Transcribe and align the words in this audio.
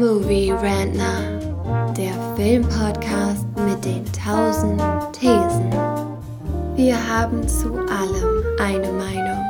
Movie 0.00 0.50
Rantner, 0.50 1.92
der 1.94 2.14
Filmpodcast 2.34 3.44
mit 3.66 3.84
den 3.84 4.02
tausend 4.14 4.80
Thesen. 5.12 5.70
Wir 6.74 6.96
haben 7.06 7.46
zu 7.46 7.74
allem 7.74 8.42
eine 8.58 8.90
Meinung, 8.92 9.44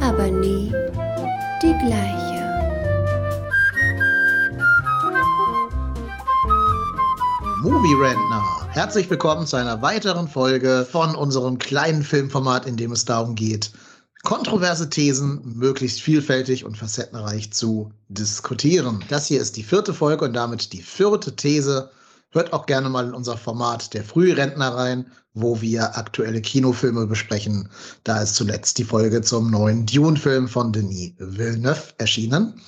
aber 0.00 0.30
nie 0.30 0.72
die 1.60 1.74
gleiche. 1.84 2.46
Movie 7.64 7.96
Rantner. 8.00 8.44
Herzlich 8.70 9.10
willkommen 9.10 9.48
zu 9.48 9.56
einer 9.56 9.82
weiteren 9.82 10.28
Folge 10.28 10.86
von 10.88 11.16
unserem 11.16 11.58
kleinen 11.58 12.04
Filmformat, 12.04 12.66
in 12.66 12.76
dem 12.76 12.92
es 12.92 13.04
darum 13.04 13.34
geht, 13.34 13.72
kontroverse 14.26 14.90
Thesen 14.90 15.40
möglichst 15.54 16.02
vielfältig 16.02 16.64
und 16.64 16.76
facettenreich 16.76 17.52
zu 17.52 17.92
diskutieren. 18.08 19.04
Das 19.08 19.26
hier 19.26 19.40
ist 19.40 19.56
die 19.56 19.62
vierte 19.62 19.94
Folge 19.94 20.24
und 20.24 20.32
damit 20.32 20.72
die 20.72 20.82
vierte 20.82 21.36
These. 21.36 21.90
Hört 22.32 22.52
auch 22.52 22.66
gerne 22.66 22.88
mal 22.88 23.06
in 23.06 23.14
unser 23.14 23.36
Format 23.36 23.94
der 23.94 24.02
Frührentner 24.02 24.74
rein, 24.74 25.06
wo 25.34 25.60
wir 25.60 25.96
aktuelle 25.96 26.40
Kinofilme 26.40 27.06
besprechen. 27.06 27.68
Da 28.02 28.20
ist 28.20 28.34
zuletzt 28.34 28.78
die 28.78 28.84
Folge 28.84 29.22
zum 29.22 29.48
neuen 29.48 29.86
Dune-Film 29.86 30.48
von 30.48 30.72
Denis 30.72 31.12
Villeneuve 31.18 31.94
erschienen. 31.98 32.60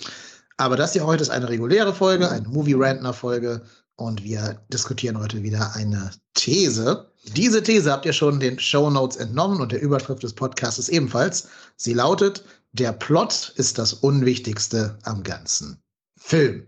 Aber 0.58 0.76
das 0.76 0.92
hier 0.92 1.06
heute 1.06 1.22
ist 1.24 1.30
eine 1.30 1.48
reguläre 1.48 1.92
Folge, 1.92 2.30
eine 2.30 2.46
Movie-Rantner-Folge 2.46 3.62
und 3.96 4.22
wir 4.22 4.60
diskutieren 4.72 5.18
heute 5.18 5.42
wieder 5.42 5.74
eine 5.74 6.12
These. 6.34 7.10
Diese 7.30 7.62
These 7.62 7.92
habt 7.92 8.06
ihr 8.06 8.12
schon 8.12 8.40
den 8.40 8.58
Show 8.58 8.90
Notes 8.90 9.16
entnommen 9.16 9.60
und 9.60 9.72
der 9.72 9.82
Überschrift 9.82 10.22
des 10.22 10.34
Podcasts 10.34 10.88
ebenfalls. 10.88 11.48
Sie 11.76 11.94
lautet, 11.94 12.44
der 12.72 12.92
Plot 12.92 13.52
ist 13.56 13.78
das 13.78 13.92
Unwichtigste 13.92 14.98
am 15.04 15.22
ganzen 15.22 15.82
Film. 16.16 16.66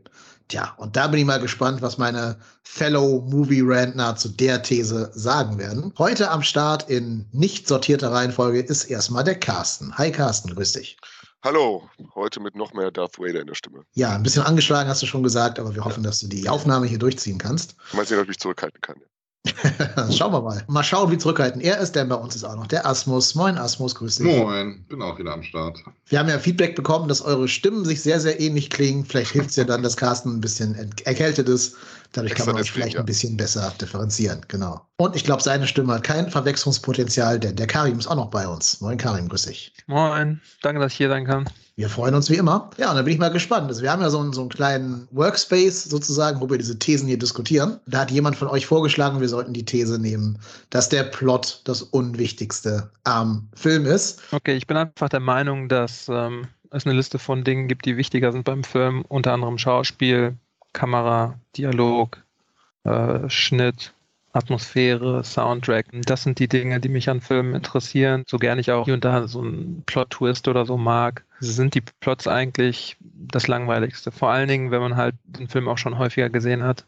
Tja, 0.48 0.74
und 0.78 0.96
da 0.96 1.06
bin 1.06 1.20
ich 1.20 1.26
mal 1.26 1.38
gespannt, 1.38 1.80
was 1.80 1.96
meine 1.96 2.36
Fellow 2.64 3.24
Movie 3.28 3.62
Rantner 3.62 4.16
zu 4.16 4.28
der 4.28 4.62
These 4.62 5.10
sagen 5.14 5.58
werden. 5.58 5.92
Heute 5.96 6.30
am 6.30 6.42
Start 6.42 6.90
in 6.90 7.28
nicht 7.30 7.68
sortierter 7.68 8.10
Reihenfolge 8.10 8.60
ist 8.60 8.84
erstmal 8.84 9.22
der 9.22 9.38
Carsten. 9.38 9.96
Hi 9.96 10.10
Carsten, 10.10 10.52
grüß 10.54 10.72
dich. 10.72 10.96
Hallo, 11.42 11.88
heute 12.16 12.40
mit 12.40 12.56
noch 12.56 12.74
mehr 12.74 12.90
Darth 12.90 13.18
Vader 13.18 13.40
in 13.40 13.46
der 13.46 13.54
Stimme. 13.54 13.84
Ja, 13.92 14.14
ein 14.14 14.22
bisschen 14.22 14.42
angeschlagen 14.42 14.90
hast 14.90 15.02
du 15.02 15.06
schon 15.06 15.22
gesagt, 15.22 15.58
aber 15.58 15.74
wir 15.74 15.84
hoffen, 15.84 16.02
dass 16.02 16.18
du 16.18 16.26
die 16.26 16.48
Aufnahme 16.48 16.86
hier 16.86 16.98
durchziehen 16.98 17.38
kannst. 17.38 17.76
Mal 17.92 18.04
sehen, 18.04 18.18
ob 18.18 18.24
ich 18.24 18.28
mich 18.28 18.38
zurückhalten 18.40 18.80
kann. 18.80 18.96
schauen 20.10 20.32
wir 20.32 20.42
mal. 20.42 20.62
Mal 20.68 20.82
schauen, 20.82 21.10
wie 21.10 21.18
zurückhaltend 21.18 21.64
er 21.64 21.78
ist, 21.78 21.92
denn 21.92 22.08
bei 22.08 22.14
uns 22.14 22.36
ist 22.36 22.44
auch 22.44 22.56
noch 22.56 22.66
der 22.66 22.86
Asmus. 22.86 23.34
Moin 23.34 23.56
Asmus, 23.56 23.94
grüß 23.94 24.16
dich. 24.16 24.26
Moin, 24.26 24.84
bin 24.88 25.00
auch 25.00 25.18
wieder 25.18 25.32
am 25.32 25.42
Start. 25.42 25.82
Wir 26.06 26.18
haben 26.18 26.28
ja 26.28 26.38
Feedback 26.38 26.76
bekommen, 26.76 27.08
dass 27.08 27.22
eure 27.22 27.48
Stimmen 27.48 27.84
sich 27.84 28.02
sehr, 28.02 28.20
sehr 28.20 28.38
ähnlich 28.38 28.68
klingen. 28.68 29.04
Vielleicht 29.04 29.32
hilft 29.32 29.50
es 29.50 29.56
ja 29.56 29.64
dann, 29.64 29.82
dass 29.82 29.96
Carsten 29.96 30.36
ein 30.36 30.40
bisschen 30.40 30.74
erkältet 31.04 31.48
ist. 31.48 31.76
Dadurch 32.12 32.32
Extra 32.32 32.46
kann 32.46 32.54
man 32.54 32.62
euch 32.62 32.72
vielleicht 32.72 32.94
ja. 32.94 33.00
ein 33.00 33.06
bisschen 33.06 33.36
besser 33.36 33.72
differenzieren. 33.80 34.40
Genau. 34.48 34.84
Und 34.96 35.14
ich 35.14 35.24
glaube, 35.24 35.42
seine 35.42 35.66
Stimme 35.66 35.94
hat 35.94 36.02
kein 36.02 36.28
Verwechslungspotenzial, 36.28 37.38
denn 37.38 37.56
der 37.56 37.66
Karim 37.66 37.98
ist 37.98 38.08
auch 38.08 38.16
noch 38.16 38.30
bei 38.30 38.46
uns. 38.48 38.80
Moin 38.80 38.98
Karim, 38.98 39.28
grüß 39.28 39.42
dich. 39.42 39.72
Moin, 39.86 40.40
danke, 40.62 40.80
dass 40.80 40.92
ich 40.92 40.98
hier 40.98 41.08
sein 41.08 41.24
kann. 41.24 41.48
Wir 41.76 41.88
freuen 41.88 42.14
uns 42.14 42.28
wie 42.28 42.34
immer. 42.34 42.68
Ja, 42.76 42.90
und 42.90 42.96
dann 42.96 43.04
bin 43.06 43.14
ich 43.14 43.20
mal 43.20 43.30
gespannt. 43.30 43.68
Also 43.68 43.80
wir 43.80 43.90
haben 43.90 44.02
ja 44.02 44.10
so 44.10 44.18
einen, 44.18 44.34
so 44.34 44.42
einen 44.42 44.50
kleinen 44.50 45.08
Workspace 45.12 45.84
sozusagen, 45.84 46.40
wo 46.40 46.50
wir 46.50 46.58
diese 46.58 46.78
Thesen 46.78 47.08
hier 47.08 47.18
diskutieren. 47.18 47.80
Da 47.86 48.00
hat 48.00 48.10
jemand 48.10 48.36
von 48.36 48.48
euch 48.48 48.66
vorgeschlagen, 48.66 49.20
wir 49.20 49.30
sollten 49.30 49.54
die 49.54 49.64
These 49.64 49.98
nehmen, 49.98 50.38
dass 50.68 50.90
der 50.90 51.04
Plot 51.04 51.62
das 51.64 51.80
Unwichtigste 51.80 52.90
am 53.04 53.48
Film 53.54 53.86
ist. 53.86 54.20
Okay, 54.32 54.56
ich 54.56 54.66
bin 54.66 54.76
einfach 54.76 55.08
der 55.08 55.20
Meinung, 55.20 55.70
dass 55.70 56.06
ähm, 56.10 56.48
es 56.70 56.84
eine 56.84 56.94
Liste 56.94 57.18
von 57.18 57.44
Dingen 57.44 57.66
gibt, 57.66 57.86
die 57.86 57.96
wichtiger 57.96 58.32
sind 58.32 58.44
beim 58.44 58.62
Film, 58.62 59.02
unter 59.08 59.32
anderem 59.32 59.56
Schauspiel, 59.56 60.36
Kamera, 60.72 61.38
Dialog, 61.56 62.22
äh, 62.84 63.28
Schnitt, 63.28 63.92
Atmosphäre, 64.32 65.24
Soundtrack. 65.24 65.86
Das 65.92 66.22
sind 66.22 66.38
die 66.38 66.48
Dinge, 66.48 66.80
die 66.80 66.88
mich 66.88 67.10
an 67.10 67.20
Filmen 67.20 67.54
interessieren. 67.54 68.22
So 68.26 68.38
gerne 68.38 68.60
ich 68.60 68.70
auch 68.70 68.84
hier 68.84 68.94
und 68.94 69.04
da 69.04 69.26
so 69.26 69.40
einen 69.40 69.82
Plot-Twist 69.86 70.46
oder 70.46 70.66
so 70.66 70.76
mag, 70.76 71.24
sind 71.40 71.74
die 71.74 71.80
Plots 71.80 72.28
eigentlich 72.28 72.96
das 73.00 73.48
Langweiligste. 73.48 74.12
Vor 74.12 74.30
allen 74.30 74.48
Dingen, 74.48 74.70
wenn 74.70 74.82
man 74.82 74.96
halt 74.96 75.16
den 75.24 75.48
Film 75.48 75.68
auch 75.68 75.78
schon 75.78 75.98
häufiger 75.98 76.30
gesehen 76.30 76.62
hat, 76.62 76.86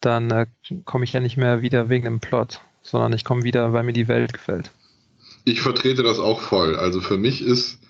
dann 0.00 0.30
äh, 0.30 0.46
komme 0.84 1.04
ich 1.04 1.12
ja 1.12 1.20
nicht 1.20 1.36
mehr 1.36 1.62
wieder 1.62 1.88
wegen 1.88 2.04
dem 2.04 2.20
Plot, 2.20 2.60
sondern 2.82 3.12
ich 3.12 3.24
komme 3.24 3.42
wieder, 3.42 3.72
weil 3.72 3.82
mir 3.82 3.92
die 3.92 4.08
Welt 4.08 4.32
gefällt. 4.32 4.70
Ich 5.44 5.62
vertrete 5.62 6.02
das 6.04 6.20
auch 6.20 6.40
voll. 6.40 6.76
Also 6.76 7.00
für 7.00 7.18
mich 7.18 7.42
ist 7.42 7.80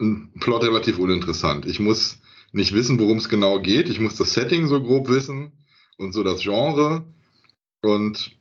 ein 0.00 0.32
Plot 0.40 0.64
relativ 0.64 0.98
uninteressant. 0.98 1.66
Ich 1.66 1.78
muss 1.78 2.18
nicht 2.52 2.72
wissen, 2.72 2.98
worum 2.98 3.18
es 3.18 3.28
genau 3.28 3.60
geht. 3.60 3.88
Ich 3.88 4.00
muss 4.00 4.16
das 4.16 4.32
Setting 4.32 4.66
so 4.68 4.82
grob 4.82 5.08
wissen 5.08 5.52
und 5.96 6.12
so 6.12 6.22
das 6.22 6.40
Genre. 6.40 7.04
Und 7.82 8.38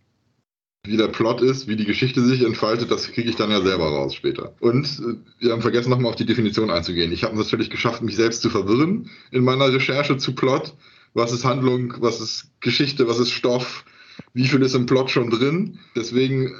wie 0.87 0.97
der 0.97 1.09
Plot 1.09 1.41
ist, 1.41 1.67
wie 1.67 1.75
die 1.75 1.85
Geschichte 1.85 2.21
sich 2.21 2.43
entfaltet, 2.43 2.91
das 2.91 3.11
kriege 3.11 3.29
ich 3.29 3.35
dann 3.35 3.51
ja 3.51 3.61
selber 3.61 3.85
raus 3.85 4.15
später. 4.15 4.55
Und 4.59 4.85
äh, 4.99 5.15
wir 5.39 5.51
haben 5.51 5.61
vergessen, 5.61 5.89
nochmal 5.89 6.11
auf 6.11 6.15
die 6.15 6.25
Definition 6.25 6.71
einzugehen. 6.71 7.11
Ich 7.11 7.23
habe 7.23 7.37
natürlich 7.37 7.69
geschafft, 7.69 8.01
mich 8.01 8.15
selbst 8.15 8.41
zu 8.41 8.49
verwirren 8.49 9.09
in 9.31 9.43
meiner 9.43 9.71
Recherche 9.71 10.17
zu 10.17 10.33
Plot. 10.33 10.75
Was 11.13 11.33
ist 11.33 11.45
Handlung, 11.45 11.95
was 11.99 12.21
ist 12.21 12.51
Geschichte, 12.61 13.07
was 13.07 13.19
ist 13.19 13.31
Stoff, 13.31 13.85
wie 14.33 14.47
viel 14.47 14.61
ist 14.61 14.75
im 14.75 14.85
Plot 14.85 15.09
schon 15.09 15.29
drin. 15.29 15.79
Deswegen, 15.95 16.53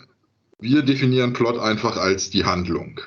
wir 0.60 0.82
definieren 0.82 1.34
Plot 1.34 1.58
einfach 1.58 1.98
als 1.98 2.30
die 2.30 2.44
Handlung. 2.44 3.00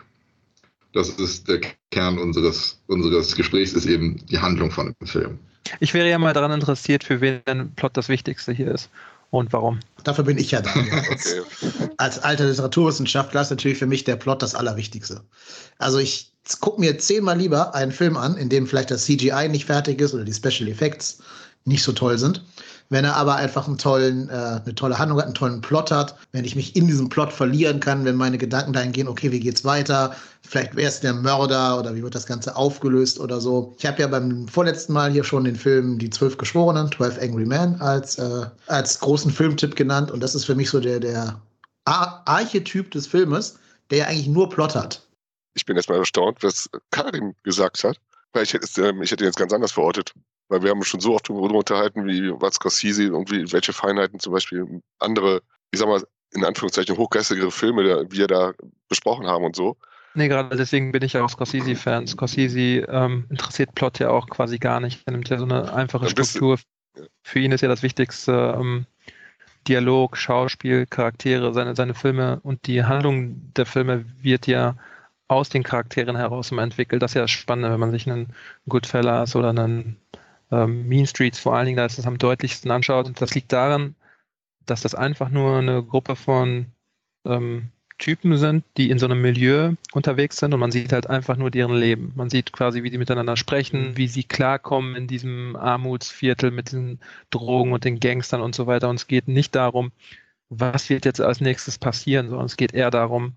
Das 0.92 1.08
ist 1.08 1.48
der 1.48 1.60
Kern 1.90 2.18
unseres, 2.18 2.80
unseres 2.86 3.36
Gesprächs, 3.36 3.72
ist 3.72 3.86
eben 3.86 4.24
die 4.26 4.38
Handlung 4.38 4.70
von 4.70 4.94
dem 5.00 5.06
Film. 5.06 5.38
Ich 5.78 5.94
wäre 5.94 6.08
ja 6.08 6.18
mal 6.18 6.32
daran 6.32 6.50
interessiert, 6.50 7.04
für 7.04 7.20
wen 7.20 7.40
der 7.46 7.66
Plot 7.76 7.96
das 7.96 8.08
Wichtigste 8.08 8.52
hier 8.52 8.72
ist 8.72 8.90
und 9.30 9.52
warum. 9.52 9.80
Dafür 10.02 10.24
bin 10.24 10.38
ich 10.38 10.50
ja 10.50 10.62
da. 10.62 10.70
okay. 11.10 11.42
Als 11.96 12.18
alter 12.18 12.46
Literaturwissenschaftler 12.46 13.42
ist 13.42 13.50
natürlich 13.50 13.78
für 13.78 13.86
mich 13.86 14.04
der 14.04 14.16
Plot 14.16 14.42
das 14.42 14.54
Allerwichtigste. 14.54 15.22
Also 15.78 15.98
ich 15.98 16.32
gucke 16.60 16.80
mir 16.80 16.98
zehnmal 16.98 17.38
lieber 17.38 17.74
einen 17.74 17.92
Film 17.92 18.16
an, 18.16 18.36
in 18.36 18.48
dem 18.48 18.66
vielleicht 18.66 18.90
das 18.90 19.04
CGI 19.04 19.48
nicht 19.48 19.66
fertig 19.66 20.00
ist 20.00 20.14
oder 20.14 20.24
die 20.24 20.32
Special 20.32 20.68
Effects 20.68 21.18
nicht 21.64 21.82
so 21.82 21.92
toll 21.92 22.18
sind, 22.18 22.44
wenn 22.90 23.04
er 23.04 23.16
aber 23.16 23.36
einfach 23.36 23.66
einen 23.66 23.78
tollen, 23.78 24.28
äh, 24.28 24.32
eine 24.32 24.74
tolle 24.74 24.98
Handlung 24.98 25.18
hat, 25.18 25.26
einen 25.26 25.34
tollen 25.34 25.60
Plot 25.60 25.90
hat, 25.90 26.16
wenn 26.32 26.44
ich 26.44 26.56
mich 26.56 26.76
in 26.76 26.88
diesem 26.88 27.08
Plot 27.08 27.32
verlieren 27.32 27.80
kann, 27.80 28.04
wenn 28.04 28.16
meine 28.16 28.36
Gedanken 28.36 28.72
dahin 28.72 28.92
gehen, 28.92 29.08
okay, 29.08 29.30
wie 29.30 29.40
geht's 29.40 29.64
weiter? 29.64 30.14
Vielleicht 30.42 30.74
wer 30.74 30.88
ist 30.88 31.02
der 31.04 31.14
Mörder 31.14 31.78
oder 31.78 31.94
wie 31.94 32.02
wird 32.02 32.16
das 32.16 32.26
Ganze 32.26 32.54
aufgelöst 32.56 33.20
oder 33.20 33.40
so. 33.40 33.74
Ich 33.78 33.86
habe 33.86 34.02
ja 34.02 34.08
beim 34.08 34.48
vorletzten 34.48 34.92
Mal 34.92 35.12
hier 35.12 35.24
schon 35.24 35.44
den 35.44 35.54
Film 35.56 35.98
Die 35.98 36.10
Zwölf 36.10 36.36
Geschworenen, 36.36 36.90
12 36.90 37.22
Angry 37.22 37.46
Men, 37.46 37.80
als, 37.80 38.18
äh, 38.18 38.46
als 38.66 38.98
großen 38.98 39.30
Filmtipp 39.30 39.76
genannt. 39.76 40.10
Und 40.10 40.20
das 40.20 40.34
ist 40.34 40.44
für 40.44 40.56
mich 40.56 40.68
so 40.68 40.80
der, 40.80 40.98
der 40.98 41.40
Ar 41.84 42.22
Archetyp 42.26 42.90
des 42.90 43.06
Filmes, 43.06 43.56
der 43.90 43.98
ja 43.98 44.06
eigentlich 44.06 44.28
nur 44.28 44.50
Plot 44.50 44.74
hat. 44.74 45.06
Ich 45.54 45.64
bin 45.64 45.76
erstmal 45.76 45.98
erstaunt, 45.98 46.38
was 46.42 46.68
Karim 46.90 47.34
gesagt 47.44 47.84
hat. 47.84 47.98
Weil 48.32 48.44
ich 48.44 48.52
hätte, 48.52 48.68
ähm, 48.82 49.02
ich 49.02 49.10
hätte 49.10 49.24
jetzt 49.24 49.36
ganz 49.36 49.52
anders 49.52 49.72
verortet. 49.72 50.12
Weil 50.50 50.62
wir 50.62 50.70
haben 50.70 50.78
uns 50.78 50.88
schon 50.88 51.00
so 51.00 51.14
oft 51.14 51.30
darüber 51.30 51.56
unterhalten, 51.56 52.06
wie 52.06 52.30
was 52.40 52.56
Scorsese 52.56 53.14
und 53.14 53.30
wie, 53.30 53.50
welche 53.52 53.72
Feinheiten 53.72 54.18
zum 54.18 54.32
Beispiel 54.32 54.82
andere, 54.98 55.42
ich 55.70 55.78
sag 55.78 55.88
mal, 55.88 56.02
in 56.32 56.44
Anführungszeichen 56.44 56.96
hochgeistigere 56.96 57.50
Filme, 57.50 58.06
die 58.06 58.18
wir 58.18 58.26
da 58.26 58.52
besprochen 58.88 59.26
haben 59.26 59.44
und 59.44 59.56
so. 59.56 59.76
Nee, 60.14 60.28
gerade 60.28 60.56
deswegen 60.56 60.90
bin 60.90 61.02
ich 61.02 61.12
ja 61.12 61.24
auch 61.24 61.30
Scorsese-Fan. 61.30 62.08
Scorsese 62.08 62.84
ähm, 62.88 63.26
interessiert 63.30 63.74
Plot 63.74 64.00
ja 64.00 64.10
auch 64.10 64.28
quasi 64.28 64.58
gar 64.58 64.80
nicht. 64.80 65.00
Er 65.06 65.12
nimmt 65.12 65.28
ja 65.28 65.38
so 65.38 65.44
eine 65.44 65.72
einfache 65.72 66.08
Struktur. 66.10 66.58
Ja. 66.96 67.04
Für 67.22 67.38
ihn 67.38 67.52
ist 67.52 67.60
ja 67.60 67.68
das 67.68 67.84
Wichtigste 67.84 68.56
ähm, 68.58 68.86
Dialog, 69.68 70.16
Schauspiel, 70.16 70.86
Charaktere, 70.86 71.54
seine, 71.54 71.76
seine 71.76 71.94
Filme 71.94 72.40
und 72.42 72.66
die 72.66 72.82
Handlung 72.82 73.52
der 73.54 73.66
Filme 73.66 74.04
wird 74.20 74.48
ja 74.48 74.76
aus 75.28 75.48
den 75.48 75.62
Charakteren 75.62 76.16
heraus 76.16 76.50
immer 76.50 76.62
entwickelt. 76.62 77.02
Das 77.02 77.12
ist 77.12 77.16
ja 77.16 77.28
spannend, 77.28 77.70
wenn 77.70 77.78
man 77.78 77.92
sich 77.92 78.10
einen 78.10 78.34
Goodfellas 78.68 79.36
oder 79.36 79.50
einen 79.50 79.96
ähm, 80.50 80.88
Mean 80.88 81.06
Streets 81.06 81.38
vor 81.38 81.54
allen 81.54 81.66
Dingen, 81.66 81.76
da 81.76 81.86
ist 81.86 81.98
es 81.98 82.06
am 82.06 82.18
deutlichsten 82.18 82.70
anschaut. 82.70 83.06
Und 83.06 83.20
das 83.20 83.34
liegt 83.34 83.52
daran, 83.52 83.94
dass 84.66 84.82
das 84.82 84.94
einfach 84.94 85.30
nur 85.30 85.58
eine 85.58 85.82
Gruppe 85.82 86.16
von 86.16 86.66
ähm, 87.24 87.70
Typen 88.00 88.36
sind, 88.38 88.64
die 88.76 88.90
in 88.90 88.98
so 88.98 89.06
einem 89.06 89.20
Milieu 89.20 89.74
unterwegs 89.92 90.38
sind 90.38 90.54
und 90.54 90.60
man 90.60 90.72
sieht 90.72 90.92
halt 90.92 91.08
einfach 91.08 91.36
nur 91.36 91.50
deren 91.50 91.76
Leben. 91.76 92.12
Man 92.16 92.30
sieht 92.30 92.50
quasi, 92.50 92.82
wie 92.82 92.90
die 92.90 92.98
miteinander 92.98 93.36
sprechen, 93.36 93.96
wie 93.96 94.08
sie 94.08 94.24
klarkommen 94.24 94.96
in 94.96 95.06
diesem 95.06 95.54
Armutsviertel 95.54 96.50
mit 96.50 96.72
den 96.72 96.98
Drogen 97.28 97.72
und 97.72 97.84
den 97.84 98.00
Gangstern 98.00 98.40
und 98.40 98.54
so 98.54 98.66
weiter. 98.66 98.88
Und 98.88 98.96
es 98.96 99.06
geht 99.06 99.28
nicht 99.28 99.54
darum, 99.54 99.92
was 100.48 100.88
wird 100.88 101.04
jetzt 101.04 101.20
als 101.20 101.40
nächstes 101.40 101.78
passieren, 101.78 102.28
sondern 102.30 102.46
es 102.46 102.56
geht 102.56 102.72
eher 102.72 102.90
darum, 102.90 103.34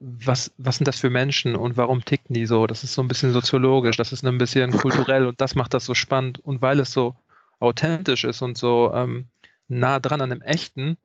was, 0.00 0.52
was 0.58 0.76
sind 0.76 0.88
das 0.88 0.98
für 0.98 1.10
Menschen 1.10 1.56
und 1.56 1.76
warum 1.76 2.04
ticken 2.04 2.34
die 2.34 2.46
so? 2.46 2.66
Das 2.66 2.84
ist 2.84 2.94
so 2.94 3.02
ein 3.02 3.08
bisschen 3.08 3.32
soziologisch, 3.32 3.96
das 3.96 4.12
ist 4.12 4.24
ein 4.24 4.38
bisschen 4.38 4.72
kulturell 4.72 5.26
und 5.26 5.40
das 5.40 5.54
macht 5.54 5.74
das 5.74 5.84
so 5.84 5.94
spannend. 5.94 6.40
Und 6.40 6.62
weil 6.62 6.80
es 6.80 6.92
so 6.92 7.14
authentisch 7.60 8.24
ist 8.24 8.42
und 8.42 8.58
so 8.58 8.92
ähm, 8.94 9.26
nah 9.68 10.00
dran 10.00 10.20
an 10.20 10.30
dem 10.30 10.42
Echten, 10.42 10.98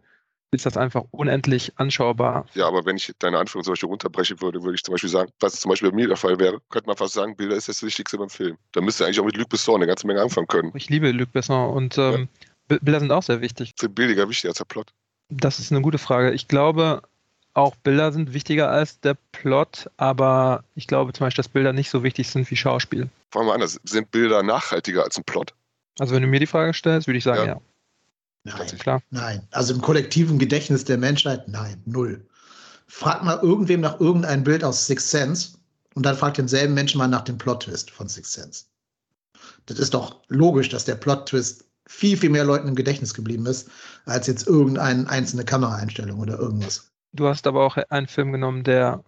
ist 0.52 0.66
das 0.66 0.78
einfach 0.78 1.04
unendlich 1.12 1.74
anschaubar. 1.76 2.46
Ja, 2.56 2.68
aber 2.68 2.86
wenn 2.86 2.98
ich 2.98 3.14
deine 3.20 3.38
Anführung 3.38 3.64
zum 3.64 3.74
Beispiel 3.74 3.90
runterbrechen 3.90 4.42
würde, 4.42 4.64
würde 4.64 4.76
ich 4.76 4.84
zum 4.84 4.94
Beispiel 4.94 5.10
sagen, 5.10 5.32
was 5.40 5.60
zum 5.60 5.70
Beispiel 5.70 5.92
bei 5.92 5.96
mir 5.96 6.08
der 6.08 6.18
Fall 6.18 6.40
wäre, 6.40 6.60
könnte 6.70 6.88
man 6.88 6.98
fast 6.98 7.14
sagen, 7.14 7.36
Bilder 7.36 7.56
ist 7.56 7.70
das 7.70 7.84
Wichtigste 7.84 8.18
beim 8.18 8.30
Film. 8.30 8.58
Da 8.72 8.82
müsste 8.82 9.06
eigentlich 9.06 9.20
auch 9.20 9.26
mit 9.26 9.38
Luc 9.38 9.50
Besson 9.50 9.76
eine 9.76 9.88
ganze 9.88 10.08
Menge 10.08 10.22
anfangen 10.22 10.48
können. 10.48 10.72
Ich 10.74 10.90
liebe 10.90 11.12
Luc 11.12 11.32
Besson 11.32 11.70
und 11.70 11.98
ähm, 11.98 12.30
ja. 12.72 12.78
Bilder 12.82 13.00
sind 13.00 13.12
auch 13.12 13.24
sehr 13.24 13.42
wichtig. 13.42 13.74
Sind 13.80 13.94
Bilder 13.94 14.28
wichtiger 14.28 14.50
als 14.50 14.58
der 14.58 14.66
Plot? 14.66 14.92
Das 15.30 15.60
ist 15.60 15.72
eine 15.72 15.82
gute 15.82 16.00
Frage. 16.00 16.32
Ich 16.32 16.48
glaube, 16.48 17.04
auch 17.60 17.76
Bilder 17.76 18.12
sind 18.12 18.34
wichtiger 18.34 18.70
als 18.70 19.00
der 19.02 19.16
Plot, 19.32 19.90
aber 19.98 20.64
ich 20.76 20.88
glaube 20.88 21.14
zum 21.14 21.26
Beispiel, 21.26 21.44
dass 21.44 21.50
Bilder 21.50 21.74
nicht 21.74 21.90
so 21.90 22.04
wichtig 22.04 22.30
sind 22.30 22.50
wie 22.50 22.56
Schauspiel. 22.56 23.10
Fangen 23.32 23.48
wir 23.48 23.54
an, 23.54 23.68
sind 23.84 24.12
Bilder 24.12 24.42
nachhaltiger 24.44 25.04
als 25.04 25.18
ein 25.18 25.24
Plot? 25.24 25.54
Also 26.00 26.16
wenn 26.16 26.22
du 26.22 26.28
mir 26.28 26.40
die 26.40 26.48
Frage 26.48 26.74
stellst, 26.74 27.08
würde 27.08 27.18
ich 27.18 27.24
sagen, 27.24 27.46
ja. 27.46 27.54
ja. 27.54 27.62
Nein, 28.46 28.68
klar. 28.80 29.02
Nein. 29.12 29.46
Also 29.52 29.74
im 29.74 29.82
kollektiven 29.82 30.40
Gedächtnis 30.40 30.86
der 30.86 30.98
Menschheit, 30.98 31.48
nein, 31.48 31.82
null. 31.86 32.26
Frag 32.88 33.24
mal 33.24 33.40
irgendwem 33.42 33.82
nach 33.82 34.00
irgendeinem 34.00 34.44
Bild 34.44 34.64
aus 34.64 34.88
Six 34.88 35.12
Sense 35.12 35.50
und 35.94 36.06
dann 36.06 36.16
fragt 36.16 36.38
denselben 36.38 36.74
Menschen 36.74 36.98
mal 36.98 37.08
nach 37.08 37.24
dem 37.24 37.38
Plot-Twist 37.38 37.92
von 37.92 38.08
Six 38.08 38.34
Sense. 38.34 38.66
Das 39.66 39.78
ist 39.78 39.94
doch 39.94 40.22
logisch, 40.30 40.70
dass 40.70 40.86
der 40.86 40.96
Plot-Twist 40.96 41.66
viel, 41.86 42.18
viel 42.18 42.30
mehr 42.30 42.46
Leuten 42.46 42.70
im 42.70 42.76
Gedächtnis 42.76 43.14
geblieben 43.14 43.46
ist, 43.46 43.70
als 44.06 44.28
jetzt 44.28 44.48
irgendeine 44.48 45.08
einzelne 45.10 45.44
Kameraeinstellung 45.44 46.20
oder 46.20 46.40
irgendwas. 46.40 46.90
Du 47.12 47.28
hast 47.28 47.48
aber 47.48 47.66
auch 47.66 47.78
einen 47.78 48.08
Film 48.08 48.32
genommen, 48.32 48.64
der 48.64 49.04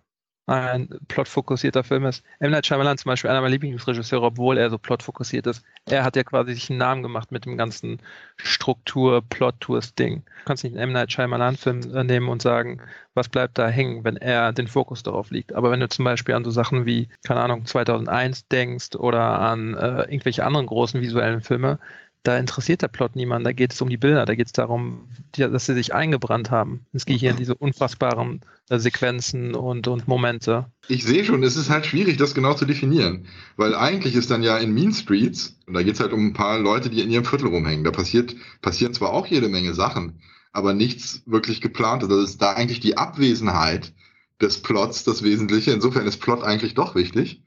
ein 0.47 0.89
plotfokussierter 1.07 1.83
Film 1.83 2.05
ist. 2.05 2.23
M. 2.39 2.51
Night 2.51 2.65
Shyamalan 2.65 2.97
zum 2.97 3.09
Beispiel 3.09 3.29
einer 3.29 3.41
meiner 3.41 3.51
Lieblingsregisseure, 3.51 4.25
obwohl 4.25 4.57
er 4.57 4.69
so 4.69 4.77
plotfokussiert 4.77 5.47
ist. 5.47 5.63
Er 5.85 6.03
hat 6.03 6.15
ja 6.15 6.23
quasi 6.23 6.53
sich 6.53 6.69
einen 6.69 6.79
Namen 6.79 7.03
gemacht 7.03 7.31
mit 7.31 7.45
dem 7.45 7.57
ganzen 7.57 8.01
Struktur, 8.37 9.21
Plot-Twist-Ding. 9.21 10.23
Du 10.25 10.45
kannst 10.45 10.63
nicht 10.63 10.73
einen 10.73 10.89
M. 10.89 10.91
Night 10.93 11.11
Shyamalan-Film 11.11 11.95
äh, 11.95 12.03
nehmen 12.03 12.27
und 12.27 12.41
sagen, 12.41 12.81
was 13.13 13.29
bleibt 13.29 13.57
da 13.57 13.67
hängen, 13.69 14.03
wenn 14.03 14.17
er 14.17 14.51
den 14.51 14.67
Fokus 14.67 15.03
darauf 15.03 15.31
liegt. 15.31 15.53
Aber 15.53 15.71
wenn 15.71 15.79
du 15.79 15.87
zum 15.89 16.05
Beispiel 16.05 16.35
an 16.35 16.43
so 16.43 16.51
Sachen 16.51 16.85
wie, 16.85 17.07
keine 17.23 17.41
Ahnung, 17.41 17.65
2001 17.65 18.47
denkst 18.47 18.95
oder 18.95 19.39
an 19.39 19.75
äh, 19.75 20.01
irgendwelche 20.03 20.43
anderen 20.43 20.65
großen 20.65 21.01
visuellen 21.01 21.41
Filme, 21.41 21.79
da 22.23 22.37
interessiert 22.37 22.81
der 22.81 22.87
Plot 22.87 23.15
niemand, 23.15 23.45
da 23.45 23.51
geht 23.51 23.73
es 23.73 23.81
um 23.81 23.89
die 23.89 23.97
Bilder, 23.97 24.25
da 24.25 24.35
geht 24.35 24.47
es 24.47 24.53
darum, 24.53 25.09
dass 25.35 25.65
sie 25.65 25.73
sich 25.73 25.93
eingebrannt 25.93 26.51
haben. 26.51 26.85
Es 26.93 27.05
geht 27.05 27.19
hier 27.19 27.31
in 27.31 27.37
diese 27.37 27.55
unfassbaren 27.55 28.41
äh, 28.69 28.77
Sequenzen 28.77 29.55
und, 29.55 29.87
und 29.87 30.07
Momente. 30.07 30.67
Ich 30.87 31.03
sehe 31.03 31.25
schon, 31.25 31.43
es 31.43 31.55
ist 31.55 31.69
halt 31.69 31.85
schwierig, 31.85 32.17
das 32.17 32.35
genau 32.35 32.53
zu 32.53 32.65
definieren, 32.65 33.25
weil 33.57 33.73
eigentlich 33.73 34.15
ist 34.15 34.29
dann 34.29 34.43
ja 34.43 34.57
in 34.57 34.73
Mean 34.73 34.93
Streets, 34.93 35.57
und 35.65 35.73
da 35.73 35.81
geht 35.81 35.95
es 35.95 35.99
halt 35.99 36.13
um 36.13 36.27
ein 36.27 36.33
paar 36.33 36.59
Leute, 36.59 36.89
die 36.89 37.01
in 37.01 37.09
ihrem 37.09 37.25
Viertel 37.25 37.47
rumhängen, 37.47 37.83
da 37.83 37.91
passiert, 37.91 38.35
passieren 38.61 38.93
zwar 38.93 39.13
auch 39.13 39.25
jede 39.25 39.49
Menge 39.49 39.73
Sachen, 39.73 40.19
aber 40.51 40.73
nichts 40.73 41.23
wirklich 41.25 41.61
geplantes. 41.61 42.09
Das 42.09 42.29
ist 42.29 42.41
da 42.41 42.53
eigentlich 42.53 42.81
die 42.81 42.97
Abwesenheit 42.97 43.93
des 44.41 44.61
Plots 44.61 45.03
das 45.03 45.23
Wesentliche. 45.23 45.71
Insofern 45.71 46.07
ist 46.07 46.17
Plot 46.17 46.43
eigentlich 46.43 46.73
doch 46.73 46.95
wichtig. 46.95 47.41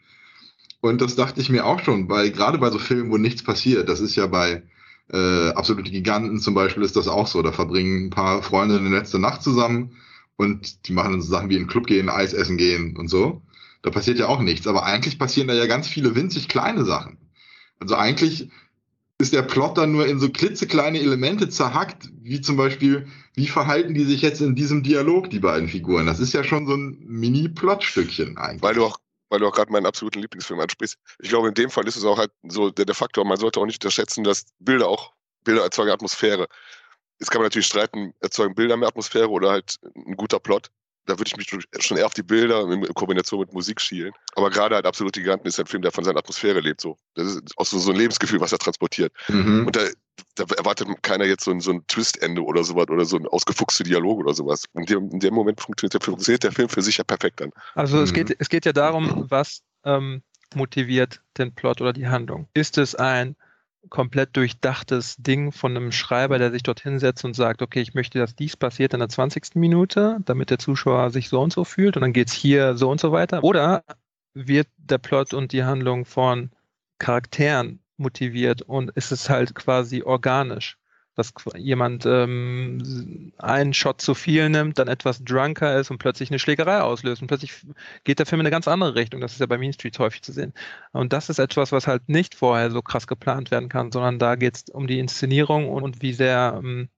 Und 0.85 1.01
das 1.01 1.17
dachte 1.17 1.41
ich 1.41 1.49
mir 1.49 1.65
auch 1.65 1.81
schon, 1.81 2.11
weil 2.11 2.31
gerade 2.31 2.59
bei 2.59 2.71
so 2.71 2.79
Filmen, 2.79 3.11
wo 3.11 3.17
nichts 3.17 3.43
passiert, 3.43 3.89
das 3.89 4.01
ist 4.01 4.17
ja 4.17 4.27
bei 4.27 4.65
äh, 5.11 5.49
Absolute 5.49 5.91
Giganten 5.91 6.39
zum 6.41 6.53
Beispiel 6.53 6.83
ist 6.83 6.95
das 6.95 7.09
auch 7.09 7.27
so. 7.27 7.41
Da 7.41 7.53
verbringen 7.53 8.09
ein 8.09 8.11
paar 8.11 8.43
Freunde 8.43 8.77
eine 8.77 8.91
letzte 8.91 9.19
Nacht 9.19 9.43
zusammen 9.43 9.97
und 10.37 10.87
die 10.87 10.93
machen 10.93 11.13
dann 11.13 11.23
so 11.23 11.31
Sachen 11.31 11.49
wie 11.49 11.55
in 11.55 11.63
den 11.63 11.69
Club 11.69 11.87
gehen, 11.87 12.11
Eis 12.11 12.35
essen 12.35 12.59
gehen 12.59 12.99
und 12.99 13.09
so. 13.09 13.41
Da 13.81 13.89
passiert 13.89 14.19
ja 14.19 14.27
auch 14.27 14.43
nichts. 14.43 14.67
Aber 14.67 14.85
eigentlich 14.85 15.19
passieren 15.19 15.49
da 15.49 15.55
ja 15.55 15.65
ganz 15.65 15.89
viele 15.89 16.15
winzig 16.15 16.49
kleine 16.49 16.85
Sachen. 16.85 17.17
Also 17.81 17.97
eigentlich 17.97 18.51
ist 19.17 19.33
der 19.33 19.41
Plot 19.41 19.79
dann 19.79 19.91
nur 19.91 20.07
in 20.07 20.21
so 20.21 20.29
klitzekleine 20.29 21.01
Elemente 21.01 21.49
zerhackt, 21.49 22.11
wie 22.21 22.43
zum 22.43 22.59
Beispiel, 22.59 23.07
wie 23.35 23.47
verhalten 23.47 23.95
die 23.95 24.05
sich 24.05 24.21
jetzt 24.21 24.43
in 24.43 24.55
diesem 24.55 24.83
Dialog, 24.83 25.31
die 25.31 25.41
beiden 25.41 25.67
Figuren? 25.67 26.05
Das 26.05 26.21
ist 26.21 26.35
ja 26.35 26.45
schon 26.45 26.67
so 26.67 26.75
ein 26.75 26.99
Mini-Plot-Stückchen 27.07 28.37
eigentlich. 28.37 28.63
Weil 28.63 28.75
du 28.75 28.85
auch 28.85 28.99
weil 29.29 29.41
du 29.41 29.47
auch 29.49 29.53
gerade 29.53 29.73
meinen 29.73 29.87
absoluten 29.87 30.21
Lieblingsfilm 30.21 30.61
ansprichst. 30.61 30.99
Ich 31.19 31.29
glaube, 31.29 31.49
in 31.49 31.55
dem 31.55 31.71
Fall 31.71 31.87
ist 31.87 31.97
es 31.97 32.05
auch 32.05 32.19
halt 32.19 32.33
so 32.43 32.71
der, 32.71 32.85
der 32.85 32.95
Faktor, 32.95 33.25
man 33.25 33.39
sollte 33.39 33.61
auch 33.61 33.67
nicht 33.67 33.83
unterschätzen, 33.83 34.25
dass 34.25 34.47
Bilder 34.59 34.89
auch, 34.89 35.13
Bilder 35.45 35.63
erzeugen 35.63 35.91
Atmosphäre. 35.91 36.49
Jetzt 37.19 37.31
kann 37.31 37.41
man 37.41 37.47
natürlich 37.47 37.67
streiten, 37.67 38.15
erzeugen 38.21 38.55
Bilder 38.55 38.77
mehr 38.77 38.89
Atmosphäre 38.89 39.31
oder 39.31 39.51
halt 39.51 39.79
ein 39.95 40.17
guter 40.17 40.41
Plot 40.41 40.71
da 41.07 41.19
würde 41.19 41.25
ich 41.27 41.37
mich 41.37 41.49
schon 41.81 41.97
eher 41.97 42.07
auf 42.07 42.15
die 42.15 42.23
Bilder 42.23 42.69
in 42.71 42.83
Kombination 42.95 43.41
mit 43.41 43.53
Musik 43.53 43.81
schielen. 43.81 44.13
Aber 44.37 44.51
gerade 44.51 44.75
halt 44.75 44.87
Absolute 44.87 45.21
Giganten 45.21 45.47
ist 45.47 45.61
ein 45.61 45.67
Film, 45.67 45.83
der 45.83 45.93
von 45.93 46.05
seiner 46.05 46.19
Atmosphäre 46.19 46.61
lebt. 46.61 46.81
So. 46.81 46.97
Das 47.15 47.27
ist 47.27 47.43
auch 47.57 47.67
so, 47.67 47.79
so 47.79 47.91
ein 47.91 47.97
Lebensgefühl, 47.97 48.41
was 48.41 48.53
er 48.53 48.59
transportiert. 48.59 49.13
Mhm. 49.29 49.67
Und 49.67 49.77
da, 49.77 49.81
da, 50.37 50.45
erwartet 50.57 50.89
keiner 51.03 51.25
jetzt 51.25 51.45
so 51.45 51.51
ein, 51.51 51.61
so 51.61 51.73
ein 51.73 51.87
Twist-Ende 51.87 52.43
oder 52.43 52.65
sowas 52.65 52.89
oder 52.89 53.05
so 53.05 53.17
ein 53.17 53.27
ausgefuchste 53.27 53.85
Dialog 53.85 54.21
oder 54.21 54.35
sowas. 54.35 54.65
In 54.75 54.87
dem, 54.87 55.11
in 55.11 55.21
dem 55.21 55.35
Moment 55.35 55.61
funktioniert 55.61 55.95
der, 55.95 56.01
funktioniert 56.01 56.43
der 56.43 56.53
Film 56.53 56.69
für 56.69 56.83
sich 56.83 56.97
ja 56.97 57.05
perfekt 57.05 57.43
an. 57.43 57.51
Also 57.75 57.99
mhm. 57.99 58.05
es, 58.05 58.13
geht, 58.13 58.37
es 58.39 58.49
geht 58.49 58.65
ja 58.65 58.73
darum, 58.73 59.27
was 59.29 59.63
ähm, 59.85 60.23
motiviert 60.55 61.21
den 61.37 61.55
Plot 61.55 61.81
oder 61.81 61.93
die 61.93 62.07
Handlung. 62.07 62.49
Ist 62.55 62.79
es 62.79 62.95
ein 62.95 63.37
komplett 63.91 64.37
durchdachtes 64.37 65.17
Ding 65.17 65.53
von 65.53 65.77
einem 65.77 65.93
Schreiber, 65.93 66.39
der 66.39 66.51
sich 66.51 66.63
dorthin 66.63 66.99
setzt 66.99 67.25
und 67.25 67.35
sagt, 67.35 67.63
okay, 67.63 67.81
ich 67.81 67.95
möchte, 67.95 68.19
dass 68.19 68.35
dies 68.35 68.57
passiert 68.57 68.95
in 68.95 69.01
der 69.01 69.09
20. 69.09 69.55
Minute, 69.55 70.19
damit 70.25 70.51
der 70.51 70.59
Zuschauer 70.59 71.11
sich 71.11 71.29
so 71.29 71.41
und 71.41 71.53
so 71.53 71.65
fühlt 71.65 71.97
und 71.97 72.03
dann 72.03 72.13
geht 72.13 72.29
es 72.29 72.35
hier 72.35 72.77
so 72.77 72.91
und 72.91 73.01
so 73.01 73.13
weiter. 73.13 73.43
Oder 73.45 73.85
wird 74.35 74.69
der 74.77 74.99
Plot 74.99 75.35
und 75.35 75.53
die 75.53 75.65
Handlung 75.65 76.05
von 76.05 76.51
Charakteren 76.99 77.81
motiviert 77.97 78.63
und 78.63 78.91
ist 78.91 79.13
es 79.13 79.31
halt 79.31 79.55
quasi 79.55 80.03
organisch? 80.03 80.79
Dass 81.15 81.33
jemand 81.57 82.07
ähm, 82.07 83.33
einen 83.39 83.73
Shot 83.73 84.01
zu 84.01 84.15
viel 84.15 84.49
nimmt, 84.49 84.79
dann 84.79 84.89
etwas 84.89 85.23
drunker 85.23 85.79
ist 85.79 85.91
und 85.91 85.99
plötzlich 85.99 86.31
eine 86.31 86.39
Schlägerei 86.39 86.81
auslöst. 86.81 87.23
Und 87.23 87.29
plötzlich 87.29 87.53
geht 88.03 88.19
der 88.19 88.27
Film 88.27 88.41
in 88.41 88.47
eine 88.47 88.53
ganz 88.53 88.67
andere 88.67 88.95
Richtung. 88.95 89.21
Das 89.21 89.33
ist 89.33 89.41
ja 89.41 89.47
bei 89.47 89.59
Mean 89.59 89.73
Streets 89.73 89.99
häufig 89.99 90.23
zu 90.23 90.33
sehen. 90.33 90.53
Und 90.93 91.13
das 91.13 91.31
ist 91.31 91.39
etwas, 91.39 91.73
was 91.73 91.87
halt 91.87 92.09
nicht 92.09 92.35
vorher 92.35 92.71
so 92.71 92.83
krass 92.83 93.07
geplant 93.07 93.51
werden 93.51 93.69
kann, 93.69 93.93
sondern 93.93 94.19
da 94.19 94.35
geht 94.35 94.57
es 94.57 94.65
um 94.73 94.87
die 94.87 94.99
Inszenierung 94.99 95.69
und, 95.69 95.85
und 95.85 96.03
wie 96.03 96.13
sehr 96.13 96.61
ähm, 96.63 96.89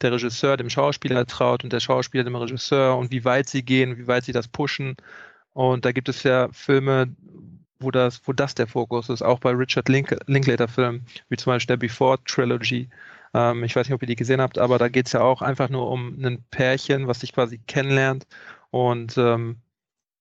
der 0.00 0.12
Regisseur 0.12 0.56
dem 0.56 0.70
Schauspieler 0.70 1.26
traut 1.26 1.64
und 1.64 1.72
der 1.72 1.80
Schauspieler 1.80 2.24
dem 2.24 2.36
Regisseur 2.36 2.96
und 2.96 3.12
wie 3.12 3.24
weit 3.24 3.48
sie 3.48 3.62
gehen, 3.62 3.98
wie 3.98 4.06
weit 4.06 4.24
sie 4.24 4.32
das 4.32 4.48
pushen. 4.48 4.96
Und 5.52 5.84
da 5.84 5.92
gibt 5.92 6.08
es 6.08 6.22
ja 6.22 6.48
Filme, 6.52 7.14
wo 7.78 7.90
das, 7.90 8.20
wo 8.24 8.32
das 8.32 8.54
der 8.54 8.66
Fokus 8.66 9.08
ist, 9.08 9.22
auch 9.22 9.40
bei 9.40 9.50
Richard 9.50 9.88
Link 9.88 10.16
Linklater-Filmen, 10.26 11.06
wie 11.28 11.36
zum 11.36 11.52
Beispiel 11.52 11.76
der 11.76 11.86
Before 11.86 12.18
Trilogy 12.24 12.88
ähm, 13.34 13.64
ich 13.64 13.74
weiß 13.76 13.86
nicht, 13.86 13.94
ob 13.94 14.02
ihr 14.02 14.08
die 14.08 14.16
gesehen 14.16 14.40
habt, 14.40 14.58
aber 14.58 14.78
da 14.78 14.88
geht 14.88 15.06
es 15.06 15.12
ja 15.12 15.20
auch 15.20 15.42
einfach 15.42 15.68
nur 15.68 15.90
um 15.90 16.22
ein 16.24 16.44
Pärchen, 16.50 17.06
was 17.06 17.20
sich 17.20 17.32
quasi 17.32 17.58
kennenlernt 17.58 18.26
und 18.70 19.16
ähm, 19.18 19.56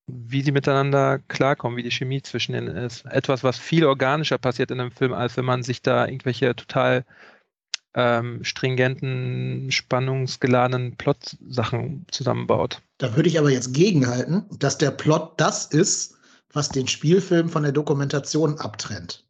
wie 0.07 0.42
sie 0.42 0.52
miteinander 0.52 1.19
klarkommen, 1.28 1.78
wie 1.78 1.84
die 1.84 1.92
Chemie 1.92 2.22
zwischen 2.22 2.56
ihnen 2.56 2.68
ist. 2.68 3.06
Etwas, 3.06 3.44
was 3.44 3.57
viel 3.57 3.86
organischer 3.86 4.38
passiert 4.38 4.72
in 4.72 4.80
einem 4.80 4.91
Film, 4.91 5.13
als 5.13 5.36
wenn 5.38 5.46
man 5.46 5.63
sich 5.63 5.82
da 5.82 6.06
irgendwelche 6.06 6.56
total 6.56 7.06
ähm, 7.96 8.44
stringenten, 8.44 9.72
spannungsgeladenen 9.72 10.96
Plot-Sachen 10.98 12.06
zusammenbaut. 12.12 12.82
Da 12.98 13.15
würde 13.15 13.30
ich 13.30 13.39
aber 13.39 13.50
jetzt 13.50 13.74
gegenhalten, 13.74 14.46
dass 14.60 14.77
der 14.77 14.91
Plot 14.91 15.34
das 15.38 15.65
ist, 15.65 16.15
was 16.53 16.70
den 16.70 16.88
Spielfilm 16.88 17.50
von 17.50 17.63
der 17.63 17.72
Dokumentation 17.72 18.60
abtrennt. 18.60 19.25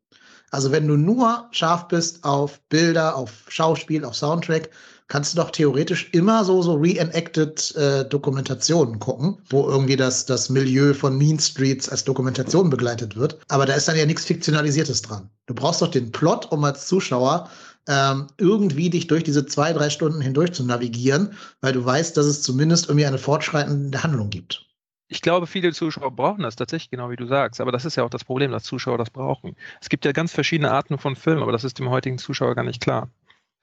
Also 0.52 0.72
wenn 0.72 0.88
du 0.88 0.96
nur 0.96 1.48
scharf 1.52 1.88
bist 1.88 2.24
auf 2.24 2.60
Bilder, 2.70 3.16
auf 3.16 3.32
Schauspiel, 3.48 4.06
auf 4.06 4.16
Soundtrack, 4.16 4.70
kannst 5.08 5.34
du 5.34 5.38
doch 5.38 5.52
theoretisch 5.52 6.10
immer 6.14 6.44
so, 6.44 6.62
so 6.62 6.74
reenacted 6.74 7.76
äh, 7.76 8.06
Dokumentationen 8.06 9.00
gucken, 9.00 9.38
wo 9.50 9.68
irgendwie 9.68 9.96
das, 9.96 10.26
das 10.26 10.50
Milieu 10.50 10.94
von 10.94 11.18
Mean 11.18 11.40
Streets 11.40 11.90
als 11.90 12.04
Dokumentation 12.04 12.70
begleitet 12.70 13.16
wird. 13.16 13.38
Aber 13.50 13.66
da 13.66 13.74
ist 13.74 13.88
dann 13.88 13.98
ja 13.98 14.06
nichts 14.06 14.26
Fiktionalisiertes 14.26 15.02
dran. 15.04 15.30
Du 15.46 15.54
brauchst 15.54 15.82
doch 15.82 15.92
den 15.92 16.12
Plot, 16.12 16.52
um 16.52 16.64
als 16.64 16.88
Zuschauer 16.88 17.50
ähm, 17.88 18.28
irgendwie 18.40 18.90
dich 18.90 19.08
durch 19.08 19.24
diese 19.24 19.46
zwei, 19.46 19.72
drei 19.74 19.92
Stunden 19.92 20.22
hindurch 20.22 20.54
zu 20.54 20.64
navigieren, 20.64 21.34
weil 21.62 21.74
du 21.74 21.86
weißt, 21.86 22.18
dass 22.18 22.26
es 22.26 22.42
zumindest 22.42 22.88
irgendwie 22.90 23.06
eine 23.06 23.20
fortschreitende 23.20 24.02
Handlung 24.02 24.32
gibt 24.32 24.66
ich 25.08 25.22
glaube, 25.22 25.48
viele 25.48 25.72
Zuschauer 25.74 26.12
brauchen 26.16 26.44
das 26.44 26.56
tatsächlich, 26.56 26.90
genau 26.90 27.10
wie 27.10 27.16
du 27.16 27.28
sagst. 27.28 27.62
Aber 27.62 27.72
das 27.72 27.86
ist 27.86 27.96
ja 27.96 28.04
auch 28.04 28.10
das 28.10 28.24
Problem, 28.24 28.52
dass 28.52 28.64
Zuschauer 28.64 28.98
das 28.98 29.10
brauchen. 29.10 29.56
Es 29.82 29.90
gibt 29.90 30.06
ja 30.06 30.12
ganz 30.12 30.34
verschiedene 30.34 30.72
Arten 30.72 30.98
von 30.98 31.16
Filmen, 31.16 31.44
aber 31.44 31.52
das 31.52 31.64
ist 31.64 31.80
dem 31.80 31.90
heutigen 31.90 32.18
Zuschauer 32.18 32.56
gar 32.56 32.64
nicht 32.64 32.82
klar. 32.82 33.10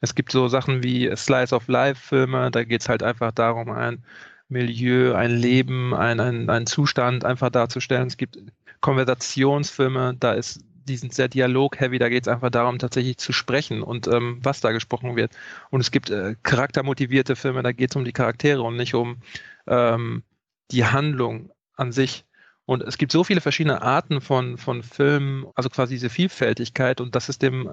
Es 0.01 0.15
gibt 0.15 0.33
so 0.33 0.49
Sachen 0.49 0.83
wie 0.83 1.15
Slice 1.17 1.55
of 1.55 1.69
Life-Filme, 1.69 2.51
da 2.51 2.65
geht 2.65 2.83
es 2.83 2.89
halt 2.89 3.03
einfach 3.03 3.33
darum, 3.33 3.71
ein 3.71 4.05
Milieu, 4.49 5.15
ein 5.15 5.31
Leben, 5.31 5.95
ein, 5.95 6.21
ein, 6.21 6.51
ein 6.51 6.67
Zustand 6.67 7.25
einfach 7.25 7.51
darzustellen. 7.51 8.09
Es 8.09 8.17
gibt 8.17 8.39
Konversationsfilme, 8.81 10.17
da 10.19 10.33
ist 10.33 10.65
die 10.85 10.97
sind 10.97 11.15
sehr 11.15 11.29
dialog-heavy, 11.29 11.99
da 11.99 12.09
geht 12.09 12.25
es 12.25 12.29
einfach 12.29 12.51
darum, 12.51 12.79
tatsächlich 12.79 13.19
zu 13.19 13.33
sprechen 13.33 13.83
und 13.83 14.09
ähm, 14.09 14.41
was 14.43 14.61
da 14.61 14.73
gesprochen 14.73 15.17
wird. 15.17 15.33
Und 15.71 15.81
es 15.81 15.91
gibt 15.91 16.11
äh, 16.11 16.35
charaktermotivierte 16.43 17.37
Filme, 17.37 17.63
da 17.63 17.73
geht 17.73 17.91
es 17.91 17.97
um 17.97 18.05
die 18.05 18.13
Charaktere 18.13 18.63
und 18.63 18.77
nicht 18.77 18.95
um 18.95 19.19
ähm, 19.67 20.25
die 20.73 20.85
Handlung 20.85 21.51
an 21.77 21.93
sich. 21.93 22.25
Und 22.65 22.83
es 22.83 22.97
gibt 22.97 23.13
so 23.13 23.25
viele 23.25 23.41
verschiedene 23.41 23.83
Arten 23.83 24.21
von, 24.21 24.57
von 24.57 24.83
Filmen, 24.83 25.47
also 25.55 25.69
quasi 25.69 25.95
diese 25.95 26.11
Vielfältigkeit 26.11 27.01
und 27.01 27.15
das 27.15 27.29
ist 27.29 27.43
dem, 27.43 27.69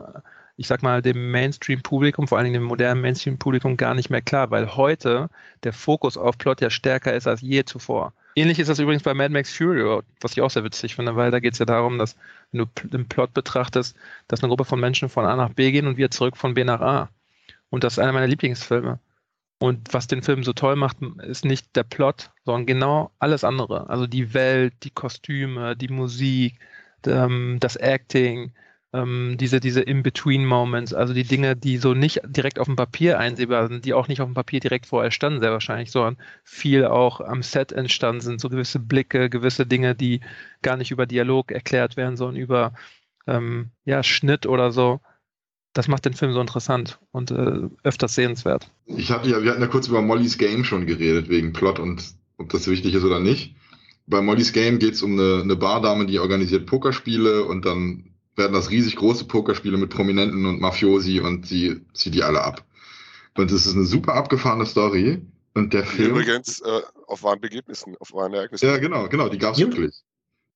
ich 0.57 0.67
sag 0.67 0.81
mal, 0.81 1.01
dem 1.01 1.31
Mainstream-Publikum, 1.31 2.27
vor 2.27 2.37
allen 2.37 2.45
Dingen 2.45 2.61
dem 2.61 2.63
modernen 2.63 3.01
Mainstream-Publikum 3.01 3.77
gar 3.77 3.93
nicht 3.93 4.09
mehr 4.09 4.21
klar, 4.21 4.49
weil 4.49 4.75
heute 4.75 5.29
der 5.63 5.73
Fokus 5.73 6.17
auf 6.17 6.37
Plot 6.37 6.61
ja 6.61 6.69
stärker 6.69 7.13
ist 7.13 7.27
als 7.27 7.41
je 7.41 7.63
zuvor. 7.65 8.13
Ähnlich 8.35 8.57
ist 8.57 8.67
das 8.67 8.79
übrigens 8.79 9.03
bei 9.03 9.13
Mad 9.13 9.31
Max 9.31 9.55
Fury 9.55 10.01
was 10.21 10.31
ich 10.31 10.41
auch 10.41 10.49
sehr 10.49 10.63
witzig 10.63 10.95
finde, 10.95 11.15
weil 11.15 11.29
da 11.29 11.39
geht 11.39 11.53
es 11.53 11.59
ja 11.59 11.65
darum, 11.65 11.99
dass, 11.99 12.15
wenn 12.51 12.65
du 12.65 12.87
den 12.87 13.07
Plot 13.07 13.33
betrachtest, 13.33 13.95
dass 14.27 14.41
eine 14.41 14.49
Gruppe 14.49 14.65
von 14.65 14.79
Menschen 14.79 15.09
von 15.09 15.25
A 15.25 15.35
nach 15.35 15.49
B 15.49 15.71
gehen 15.71 15.87
und 15.87 15.97
wir 15.97 16.09
zurück 16.09 16.35
von 16.35 16.55
B 16.55 16.63
nach 16.63 16.81
A. 16.81 17.09
Und 17.69 17.83
das 17.83 17.93
ist 17.93 17.99
einer 17.99 18.13
meiner 18.13 18.27
Lieblingsfilme. 18.27 18.99
Und 19.59 19.93
was 19.93 20.07
den 20.07 20.23
Film 20.23 20.43
so 20.43 20.53
toll 20.53 20.75
macht, 20.77 20.97
ist 21.21 21.43
nicht 21.43 21.75
der 21.75 21.83
Plot, 21.83 22.31
sondern 22.45 22.65
genau 22.65 23.11
alles 23.19 23.43
andere. 23.43 23.89
Also 23.89 24.07
die 24.07 24.33
Welt, 24.33 24.73
die 24.83 24.89
Kostüme, 24.89 25.75
die 25.75 25.89
Musik, 25.89 26.59
ähm, 27.05 27.57
das 27.59 27.75
Acting, 27.75 28.53
ähm, 28.93 29.35
diese, 29.39 29.59
diese 29.59 29.81
In-Between-Moments, 29.81 30.93
also 30.93 31.13
die 31.13 31.23
Dinge, 31.25 31.55
die 31.55 31.77
so 31.77 31.93
nicht 31.93 32.21
direkt 32.25 32.57
auf 32.57 32.65
dem 32.65 32.75
Papier 32.75 33.19
einsehbar 33.19 33.67
sind, 33.67 33.85
die 33.85 33.93
auch 33.93 34.07
nicht 34.07 34.21
auf 34.21 34.27
dem 34.29 34.33
Papier 34.33 34.61
direkt 34.61 34.87
vorher 34.87 35.11
standen, 35.11 35.41
sehr 35.41 35.51
wahrscheinlich, 35.51 35.91
sondern 35.91 36.17
viel 36.43 36.85
auch 36.85 37.19
am 37.21 37.43
Set 37.43 37.71
entstanden 37.71 38.21
sind, 38.21 38.41
so 38.41 38.49
gewisse 38.49 38.79
Blicke, 38.79 39.29
gewisse 39.29 39.65
Dinge, 39.65 39.93
die 39.93 40.21
gar 40.61 40.77
nicht 40.77 40.91
über 40.91 41.05
Dialog 41.05 41.51
erklärt 41.51 41.97
werden, 41.97 42.17
sondern 42.17 42.37
über 42.37 42.73
ähm, 43.27 43.71
ja, 43.85 44.03
Schnitt 44.03 44.45
oder 44.47 44.71
so 44.71 45.01
das 45.73 45.87
macht 45.87 46.05
den 46.05 46.13
Film 46.13 46.33
so 46.33 46.41
interessant 46.41 46.99
und 47.11 47.31
äh, 47.31 47.61
öfters 47.83 48.15
sehenswert. 48.15 48.71
Ich 48.85 49.11
hatte 49.11 49.29
ja, 49.29 49.43
wir 49.43 49.51
hatten 49.51 49.61
ja 49.61 49.67
kurz 49.67 49.87
über 49.87 50.01
Mollys 50.01 50.37
Game 50.37 50.63
schon 50.63 50.85
geredet, 50.85 51.29
wegen 51.29 51.53
Plot 51.53 51.79
und 51.79 52.03
ob 52.37 52.49
das 52.49 52.67
wichtig 52.67 52.93
ist 52.93 53.03
oder 53.03 53.19
nicht. 53.19 53.55
Bei 54.07 54.21
Mollys 54.21 54.53
Game 54.53 54.79
geht 54.79 54.95
es 54.95 55.03
um 55.03 55.13
eine, 55.13 55.41
eine 55.43 55.55
Bardame, 55.55 56.05
die 56.05 56.19
organisiert 56.19 56.65
Pokerspiele 56.65 57.45
und 57.45 57.65
dann 57.65 58.09
werden 58.35 58.53
das 58.53 58.71
riesig 58.71 58.95
große 58.95 59.25
Pokerspiele 59.25 59.77
mit 59.77 59.91
Prominenten 59.91 60.45
und 60.45 60.59
Mafiosi 60.59 61.19
und 61.19 61.45
sie 61.45 61.81
zieht 61.93 62.15
die 62.15 62.23
alle 62.23 62.41
ab. 62.41 62.65
Und 63.37 63.51
es 63.51 63.65
ist 63.65 63.75
eine 63.75 63.85
super 63.85 64.15
abgefahrene 64.15 64.65
Story. 64.65 65.21
Und 65.53 65.73
der 65.73 65.83
Film. 65.83 66.11
Übrigens 66.11 66.61
äh, 66.61 66.81
auf 67.07 67.23
wahren 67.23 67.41
Begebnissen, 67.41 67.95
auf 67.99 68.13
wahren 68.13 68.33
Ereignissen. 68.33 68.65
Ja, 68.65 68.77
genau, 68.77 69.07
genau, 69.09 69.29
die 69.29 69.37
gab 69.37 69.53
es 69.53 69.59
wirklich. 69.59 69.95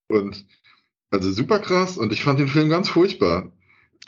Und 0.07 0.45
also 1.11 1.31
super 1.31 1.59
krass 1.59 1.97
und 1.97 2.11
ich 2.11 2.23
fand 2.23 2.39
den 2.39 2.47
Film 2.47 2.69
ganz 2.69 2.89
furchtbar. 2.89 3.51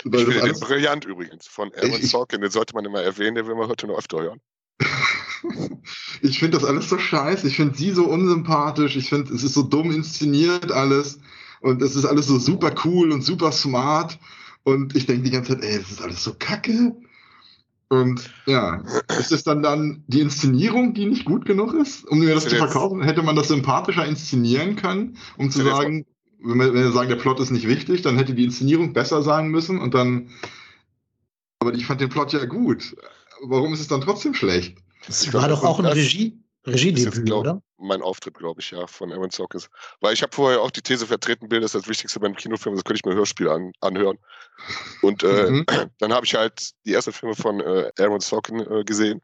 Weil 0.03 0.21
ich 0.21 0.27
finde 0.27 0.53
den 0.53 0.59
brillant 0.59 1.05
übrigens 1.05 1.47
von 1.47 1.71
Aaron 1.75 2.01
Sorkin, 2.01 2.41
den 2.41 2.51
sollte 2.51 2.73
man 2.73 2.85
immer 2.85 3.01
erwähnen, 3.01 3.35
den 3.35 3.47
will 3.47 3.55
man 3.55 3.67
heute 3.67 3.87
nur 3.87 3.97
öfter 3.97 4.21
hören. 4.21 4.41
ich 6.21 6.39
finde 6.39 6.57
das 6.57 6.67
alles 6.67 6.89
so 6.89 6.97
scheiße. 6.97 7.47
Ich 7.47 7.55
finde 7.55 7.77
sie 7.77 7.91
so 7.91 8.05
unsympathisch. 8.05 8.95
Ich 8.95 9.09
finde, 9.09 9.33
es 9.33 9.43
ist 9.43 9.53
so 9.53 9.63
dumm 9.63 9.91
inszeniert 9.91 10.71
alles. 10.71 11.19
Und 11.61 11.81
es 11.81 11.95
ist 11.95 12.05
alles 12.05 12.27
so 12.27 12.37
super 12.37 12.73
cool 12.83 13.11
und 13.11 13.23
super 13.23 13.51
smart. 13.51 14.19
Und 14.63 14.95
ich 14.95 15.05
denke 15.05 15.23
die 15.23 15.31
ganze 15.31 15.53
Zeit, 15.53 15.63
ey, 15.63 15.79
das 15.79 15.91
ist 15.91 16.01
alles 16.01 16.23
so 16.23 16.33
kacke. 16.37 16.95
Und 17.87 18.33
ja, 18.47 18.83
ist 19.19 19.31
es 19.31 19.43
dann 19.43 19.61
dann 19.61 20.03
die 20.07 20.19
Inszenierung, 20.19 20.95
die 20.95 21.05
nicht 21.05 21.25
gut 21.25 21.45
genug 21.45 21.73
ist, 21.73 22.05
um 22.07 22.19
mir 22.19 22.33
das 22.33 22.47
zu 22.47 22.55
verkaufen? 22.55 23.03
Hätte 23.03 23.21
man 23.21 23.35
das 23.35 23.49
sympathischer 23.49 24.05
inszenieren 24.05 24.75
können, 24.75 25.17
um 25.37 25.51
zu 25.51 25.63
sagen, 25.63 26.05
wenn 26.45 26.59
wir, 26.59 26.73
wenn 26.73 26.83
wir 26.83 26.91
sagen, 26.91 27.09
der 27.09 27.15
Plot 27.15 27.39
ist 27.39 27.51
nicht 27.51 27.67
wichtig, 27.67 28.01
dann 28.03 28.17
hätte 28.17 28.33
die 28.33 28.45
Inszenierung 28.45 28.93
besser 28.93 29.21
sein 29.21 29.47
müssen 29.47 29.79
und 29.79 29.93
dann. 29.93 30.29
Aber 31.59 31.73
ich 31.73 31.85
fand 31.85 32.01
den 32.01 32.09
Plot 32.09 32.33
ja 32.33 32.45
gut. 32.45 32.95
Warum 33.41 33.73
ist 33.73 33.79
es 33.79 33.87
dann 33.87 34.01
trotzdem 34.01 34.33
schlecht? 34.33 34.77
Das 35.07 35.33
war 35.33 35.49
doch 35.49 35.63
auch 35.63 35.79
ein 35.79 35.85
Regie, 35.85 36.39
Regiedebüt, 36.65 37.31
oder? 37.31 37.61
Mein 37.77 38.01
Auftritt, 38.01 38.35
glaube 38.35 38.61
ich, 38.61 38.71
ja, 38.71 38.87
von 38.87 39.11
Aaron 39.11 39.29
Sorkin. 39.29 39.61
Weil 40.01 40.13
ich 40.13 40.21
habe 40.21 40.33
vorher 40.33 40.61
auch 40.61 40.71
die 40.71 40.81
These 40.81 41.05
vertreten, 41.05 41.49
Bild 41.49 41.63
ist 41.63 41.75
das 41.75 41.87
Wichtigste 41.87 42.19
beim 42.19 42.35
Kinofilm, 42.35 42.75
das 42.75 42.83
könnte 42.83 42.99
ich 42.99 43.05
mir 43.05 43.15
Hörspiel 43.15 43.49
an, 43.49 43.71
anhören. 43.81 44.17
Und 45.01 45.23
äh, 45.23 45.49
mhm. 45.49 45.65
dann 45.99 46.13
habe 46.13 46.25
ich 46.25 46.35
halt 46.35 46.71
die 46.85 46.93
ersten 46.93 47.11
Filme 47.11 47.35
von 47.35 47.59
äh, 47.59 47.91
Aaron 47.99 48.21
Sorkin 48.21 48.59
äh, 48.59 48.83
gesehen. 48.83 49.21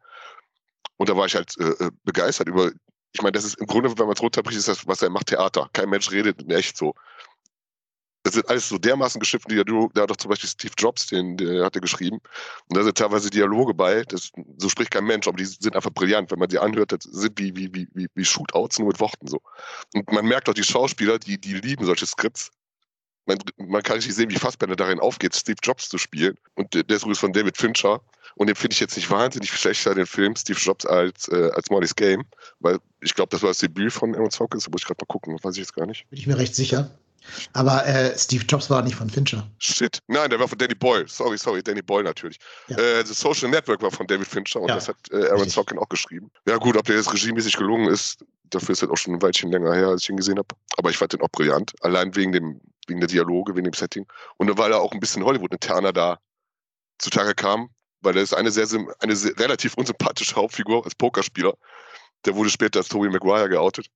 Und 0.97 1.09
da 1.09 1.15
war 1.15 1.25
ich 1.25 1.35
halt 1.35 1.55
äh, 1.59 1.85
äh, 1.85 1.91
begeistert 2.03 2.47
über 2.47 2.71
ich 3.13 3.21
meine, 3.21 3.33
das 3.33 3.43
ist 3.43 3.59
im 3.59 3.67
Grunde, 3.67 3.89
wenn 3.97 4.05
man 4.05 4.15
es 4.15 4.21
runterbricht, 4.21 4.57
ist 4.57 4.67
das, 4.67 4.87
was 4.87 5.01
er 5.01 5.09
macht, 5.09 5.27
Theater. 5.27 5.69
Kein 5.73 5.89
Mensch 5.89 6.11
redet 6.11 6.41
in 6.41 6.49
echt 6.51 6.77
so. 6.77 6.93
Das 8.31 8.35
sind 8.35 8.49
alles 8.49 8.69
so 8.69 8.77
dermaßen 8.77 9.19
geschifft, 9.19 9.51
die 9.51 9.57
da 9.57 10.01
hat 10.01 10.09
doch 10.09 10.15
zum 10.15 10.29
Beispiel 10.29 10.49
Steve 10.49 10.73
Jobs, 10.77 11.07
den, 11.07 11.37
hat 11.61 11.75
er 11.75 11.81
geschrieben. 11.81 12.21
Und 12.69 12.77
da 12.77 12.83
sind 12.83 12.97
teilweise 12.97 13.29
Dialoge 13.29 13.73
bei, 13.73 14.03
das, 14.03 14.31
so 14.55 14.69
spricht 14.69 14.91
kein 14.91 15.03
Mensch, 15.03 15.27
aber 15.27 15.35
die 15.35 15.43
sind 15.43 15.75
einfach 15.75 15.91
brillant. 15.91 16.31
Wenn 16.31 16.39
man 16.39 16.49
sie 16.49 16.57
anhört, 16.57 16.93
das 16.93 17.03
sind 17.03 17.37
wie, 17.37 17.53
wie, 17.57 17.69
wie, 17.73 18.07
wie, 18.15 18.25
Shootouts 18.25 18.79
nur 18.79 18.87
mit 18.87 19.01
Worten 19.01 19.27
so. 19.27 19.41
Und 19.93 20.09
man 20.13 20.25
merkt 20.25 20.47
auch, 20.47 20.53
die 20.53 20.63
Schauspieler, 20.63 21.19
die, 21.19 21.41
die 21.41 21.55
lieben 21.55 21.85
solche 21.85 22.05
Skripts. 22.05 22.51
Man, 23.25 23.37
man 23.57 23.83
kann 23.83 23.97
nicht 23.97 24.13
sehen, 24.13 24.29
wie 24.29 24.35
Fassbender 24.35 24.77
darin 24.77 25.01
aufgeht, 25.01 25.35
Steve 25.35 25.59
Jobs 25.61 25.89
zu 25.89 25.97
spielen. 25.97 26.37
Und 26.55 26.73
der 26.73 26.87
ist 26.87 27.01
übrigens 27.01 27.19
von 27.19 27.33
David 27.33 27.57
Fincher. 27.57 27.99
Und 28.35 28.47
den 28.47 28.55
finde 28.55 28.75
ich 28.75 28.79
jetzt 28.79 28.95
nicht 28.95 29.11
wahnsinnig 29.11 29.51
schlechter, 29.51 29.93
den 29.93 30.05
Film 30.05 30.37
Steve 30.37 30.57
Jobs 30.57 30.85
als, 30.85 31.27
äh, 31.27 31.49
als 31.53 31.69
Molly's 31.69 31.95
Game, 31.95 32.23
weil 32.61 32.79
ich 33.01 33.13
glaube, 33.13 33.29
das 33.29 33.41
war 33.41 33.49
das 33.49 33.57
Debüt 33.57 33.91
von 33.91 34.15
Aaron 34.15 34.31
Sorkin, 34.31 34.61
da 34.61 34.71
muss 34.71 34.81
ich 34.81 34.87
gerade 34.87 35.01
mal 35.01 35.07
gucken, 35.07 35.37
weiß 35.41 35.55
ich 35.55 35.59
jetzt 35.59 35.75
gar 35.75 35.85
nicht. 35.85 36.09
Bin 36.09 36.17
ich 36.17 36.27
mir 36.27 36.37
recht 36.37 36.55
sicher. 36.55 36.97
Aber 37.53 37.85
äh, 37.85 38.17
Steve 38.17 38.45
Jobs 38.45 38.69
war 38.69 38.81
nicht 38.81 38.95
von 38.95 39.09
Fincher. 39.09 39.47
Shit. 39.59 39.99
Nein, 40.07 40.29
der 40.29 40.39
war 40.39 40.47
von 40.47 40.57
Danny 40.57 40.75
Boyle. 40.75 41.07
Sorry, 41.07 41.37
sorry, 41.37 41.63
Danny 41.63 41.81
Boyle 41.81 42.03
natürlich. 42.03 42.37
Ja. 42.67 42.77
Äh, 42.77 43.05
The 43.05 43.13
Social 43.13 43.49
Network 43.49 43.81
war 43.81 43.91
von 43.91 44.07
David 44.07 44.27
Fincher 44.27 44.61
und 44.61 44.69
ja. 44.69 44.75
das 44.75 44.87
hat 44.87 44.97
äh, 45.11 45.27
Aaron 45.29 45.49
Sorkin 45.49 45.77
auch 45.79 45.89
geschrieben. 45.89 46.31
Ja, 46.47 46.57
gut, 46.57 46.77
ob 46.77 46.85
der 46.85 46.95
jetzt 46.95 47.13
regiemäßig 47.13 47.55
gelungen 47.57 47.87
ist, 47.87 48.23
dafür 48.49 48.73
ist 48.73 48.81
halt 48.81 48.91
auch 48.91 48.97
schon 48.97 49.15
ein 49.15 49.21
Weilchen 49.21 49.51
länger 49.51 49.73
her, 49.73 49.87
als 49.87 50.03
ich 50.03 50.09
ihn 50.09 50.17
gesehen 50.17 50.37
habe. 50.37 50.55
Aber 50.77 50.89
ich 50.89 50.97
fand 50.97 51.13
den 51.13 51.21
auch 51.21 51.29
brillant. 51.29 51.73
Allein 51.81 52.15
wegen 52.15 52.31
dem, 52.31 52.61
wegen 52.87 52.99
der 52.99 53.07
Dialoge, 53.07 53.55
wegen 53.55 53.65
dem 53.65 53.73
Setting. 53.73 54.05
Und 54.37 54.57
weil 54.57 54.71
er 54.71 54.81
auch 54.81 54.91
ein 54.91 54.99
bisschen 54.99 55.23
Hollywood-interner 55.23 55.93
da 55.93 56.19
zutage 56.99 57.33
kam, 57.33 57.69
weil 58.01 58.17
er 58.17 58.23
ist 58.23 58.33
eine 58.33 58.51
sehr, 58.51 58.67
eine 58.99 59.15
sehr, 59.15 59.37
relativ 59.39 59.75
unsympathische 59.75 60.35
Hauptfigur 60.35 60.83
als 60.83 60.95
Pokerspieler. 60.95 61.53
Der 62.25 62.35
wurde 62.35 62.49
später 62.49 62.79
als 62.79 62.89
Toby 62.89 63.09
Maguire 63.09 63.49
geoutet. 63.49 63.87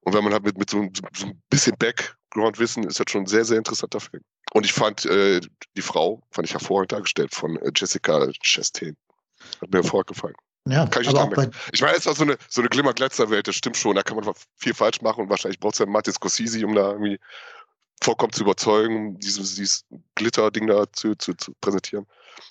Und 0.00 0.14
wenn 0.14 0.24
man 0.24 0.32
halt 0.32 0.44
mit, 0.44 0.58
mit 0.58 0.70
so, 0.70 0.88
so 1.14 1.26
ein 1.26 1.42
bisschen 1.50 1.76
Background-Wissen, 1.78 2.84
ist 2.84 3.00
das 3.00 3.06
schon 3.10 3.22
ein 3.22 3.26
sehr, 3.26 3.44
sehr 3.44 3.58
interessanter 3.58 4.00
Film. 4.00 4.22
Und 4.52 4.64
ich 4.64 4.72
fand 4.72 5.04
äh, 5.04 5.40
die 5.76 5.82
Frau, 5.82 6.22
fand 6.30 6.46
ich 6.46 6.54
hervorragend 6.54 6.92
dargestellt 6.92 7.34
von 7.34 7.56
äh, 7.58 7.70
Jessica 7.74 8.30
Chastain. 8.42 8.96
Hat 9.60 9.70
mir 9.70 9.82
hervorragend 9.82 10.08
gefallen. 10.08 10.34
Ja, 10.66 10.86
Kann 10.86 11.02
ich, 11.02 11.08
aber 11.08 11.22
auch 11.22 11.30
bei 11.30 11.48
ich 11.72 11.80
meine, 11.80 11.92
es 11.94 12.00
ist 12.00 12.08
auch 12.08 12.16
so 12.16 12.24
eine, 12.24 12.36
so 12.48 12.60
eine 12.60 12.68
Glimmer-Glitzer-Welt, 12.68 13.48
das 13.48 13.54
stimmt 13.54 13.76
schon. 13.76 13.96
Da 13.96 14.02
kann 14.02 14.18
man 14.18 14.34
viel 14.56 14.74
falsch 14.74 15.00
machen 15.00 15.22
und 15.22 15.30
wahrscheinlich 15.30 15.58
braucht 15.60 15.74
es 15.74 15.78
ja 15.78 15.86
Martin 15.86 16.12
Scorsese, 16.12 16.64
um 16.66 16.74
da 16.74 16.92
irgendwie 16.92 17.18
vollkommen 18.02 18.32
zu 18.32 18.42
überzeugen, 18.42 19.18
dieses, 19.18 19.54
dieses 19.54 19.84
Glitter-Ding 20.14 20.66
da 20.66 20.84
zu, 20.92 21.14
zu, 21.14 21.34
zu 21.34 21.52
präsentieren. 21.60 22.06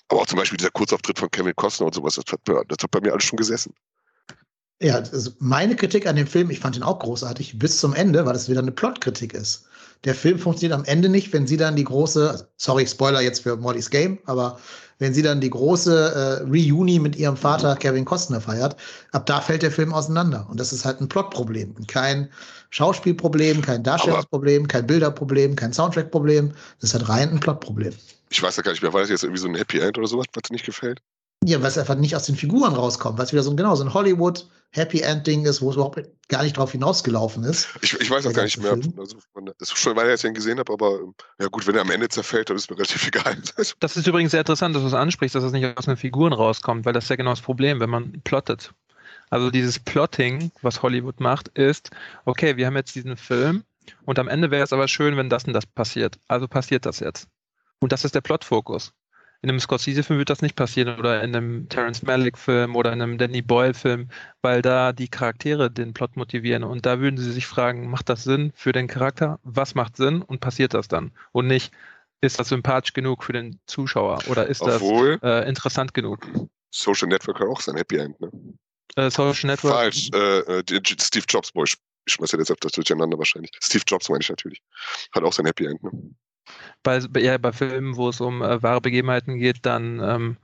Aber 0.08 0.22
auch 0.22 0.26
zum 0.26 0.38
Beispiel 0.38 0.56
dieser 0.56 0.70
Kurzauftritt 0.70 1.18
von 1.18 1.30
Kevin 1.30 1.54
Costner 1.54 1.86
und 1.86 1.94
sowas, 1.94 2.16
das 2.16 2.24
hat, 2.30 2.40
das 2.44 2.82
hat 2.82 2.90
bei 2.90 3.00
mir 3.00 3.12
alles 3.12 3.24
schon 3.24 3.36
gesessen. 3.36 3.72
Ja, 4.80 4.96
also 4.96 5.32
meine 5.40 5.74
Kritik 5.74 6.06
an 6.06 6.16
dem 6.16 6.26
Film, 6.26 6.50
ich 6.50 6.60
fand 6.60 6.76
ihn 6.76 6.84
auch 6.84 7.00
großartig, 7.00 7.58
bis 7.58 7.80
zum 7.80 7.94
Ende, 7.94 8.24
weil 8.26 8.36
es 8.36 8.48
wieder 8.48 8.60
eine 8.60 8.70
Plotkritik 8.70 9.34
ist. 9.34 9.64
Der 10.04 10.14
Film 10.14 10.38
funktioniert 10.38 10.78
am 10.78 10.84
Ende 10.84 11.08
nicht, 11.08 11.32
wenn 11.32 11.48
sie 11.48 11.56
dann 11.56 11.74
die 11.74 11.82
große, 11.82 12.48
sorry, 12.56 12.86
Spoiler 12.86 13.20
jetzt 13.20 13.42
für 13.42 13.56
Molly's 13.56 13.90
Game, 13.90 14.18
aber 14.26 14.60
wenn 15.00 15.14
sie 15.14 15.22
dann 15.22 15.40
die 15.40 15.50
große 15.50 16.42
äh, 16.46 16.48
Reuni 16.48 17.00
mit 17.00 17.16
ihrem 17.16 17.36
Vater 17.36 17.74
Kevin 17.74 18.04
Costner 18.04 18.40
feiert, 18.40 18.76
ab 19.12 19.26
da 19.26 19.40
fällt 19.40 19.62
der 19.62 19.72
Film 19.72 19.92
auseinander. 19.92 20.46
Und 20.48 20.60
das 20.60 20.72
ist 20.72 20.84
halt 20.84 21.00
ein 21.00 21.08
Plotproblem 21.08 21.74
kein 21.86 22.28
Schauspielproblem, 22.70 23.62
kein 23.62 23.82
Darstellungsproblem, 23.82 24.68
kein 24.68 24.86
Bilderproblem, 24.86 25.56
kein 25.56 25.72
Soundtrackproblem. 25.72 26.52
Das 26.80 26.90
ist 26.90 26.94
halt 26.94 27.08
rein 27.08 27.30
ein 27.30 27.40
Plotproblem. 27.40 27.94
Ich 28.30 28.42
weiß 28.42 28.56
ja 28.56 28.62
gar 28.62 28.72
nicht 28.72 28.82
mehr, 28.82 28.92
war 28.92 29.00
das 29.00 29.10
jetzt 29.10 29.22
irgendwie 29.22 29.40
so 29.40 29.48
ein 29.48 29.54
Happy 29.54 29.78
End 29.78 29.98
oder 29.98 30.06
sowas, 30.06 30.26
was 30.34 30.42
dir 30.42 30.52
nicht 30.52 30.66
gefällt? 30.66 31.00
Ja, 31.44 31.62
weil 31.62 31.68
es 31.68 31.78
einfach 31.78 31.94
nicht 31.94 32.16
aus 32.16 32.26
den 32.26 32.36
Figuren 32.36 32.74
rauskommt, 32.74 33.18
weil 33.18 33.24
es 33.24 33.32
wieder 33.32 33.42
so, 33.42 33.54
genau, 33.54 33.74
so 33.74 33.84
ein 33.84 33.94
Hollywood 33.94 34.48
Happy 34.70 35.00
End-Ding 35.00 35.46
ist, 35.46 35.62
wo 35.62 35.70
es 35.70 35.76
überhaupt 35.76 36.00
gar 36.28 36.42
nicht 36.42 36.56
drauf 36.56 36.72
hinausgelaufen 36.72 37.42
ist. 37.44 37.68
Ich, 37.80 37.98
ich 37.98 38.10
weiß 38.10 38.26
auch 38.26 38.32
gar 38.32 38.42
nicht 38.42 38.58
mehr. 38.58 38.72
Also, 38.72 39.16
das 39.58 39.70
ist 39.70 39.78
schon, 39.78 39.96
weil 39.96 40.12
ich 40.12 40.20
den 40.20 40.34
gesehen 40.34 40.58
habe, 40.58 40.72
aber 40.72 40.98
ja 41.40 41.48
gut, 41.48 41.66
wenn 41.66 41.74
er 41.74 41.82
am 41.82 41.90
Ende 41.90 42.08
zerfällt, 42.08 42.50
dann 42.50 42.56
ist 42.56 42.70
mir 42.70 42.76
relativ 42.76 43.06
egal. 43.06 43.38
Das 43.80 43.96
ist 43.96 44.06
übrigens 44.06 44.32
sehr 44.32 44.40
interessant, 44.40 44.74
dass 44.74 44.82
du 44.82 44.88
es 44.88 44.94
ansprichst, 44.94 45.34
dass 45.34 45.44
es 45.44 45.52
nicht 45.52 45.78
aus 45.78 45.86
den 45.86 45.96
Figuren 45.96 46.32
rauskommt, 46.32 46.84
weil 46.84 46.92
das 46.92 47.04
ist 47.04 47.10
ja 47.10 47.16
genau 47.16 47.30
das 47.30 47.40
Problem, 47.40 47.80
wenn 47.80 47.90
man 47.90 48.20
plottet. 48.24 48.72
Also 49.30 49.50
dieses 49.50 49.78
Plotting, 49.78 50.52
was 50.62 50.82
Hollywood 50.82 51.20
macht, 51.20 51.48
ist, 51.48 51.90
okay, 52.24 52.56
wir 52.56 52.66
haben 52.66 52.76
jetzt 52.76 52.94
diesen 52.94 53.16
Film 53.16 53.64
und 54.04 54.18
am 54.18 54.28
Ende 54.28 54.50
wäre 54.50 54.64
es 54.64 54.72
aber 54.72 54.88
schön, 54.88 55.16
wenn 55.16 55.30
das 55.30 55.44
und 55.44 55.52
das 55.52 55.66
passiert. 55.66 56.18
Also 56.28 56.48
passiert 56.48 56.84
das 56.84 57.00
jetzt. 57.00 57.28
Und 57.80 57.92
das 57.92 58.04
ist 58.04 58.14
der 58.14 58.20
Plotfokus. 58.20 58.92
In 59.40 59.50
einem 59.50 59.60
Scorsese-Film 59.60 60.18
wird 60.18 60.30
das 60.30 60.42
nicht 60.42 60.56
passieren 60.56 60.98
oder 60.98 61.22
in 61.22 61.34
einem 61.34 61.68
Terence 61.68 62.02
Malick-Film 62.02 62.74
oder 62.74 62.92
in 62.92 63.00
einem 63.00 63.18
Danny 63.18 63.40
Boyle-Film, 63.40 64.08
weil 64.42 64.62
da 64.62 64.92
die 64.92 65.08
Charaktere 65.08 65.70
den 65.70 65.94
Plot 65.94 66.16
motivieren. 66.16 66.64
Und 66.64 66.86
da 66.86 66.98
würden 66.98 67.18
sie 67.18 67.30
sich 67.30 67.46
fragen, 67.46 67.88
macht 67.88 68.08
das 68.08 68.24
Sinn 68.24 68.52
für 68.56 68.72
den 68.72 68.88
Charakter? 68.88 69.38
Was 69.44 69.76
macht 69.76 69.96
Sinn? 69.96 70.22
Und 70.22 70.40
passiert 70.40 70.74
das 70.74 70.88
dann? 70.88 71.12
Und 71.30 71.46
nicht, 71.46 71.72
ist 72.20 72.40
das 72.40 72.48
sympathisch 72.48 72.94
genug 72.94 73.22
für 73.22 73.32
den 73.32 73.60
Zuschauer 73.66 74.18
oder 74.26 74.46
ist 74.46 74.60
Obwohl, 74.60 75.18
das 75.18 75.44
äh, 75.44 75.48
interessant 75.48 75.94
genug? 75.94 76.26
Social 76.70 77.08
Network 77.08 77.38
hat 77.38 77.46
auch 77.46 77.60
sein 77.60 77.76
Happy 77.76 77.96
End, 77.96 78.20
ne? 78.20 78.30
Äh, 78.96 79.10
Social 79.10 79.48
Network. 79.48 79.74
Falsch, 79.74 80.10
äh, 80.12 80.38
äh 80.40 80.62
Steve 81.00 81.24
Jobs 81.28 81.52
Boy 81.52 81.64
ich 82.08 82.14
schmeiße 82.14 82.38
jetzt 82.38 82.52
das 82.60 82.72
durcheinander 82.72 83.18
wahrscheinlich. 83.18 83.52
Steve 83.62 83.84
Jobs 83.86 84.08
meine 84.08 84.22
ich 84.22 84.28
natürlich. 84.28 84.62
Hat 85.12 85.22
auch 85.22 85.32
sein 85.32 85.46
Happy 85.46 85.66
End. 85.66 85.82
Ne? 85.82 85.90
Bei, 86.82 86.98
ja, 86.98 87.38
bei 87.38 87.52
Filmen, 87.52 87.96
wo 87.96 88.08
es 88.08 88.20
um 88.20 88.42
äh, 88.42 88.62
wahre 88.62 88.80
Begebenheiten 88.80 89.38
geht, 89.38 89.66
dann 89.66 90.00
ähm, 90.00 90.36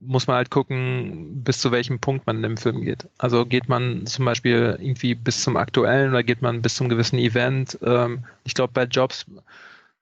muss 0.00 0.26
man 0.26 0.36
halt 0.36 0.50
gucken, 0.50 1.42
bis 1.42 1.60
zu 1.60 1.70
welchem 1.72 1.98
Punkt 2.00 2.26
man 2.26 2.36
in 2.36 2.42
dem 2.42 2.56
Film 2.56 2.82
geht. 2.82 3.08
Also 3.18 3.46
geht 3.46 3.68
man 3.68 4.06
zum 4.06 4.24
Beispiel 4.24 4.76
irgendwie 4.80 5.14
bis 5.14 5.42
zum 5.42 5.56
aktuellen 5.56 6.10
oder 6.10 6.22
geht 6.22 6.42
man 6.42 6.62
bis 6.62 6.74
zum 6.74 6.88
gewissen 6.88 7.18
Event. 7.18 7.78
Ähm, 7.82 8.24
ich 8.44 8.54
glaube, 8.54 8.72
bei 8.72 8.84
Jobs 8.84 9.26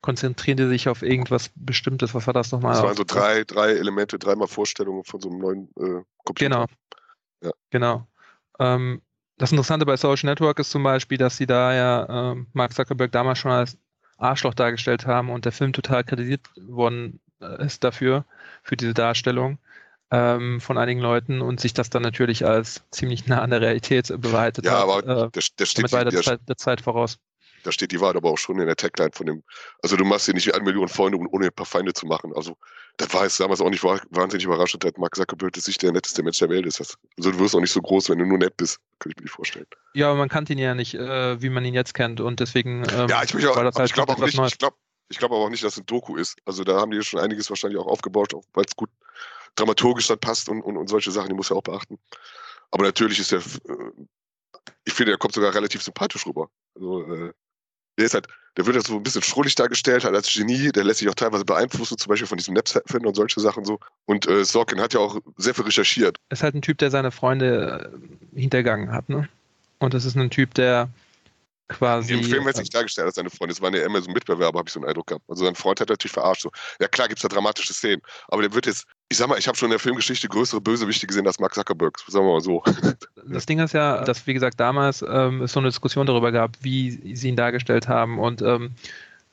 konzentrieren 0.01 0.57
die 0.57 0.69
sich 0.69 0.89
auf 0.89 1.03
irgendwas 1.03 1.51
Bestimmtes. 1.55 2.15
Was 2.15 2.27
war 2.27 2.35
das 2.35 2.53
nochmal? 2.53 2.75
Das 2.75 2.83
waren 2.83 2.97
so 2.97 3.05
drei, 3.05 3.45
drei 3.45 3.73
Elemente, 3.73 4.19
dreimal 4.19 4.49
Vorstellungen 4.49 5.05
von 5.05 5.21
so 5.21 5.31
einem 5.31 5.39
neuen 5.39 5.69
äh, 5.79 6.03
Computer. 6.25 6.35
Genau. 6.35 6.67
Ja. 7.43 7.51
Genau. 7.71 8.07
Ähm, 8.59 9.03
das 9.39 9.53
Interessante 9.53 9.85
bei 9.85 9.97
Social 9.97 10.31
Network 10.31 10.59
ist 10.59 10.71
zum 10.71 10.83
Beispiel, 10.83 11.19
dass 11.19 11.37
sie 11.37 11.47
da 11.47 11.75
ja 11.75 12.33
äh, 12.33 12.37
Mark 12.53 12.73
Zuckerberg 12.73 13.13
damals 13.13 13.39
schon 13.39 13.51
als 13.51 13.77
Arschloch 14.19 14.55
dargestellt 14.55 15.07
haben 15.07 15.31
und 15.31 15.45
der 15.45 15.53
Film 15.53 15.73
total 15.73 16.05
kritisiert 16.05 16.41
worden 16.57 17.21
äh, 17.41 17.65
ist 17.65 17.85
dafür, 17.85 18.25
für 18.63 18.77
diese 18.77 18.95
Darstellung 18.95 19.59
ähm, 20.11 20.61
von 20.61 20.79
einigen 20.79 21.01
Leuten 21.01 21.41
und 21.43 21.61
sich 21.61 21.75
das 21.75 21.91
dann 21.91 22.03
natürlich 22.03 22.47
als 22.47 22.83
ziemlich 22.91 23.27
nah 23.27 23.43
an 23.43 23.51
der 23.51 23.61
Realität 23.61 24.09
bewahrheitet 24.09 24.65
ja, 24.65 24.73
hat. 24.73 24.79
Ja, 24.79 24.85
aber 24.85 25.25
äh, 25.27 25.29
das, 25.33 25.55
das 25.57 25.71
steht 25.71 25.93
der, 25.93 26.39
der 26.39 26.57
Zeit 26.57 26.81
voraus 26.81 27.19
da 27.67 27.73
steht 27.73 27.93
die 27.93 28.01
Wahrheit 28.01 28.17
aber 28.17 28.31
auch 28.31 28.39
schon 28.39 28.59
in 28.61 28.67
der 28.67 28.77
Tagline 28.77 29.11
von 29.13 29.27
dem, 29.27 29.43
also 29.83 29.97
du 29.97 30.05
machst 30.05 30.29
dir 30.29 30.35
nicht 30.35 30.55
eine 30.55 30.63
Million 30.63 30.89
Freunde, 30.89 31.19
ohne 31.19 31.47
ein 31.47 31.53
paar 31.53 31.67
Feinde 31.67 31.93
zu 31.93 32.07
machen. 32.07 32.33
Also 32.35 32.57
das 32.97 33.13
war 33.13 33.25
jetzt 33.25 33.41
damals 33.41 33.61
auch 33.61 33.69
nicht 33.69 33.83
wahnsinnig 33.83 34.45
überraschend, 34.45 34.85
dass 34.85 34.93
Mark 34.97 35.17
Zuckerberg 35.17 35.57
sich 35.57 35.77
der 35.79 35.93
netteste 35.93 36.23
Mensch 36.23 36.39
der 36.39 36.49
Welt 36.49 36.65
ist. 36.65 36.81
Also 36.81 36.97
du 37.19 37.39
wirst 37.39 37.55
auch 37.55 37.61
nicht 37.61 37.73
so 37.73 37.83
groß, 37.83 38.09
wenn 38.11 38.19
du 38.19 38.25
nur 38.25 38.39
nett 38.39 38.57
bist, 38.57 38.79
kann 39.01 39.11
ich 39.11 39.17
mir 39.17 39.25
nicht 39.25 39.33
vorstellen. 39.33 39.67
Ja, 39.95 40.09
aber 40.09 40.19
man 40.19 40.29
kannte 40.29 40.53
ihn 40.53 40.59
ja 40.59 40.75
nicht, 40.75 40.95
äh, 40.95 41.43
wie 41.43 41.51
man 41.51 41.65
ihn 41.65 41.75
jetzt 41.75 41.95
kennt 41.95 42.21
und 42.21 42.41
deswegen 42.41 42.85
ähm, 42.91 43.09
ja, 43.09 43.23
ich, 43.23 43.35
auch, 43.47 43.57
halt 43.57 43.79
ich 43.81 43.93
glaube 43.93 44.13
auch 44.13 44.19
nicht, 44.19 44.39
ich 44.39 44.59
glaube 44.59 44.77
ich 45.09 45.19
glaube 45.19 45.35
aber 45.35 45.45
auch 45.45 45.51
nicht, 45.51 45.63
dass 45.63 45.75
es 45.75 45.79
ein 45.81 45.87
Doku 45.87 46.17
ist. 46.17 46.37
Also 46.45 46.65
da 46.65 46.81
haben 46.81 46.91
die 46.91 47.03
schon 47.03 47.21
einiges 47.21 47.49
wahrscheinlich 47.51 47.79
auch 47.79 47.87
aufgebaut, 47.87 48.33
weil 48.55 48.65
es 48.65 48.75
gut 48.75 48.91
dramaturgisch 49.55 50.09
dann 50.09 50.19
passt 50.19 50.49
und, 50.49 50.63
und, 50.63 50.77
und 50.77 50.89
solche 50.89 51.11
Sachen, 51.11 51.29
die 51.29 51.35
muss 51.35 51.49
ja 51.49 51.57
auch 51.57 51.63
beachten. 51.63 51.99
Aber 52.71 52.85
natürlich 52.85 53.19
ist 53.19 53.33
der, 53.33 53.39
äh, 53.39 53.91
ich 54.85 54.93
finde, 54.93 55.13
der 55.13 55.19
kommt 55.19 55.35
sogar 55.35 55.55
relativ 55.55 55.83
sympathisch 55.83 56.27
rüber. 56.27 56.51
Also 56.75 57.03
äh, 57.03 57.33
der 57.97 58.07
ist 58.07 58.15
halt, 58.15 58.29
der 58.57 58.67
wird 58.67 58.77
ja 58.77 58.83
so 58.83 58.97
ein 58.97 59.03
bisschen 59.03 59.23
schrullig 59.23 59.55
dargestellt, 59.55 60.05
halt 60.05 60.15
als 60.15 60.33
Genie, 60.33 60.73
der 60.73 60.85
lässt 60.85 61.01
sich 61.01 61.09
auch 61.09 61.15
teilweise 61.15 61.45
beeinflussen, 61.45 61.99
zum 61.99 62.09
Beispiel 62.09 62.27
von 62.27 62.39
diesem 62.39 62.55
Napster-Finder 62.55 63.09
und 63.09 63.15
solche 63.15 63.41
Sachen 63.41 63.65
so. 63.65 63.79
Und 64.07 64.27
äh, 64.29 64.45
Sorkin 64.45 64.81
hat 64.81 64.95
ja 64.95 65.01
auch 65.01 65.21
sehr 65.37 65.55
viel 65.55 65.65
recherchiert. 65.65 66.19
Ist 66.31 66.43
halt 66.43 66.55
ein 66.55 66.63
Typ, 66.63 66.79
der 66.79 66.91
seine 66.91 67.11
Freunde 67.11 67.91
äh, 68.35 68.41
hintergangen 68.41 68.93
hat, 68.93 69.09
ne? 69.09 69.29
Und 69.79 69.93
das 69.93 70.07
ist 70.07 70.17
ein 70.17 70.31
Typ, 70.31 70.55
der 70.55 70.89
quasi. 71.69 72.15
Im 72.15 72.23
Film 72.23 72.45
wird 72.45 72.57
sich 72.57 72.71
dargestellt 72.71 73.07
als 73.07 73.17
seine 73.17 73.31
Freunde. 73.31 73.55
Das 73.55 73.63
waren 73.63 73.75
ja 73.75 73.85
immer 73.85 74.01
so 74.01 74.11
Mitbewerber, 74.11 74.59
habe 74.59 74.69
ich 74.69 74.73
so 74.73 74.81
einen 74.81 74.89
Eindruck 74.89 75.09
gehabt. 75.09 75.25
Also 75.29 75.45
sein 75.45 75.55
Freund 75.55 75.81
hat 75.81 75.89
natürlich 75.89 76.13
verarscht. 76.13 76.43
So. 76.43 76.51
Ja 76.81 76.89
klar 76.89 77.09
gibt 77.09 77.19
es 77.19 77.23
da 77.23 77.29
dramatische 77.29 77.75
Szenen, 77.75 78.03
aber 78.29 78.43
der 78.43 78.55
wird 78.55 78.67
jetzt, 78.67 78.87
ich 79.09 79.17
sag 79.17 79.29
mal, 79.29 79.39
ich 79.39 79.49
habe 79.49 79.57
schon 79.57 79.67
in 79.67 79.73
der 79.73 79.81
Filmgeschichte 79.81 80.29
größere 80.29 80.61
Bösewichte 80.61 81.07
gesehen 81.07 81.27
als 81.27 81.39
Mark 81.39 81.55
Zuckerberg, 81.55 81.99
sagen 82.09 82.27
wir 82.27 82.33
mal 82.33 82.41
so. 82.41 82.63
Das 83.29 83.45
Ding 83.45 83.59
ist 83.59 83.73
ja, 83.73 84.05
dass 84.05 84.25
wie 84.29 84.35
gesagt 84.35 84.61
damals 84.61 85.03
ähm, 85.03 85.43
es 85.43 85.53
so 85.53 85.59
eine 85.59 85.69
Diskussion 85.69 86.07
darüber 86.07 86.31
gab, 86.31 86.53
wie 86.61 87.17
sie 87.17 87.29
ihn 87.29 87.35
dargestellt 87.35 87.89
haben 87.89 88.21
und 88.21 88.41
ähm, 88.41 88.77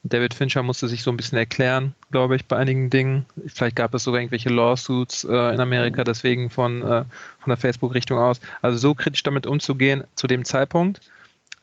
David 0.06 0.34
Fincher 0.34 0.64
musste 0.64 0.90
sich 0.90 1.02
so 1.02 1.12
ein 1.12 1.18
bisschen 1.18 1.38
erklären, 1.38 1.96
glaube 2.12 2.36
ich, 2.36 2.46
bei 2.46 2.58
einigen 2.58 2.90
Dingen. 2.90 3.26
Vielleicht 3.48 3.78
gab 3.78 3.94
es 3.94 4.04
sogar 4.04 4.20
irgendwelche 4.20 4.50
Lawsuits 4.50 5.24
äh, 5.24 5.54
in 5.54 5.62
Amerika 5.62 6.04
deswegen 6.04 6.50
von, 6.50 6.82
äh, 6.82 7.06
von 7.40 7.48
der 7.48 7.58
Facebook-Richtung 7.58 8.20
aus. 8.20 8.42
Also 8.62 8.78
so 8.78 8.96
kritisch 8.96 9.24
damit 9.24 9.48
umzugehen 9.48 10.04
zu 10.16 10.28
dem 10.28 10.44
Zeitpunkt 10.44 11.00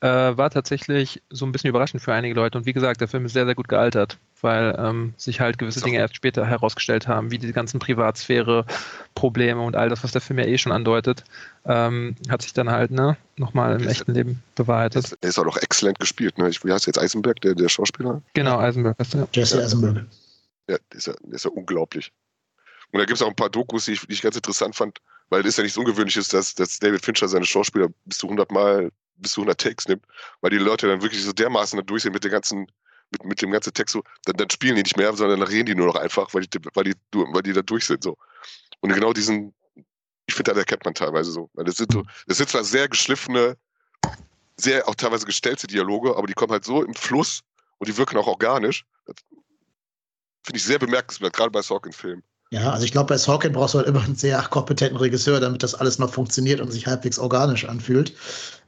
äh, 0.00 0.36
war 0.36 0.50
tatsächlich 0.50 1.22
so 1.30 1.44
ein 1.44 1.52
bisschen 1.52 1.68
überraschend 1.68 2.02
für 2.02 2.12
einige 2.12 2.34
Leute. 2.34 2.58
Und 2.58 2.66
wie 2.66 2.72
gesagt, 2.72 3.00
der 3.00 3.08
Film 3.08 3.26
ist 3.26 3.34
sehr, 3.34 3.44
sehr 3.44 3.54
gut 3.54 3.68
gealtert, 3.68 4.18
weil 4.40 4.74
ähm, 4.78 5.14
sich 5.16 5.40
halt 5.40 5.58
gewisse 5.58 5.82
Dinge 5.82 5.98
erst 5.98 6.16
später 6.16 6.46
herausgestellt 6.46 7.06
haben, 7.06 7.30
wie 7.30 7.38
die 7.38 7.52
ganzen 7.52 7.80
Privatsphäre-Probleme 7.80 9.60
und 9.60 9.76
all 9.76 9.90
das, 9.90 10.02
was 10.02 10.12
der 10.12 10.22
Film 10.22 10.38
ja 10.38 10.46
eh 10.46 10.56
schon 10.56 10.72
andeutet, 10.72 11.24
ähm, 11.66 12.16
hat 12.30 12.42
sich 12.42 12.54
dann 12.54 12.70
halt 12.70 12.90
ne, 12.90 13.16
nochmal 13.36 13.78
im 13.78 13.86
echten 13.86 14.14
Leben 14.14 14.42
bewahrheitet. 14.54 15.18
Er 15.20 15.28
ist 15.28 15.38
auch 15.38 15.44
noch 15.44 15.58
exzellent 15.58 16.00
gespielt. 16.00 16.38
Ne? 16.38 16.50
wie 16.50 16.72
heißt 16.72 16.86
jetzt 16.86 16.98
Eisenberg, 16.98 17.40
der, 17.42 17.54
der 17.54 17.68
Schauspieler? 17.68 18.22
Genau, 18.32 18.58
Eisenberg 18.58 18.98
ist 18.98 19.12
ja. 19.12 19.28
Jesse 19.32 19.62
Eisenberg. 19.62 20.06
Ja, 20.68 20.76
der 20.92 20.98
ist 20.98 21.06
ja, 21.08 21.14
der 21.22 21.34
ist 21.34 21.44
ja 21.44 21.50
unglaublich. 21.50 22.10
Und 22.92 22.98
da 22.98 23.04
gibt 23.04 23.16
es 23.16 23.22
auch 23.22 23.28
ein 23.28 23.36
paar 23.36 23.50
Dokus, 23.50 23.84
die 23.84 23.92
ich, 23.92 24.06
die 24.06 24.14
ich 24.14 24.22
ganz 24.22 24.36
interessant 24.36 24.74
fand, 24.74 24.98
weil 25.28 25.46
es 25.46 25.56
ja 25.56 25.62
nichts 25.62 25.78
Ungewöhnliches, 25.78 26.28
dass, 26.28 26.54
dass 26.54 26.78
David 26.78 27.04
Fincher 27.04 27.28
seine 27.28 27.44
Schauspieler 27.44 27.88
bis 28.04 28.18
zu 28.18 28.26
100 28.26 28.50
Mal 28.50 28.90
bis 29.20 29.32
zu 29.32 29.40
100 29.42 29.60
Takes 29.60 29.88
nimmt, 29.88 30.04
weil 30.40 30.50
die 30.50 30.58
Leute 30.58 30.88
dann 30.88 31.02
wirklich 31.02 31.22
so 31.24 31.32
dermaßen 31.32 31.76
da 31.76 31.82
durch 31.82 32.02
sind 32.02 32.12
mit, 32.12 32.24
der 32.24 32.30
ganzen, 32.30 32.66
mit, 33.10 33.24
mit 33.24 33.42
dem 33.42 33.50
ganzen 33.50 33.72
Text 33.72 33.92
so, 33.92 34.02
dann, 34.24 34.36
dann 34.36 34.50
spielen 34.50 34.76
die 34.76 34.82
nicht 34.82 34.96
mehr, 34.96 35.14
sondern 35.14 35.40
dann 35.40 35.48
reden 35.48 35.66
die 35.66 35.74
nur 35.74 35.86
noch 35.86 35.96
einfach, 35.96 36.32
weil 36.34 36.42
die, 36.42 36.58
weil 36.74 36.84
die, 36.84 36.94
weil 37.12 37.42
die 37.42 37.52
da 37.52 37.62
durch 37.62 37.86
sind. 37.86 38.02
So. 38.02 38.16
Und 38.80 38.92
genau 38.92 39.12
diesen, 39.12 39.54
ich 40.26 40.34
finde, 40.34 40.52
das 40.52 40.58
erkennt 40.58 40.84
man 40.84 40.94
teilweise 40.94 41.30
so. 41.32 41.50
Das 41.54 41.76
sind 41.76 41.92
so, 41.92 42.04
das 42.26 42.38
sind 42.38 42.48
zwar 42.48 42.64
sehr 42.64 42.88
geschliffene, 42.88 43.56
sehr 44.56 44.88
auch 44.88 44.94
teilweise 44.94 45.26
gestellte 45.26 45.66
Dialoge, 45.66 46.16
aber 46.16 46.26
die 46.26 46.34
kommen 46.34 46.52
halt 46.52 46.64
so 46.64 46.82
im 46.82 46.94
Fluss 46.94 47.42
und 47.78 47.88
die 47.88 47.96
wirken 47.96 48.16
auch 48.16 48.26
organisch. 48.26 48.84
Finde 50.42 50.56
ich 50.56 50.64
sehr 50.64 50.78
bemerkenswert, 50.78 51.34
gerade 51.34 51.50
bei 51.50 51.62
Sorkin-Filmen. 51.62 52.22
Ja, 52.52 52.72
also 52.72 52.84
ich 52.84 52.90
glaube, 52.90 53.06
bei 53.06 53.18
Sorkin 53.18 53.52
brauchst 53.52 53.74
du 53.74 53.78
halt 53.78 53.86
immer 53.86 54.02
einen 54.02 54.16
sehr 54.16 54.42
kompetenten 54.42 54.96
Regisseur, 54.96 55.38
damit 55.38 55.62
das 55.62 55.76
alles 55.76 56.00
noch 56.00 56.12
funktioniert 56.12 56.60
und 56.60 56.72
sich 56.72 56.86
halbwegs 56.86 57.18
organisch 57.18 57.64
anfühlt. 57.64 58.12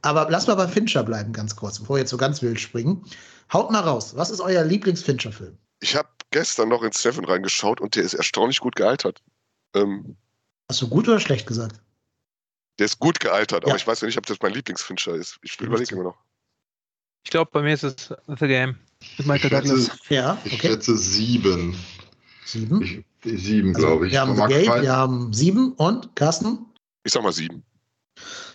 Aber 0.01 0.27
lass 0.29 0.47
mal 0.47 0.55
bei 0.55 0.69
Fincher 0.69 1.03
bleiben, 1.03 1.33
ganz 1.33 1.55
kurz, 1.55 1.79
bevor 1.79 1.97
wir 1.97 2.01
jetzt 2.01 2.09
so 2.09 2.17
ganz 2.17 2.41
wild 2.41 2.61
springen. 2.61 3.05
Haut 3.51 3.71
mal 3.71 3.81
raus, 3.81 4.15
was 4.15 4.29
ist 4.29 4.39
euer 4.39 4.63
Lieblings-Fincher-Film? 4.63 5.57
Ich 5.81 5.97
habe 5.97 6.07
gestern 6.31 6.69
noch 6.69 6.81
in 6.81 6.93
Seven 6.93 7.25
reingeschaut 7.25 7.81
und 7.81 7.95
der 7.97 8.03
ist 8.03 8.13
erstaunlich 8.13 8.61
gut 8.61 8.77
gealtert. 8.77 9.21
Ähm, 9.75 10.15
Hast 10.69 10.81
du 10.81 10.87
gut 10.87 11.09
oder 11.09 11.19
schlecht 11.19 11.45
gesagt? 11.45 11.81
Der 12.79 12.85
ist 12.85 12.99
gut 12.99 13.19
gealtert, 13.19 13.63
ja. 13.63 13.67
aber 13.67 13.75
ich 13.75 13.85
weiß 13.85 13.99
ja 13.99 14.07
nicht, 14.07 14.17
ob 14.17 14.25
das 14.25 14.37
mein 14.41 14.53
Lieblingsfincher 14.53 15.13
ist. 15.13 15.39
Ich 15.41 15.59
überlege 15.59 15.93
immer 15.93 16.05
noch. 16.05 16.17
Ich 17.25 17.31
glaube, 17.31 17.51
bei 17.51 17.61
mir 17.61 17.73
ist 17.73 17.83
es 17.83 18.13
The 18.27 18.47
Game 18.47 18.77
mit 19.17 19.27
Michael 19.27 19.49
Douglas. 19.49 19.91
Ja, 20.09 20.33
okay. 20.45 20.55
Ich 20.55 20.61
schätze 20.61 20.97
sieben. 20.97 21.77
Sieben? 22.45 22.81
Ich, 22.81 23.03
Sieben, 23.23 23.75
also, 23.75 23.87
glaube 23.87 24.07
ich. 24.07 24.13
Wir 24.13 24.21
haben 24.21 24.35
The 24.35 24.41
Gate, 24.41 24.81
wir 24.81 24.95
haben 24.95 25.33
sieben 25.33 25.73
und 25.73 26.15
Carsten? 26.15 26.65
Ich 27.03 27.13
sag 27.13 27.23
mal 27.23 27.33
sieben. 27.33 27.63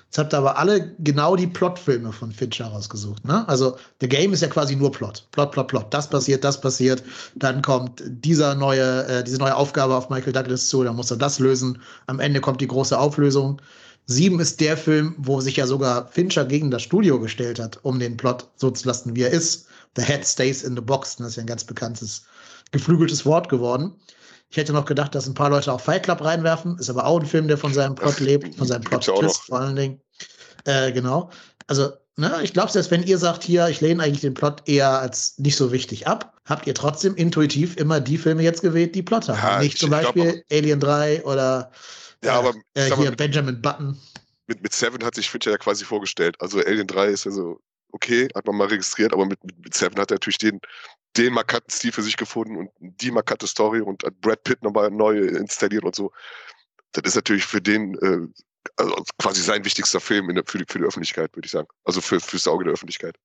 Jetzt 0.08 0.16
habt 0.16 0.32
ihr 0.32 0.38
aber 0.38 0.56
alle 0.56 0.94
genau 1.00 1.36
die 1.36 1.46
Plotfilme 1.46 2.12
von 2.12 2.32
Fincher 2.32 2.66
rausgesucht. 2.66 3.26
Ne? 3.26 3.46
Also 3.46 3.76
The 4.00 4.08
Game 4.08 4.32
ist 4.32 4.40
ja 4.40 4.48
quasi 4.48 4.74
nur 4.74 4.90
Plot. 4.90 5.28
Plot, 5.32 5.52
Plot, 5.52 5.68
Plot. 5.68 5.86
Das 5.92 6.08
passiert, 6.08 6.44
das 6.44 6.58
passiert. 6.58 7.02
Dann 7.34 7.60
kommt 7.60 8.02
dieser 8.06 8.54
neue, 8.54 9.06
äh, 9.06 9.22
diese 9.22 9.36
neue 9.36 9.54
Aufgabe 9.54 9.94
auf 9.94 10.08
Michael 10.08 10.32
Douglas 10.32 10.68
zu, 10.68 10.82
dann 10.82 10.96
muss 10.96 11.10
er 11.10 11.18
das 11.18 11.38
lösen. 11.38 11.82
Am 12.06 12.20
Ende 12.20 12.40
kommt 12.40 12.62
die 12.62 12.66
große 12.66 12.98
Auflösung. 12.98 13.60
Sieben 14.06 14.40
ist 14.40 14.60
der 14.62 14.78
Film, 14.78 15.14
wo 15.18 15.42
sich 15.42 15.56
ja 15.56 15.66
sogar 15.66 16.08
Fincher 16.08 16.46
gegen 16.46 16.70
das 16.70 16.82
Studio 16.82 17.20
gestellt 17.20 17.58
hat, 17.58 17.78
um 17.82 17.98
den 17.98 18.16
Plot 18.16 18.48
so 18.56 18.70
zu 18.70 18.88
lassen, 18.88 19.14
wie 19.14 19.24
er 19.24 19.30
ist. 19.30 19.66
The 19.96 20.02
Head 20.02 20.26
stays 20.26 20.62
in 20.62 20.74
the 20.74 20.80
box. 20.80 21.16
Das 21.16 21.28
ist 21.28 21.36
ja 21.36 21.42
ein 21.42 21.46
ganz 21.46 21.64
bekanntes, 21.64 22.24
geflügeltes 22.72 23.26
Wort 23.26 23.50
geworden. 23.50 23.92
Ich 24.50 24.56
hätte 24.56 24.72
noch 24.72 24.86
gedacht, 24.86 25.14
dass 25.14 25.26
ein 25.26 25.34
paar 25.34 25.50
Leute 25.50 25.72
auch 25.72 25.80
Fight 25.80 26.04
Club 26.04 26.24
reinwerfen. 26.24 26.78
Ist 26.78 26.88
aber 26.88 27.06
auch 27.06 27.20
ein 27.20 27.26
Film, 27.26 27.48
der 27.48 27.58
von 27.58 27.72
seinem 27.74 27.94
Plot 27.94 28.20
lebt, 28.20 28.54
von 28.54 28.66
seinem 28.66 28.82
Plot-Twist 28.82 29.42
vor 29.46 29.60
allen 29.60 29.76
Dingen. 29.76 30.00
Äh, 30.64 30.92
genau. 30.92 31.30
Also, 31.66 31.92
ne, 32.16 32.40
ich 32.42 32.54
glaube, 32.54 32.72
selbst 32.72 32.90
wenn 32.90 33.02
ihr 33.02 33.18
sagt, 33.18 33.42
hier, 33.42 33.68
ich 33.68 33.80
lehne 33.80 34.02
eigentlich 34.02 34.22
den 34.22 34.34
Plot 34.34 34.62
eher 34.66 35.00
als 35.00 35.38
nicht 35.38 35.56
so 35.56 35.70
wichtig 35.70 36.06
ab, 36.06 36.34
habt 36.46 36.66
ihr 36.66 36.74
trotzdem 36.74 37.14
intuitiv 37.14 37.76
immer 37.76 38.00
die 38.00 38.16
Filme 38.16 38.42
jetzt 38.42 38.62
gewählt, 38.62 38.94
die 38.94 39.02
Plot 39.02 39.28
haben. 39.28 39.38
Ja, 39.38 39.60
nicht 39.60 39.78
zum 39.78 39.90
Beispiel 39.90 40.32
glaub, 40.32 40.44
Alien 40.50 40.80
3 40.80 41.24
oder 41.24 41.70
ja, 42.24 42.38
aber, 42.38 42.54
äh, 42.74 42.86
hier 42.86 42.96
mal, 42.96 43.16
Benjamin 43.16 43.60
Button. 43.60 43.98
Mit, 44.46 44.62
mit 44.62 44.72
Seven 44.72 45.04
hat 45.04 45.14
sich 45.14 45.30
Fincher 45.30 45.50
ja 45.50 45.58
quasi 45.58 45.84
vorgestellt. 45.84 46.36
Also 46.40 46.58
Alien 46.58 46.86
3 46.86 47.08
ist 47.08 47.24
ja 47.24 47.30
so, 47.30 47.60
okay, 47.92 48.28
hat 48.34 48.46
man 48.46 48.56
mal 48.56 48.68
registriert, 48.68 49.12
aber 49.12 49.26
mit, 49.26 49.38
mit 49.44 49.74
Seven 49.74 49.98
hat 49.98 50.10
er 50.10 50.16
natürlich 50.16 50.38
den 50.38 50.60
den 51.16 51.32
markanten 51.32 51.70
Stil 51.70 51.92
für 51.92 52.02
sich 52.02 52.16
gefunden 52.16 52.56
und 52.56 52.70
die 52.80 53.10
markante 53.10 53.46
Story 53.46 53.80
und 53.80 54.04
hat 54.04 54.20
Brad 54.20 54.44
Pitt 54.44 54.62
nochmal 54.62 54.90
neu 54.90 55.18
installiert 55.18 55.84
und 55.84 55.94
so. 55.94 56.12
Das 56.92 57.04
ist 57.04 57.16
natürlich 57.16 57.44
für 57.44 57.60
den 57.60 57.94
äh, 57.96 58.26
also 58.76 59.02
quasi 59.18 59.42
sein 59.42 59.64
wichtigster 59.64 60.00
Film 60.00 60.32
der, 60.34 60.44
für, 60.46 60.58
die, 60.58 60.64
für 60.68 60.78
die 60.78 60.84
Öffentlichkeit, 60.84 61.34
würde 61.34 61.46
ich 61.46 61.52
sagen. 61.52 61.68
Also 61.84 62.00
für, 62.00 62.20
fürs 62.20 62.46
Auge 62.46 62.64
der 62.64 62.74
Öffentlichkeit. 62.74 63.16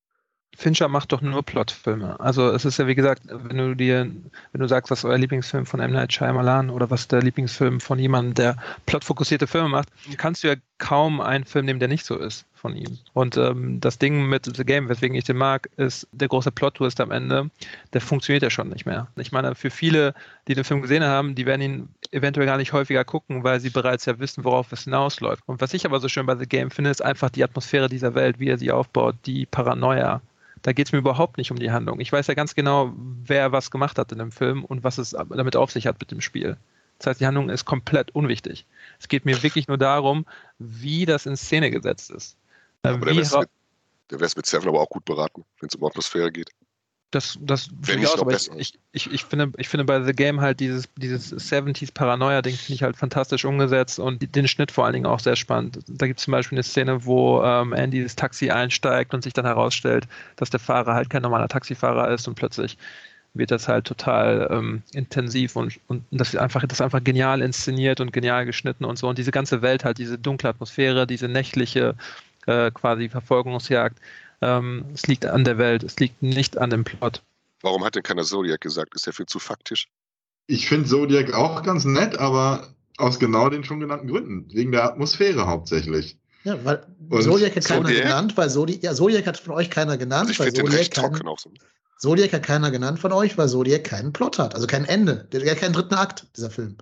Fincher 0.56 0.88
macht 0.88 1.12
doch 1.12 1.22
nur 1.22 1.42
Plotfilme. 1.42 2.20
Also 2.20 2.52
es 2.52 2.64
ist 2.64 2.78
ja 2.78 2.86
wie 2.86 2.94
gesagt, 2.94 3.24
wenn 3.26 3.58
du 3.58 3.76
dir, 3.76 4.06
wenn 4.52 4.62
du 4.62 4.68
sagst, 4.68 4.92
was 4.92 5.00
ist 5.00 5.06
euer 5.06 5.18
Lieblingsfilm 5.18 5.66
von 5.66 5.80
M. 5.80 5.92
Night 5.92 6.14
Shyamalan 6.14 6.70
oder 6.70 6.92
was 6.92 7.02
ist 7.02 7.12
der 7.12 7.24
Lieblingsfilm 7.24 7.80
von 7.80 7.98
jemandem, 7.98 8.36
der 8.36 8.58
plotfokussierte 8.86 9.48
Filme 9.48 9.70
macht, 9.70 9.90
kannst 10.18 10.44
du 10.44 10.50
ja 10.50 10.56
kaum 10.78 11.22
einen 11.22 11.44
Film 11.44 11.66
nehmen, 11.66 11.80
der 11.80 11.90
nicht 11.90 12.06
so 12.06 12.18
ist 12.18 12.46
von 12.64 12.76
ihm. 12.78 12.98
Und 13.12 13.36
ähm, 13.36 13.82
das 13.82 14.00
Ding 14.00 14.28
mit 14.28 14.46
The 14.46 14.64
Game, 14.64 14.88
weswegen 14.88 15.16
ich 15.18 15.26
den 15.26 15.36
mag, 15.36 15.70
ist 15.76 16.08
der 16.14 16.30
große 16.30 16.50
Plot-Twist 16.50 17.02
am 17.02 17.12
Ende, 17.12 17.52
der 17.92 18.00
funktioniert 18.00 18.42
ja 18.42 18.50
schon 18.50 18.70
nicht 18.70 18.86
mehr. 18.86 19.08
Ich 19.18 19.34
meine, 19.34 19.54
für 19.54 19.70
viele, 19.70 20.16
die 20.48 20.56
den 20.56 20.64
Film 20.64 20.82
gesehen 20.82 21.04
haben, 21.04 21.36
die 21.36 21.46
werden 21.46 21.62
ihn 21.62 21.90
eventuell 22.12 22.48
gar 22.48 22.58
nicht 22.58 22.72
häufiger 22.72 23.04
gucken, 23.04 23.44
weil 23.44 23.60
sie 23.60 23.70
bereits 23.70 24.06
ja 24.06 24.18
wissen, 24.18 24.46
worauf 24.46 24.72
es 24.72 24.86
hinausläuft. 24.86 25.44
Und 25.46 25.60
was 25.60 25.74
ich 25.74 25.86
aber 25.86 26.00
so 26.00 26.08
schön 26.08 26.26
bei 26.26 26.38
The 26.38 26.48
Game 26.48 26.72
finde, 26.72 26.90
ist 26.90 27.04
einfach 27.04 27.30
die 27.30 27.44
Atmosphäre 27.44 27.90
dieser 27.90 28.16
Welt, 28.16 28.40
wie 28.40 28.48
er 28.48 28.58
sie 28.58 28.72
aufbaut, 28.72 29.16
die 29.26 29.46
Paranoia. 29.46 30.22
Da 30.62 30.72
geht 30.72 30.88
es 30.88 30.94
mir 30.94 31.00
überhaupt 31.00 31.38
nicht 31.38 31.52
um 31.52 31.60
die 31.60 31.72
Handlung. 31.72 32.00
Ich 32.00 32.14
weiß 32.14 32.28
ja 32.28 32.34
ganz 32.34 32.56
genau, 32.56 32.94
wer 33.26 33.52
was 33.52 33.72
gemacht 33.72 33.98
hat 33.98 34.14
in 34.14 34.20
dem 34.20 34.32
Film 34.32 34.64
und 34.64 34.86
was 34.86 34.98
es 34.98 35.10
damit 35.12 35.58
auf 35.58 35.72
sich 35.72 35.86
hat 35.86 36.00
mit 36.00 36.12
dem 36.12 36.22
Spiel. 36.22 36.56
Das 37.00 37.08
heißt, 37.08 37.20
die 37.20 37.26
Handlung 37.26 37.50
ist 37.50 37.66
komplett 37.66 38.12
unwichtig. 38.16 38.66
Es 38.98 39.10
geht 39.10 39.26
mir 39.26 39.44
wirklich 39.44 39.68
nur 39.68 39.78
darum, 39.78 40.26
wie 40.60 41.06
das 41.06 41.26
in 41.26 41.36
Szene 41.36 41.70
gesetzt 41.70 42.10
ist. 42.12 42.38
Ja, 42.86 42.92
aber 42.92 43.06
der 44.12 44.20
wäre 44.20 44.26
es 44.26 44.36
mit 44.36 44.46
Seven 44.46 44.68
aber 44.68 44.82
auch 44.82 44.90
gut 44.90 45.06
beraten, 45.06 45.44
wenn 45.60 45.70
es 45.70 45.76
um 45.76 45.86
Atmosphäre 45.86 46.32
geht. 46.32 46.50
Das, 47.12 47.38
das 47.42 47.70
ich, 47.88 48.08
auch, 48.08 48.28
ich, 48.28 48.50
ich, 48.58 48.80
ich, 48.92 49.12
ich, 49.12 49.24
finde, 49.24 49.52
ich 49.58 49.70
finde 49.70 49.86
bei 49.86 50.02
The 50.02 50.14
Game 50.14 50.42
halt 50.42 50.60
dieses, 50.60 50.90
dieses 50.96 51.32
70s 51.32 51.94
Paranoia-Ding 51.94 52.56
finde 52.56 52.74
ich 52.74 52.82
halt 52.82 52.98
fantastisch 52.98 53.46
umgesetzt 53.46 54.00
und 54.00 54.36
den 54.36 54.48
Schnitt 54.48 54.72
vor 54.72 54.86
allen 54.86 54.94
Dingen 54.94 55.06
auch 55.06 55.20
sehr 55.20 55.36
spannend. 55.36 55.80
Da 55.88 56.08
gibt 56.08 56.20
es 56.20 56.26
zum 56.26 56.32
Beispiel 56.32 56.58
eine 56.58 56.64
Szene, 56.64 57.06
wo 57.06 57.44
ähm, 57.44 57.72
Andy 57.72 58.02
das 58.02 58.16
Taxi 58.16 58.50
einsteigt 58.50 59.14
und 59.14 59.24
sich 59.24 59.34
dann 59.34 59.46
herausstellt, 59.46 60.08
dass 60.38 60.50
der 60.50 60.60
Fahrer 60.60 60.96
halt 60.96 61.12
kein 61.12 61.22
normaler 61.22 61.48
Taxifahrer 61.48 62.10
ist 62.10 62.28
und 62.28 62.34
plötzlich 62.34 62.80
wird 63.36 63.52
das 63.52 63.68
halt 63.68 63.86
total 63.86 64.48
ähm, 64.52 64.82
intensiv 64.94 65.56
und, 65.56 65.80
und 65.88 66.04
das 66.10 66.30
ist 66.30 66.40
einfach, 66.40 66.64
das 66.64 66.78
ist 66.78 66.82
einfach 66.82 67.04
genial 67.04 67.44
inszeniert 67.44 68.00
und 68.00 68.12
genial 68.12 68.46
geschnitten 68.48 68.86
und 68.86 68.98
so. 68.98 69.08
Und 69.08 69.20
diese 69.20 69.32
ganze 69.32 69.62
Welt 69.62 69.86
halt, 69.86 70.00
diese 70.00 70.18
dunkle 70.18 70.50
Atmosphäre, 70.50 71.06
diese 71.06 71.28
nächtliche 71.28 71.96
äh, 72.46 72.72
quasi 72.72 73.10
Verfolgungsjagd, 73.10 74.00
ähm, 74.42 74.86
es 74.94 75.08
liegt 75.08 75.26
an 75.26 75.44
der 75.44 75.58
Welt, 75.58 75.84
es 75.84 75.98
liegt 76.00 76.22
nicht 76.22 76.58
an 76.58 76.70
dem 76.70 76.84
Plot. 76.84 77.22
Warum 77.62 77.84
hat 77.86 77.96
denn 77.96 78.04
keiner 78.04 78.24
Zodiac 78.24 78.62
gesagt? 78.62 78.94
Ist 78.96 79.06
der 79.06 79.14
viel 79.14 79.26
zu 79.26 79.40
faktisch? 79.40 79.88
Ich 80.48 80.68
finde 80.68 80.90
Zodiac 80.90 81.34
auch 81.34 81.64
ganz 81.64 81.86
nett, 81.86 82.18
aber 82.18 82.68
aus 82.98 83.20
genau 83.20 83.50
den 83.50 83.64
schon 83.64 83.80
genannten 83.80 84.08
Gründen. 84.08 84.54
Wegen 84.54 84.72
der 84.72 84.84
Atmosphäre 84.84 85.48
hauptsächlich. 85.48 86.18
Ja, 86.44 86.64
weil 86.66 86.86
und 87.10 87.22
Zodiac 87.24 87.56
hat 87.56 87.66
keiner 87.66 87.84
Zodiac? 87.84 88.04
genannt, 88.04 88.38
weil 88.38 88.50
Zodiac, 88.50 88.84
ja, 88.84 88.94
Zodiac 88.94 89.26
hat 89.26 89.38
von 89.40 89.56
euch 89.56 89.70
keiner 89.70 89.98
genannt. 89.98 90.30
Also 90.30 90.44
ich 90.44 90.54
finde 90.54 90.70
den 90.70 90.78
recht 90.78 90.94
trocken 90.94 91.28
auch 91.28 91.40
so. 91.40 91.52
Zodiac 92.00 92.34
hat 92.34 92.44
keiner 92.44 92.70
genannt 92.70 93.00
von 93.00 93.14
euch, 93.14 93.38
weil 93.38 93.48
Zodiac 93.48 93.86
keinen 93.86 94.12
Plot 94.12 94.38
hat, 94.40 94.56
also 94.56 94.68
kein 94.68 94.84
Ende. 94.84 95.26
Der 95.32 95.50
hat 95.50 95.60
keinen 95.60 95.72
dritten 95.72 95.94
Akt, 95.94 96.26
dieser 96.36 96.50
Film. 96.50 96.76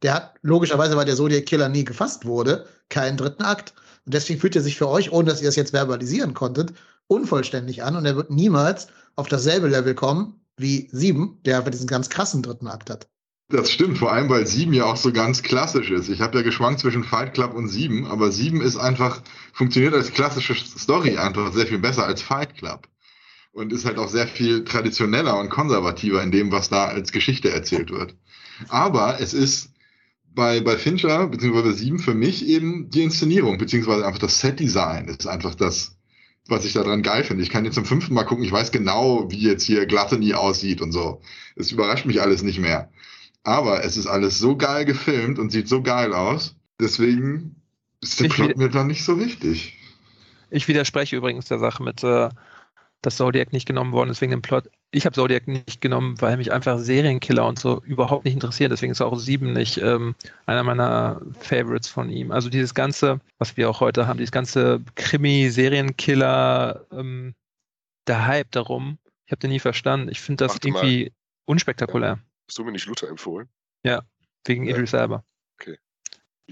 Der 0.00 0.14
hat 0.14 0.34
logischerweise, 0.40 0.96
weil 0.96 1.04
der 1.04 1.14
Zodiac 1.14 1.44
Killer 1.44 1.68
nie 1.68 1.84
gefasst 1.84 2.24
wurde, 2.24 2.66
keinen 2.88 3.18
dritten 3.18 3.42
Akt. 3.42 3.74
Und 4.04 4.14
deswegen 4.14 4.40
fühlt 4.40 4.56
er 4.56 4.62
sich 4.62 4.76
für 4.76 4.88
euch, 4.88 5.12
ohne 5.12 5.28
dass 5.28 5.42
ihr 5.42 5.48
es 5.48 5.56
jetzt 5.56 5.70
verbalisieren 5.70 6.34
konntet, 6.34 6.72
unvollständig 7.06 7.82
an 7.82 7.96
und 7.96 8.04
er 8.06 8.16
wird 8.16 8.30
niemals 8.30 8.88
auf 9.16 9.28
dasselbe 9.28 9.68
Level 9.68 9.94
kommen 9.94 10.40
wie 10.56 10.88
Sieben, 10.92 11.38
der 11.44 11.58
einfach 11.58 11.70
diesen 11.70 11.86
ganz 11.86 12.08
krassen 12.08 12.42
dritten 12.42 12.68
Akt 12.68 12.90
hat. 12.90 13.08
Das 13.48 13.70
stimmt, 13.70 13.98
vor 13.98 14.12
allem 14.12 14.30
weil 14.30 14.46
Sieben 14.46 14.72
ja 14.72 14.84
auch 14.84 14.96
so 14.96 15.12
ganz 15.12 15.42
klassisch 15.42 15.90
ist. 15.90 16.08
Ich 16.08 16.20
habe 16.22 16.38
ja 16.38 16.42
geschwankt 16.42 16.80
zwischen 16.80 17.04
Fight 17.04 17.34
Club 17.34 17.54
und 17.54 17.68
Sieben, 17.68 18.06
aber 18.06 18.32
Sieben 18.32 18.62
ist 18.62 18.78
einfach, 18.78 19.22
funktioniert 19.52 19.92
als 19.92 20.12
klassische 20.12 20.54
Story 20.54 21.18
einfach 21.18 21.52
sehr 21.52 21.66
viel 21.66 21.78
besser 21.78 22.06
als 22.06 22.22
Fight 22.22 22.56
Club 22.56 22.88
und 23.52 23.72
ist 23.72 23.84
halt 23.84 23.98
auch 23.98 24.08
sehr 24.08 24.26
viel 24.26 24.64
traditioneller 24.64 25.38
und 25.38 25.50
konservativer 25.50 26.22
in 26.22 26.30
dem, 26.30 26.50
was 26.50 26.70
da 26.70 26.86
als 26.86 27.12
Geschichte 27.12 27.50
erzählt 27.50 27.90
wird. 27.90 28.16
Aber 28.68 29.20
es 29.20 29.34
ist 29.34 29.71
bei, 30.34 30.60
bei 30.60 30.76
Fincher, 30.76 31.28
beziehungsweise 31.28 31.72
Sieben 31.72 31.98
für 31.98 32.14
mich 32.14 32.46
eben 32.46 32.90
die 32.90 33.02
Inszenierung, 33.02 33.58
beziehungsweise 33.58 34.06
einfach 34.06 34.18
das 34.18 34.40
Set-Design 34.40 35.08
ist 35.08 35.26
einfach 35.26 35.54
das, 35.54 35.96
was 36.48 36.64
ich 36.64 36.72
daran 36.72 37.02
geil 37.02 37.24
finde. 37.24 37.42
Ich 37.42 37.50
kann 37.50 37.64
jetzt 37.64 37.74
zum 37.74 37.84
fünften 37.84 38.14
Mal 38.14 38.24
gucken, 38.24 38.44
ich 38.44 38.52
weiß 38.52 38.72
genau, 38.72 39.30
wie 39.30 39.40
jetzt 39.40 39.64
hier 39.64 39.86
Gluttony 39.86 40.34
aussieht 40.34 40.80
und 40.80 40.92
so. 40.92 41.20
Es 41.56 41.70
überrascht 41.70 42.06
mich 42.06 42.20
alles 42.20 42.42
nicht 42.42 42.58
mehr. 42.58 42.90
Aber 43.44 43.84
es 43.84 43.96
ist 43.96 44.06
alles 44.06 44.38
so 44.38 44.56
geil 44.56 44.84
gefilmt 44.84 45.38
und 45.38 45.50
sieht 45.50 45.68
so 45.68 45.82
geil 45.82 46.12
aus. 46.12 46.56
Deswegen 46.80 47.56
ist 48.00 48.20
der 48.20 48.26
ich 48.26 48.32
Plot 48.32 48.56
mir 48.56 48.68
dann 48.68 48.86
nicht 48.86 49.04
so 49.04 49.18
wichtig. 49.18 49.78
Ich 50.50 50.68
widerspreche 50.68 51.16
übrigens 51.16 51.46
der 51.46 51.58
Sache 51.58 51.82
mit, 51.82 52.04
äh, 52.04 52.28
dass 53.02 53.16
Zodiac 53.16 53.52
nicht 53.52 53.66
genommen 53.66 53.92
worden 53.92 54.10
ist 54.10 54.20
wegen 54.20 54.30
dem 54.30 54.42
Plot. 54.42 54.70
Ich 54.92 55.04
habe 55.04 55.14
Zodiac 55.14 55.48
nicht 55.48 55.80
genommen, 55.80 56.20
weil 56.20 56.36
mich 56.36 56.52
einfach 56.52 56.78
Serienkiller 56.78 57.46
und 57.46 57.58
so 57.58 57.82
überhaupt 57.84 58.24
nicht 58.24 58.34
interessiert. 58.34 58.70
Deswegen 58.70 58.92
ist 58.92 59.00
auch 59.00 59.18
Sieben 59.18 59.52
nicht 59.52 59.78
ähm, 59.78 60.14
einer 60.46 60.62
meiner 60.62 61.20
Favorites 61.40 61.88
von 61.88 62.08
ihm. 62.10 62.30
Also 62.30 62.48
dieses 62.48 62.74
ganze, 62.74 63.20
was 63.38 63.56
wir 63.56 63.68
auch 63.68 63.80
heute 63.80 64.06
haben, 64.06 64.18
dieses 64.18 64.30
ganze 64.30 64.80
Krimi-Serienkiller, 64.94 66.86
ähm, 66.92 67.34
der 68.06 68.26
Hype 68.26 68.52
darum, 68.52 68.98
ich 69.26 69.32
habe 69.32 69.40
den 69.40 69.50
nie 69.50 69.60
verstanden. 69.60 70.08
Ich 70.10 70.20
finde 70.20 70.44
das 70.44 70.52
Warte 70.52 70.68
irgendwie 70.68 71.04
mal. 71.04 71.10
unspektakulär. 71.46 72.08
Ja. 72.08 72.18
Hast 72.48 72.58
du 72.58 72.64
mir 72.64 72.72
nicht 72.72 72.86
Luther 72.86 73.08
empfohlen? 73.08 73.48
Ja, 73.84 74.02
wegen 74.46 74.64
ja. 74.64 74.74
Idris 74.74 74.90
selber. 74.92 75.24
Okay. 75.60 75.78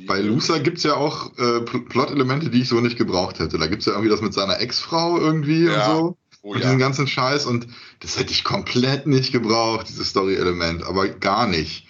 Bei 0.07 0.21
Luther 0.21 0.61
gibt 0.61 0.79
es 0.79 0.85
ja 0.85 0.95
auch 0.95 1.37
äh, 1.39 1.61
Plot-Elemente, 1.61 2.51
die 2.51 2.63
ich 2.63 2.69
so 2.69 2.81
nicht 2.81 2.97
gebraucht 2.97 3.39
hätte. 3.39 3.59
Da 3.59 3.67
gibt 3.67 3.81
es 3.81 3.87
ja 3.87 3.93
irgendwie 3.93 4.11
das 4.11 4.23
mit 4.23 4.33
seiner 4.33 4.59
Ex-Frau 4.61 5.19
irgendwie 5.19 5.67
ja. 5.67 5.93
und 5.93 5.99
so. 5.99 6.17
Oh, 6.43 6.53
und 6.53 6.59
ja. 6.59 6.65
diesen 6.65 6.79
ganzen 6.79 7.07
Scheiß 7.07 7.47
und 7.47 7.67
das 8.01 8.19
hätte 8.19 8.33
ich 8.33 8.45
komplett 8.45 9.07
nicht 9.07 9.33
gebraucht, 9.33 9.89
dieses 9.89 10.09
Story-Element, 10.11 10.83
aber 10.85 11.09
gar 11.09 11.47
nicht. 11.47 11.87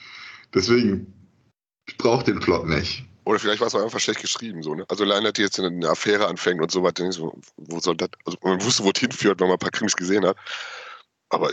Deswegen, 0.53 1.13
ich 1.87 1.97
brauche 1.97 2.25
den 2.25 2.41
Plot 2.41 2.67
nicht. 2.67 3.05
Oder 3.25 3.39
vielleicht 3.39 3.61
war 3.61 3.69
es 3.69 3.75
auch 3.75 3.83
einfach 3.83 4.01
schlecht 4.01 4.21
geschrieben, 4.21 4.63
so, 4.63 4.75
ne? 4.75 4.85
Also 4.89 5.05
allein, 5.05 5.23
dass 5.23 5.35
die 5.35 5.43
jetzt 5.43 5.61
eine 5.61 5.89
Affäre 5.89 6.27
anfängt 6.27 6.61
und 6.61 6.71
so 6.71 6.83
was, 6.83 6.95
so, 7.15 7.39
wo 7.59 7.79
soll 7.79 7.97
das, 7.97 8.09
also 8.25 8.39
man 8.43 8.61
wusste, 8.63 8.83
wo 8.83 8.91
es 8.93 8.99
hinführt, 8.99 9.41
wenn 9.41 9.47
man 9.47 9.57
ein 9.57 9.61
paar 9.61 9.71
Krimis 9.71 9.95
gesehen 9.95 10.27
hat. 10.27 10.37
Aber 11.31 11.53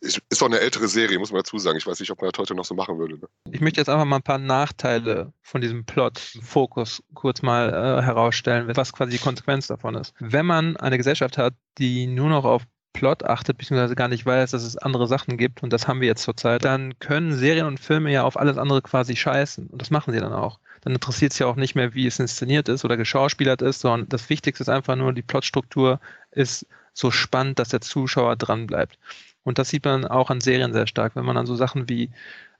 ist 0.00 0.40
doch 0.40 0.46
eine 0.46 0.60
ältere 0.60 0.88
Serie, 0.88 1.18
muss 1.18 1.30
man 1.30 1.40
dazu 1.40 1.58
sagen. 1.58 1.76
Ich 1.76 1.86
weiß 1.86 2.00
nicht, 2.00 2.10
ob 2.10 2.22
man 2.22 2.30
das 2.30 2.38
heute 2.38 2.54
noch 2.54 2.64
so 2.64 2.74
machen 2.74 2.98
würde. 2.98 3.18
Ne? 3.18 3.28
Ich 3.52 3.60
möchte 3.60 3.80
jetzt 3.80 3.88
einfach 3.88 4.06
mal 4.06 4.16
ein 4.16 4.22
paar 4.22 4.38
Nachteile 4.38 5.32
von 5.42 5.60
diesem 5.60 5.84
Plot-Fokus 5.84 7.02
kurz 7.12 7.42
mal 7.42 7.68
äh, 7.68 8.02
herausstellen, 8.02 8.70
was 8.74 8.94
quasi 8.94 9.12
die 9.12 9.18
Konsequenz 9.18 9.66
davon 9.66 9.94
ist. 9.94 10.14
Wenn 10.20 10.46
man 10.46 10.78
eine 10.78 10.96
Gesellschaft 10.96 11.36
hat, 11.36 11.54
die 11.76 12.06
nur 12.06 12.30
noch 12.30 12.44
auf 12.44 12.62
Plot 12.94 13.24
achtet, 13.24 13.58
beziehungsweise 13.58 13.94
gar 13.94 14.08
nicht 14.08 14.24
weiß, 14.24 14.52
dass 14.52 14.62
es 14.62 14.78
andere 14.78 15.06
Sachen 15.06 15.36
gibt, 15.36 15.62
und 15.62 15.72
das 15.72 15.86
haben 15.86 16.00
wir 16.00 16.08
jetzt 16.08 16.22
zurzeit, 16.22 16.64
dann 16.64 16.98
können 16.98 17.34
Serien 17.34 17.66
und 17.66 17.80
Filme 17.80 18.10
ja 18.10 18.22
auf 18.22 18.38
alles 18.38 18.56
andere 18.56 18.80
quasi 18.80 19.16
scheißen. 19.16 19.66
Und 19.66 19.82
das 19.82 19.90
machen 19.90 20.14
sie 20.14 20.20
dann 20.20 20.32
auch. 20.32 20.60
Dann 20.80 20.94
interessiert 20.94 21.32
es 21.32 21.38
ja 21.38 21.46
auch 21.46 21.56
nicht 21.56 21.74
mehr, 21.74 21.94
wie 21.94 22.06
es 22.06 22.18
inszeniert 22.18 22.68
ist 22.68 22.84
oder 22.84 22.96
geschauspielert 22.96 23.60
ist, 23.60 23.80
sondern 23.80 24.08
das 24.08 24.30
Wichtigste 24.30 24.62
ist 24.62 24.68
einfach 24.68 24.96
nur, 24.96 25.12
die 25.12 25.22
Plotstruktur 25.22 26.00
ist 26.30 26.66
so 26.94 27.10
spannend, 27.10 27.58
dass 27.58 27.68
der 27.68 27.80
Zuschauer 27.80 28.36
dran 28.36 28.66
bleibt. 28.66 28.98
Und 29.42 29.58
das 29.58 29.68
sieht 29.68 29.84
man 29.84 30.06
auch 30.06 30.30
an 30.30 30.40
Serien 30.40 30.72
sehr 30.72 30.86
stark, 30.86 31.16
wenn 31.16 31.24
man 31.24 31.36
an 31.36 31.46
so 31.46 31.54
Sachen 31.54 31.88
wie 31.88 32.10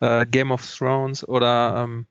äh, 0.01 0.27
Game 0.27 0.51
of 0.51 0.67
Thrones 0.77 1.27
oder 1.27 1.85
ähm, 1.85 2.07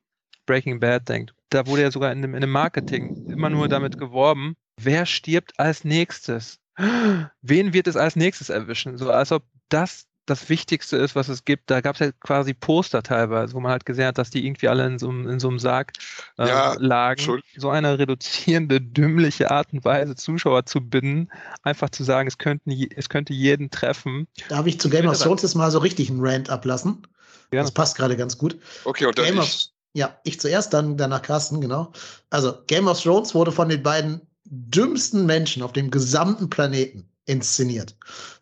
Breaking 0.45 0.79
Bad 0.79 1.07
denkt. 1.07 1.35
Da 1.49 1.67
wurde 1.67 1.83
ja 1.83 1.91
sogar 1.91 2.11
in 2.11 2.21
dem, 2.21 2.33
in 2.33 2.41
dem 2.41 2.49
Marketing 2.49 3.29
immer 3.29 3.49
nur 3.49 3.67
damit 3.67 3.97
geworben, 3.97 4.55
wer 4.81 5.05
stirbt 5.05 5.59
als 5.59 5.83
nächstes? 5.83 6.59
Wen 7.41 7.73
wird 7.73 7.87
es 7.87 7.95
als 7.95 8.15
nächstes 8.15 8.49
erwischen? 8.49 8.97
So 8.97 9.11
als 9.11 9.31
ob 9.31 9.43
das 9.69 10.07
das 10.25 10.49
Wichtigste 10.49 10.97
ist, 10.97 11.15
was 11.15 11.27
es 11.27 11.43
gibt. 11.45 11.69
Da 11.69 11.81
gab 11.81 11.95
es 11.95 11.99
ja 11.99 12.11
quasi 12.11 12.53
Poster 12.53 13.03
teilweise, 13.03 13.53
wo 13.53 13.59
man 13.59 13.71
halt 13.71 13.85
gesehen 13.85 14.07
hat, 14.07 14.17
dass 14.17 14.29
die 14.29 14.45
irgendwie 14.45 14.67
alle 14.67 14.85
in 14.85 14.99
so, 14.99 15.09
in 15.09 15.39
so 15.39 15.49
einem 15.49 15.59
Sarg 15.59 15.91
äh, 16.37 16.47
ja, 16.47 16.75
lagen. 16.79 17.41
So 17.57 17.69
eine 17.69 17.99
reduzierende, 17.99 18.79
dümmliche 18.79 19.51
Art 19.51 19.73
und 19.73 19.83
Weise, 19.83 20.15
Zuschauer 20.15 20.65
zu 20.65 20.81
binden, 20.81 21.29
einfach 21.61 21.89
zu 21.89 22.03
sagen, 22.03 22.27
es, 22.27 22.37
könnten, 22.37 22.71
es 22.71 23.09
könnte 23.09 23.33
jeden 23.33 23.69
treffen. 23.69 24.27
Darf 24.49 24.65
ich 24.65 24.79
zu 24.79 24.89
Game 24.89 25.07
of 25.07 25.19
Thrones 25.19 25.41
jetzt 25.41 25.55
mal 25.55 25.71
so 25.71 25.79
richtig 25.79 26.09
einen 26.09 26.19
Rant 26.21 26.49
ablassen? 26.49 27.05
Ja. 27.51 27.61
Das 27.61 27.71
passt 27.71 27.97
gerade 27.97 28.17
ganz 28.17 28.37
gut. 28.37 28.57
Okay, 28.85 29.05
und 29.05 29.17
dann 29.17 29.25
Game 29.25 29.35
ich. 29.35 29.41
Of, 29.41 29.53
ja, 29.93 30.17
ich 30.23 30.39
zuerst, 30.39 30.73
dann 30.73 30.97
danach 30.97 31.21
Carsten, 31.21 31.61
genau. 31.61 31.91
Also, 32.29 32.57
Game 32.65 32.87
of 32.87 32.99
Thrones 33.01 33.35
wurde 33.35 33.51
von 33.51 33.69
den 33.69 33.83
beiden 33.83 34.21
dümmsten 34.45 35.25
Menschen 35.25 35.61
auf 35.61 35.73
dem 35.73 35.91
gesamten 35.91 36.49
Planeten 36.49 37.07
inszeniert. 37.25 37.95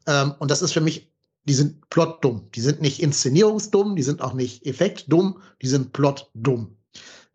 Ähm, 0.07 0.33
und 0.39 0.49
das 0.49 0.61
ist 0.61 0.71
für 0.71 0.81
mich 0.81 1.10
die 1.45 1.53
sind 1.53 1.89
plotdumm. 1.89 2.49
Die 2.55 2.61
sind 2.61 2.81
nicht 2.81 3.01
inszenierungsdumm, 3.01 3.95
die 3.95 4.03
sind 4.03 4.21
auch 4.21 4.33
nicht 4.33 4.65
effektdumm, 4.65 5.41
die 5.61 5.67
sind 5.67 5.93
plotdumm. 5.93 6.75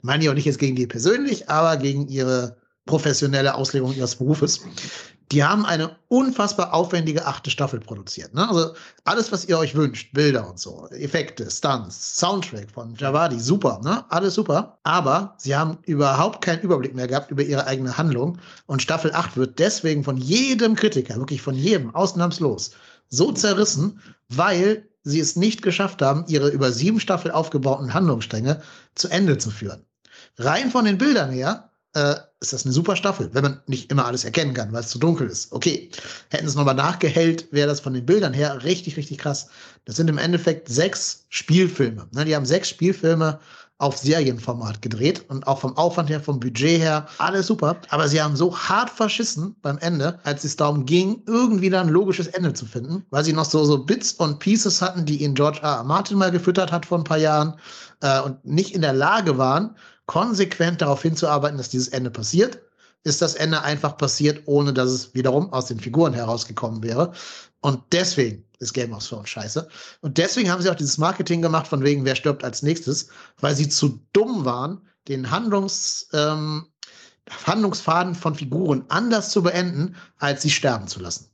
Meine 0.03 0.23
ich 0.23 0.31
auch 0.31 0.35
nicht 0.35 0.45
jetzt 0.45 0.59
gegen 0.59 0.77
die 0.77 0.87
persönlich, 0.87 1.49
aber 1.49 1.77
gegen 1.77 2.09
ihre 2.09 2.57
professionelle 2.87 3.55
Auslegung 3.55 3.92
ihres 3.95 4.14
Berufes. 4.16 4.61
Die 5.33 5.42
haben 5.42 5.66
eine 5.66 5.97
unfassbar 6.07 6.73
aufwendige 6.73 7.27
achte 7.27 7.51
Staffel 7.51 7.81
produziert. 7.81 8.33
Ne? 8.33 8.49
Also 8.49 8.75
alles, 9.05 9.33
was 9.33 9.45
ihr 9.47 9.59
euch 9.59 9.75
wünscht, 9.75 10.12
Bilder 10.12 10.49
und 10.49 10.61
so, 10.61 10.87
Effekte, 10.90 11.51
Stunts, 11.51 12.21
Soundtrack 12.21 12.71
von 12.71 12.95
Javadi, 12.95 13.40
super, 13.40 13.81
ne? 13.83 14.05
alles 14.09 14.35
super. 14.35 14.79
Aber 14.85 15.35
sie 15.38 15.57
haben 15.57 15.79
überhaupt 15.83 16.45
keinen 16.45 16.61
Überblick 16.61 16.95
mehr 16.95 17.09
gehabt 17.09 17.33
über 17.33 17.42
ihre 17.42 17.66
eigene 17.66 17.99
Handlung. 17.99 18.38
Und 18.66 18.83
Staffel 18.83 19.12
8 19.12 19.37
wird 19.37 19.59
deswegen 19.59 20.05
von 20.05 20.16
jedem 20.16 20.77
Kritiker, 20.77 21.16
wirklich 21.16 21.42
von 21.42 21.57
jedem, 21.57 21.92
ausnahmslos, 21.92 22.71
so 23.09 23.33
zerrissen, 23.33 24.01
weil 24.29 24.88
sie 25.03 25.21
es 25.21 25.37
nicht 25.37 25.62
geschafft 25.62 26.03
haben, 26.03 26.25
ihre 26.27 26.49
über 26.49 26.73
sieben 26.73 27.01
Staffeln 27.01 27.33
aufgebauten 27.33 27.95
Handlungsstränge 27.95 28.61
zu 28.95 29.09
Ende 29.09 29.38
zu 29.38 29.51
führen. 29.51 29.85
Rein 30.37 30.71
von 30.71 30.85
den 30.85 30.99
Bildern 30.99 31.31
her 31.31 31.71
äh, 31.95 32.16
ist 32.40 32.53
das 32.53 32.64
eine 32.64 32.73
super 32.73 32.97
Staffel, 32.97 33.31
wenn 33.33 33.42
man 33.42 33.62
nicht 33.66 33.90
immer 33.90 34.05
alles 34.05 34.25
erkennen 34.25 34.53
kann, 34.53 34.73
weil 34.73 34.81
es 34.81 34.88
zu 34.88 34.99
dunkel 34.99 35.29
ist. 35.29 35.53
Okay, 35.53 35.90
hätten 36.31 36.47
es 36.47 36.55
nochmal 36.55 36.75
nachgehellt, 36.75 37.47
wäre 37.53 37.69
das 37.69 37.81
von 37.81 37.95
den 37.95 38.05
Bildern 38.05 38.35
her 38.35 38.64
richtig, 38.64 38.97
richtig 38.97 39.19
krass. 39.19 39.49
Das 39.85 39.97
sind 39.97 40.11
im 40.11 40.19
Endeffekt 40.19 40.69
sechs 40.69 41.25
Spielfilme. 41.31 42.07
Ne? 42.12 42.25
Die 42.25 42.37
haben 42.37 42.45
sechs 42.45 42.69
Spielfilme 42.69 43.40
auf 43.79 43.99
Serienformat 43.99 44.81
gedreht 44.81 45.29
und 45.29 45.47
auch 45.47 45.59
vom 45.59 45.77
Aufwand 45.77 46.09
her, 46.09 46.21
vom 46.21 46.41
Budget 46.41 46.81
her, 46.81 47.07
alles 47.19 47.49
super. 47.49 47.77
Aber 47.91 48.09
sie 48.09 48.23
haben 48.23 48.35
so 48.35 48.57
hart 48.57 48.89
verschissen 48.89 49.55
beim 49.61 49.77
Ende, 49.79 50.19
als 50.25 50.45
es 50.45 50.57
darum 50.57 50.87
ging, 50.87 51.23
irgendwie 51.27 51.69
da 51.69 51.83
ein 51.83 51.91
logisches 51.91 52.29
Ende 52.29 52.55
zu 52.55 52.65
finden, 52.65 53.05
weil 53.11 53.25
sie 53.25 53.35
noch 53.35 53.45
so, 53.45 53.65
so 53.65 53.85
Bits 53.85 54.12
und 54.15 54.39
Pieces 54.39 54.81
hatten, 54.81 55.05
die 55.05 55.23
ihnen 55.23 55.35
George 55.35 55.61
R. 55.62 55.77
R. 55.77 55.85
Martin 55.85 56.17
mal 56.17 56.31
gefüttert 56.31 56.73
hat 56.73 56.87
vor 56.87 56.99
ein 56.99 57.05
paar 57.05 57.19
Jahren 57.19 57.55
äh, 58.01 58.21
und 58.23 58.43
nicht 58.45 58.75
in 58.75 58.81
der 58.81 58.95
Lage 58.95 59.37
waren, 59.37 59.77
konsequent 60.07 60.81
darauf 60.81 61.03
hinzuarbeiten, 61.03 61.59
dass 61.59 61.69
dieses 61.69 61.89
Ende 61.89 62.11
passiert, 62.11 62.59
ist 63.05 63.21
das 63.21 63.35
Ende 63.35 63.62
einfach 63.62 63.99
passiert, 63.99 64.43
ohne 64.47 64.73
dass 64.73 64.91
es 64.91 65.15
wiederum 65.15 65.53
aus 65.53 65.67
den 65.67 65.79
Figuren 65.79 66.15
herausgekommen 66.15 66.83
wäre. 66.83 67.12
Und 67.61 67.83
deswegen 67.93 68.45
ist 68.59 68.73
Game 68.73 68.92
of 68.92 69.07
Thrones 69.07 69.29
scheiße. 69.29 69.69
Und 70.01 70.19
deswegen 70.19 70.51
haben 70.51 70.62
sie 70.62 70.71
auch 70.71 70.77
dieses 70.77 70.99
Marketing 70.99 71.42
gemacht, 71.42 71.66
von 71.66 71.83
wegen, 71.83 72.05
wer 72.05 72.16
stirbt 72.16 72.45
als 72.45 72.62
nächstes, 72.62 73.09
weil 73.40 73.55
sie 73.55 73.69
zu 73.69 74.01
dumm 74.12 74.45
waren, 74.45 74.81
den 75.09 75.31
Handlungs, 75.31 76.09
ähm, 76.12 76.66
Handlungsfaden 77.47 78.14
von 78.14 78.35
Figuren 78.35 78.85
anders 78.88 79.31
zu 79.31 79.42
beenden, 79.42 79.97
als 80.19 80.42
sie 80.42 80.51
sterben 80.51 80.87
zu 80.87 81.01
lassen. 81.01 81.31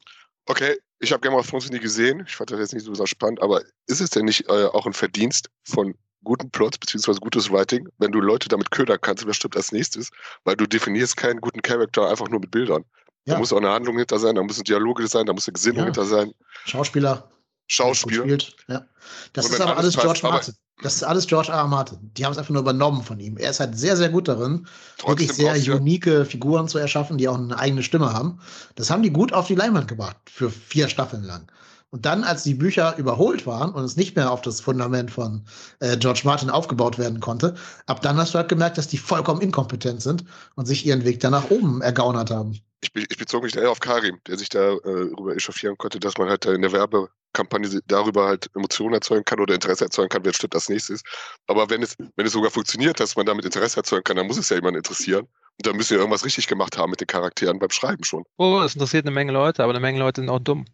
Okay, 0.47 0.77
ich 0.99 1.13
habe 1.13 1.21
Game 1.21 1.35
of 1.35 1.49
Thrones 1.49 1.71
nie 1.71 1.79
gesehen. 1.79 2.25
Ich 2.27 2.37
fand 2.37 2.51
das 2.51 2.59
jetzt 2.59 2.75
nicht 2.75 2.87
so 2.87 3.07
spannend, 3.07 3.43
aber 3.43 3.63
ist 3.87 4.01
es 4.01 4.11
denn 4.11 4.25
nicht 4.25 4.49
äh, 4.49 4.67
auch 4.67 4.87
ein 4.87 4.93
Verdienst 4.93 5.51
von 5.65 5.95
guten 6.25 6.51
Plots 6.51 6.79
beziehungsweise 6.79 7.21
gutes 7.21 7.51
Writing, 7.51 7.89
wenn 7.99 8.13
du 8.13 8.21
Leute 8.21 8.49
damit 8.49 8.71
ködern 8.71 8.99
kannst, 9.01 9.27
wer 9.27 9.35
stirbt 9.35 9.57
als 9.57 9.73
nächstes, 9.73 10.11
weil 10.45 10.57
du 10.57 10.67
definierst 10.67 11.17
keinen 11.17 11.41
guten 11.41 11.63
Charakter 11.63 12.09
einfach 12.09 12.29
nur 12.29 12.41
mit 12.41 12.51
Bildern. 12.51 12.85
Ja. 13.25 13.35
Da 13.35 13.39
muss 13.39 13.53
auch 13.53 13.59
eine 13.59 13.71
Handlung 13.71 13.97
hinter 13.99 14.19
sein, 14.19 14.35
da 14.35 14.43
müssen 14.43 14.65
Dialoge 14.65 15.07
sein, 15.07 15.27
da 15.27 15.33
muss 15.33 15.47
eine 15.47 15.53
Gesinnung 15.53 15.79
ja. 15.79 15.85
hinter 15.85 16.05
sein. 16.05 16.33
Schauspieler. 16.65 17.29
Schauspieler. 17.69 18.27
Ja. 18.69 18.85
Das 19.33 19.49
ist 19.49 19.61
aber 19.61 19.77
alles 19.77 19.97
George 19.97 20.21
Martin. 20.23 20.55
Das 20.83 20.97
ist 20.97 21.05
alles 21.05 21.27
George 21.27 21.51
R. 21.51 21.59
R. 21.59 21.69
Martin. 21.69 21.99
Die 22.17 22.25
haben 22.25 22.33
es 22.33 22.39
einfach 22.39 22.51
nur 22.51 22.63
übernommen 22.63 23.03
von 23.03 23.21
ihm. 23.21 23.37
Er 23.37 23.51
ist 23.51 23.61
halt 23.61 23.79
sehr, 23.79 23.97
sehr 23.97 24.09
gut 24.09 24.27
darin, 24.27 24.67
wirklich 25.07 25.33
sehr 25.33 25.55
unique 25.73 26.27
Figuren 26.27 26.67
zu 26.67 26.79
erschaffen, 26.79 27.19
die 27.19 27.29
auch 27.29 27.39
eine 27.39 27.57
eigene 27.57 27.83
Stimme 27.83 28.13
haben. 28.13 28.41
Das 28.75 28.91
haben 28.91 29.03
die 29.03 29.13
gut 29.13 29.33
auf 29.33 29.47
die 29.47 29.55
Leinwand 29.55 29.87
gebracht, 29.87 30.17
für 30.27 30.51
vier 30.51 30.89
Staffeln 30.89 31.23
lang. 31.23 31.51
Und 31.93 32.07
dann, 32.07 32.25
als 32.25 32.43
die 32.43 32.55
Bücher 32.55 32.97
überholt 32.97 33.47
waren 33.47 33.75
und 33.75 33.85
es 33.85 33.97
nicht 33.97 34.17
mehr 34.17 34.31
auf 34.31 34.41
das 34.41 34.63
Fundament 34.63 35.11
von 35.11 35.45
äh, 35.81 35.99
George 35.99 36.23
Martin 36.25 36.49
aufgebaut 36.49 36.99
werden 36.99 37.21
konnte, 37.21 37.55
ab 37.85 38.01
dann 38.01 38.17
hast 38.17 38.33
du 38.33 38.39
halt 38.39 38.49
gemerkt, 38.49 38.79
dass 38.79 38.89
die 38.89 38.97
vollkommen 38.97 39.43
inkompetent 39.43 40.01
sind 40.01 40.25
und 40.55 40.65
sich 40.65 40.87
ihren 40.87 41.05
Weg 41.05 41.21
da 41.21 41.29
nach 41.29 41.51
oben 41.51 41.83
ergaunert 41.83 42.31
haben. 42.31 42.59
Ich, 42.81 42.91
ich 42.95 43.19
bezog 43.19 43.43
mich 43.43 43.53
da 43.53 43.61
eher 43.61 43.71
auf 43.71 43.81
Karim, 43.81 44.19
der 44.27 44.39
sich 44.39 44.49
darüber 44.49 45.33
äh, 45.33 45.37
echauffieren 45.37 45.77
konnte, 45.77 46.01
dass 46.01 46.17
man 46.17 46.31
halt 46.31 46.47
da 46.47 46.55
in 46.55 46.63
der 46.63 46.73
Werbekampagne 46.73 47.81
darüber 47.87 48.25
halt 48.25 48.49
Emotionen 48.55 48.95
erzeugen 48.95 49.27
kann 49.27 49.39
oder 49.39 49.53
Interesse 49.53 49.85
erzeugen 49.85 50.09
kann, 50.09 50.25
wer 50.25 50.33
stimmt 50.33 50.55
als 50.55 50.71
nächstes. 50.71 51.03
Aber 51.47 51.69
wenn 51.69 51.83
es, 51.83 51.95
wenn 52.17 52.25
es 52.25 52.33
sogar 52.33 52.51
funktioniert, 52.51 53.01
dass 53.01 53.17
man 53.17 53.27
damit 53.27 53.45
Interesse 53.45 53.77
erzeugen 53.77 54.05
kann, 54.05 54.17
dann 54.17 54.27
muss 54.27 54.39
es 54.39 54.49
ja 54.49 54.57
jemand 54.57 54.79
interessieren. 54.79 55.29
Und 55.59 55.67
dann 55.67 55.77
müssen 55.77 55.91
wir 55.91 55.99
irgendwas 55.99 56.25
richtig 56.25 56.47
gemacht 56.47 56.79
haben 56.79 56.89
mit 56.89 57.03
den 57.03 57.07
Charakteren 57.07 57.59
beim 57.59 57.69
Schreiben 57.69 58.03
schon. 58.03 58.25
Oh, 58.39 58.63
es 58.65 58.73
interessiert 58.75 59.05
eine 59.05 59.15
Menge 59.15 59.33
Leute, 59.33 59.63
aber 59.63 59.75
eine 59.75 59.81
Menge 59.81 59.99
Leute 59.99 60.23
sind 60.23 60.31
auch 60.31 60.41
dumm. 60.41 60.65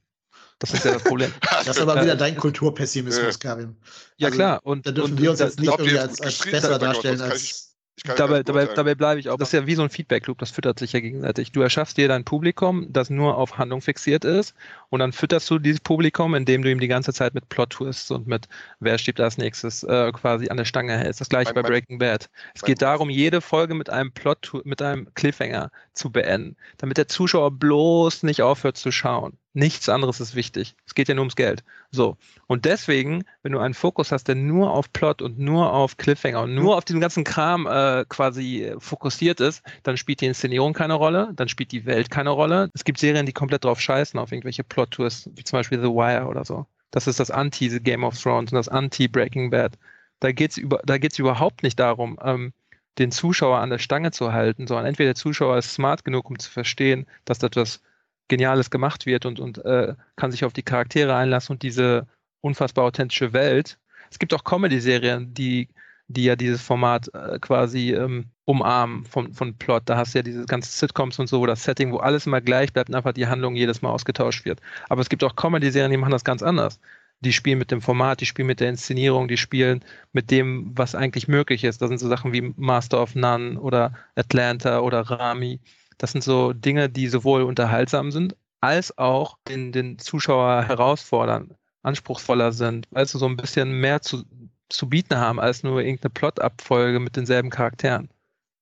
Das 0.59 0.73
ist 0.73 0.85
ja 0.85 0.93
das 0.93 1.05
Problem. 1.05 1.33
das 1.65 1.69
ist 1.69 1.81
aber 1.81 2.03
wieder 2.03 2.17
dein 2.17 2.37
Kulturpessimismus, 2.37 3.39
Karim. 3.39 3.77
Ja, 4.17 4.27
also, 4.27 4.37
klar. 4.37 4.61
Und, 4.65 4.87
da 4.87 4.91
dürfen 4.91 5.13
und, 5.13 5.23
wir 5.23 5.31
uns 5.31 5.41
jetzt 5.41 5.61
nicht 5.61 5.71
irgendwie 5.71 5.99
als, 5.99 6.21
als 6.21 6.39
besser 6.39 6.79
darstellen 6.79 7.21
als 7.21 7.69
dabei, 8.05 8.43
dabei, 8.43 8.67
dabei 8.67 8.95
bleibe 8.95 9.21
ich 9.21 9.29
auch. 9.29 9.37
Das 9.37 9.49
ist 9.49 9.53
ja 9.53 9.67
wie 9.67 9.75
so 9.75 9.83
ein 9.83 9.91
Feedback-Loop, 9.91 10.39
das 10.39 10.51
füttert 10.51 10.79
sich 10.79 10.93
ja 10.93 11.01
gegenseitig. 11.01 11.53
Du 11.53 11.61
erschaffst 11.61 11.97
dir 11.97 12.09
dein 12.09 12.25
Publikum, 12.25 12.93
das 12.93 13.11
nur 13.11 13.37
auf 13.37 13.59
Handlung 13.59 13.81
fixiert 13.81 14.25
ist, 14.25 14.55
und 14.91 15.01
dann 15.01 15.13
fütterst 15.13 15.49
du 15.51 15.59
dieses 15.59 15.81
Publikum, 15.81 16.35
indem 16.35 16.63
du 16.63 16.71
ihm 16.71 16.81
die 16.81 16.89
ganze 16.89 17.13
Zeit 17.13 17.35
mit 17.35 17.49
Plot-Twists 17.49 18.11
und 18.11 18.27
mit 18.27 18.49
wer 18.81 18.99
steht 18.99 19.21
als 19.21 19.39
nächstes 19.39 19.83
äh, 19.83 20.13
quasi 20.13 20.49
an 20.49 20.57
der 20.57 20.65
Stange 20.65 20.97
hältst. 20.97 21.21
Das 21.21 21.29
gleiche 21.29 21.53
mein, 21.55 21.63
bei 21.63 21.69
Breaking 21.69 21.99
Bad. 21.99 22.29
Es 22.55 22.63
geht 22.63 22.83
darum, 22.83 23.11
jede 23.11 23.41
Folge 23.41 23.75
mit 23.75 23.91
einem 23.91 24.13
Plot, 24.13 24.53
mit 24.65 24.83
einem 24.83 25.13
Cliffhanger 25.15 25.71
zu 25.93 26.11
beenden, 26.11 26.57
damit 26.79 26.97
der 26.97 27.09
Zuschauer 27.09 27.51
bloß 27.51 28.23
nicht 28.23 28.43
aufhört 28.43 28.77
zu 28.77 28.91
schauen. 28.91 29.39
Nichts 29.55 29.89
anderes 29.89 30.21
ist 30.21 30.35
wichtig. 30.35 30.77
Es 30.87 30.95
geht 30.95 31.09
ja 31.09 31.15
nur 31.15 31.23
ums 31.23 31.35
Geld. 31.35 31.65
So. 31.91 32.17
Und 32.47 32.65
deswegen, 32.65 33.25
wenn 33.43 33.53
du 33.53 33.59
einen 33.59 33.75
Fokus 33.75 34.13
hast, 34.13 34.29
der 34.29 34.35
nur 34.35 34.73
auf 34.73 34.93
Plot 34.93 35.23
und 35.23 35.39
nur 35.39 35.73
auf 35.73 35.97
Cliffhanger 35.97 36.43
und 36.43 36.55
nur 36.55 36.77
auf 36.77 36.85
diesen 36.85 37.01
ganzen 37.01 37.25
Kram 37.25 37.67
äh, 37.67 38.05
quasi 38.09 38.73
fokussiert 38.79 39.41
ist, 39.41 39.63
dann 39.83 39.97
spielt 39.97 40.21
die 40.21 40.27
Inszenierung 40.27 40.75
keine 40.75 40.95
Rolle, 40.95 41.33
dann 41.35 41.49
spielt 41.49 41.73
die 41.73 41.87
Welt 41.87 42.11
keine 42.11 42.31
Rolle. 42.31 42.71
Es 42.75 42.85
gibt 42.85 42.99
Serien, 42.99 43.27
die 43.27 43.33
komplett 43.33 43.65
drauf 43.65 43.81
scheißen, 43.81 44.21
auf 44.21 44.33
irgendwelche 44.33 44.65
Plot-Twists, 44.65 45.31
wie 45.35 45.45
zum 45.45 45.59
Beispiel 45.59 45.81
The 45.81 45.89
Wire 45.89 46.27
oder 46.27 46.45
so. 46.45 46.67
Das 46.91 47.07
ist 47.07 47.19
das 47.19 47.31
Anti-Game 47.31 48.05
of 48.05 48.21
Thrones 48.21 48.53
und 48.53 48.57
das 48.57 48.69
Anti-Breaking 48.69 49.51
Bad. 49.51 49.79
Da 50.21 50.33
geht 50.33 50.53
es 50.53 50.59
über, 50.59 50.83
überhaupt 51.19 51.63
nicht 51.63 51.79
darum, 51.79 52.19
ähm, 52.23 52.53
den 52.99 53.13
Zuschauer 53.13 53.59
an 53.59 53.71
der 53.71 53.79
Stange 53.79 54.11
zu 54.11 54.33
halten, 54.33 54.67
sondern 54.67 54.87
entweder 54.87 55.09
der 55.09 55.15
Zuschauer 55.15 55.59
ist 55.59 55.73
smart 55.73 56.05
genug, 56.05 56.29
um 56.29 56.39
zu 56.39 56.51
verstehen, 56.51 57.07
dass 57.25 57.39
das 57.39 57.49
etwas 57.49 57.83
Geniales 58.29 58.71
gemacht 58.71 59.07
wird 59.07 59.27
und, 59.27 59.41
und 59.41 59.65
äh, 59.65 59.95
kann 60.17 60.31
sich 60.31 60.45
auf 60.45 60.53
die 60.53 60.63
Charaktere 60.63 61.15
einlassen 61.15 61.55
und 61.55 61.63
diese 61.63 62.07
unfassbar 62.41 62.85
authentische 62.85 63.33
Welt. 63.33 63.79
Es 64.11 64.19
gibt 64.19 64.33
auch 64.35 64.45
Comedy-Serien, 64.45 65.35
die, 65.35 65.69
die 66.09 66.25
ja 66.25 66.37
dieses 66.37 66.63
Format 66.63 67.13
äh, 67.15 67.39
quasi 67.39 67.93
ähm, 67.93 68.27
umarmen 68.45 69.05
von, 69.05 69.35
von 69.35 69.57
Plot. 69.57 69.83
Da 69.87 69.97
hast 69.97 70.15
du 70.15 70.19
ja 70.19 70.23
diese 70.23 70.47
ganzen 70.47 70.71
Sitcoms 70.71 71.19
und 71.19 71.27
so, 71.27 71.41
wo 71.41 71.47
das 71.47 71.65
Setting, 71.65 71.93
wo 71.93 71.99
alles 71.99 72.27
immer 72.27 72.41
gleich 72.41 72.73
bleibt 72.73 72.89
und 72.89 72.95
einfach 72.95 73.13
die 73.13 73.27
Handlung 73.27 73.55
jedes 73.55 73.83
Mal 73.83 73.91
ausgetauscht 73.91 74.45
wird. 74.45 74.61
Aber 74.89 75.03
es 75.03 75.09
gibt 75.09 75.25
auch 75.25 75.37
Comedy-Serien, 75.37 75.91
die 75.91 75.99
machen 75.99 76.13
das 76.13 76.25
ganz 76.25 76.43
anders. 76.43 76.81
Die 77.21 77.33
spielen 77.33 77.59
mit 77.59 77.71
dem 77.73 77.83
Format, 77.83 78.21
die 78.21 78.27
spielen 78.27 78.47
mit 78.47 78.61
der 78.61 78.69
Inszenierung, 78.69 79.27
die 79.27 79.37
spielen 79.37 79.85
mit 80.13 80.31
dem, 80.31 80.71
was 80.77 80.95
eigentlich 80.95 81.27
möglich 81.27 81.65
ist. 81.65 81.83
Das 81.83 81.89
sind 81.89 81.99
so 81.99 82.09
Sachen 82.09 82.33
wie 82.33 82.55
Master 82.57 83.03
of 83.03 83.17
None 83.17 83.59
oder 83.61 83.93
Atlanta 84.15 84.81
oder 84.81 85.01
Rami. 85.01 85.61
Das 85.99 86.13
sind 86.13 86.23
so 86.23 86.53
Dinge, 86.53 86.89
die 86.89 87.09
sowohl 87.09 87.43
unterhaltsam 87.43 88.11
sind, 88.11 88.37
als 88.61 88.97
auch 88.99 89.39
den, 89.49 89.73
den 89.73 89.99
Zuschauer 89.99 90.65
herausfordern, 90.65 91.55
anspruchsvoller 91.83 92.53
sind, 92.53 92.89
also 92.93 93.19
so 93.19 93.27
ein 93.27 93.37
bisschen 93.37 93.81
mehr 93.81 94.03
zu, 94.03 94.25
zu 94.69 94.89
bieten 94.89 95.17
haben 95.17 95.41
als 95.41 95.63
nur 95.63 95.81
irgendeine 95.81 96.11
Plotabfolge 96.11 97.01
mit 97.01 97.17
denselben 97.17 97.51
Charakteren, 97.51 98.11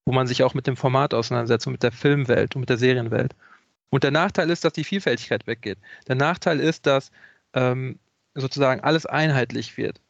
wo 0.04 0.12
man 0.12 0.26
sich 0.26 0.42
auch 0.42 0.54
mit 0.54 0.66
dem 0.66 0.76
Format 0.76 1.14
auseinandersetzt 1.14 1.66
und 1.66 1.72
mit 1.72 1.82
der 1.82 1.92
Filmwelt 1.92 2.54
und 2.54 2.60
mit 2.60 2.70
der 2.70 2.78
Serienwelt. 2.78 3.34
Und 3.90 4.04
der 4.04 4.10
Nachteil 4.10 4.50
ist, 4.50 4.64
dass 4.64 4.72
die 4.72 4.84
Vielfältigkeit 4.84 5.46
weggeht. 5.46 5.78
Der 6.08 6.16
Nachteil 6.16 6.60
ist, 6.60 6.86
dass 6.86 7.10
ähm, 7.54 7.98
sozusagen 8.34 8.82
alles 8.82 9.06
einheitlich 9.06 9.76
wird. 9.76 10.00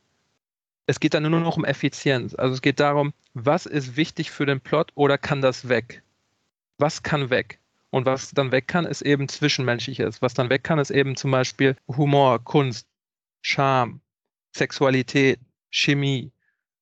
Es 0.86 1.00
geht 1.00 1.14
dann 1.14 1.28
nur 1.28 1.40
noch 1.40 1.56
um 1.56 1.64
Effizienz. 1.64 2.34
Also 2.34 2.54
es 2.54 2.62
geht 2.62 2.80
darum, 2.80 3.12
was 3.34 3.66
ist 3.66 3.96
wichtig 3.96 4.30
für 4.30 4.46
den 4.46 4.60
Plot 4.60 4.92
oder 4.94 5.18
kann 5.18 5.40
das 5.42 5.68
weg? 5.68 6.02
Was 6.78 7.02
kann 7.02 7.30
weg? 7.30 7.60
Und 7.90 8.04
was 8.06 8.32
dann 8.32 8.52
weg 8.52 8.68
kann, 8.68 8.84
ist 8.84 9.02
eben 9.02 9.28
Zwischenmenschliches. 9.28 10.20
Was 10.20 10.34
dann 10.34 10.50
weg 10.50 10.64
kann, 10.64 10.78
ist 10.78 10.90
eben 10.90 11.16
zum 11.16 11.30
Beispiel 11.30 11.76
Humor, 11.88 12.42
Kunst, 12.44 12.86
Charme, 13.42 14.00
Sexualität, 14.54 15.40
Chemie. 15.70 16.32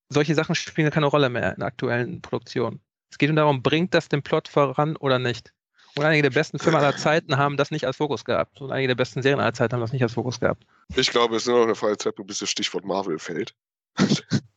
Solche 0.09 0.35
Sachen 0.35 0.55
spielen 0.55 0.91
keine 0.91 1.07
Rolle 1.07 1.29
mehr 1.29 1.55
in 1.55 1.63
aktuellen 1.63 2.23
Produktionen. 2.23 2.81
Es 3.11 3.19
geht 3.19 3.29
nur 3.29 3.37
darum, 3.37 3.63
bringt 3.63 3.95
das 3.95 4.09
den 4.09 4.23
Plot 4.23 4.49
voran 4.49 4.97
oder 4.97 5.19
nicht? 5.19 5.53
Und 5.97 6.05
einige 6.05 6.23
der 6.23 6.31
besten 6.31 6.59
Filme 6.59 6.79
aller 6.79 6.97
Zeiten 6.97 7.37
haben 7.37 7.57
das 7.57 7.71
nicht 7.71 7.87
als 7.87 7.99
Fokus 7.99 8.25
gehabt. 8.25 8.61
Und 8.61 8.73
einige 8.73 8.89
der 8.89 8.95
besten 8.97 9.23
Serien 9.23 9.39
aller 9.39 9.55
Zeiten 9.55 9.75
haben 9.75 9.81
das 9.81 9.93
nicht 9.93 10.03
als 10.03 10.15
Fokus 10.15 10.41
gehabt. 10.41 10.67
Ich 10.97 11.11
glaube, 11.11 11.37
es 11.37 11.43
ist 11.43 11.49
nur 11.49 11.67
noch 11.67 11.83
eine 11.83 11.97
Zeit, 11.97 12.15
bis 12.27 12.41
das 12.41 12.51
Stichwort 12.51 12.85
Marvel 12.85 13.19
fällt. 13.19 13.55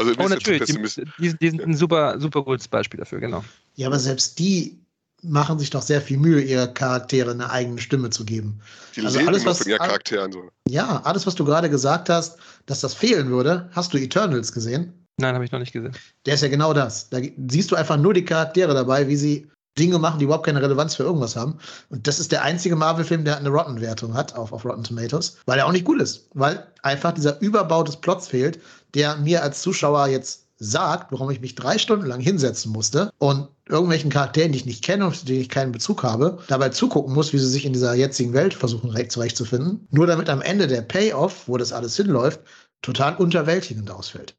Also 0.00 0.14
oh, 0.18 0.28
natürlich, 0.28 0.64
die, 0.64 1.02
die, 1.18 1.36
die, 1.38 1.50
sind 1.50 1.60
ein 1.60 1.74
super, 1.74 2.18
super 2.18 2.42
gutes 2.42 2.68
Beispiel 2.68 2.98
dafür, 2.98 3.20
genau. 3.20 3.44
Ja, 3.76 3.86
aber 3.88 3.98
selbst 3.98 4.38
die 4.38 4.78
machen 5.22 5.58
sich 5.58 5.68
doch 5.68 5.82
sehr 5.82 6.00
viel 6.00 6.16
Mühe, 6.16 6.40
ihre 6.40 6.72
Charaktere 6.72 7.32
eine 7.32 7.50
eigene 7.50 7.78
Stimme 7.80 8.08
zu 8.08 8.24
geben. 8.24 8.60
Die 8.96 9.04
also 9.04 9.18
alles, 9.20 9.44
was, 9.44 9.58
von 9.58 9.68
ihren 9.68 9.78
Charakteren 9.78 10.32
so. 10.32 10.50
Ja, 10.68 11.02
alles, 11.04 11.26
was 11.26 11.34
du 11.34 11.44
gerade 11.44 11.68
gesagt 11.68 12.08
hast, 12.08 12.38
dass 12.64 12.80
das 12.80 12.94
fehlen 12.94 13.28
würde, 13.28 13.68
hast 13.72 13.92
du 13.92 13.98
Eternals 13.98 14.52
gesehen? 14.52 14.92
Nein, 15.18 15.34
habe 15.34 15.44
ich 15.44 15.52
noch 15.52 15.58
nicht 15.58 15.72
gesehen. 15.72 15.94
Der 16.24 16.34
ist 16.34 16.42
ja 16.42 16.48
genau 16.48 16.72
das. 16.72 17.10
Da 17.10 17.18
siehst 17.48 17.70
du 17.70 17.76
einfach 17.76 17.98
nur 17.98 18.14
die 18.14 18.24
Charaktere 18.24 18.72
dabei, 18.72 19.06
wie 19.08 19.16
sie 19.16 19.50
Dinge 19.78 19.98
machen, 19.98 20.18
die 20.18 20.24
überhaupt 20.24 20.46
keine 20.46 20.62
Relevanz 20.62 20.94
für 20.94 21.04
irgendwas 21.04 21.36
haben. 21.36 21.58
Und 21.88 22.06
das 22.06 22.18
ist 22.18 22.32
der 22.32 22.42
einzige 22.42 22.76
Marvel-Film, 22.76 23.24
der 23.24 23.38
eine 23.38 23.48
Rotten-Wertung 23.48 24.14
hat 24.14 24.34
auf, 24.34 24.52
auf 24.52 24.64
Rotten 24.64 24.84
Tomatoes, 24.84 25.38
weil 25.46 25.58
er 25.58 25.66
auch 25.66 25.72
nicht 25.72 25.84
gut 25.84 26.00
ist. 26.00 26.28
Weil 26.34 26.66
einfach 26.82 27.12
dieser 27.12 27.40
Überbau 27.40 27.82
des 27.82 27.96
Plots 27.96 28.28
fehlt, 28.28 28.60
der 28.94 29.16
mir 29.16 29.42
als 29.42 29.62
Zuschauer 29.62 30.08
jetzt 30.08 30.46
sagt, 30.60 31.10
warum 31.10 31.30
ich 31.30 31.40
mich 31.40 31.54
drei 31.54 31.78
Stunden 31.78 32.06
lang 32.06 32.20
hinsetzen 32.20 32.70
musste 32.70 33.10
und 33.18 33.48
irgendwelchen 33.66 34.10
Charakteren, 34.10 34.52
die 34.52 34.58
ich 34.58 34.66
nicht 34.66 34.84
kenne 34.84 35.06
und 35.06 35.16
zu 35.16 35.24
denen 35.24 35.40
ich 35.40 35.48
keinen 35.48 35.72
Bezug 35.72 36.02
habe, 36.02 36.38
dabei 36.48 36.68
zugucken 36.68 37.14
muss, 37.14 37.32
wie 37.32 37.38
sie 37.38 37.48
sich 37.48 37.64
in 37.64 37.72
dieser 37.72 37.94
jetzigen 37.94 38.34
Welt 38.34 38.52
versuchen 38.52 38.94
zurechtzufinden. 39.08 39.88
Nur 39.90 40.06
damit 40.06 40.28
am 40.28 40.42
Ende 40.42 40.66
der 40.66 40.82
Payoff, 40.82 41.48
wo 41.48 41.56
das 41.56 41.72
alles 41.72 41.96
hinläuft, 41.96 42.40
total 42.82 43.16
unterwältigend 43.16 43.90
ausfällt. 43.90 44.36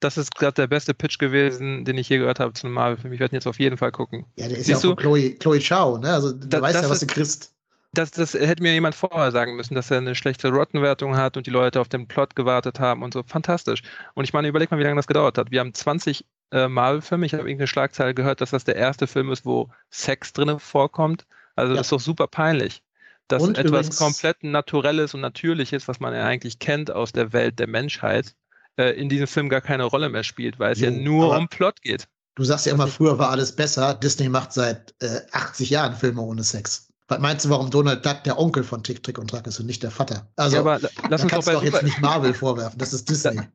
Das 0.00 0.16
ist 0.16 0.34
gerade 0.34 0.54
der 0.54 0.66
beste 0.66 0.94
Pitch 0.94 1.18
gewesen, 1.18 1.84
den 1.84 1.98
ich 1.98 2.08
je 2.08 2.18
gehört 2.18 2.40
habe 2.40 2.52
zu 2.52 2.66
einem 2.66 2.74
Marvel-Film. 2.74 3.12
Ich 3.12 3.20
werde 3.20 3.34
ihn 3.34 3.36
jetzt 3.36 3.46
auf 3.46 3.58
jeden 3.58 3.76
Fall 3.76 3.92
gucken. 3.92 4.26
Ja, 4.36 4.48
der 4.48 4.58
ist 4.58 4.66
Siehst 4.66 4.84
ja 4.84 4.90
auch 4.90 4.94
von 4.94 4.96
Chloe, 4.96 5.34
Chloe 5.34 5.60
Chow, 5.60 5.98
ne? 5.98 6.12
Also 6.12 6.32
du 6.32 6.60
weißt 6.60 6.82
ja, 6.82 6.90
was 6.90 7.00
du 7.00 7.06
kriegst. 7.06 7.52
Das, 7.94 8.10
das 8.10 8.34
hätte 8.34 8.62
mir 8.62 8.72
jemand 8.74 8.94
vorher 8.94 9.32
sagen 9.32 9.56
müssen, 9.56 9.74
dass 9.74 9.90
er 9.90 9.98
eine 9.98 10.14
schlechte 10.14 10.50
Rotten-Wertung 10.50 11.16
hat 11.16 11.36
und 11.36 11.46
die 11.46 11.50
Leute 11.50 11.80
auf 11.80 11.88
den 11.88 12.06
Plot 12.06 12.36
gewartet 12.36 12.78
haben 12.80 13.02
und 13.02 13.14
so. 13.14 13.22
Fantastisch. 13.22 13.82
Und 14.14 14.24
ich 14.24 14.32
meine, 14.32 14.46
überleg 14.46 14.70
mal, 14.70 14.78
wie 14.78 14.84
lange 14.84 14.96
das 14.96 15.06
gedauert 15.06 15.38
hat. 15.38 15.50
Wir 15.50 15.60
haben 15.60 15.72
20 15.72 16.24
äh, 16.52 16.68
Marvel-Filme. 16.68 17.26
Ich 17.26 17.32
habe 17.32 17.44
irgendeine 17.44 17.66
Schlagzeile 17.66 18.14
gehört, 18.14 18.40
dass 18.40 18.50
das 18.50 18.64
der 18.64 18.76
erste 18.76 19.06
Film 19.06 19.32
ist, 19.32 19.46
wo 19.46 19.70
Sex 19.90 20.32
drin 20.34 20.58
vorkommt. 20.58 21.26
Also 21.56 21.72
ja. 21.72 21.78
das 21.78 21.86
ist 21.86 21.92
doch 21.92 22.00
super 22.00 22.26
peinlich. 22.26 22.82
Dass 23.26 23.42
und 23.42 23.58
etwas 23.58 23.96
komplett 23.98 24.44
Naturelles 24.44 25.14
und 25.14 25.20
Natürliches, 25.20 25.88
was 25.88 25.98
man 25.98 26.14
ja 26.14 26.24
eigentlich 26.24 26.58
kennt 26.58 26.90
aus 26.90 27.12
der 27.12 27.32
Welt 27.32 27.58
der 27.58 27.68
Menschheit, 27.68 28.34
äh, 28.78 28.90
in 28.92 29.08
diesem 29.08 29.26
Film 29.26 29.48
gar 29.48 29.60
keine 29.60 29.84
Rolle 29.84 30.08
mehr 30.08 30.24
spielt, 30.24 30.58
weil 30.58 30.72
es 30.72 30.80
jo, 30.80 30.86
ja 30.86 30.90
nur 30.90 31.36
um 31.36 31.48
Plot 31.48 31.82
geht. 31.82 32.08
Du 32.36 32.44
sagst 32.44 32.66
ja 32.66 32.72
immer, 32.72 32.86
früher 32.86 33.18
war 33.18 33.30
alles 33.30 33.54
besser. 33.54 33.94
Disney 33.94 34.28
macht 34.28 34.52
seit 34.52 34.94
äh, 35.02 35.20
80 35.32 35.70
Jahren 35.70 35.96
Filme 35.96 36.22
ohne 36.22 36.44
Sex. 36.44 36.87
Was 37.08 37.18
meinst 37.20 37.46
du, 37.46 37.48
warum 37.48 37.70
Donald 37.70 38.04
Duck 38.04 38.22
der 38.24 38.38
Onkel 38.38 38.62
von 38.62 38.82
Tick, 38.82 39.02
Trick 39.02 39.18
und 39.18 39.30
Track 39.30 39.46
ist 39.46 39.58
und 39.58 39.66
nicht 39.66 39.82
der 39.82 39.90
Vater? 39.90 40.28
Also, 40.36 40.56
ja, 40.56 40.60
aber 40.60 40.78
lass 41.08 41.22
uns 41.22 41.32
doch, 41.32 41.44
bei 41.44 41.54
doch 41.54 41.62
jetzt 41.62 41.82
nicht 41.82 42.00
Marvel 42.02 42.34
vorwerfen, 42.34 42.78
das 42.78 42.92
ist 42.92 43.08
Disney. 43.08 43.40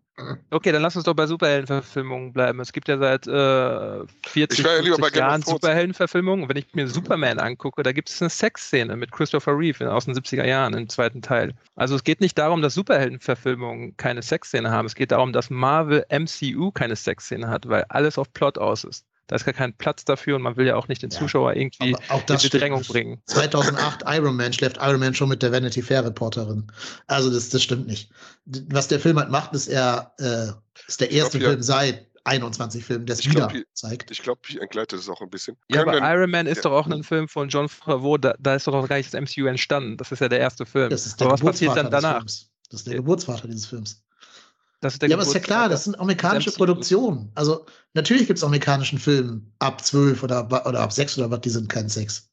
Okay, 0.51 0.71
dann 0.71 0.83
lass 0.83 0.95
uns 0.95 1.05
doch 1.05 1.15
bei 1.15 1.25
Superheldenverfilmungen 1.25 2.33
bleiben. 2.33 2.59
Es 2.59 2.71
gibt 2.71 2.87
ja 2.87 2.99
seit 2.99 3.25
äh, 3.25 4.05
40 4.27 4.63
ja 4.63 5.09
Jahren 5.09 5.41
Superheldenverfilmungen. 5.41 6.47
wenn 6.47 6.55
ich 6.55 6.67
mir 6.75 6.87
Superman 6.87 7.39
angucke, 7.39 7.81
da 7.81 7.91
gibt 7.93 8.09
es 8.09 8.21
eine 8.21 8.29
Sexszene 8.29 8.95
mit 8.95 9.11
Christopher 9.11 9.57
Reeve 9.57 9.91
aus 9.91 10.05
den 10.05 10.13
70er 10.13 10.45
Jahren 10.45 10.75
im 10.75 10.87
zweiten 10.87 11.23
Teil. 11.23 11.55
Also 11.75 11.95
es 11.95 12.03
geht 12.03 12.21
nicht 12.21 12.37
darum, 12.37 12.61
dass 12.61 12.75
Superheldenverfilmungen 12.75 13.97
keine 13.97 14.21
Sexszene 14.21 14.69
haben. 14.69 14.85
Es 14.85 14.93
geht 14.93 15.11
darum, 15.11 15.33
dass 15.33 15.49
Marvel 15.49 16.05
MCU 16.09 16.69
keine 16.69 16.95
Sexszene 16.95 17.47
hat, 17.47 17.67
weil 17.67 17.83
alles 17.89 18.19
auf 18.19 18.31
Plot 18.33 18.59
aus 18.59 18.83
ist. 18.83 19.07
Da 19.27 19.37
ist 19.37 19.45
gar 19.45 19.53
kein 19.53 19.73
Platz 19.73 20.03
dafür 20.03 20.35
und 20.35 20.41
man 20.41 20.57
will 20.57 20.67
ja 20.67 20.75
auch 20.75 20.87
nicht 20.87 21.01
den 21.01 21.11
Zuschauer 21.11 21.53
ja, 21.53 21.59
irgendwie 21.59 21.91
in 21.91 22.37
Bedrängung 22.41 22.81
bringen. 22.83 23.21
2008 23.25 24.03
Iron 24.05 24.35
Man 24.35 24.51
schläft 24.51 24.77
Iron 24.77 24.99
Man 24.99 25.13
schon 25.13 25.29
mit 25.29 25.41
der 25.41 25.51
Vanity 25.51 25.81
Fair 25.81 26.03
Reporterin. 26.03 26.69
Also 27.07 27.31
das, 27.31 27.49
das 27.49 27.63
stimmt 27.63 27.87
nicht. 27.87 28.11
Was 28.45 28.89
der 28.89 28.99
Film 28.99 29.17
halt 29.17 29.29
macht, 29.29 29.53
ist 29.53 29.67
er 29.67 30.13
äh, 30.19 30.51
ist 30.87 30.99
der 30.99 31.11
erste 31.11 31.39
glaub, 31.39 31.51
Film 31.51 31.59
ja. 31.59 31.63
seit 31.63 32.07
21 32.25 32.85
Filmen, 32.85 33.05
der 33.05 33.15
es 33.15 33.25
wieder 33.25 33.47
glaub, 33.47 33.63
zeigt. 33.73 34.11
Ich 34.11 34.21
glaube, 34.21 34.41
ich 34.47 34.61
entgleite 34.61 34.95
es 34.95 35.09
auch 35.09 35.21
ein 35.21 35.29
bisschen. 35.29 35.57
Ja, 35.69 35.83
Können 35.83 36.03
aber 36.03 36.13
Iron 36.13 36.31
Man 36.31 36.47
ist 36.47 36.57
ja. 36.57 36.63
doch 36.63 36.71
auch 36.73 36.87
ein 36.87 37.03
Film 37.03 37.27
von 37.27 37.49
John 37.49 37.67
Favreau, 37.69 38.17
da, 38.17 38.33
da, 38.39 38.55
ist 38.55 38.67
doch 38.67 38.73
noch 38.73 38.87
gar 38.87 38.97
nicht 38.97 39.13
das 39.13 39.19
MCU 39.19 39.45
entstanden. 39.45 39.97
Das 39.97 40.11
ist 40.11 40.19
ja 40.19 40.29
der 40.29 40.39
erste 40.39 40.65
Film. 40.65 40.89
Das 40.89 41.05
ist 41.05 41.19
der 41.19 41.27
aber 41.27 41.33
was 41.33 41.41
passiert 41.41 41.75
dann 41.75 41.91
danach? 41.91 42.23
Das 42.23 42.49
ist 42.71 42.87
der 42.87 42.95
Geburtsvater 42.95 43.47
dieses 43.47 43.65
Films 43.65 44.03
ja, 44.83 45.15
aber 45.15 45.23
ist 45.23 45.33
ja 45.33 45.39
klar, 45.39 45.69
das 45.69 45.85
sind 45.85 45.99
amerikanische 45.99 46.51
Produktionen. 46.51 47.31
Also 47.35 47.65
natürlich 47.93 48.27
gibt 48.27 48.37
es 48.37 48.43
amerikanischen 48.43 48.99
Filmen 48.99 49.53
ab 49.59 49.83
12 49.83 50.23
oder, 50.23 50.45
oder 50.45 50.79
ab 50.79 50.91
6 50.91 51.17
oder 51.17 51.31
was, 51.31 51.41
die 51.41 51.49
sind 51.49 51.69
kein 51.69 51.89
Sex. 51.89 52.29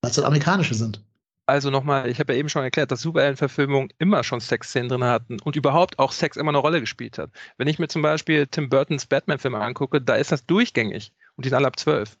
Weil 0.00 0.10
es 0.10 0.16
halt 0.16 0.26
amerikanische 0.26 0.74
sind. 0.74 1.02
Also 1.46 1.70
nochmal, 1.70 2.10
ich 2.10 2.20
habe 2.20 2.34
ja 2.34 2.38
eben 2.38 2.50
schon 2.50 2.62
erklärt, 2.62 2.90
dass 2.90 3.00
Superhelden-Verfilmungen 3.00 3.88
immer 3.98 4.22
schon 4.22 4.38
Sexszenen 4.38 4.90
drin 4.90 5.04
hatten 5.04 5.40
und 5.40 5.56
überhaupt 5.56 5.98
auch 5.98 6.12
Sex 6.12 6.36
immer 6.36 6.50
eine 6.50 6.58
Rolle 6.58 6.80
gespielt 6.80 7.16
hat. 7.16 7.30
Wenn 7.56 7.68
ich 7.68 7.78
mir 7.78 7.88
zum 7.88 8.02
Beispiel 8.02 8.46
Tim 8.46 8.68
Burtons 8.68 9.06
Batman-Filme 9.06 9.58
angucke, 9.58 10.02
da 10.02 10.16
ist 10.16 10.30
das 10.30 10.44
durchgängig 10.44 11.12
und 11.36 11.46
die 11.46 11.48
sind 11.48 11.56
alle 11.56 11.68
ab 11.68 11.78
12. 11.78 12.18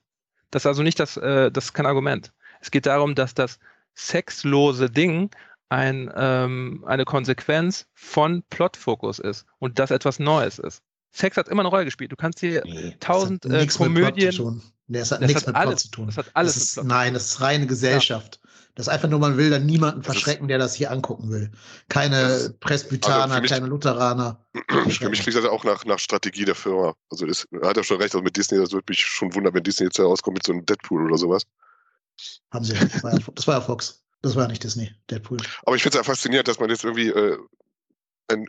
Das 0.50 0.62
ist 0.62 0.66
also 0.66 0.82
nicht 0.82 0.98
das, 0.98 1.18
äh, 1.18 1.52
das 1.52 1.66
ist 1.66 1.72
kein 1.74 1.84
Argument. 1.84 2.32
Es 2.62 2.70
geht 2.70 2.86
darum, 2.86 3.14
dass 3.14 3.34
das 3.34 3.58
sexlose 3.94 4.88
Ding 4.88 5.30
ein, 5.68 6.10
ähm, 6.16 6.84
eine 6.86 7.04
Konsequenz 7.04 7.86
von 7.94 8.42
Plotfokus 8.50 9.18
ist 9.18 9.46
und 9.58 9.78
das 9.78 9.90
etwas 9.90 10.18
Neues 10.18 10.58
ist. 10.58 10.82
Sex 11.10 11.36
hat 11.36 11.48
immer 11.48 11.62
eine 11.62 11.68
Rolle 11.68 11.84
gespielt. 11.84 12.12
Du 12.12 12.16
kannst 12.16 12.40
hier 12.40 12.62
nee, 12.64 12.96
tausend 13.00 13.44
äh, 13.46 13.66
Komödien. 13.66 14.62
Nee, 14.86 15.00
das 15.00 15.12
hat 15.12 15.20
das 15.20 15.28
nichts 15.28 15.42
hat 15.42 15.48
mit 15.48 15.56
alles, 15.56 15.68
Plot 15.68 15.80
zu 15.80 15.90
tun. 15.90 16.06
Das 16.06 16.16
hat 16.16 16.26
alles 16.34 16.54
das 16.54 16.62
ist, 16.64 16.84
Nein, 16.84 17.14
das 17.14 17.26
ist 17.26 17.40
reine 17.40 17.66
Gesellschaft. 17.66 18.40
Ja. 18.42 18.50
Das 18.74 18.86
ist 18.86 18.92
einfach 18.92 19.08
nur, 19.08 19.18
man 19.18 19.36
will 19.36 19.50
dann 19.50 19.66
niemanden 19.66 20.04
verschrecken, 20.04 20.46
der 20.46 20.58
das 20.58 20.74
hier 20.74 20.92
angucken 20.92 21.30
will. 21.30 21.50
Keine 21.88 22.54
Presbytaner, 22.60 23.34
also 23.34 23.42
mich, 23.42 23.50
keine 23.50 23.66
Lutheraner. 23.66 24.38
Für 24.68 25.08
mich 25.08 25.20
klingt 25.20 25.36
das 25.36 25.44
auch 25.44 25.64
nach, 25.64 25.84
nach 25.84 25.98
Strategie 25.98 26.44
der 26.44 26.54
Firma. 26.54 26.94
Also 27.10 27.26
das 27.26 27.48
hat 27.62 27.76
er 27.76 27.82
schon 27.82 27.96
recht, 27.96 28.14
also 28.14 28.22
mit 28.22 28.36
Disney, 28.36 28.58
das 28.58 28.70
würde 28.72 28.84
mich 28.88 29.00
schon 29.00 29.34
wundern, 29.34 29.52
wenn 29.52 29.64
Disney 29.64 29.86
jetzt 29.86 29.98
herauskommt 29.98 30.36
mit 30.36 30.46
so 30.46 30.52
einem 30.52 30.64
Deadpool 30.64 31.06
oder 31.06 31.18
sowas. 31.18 31.42
Haben 32.52 32.64
sie. 32.64 32.74
Das 32.74 33.02
war 33.02 33.12
ja, 33.12 33.18
das 33.34 33.46
war 33.46 33.54
ja 33.56 33.60
Fox. 33.60 34.02
Das 34.22 34.34
war 34.36 34.48
nicht 34.48 34.64
Disney, 34.64 34.92
Deadpool. 35.10 35.38
Aber 35.64 35.76
ich 35.76 35.82
finde 35.82 35.98
es 35.98 36.06
ja 36.06 36.10
faszinierend, 36.10 36.48
dass 36.48 36.58
man 36.58 36.70
jetzt 36.70 36.84
irgendwie 36.84 37.08
äh, 37.08 37.38
ein, 38.28 38.46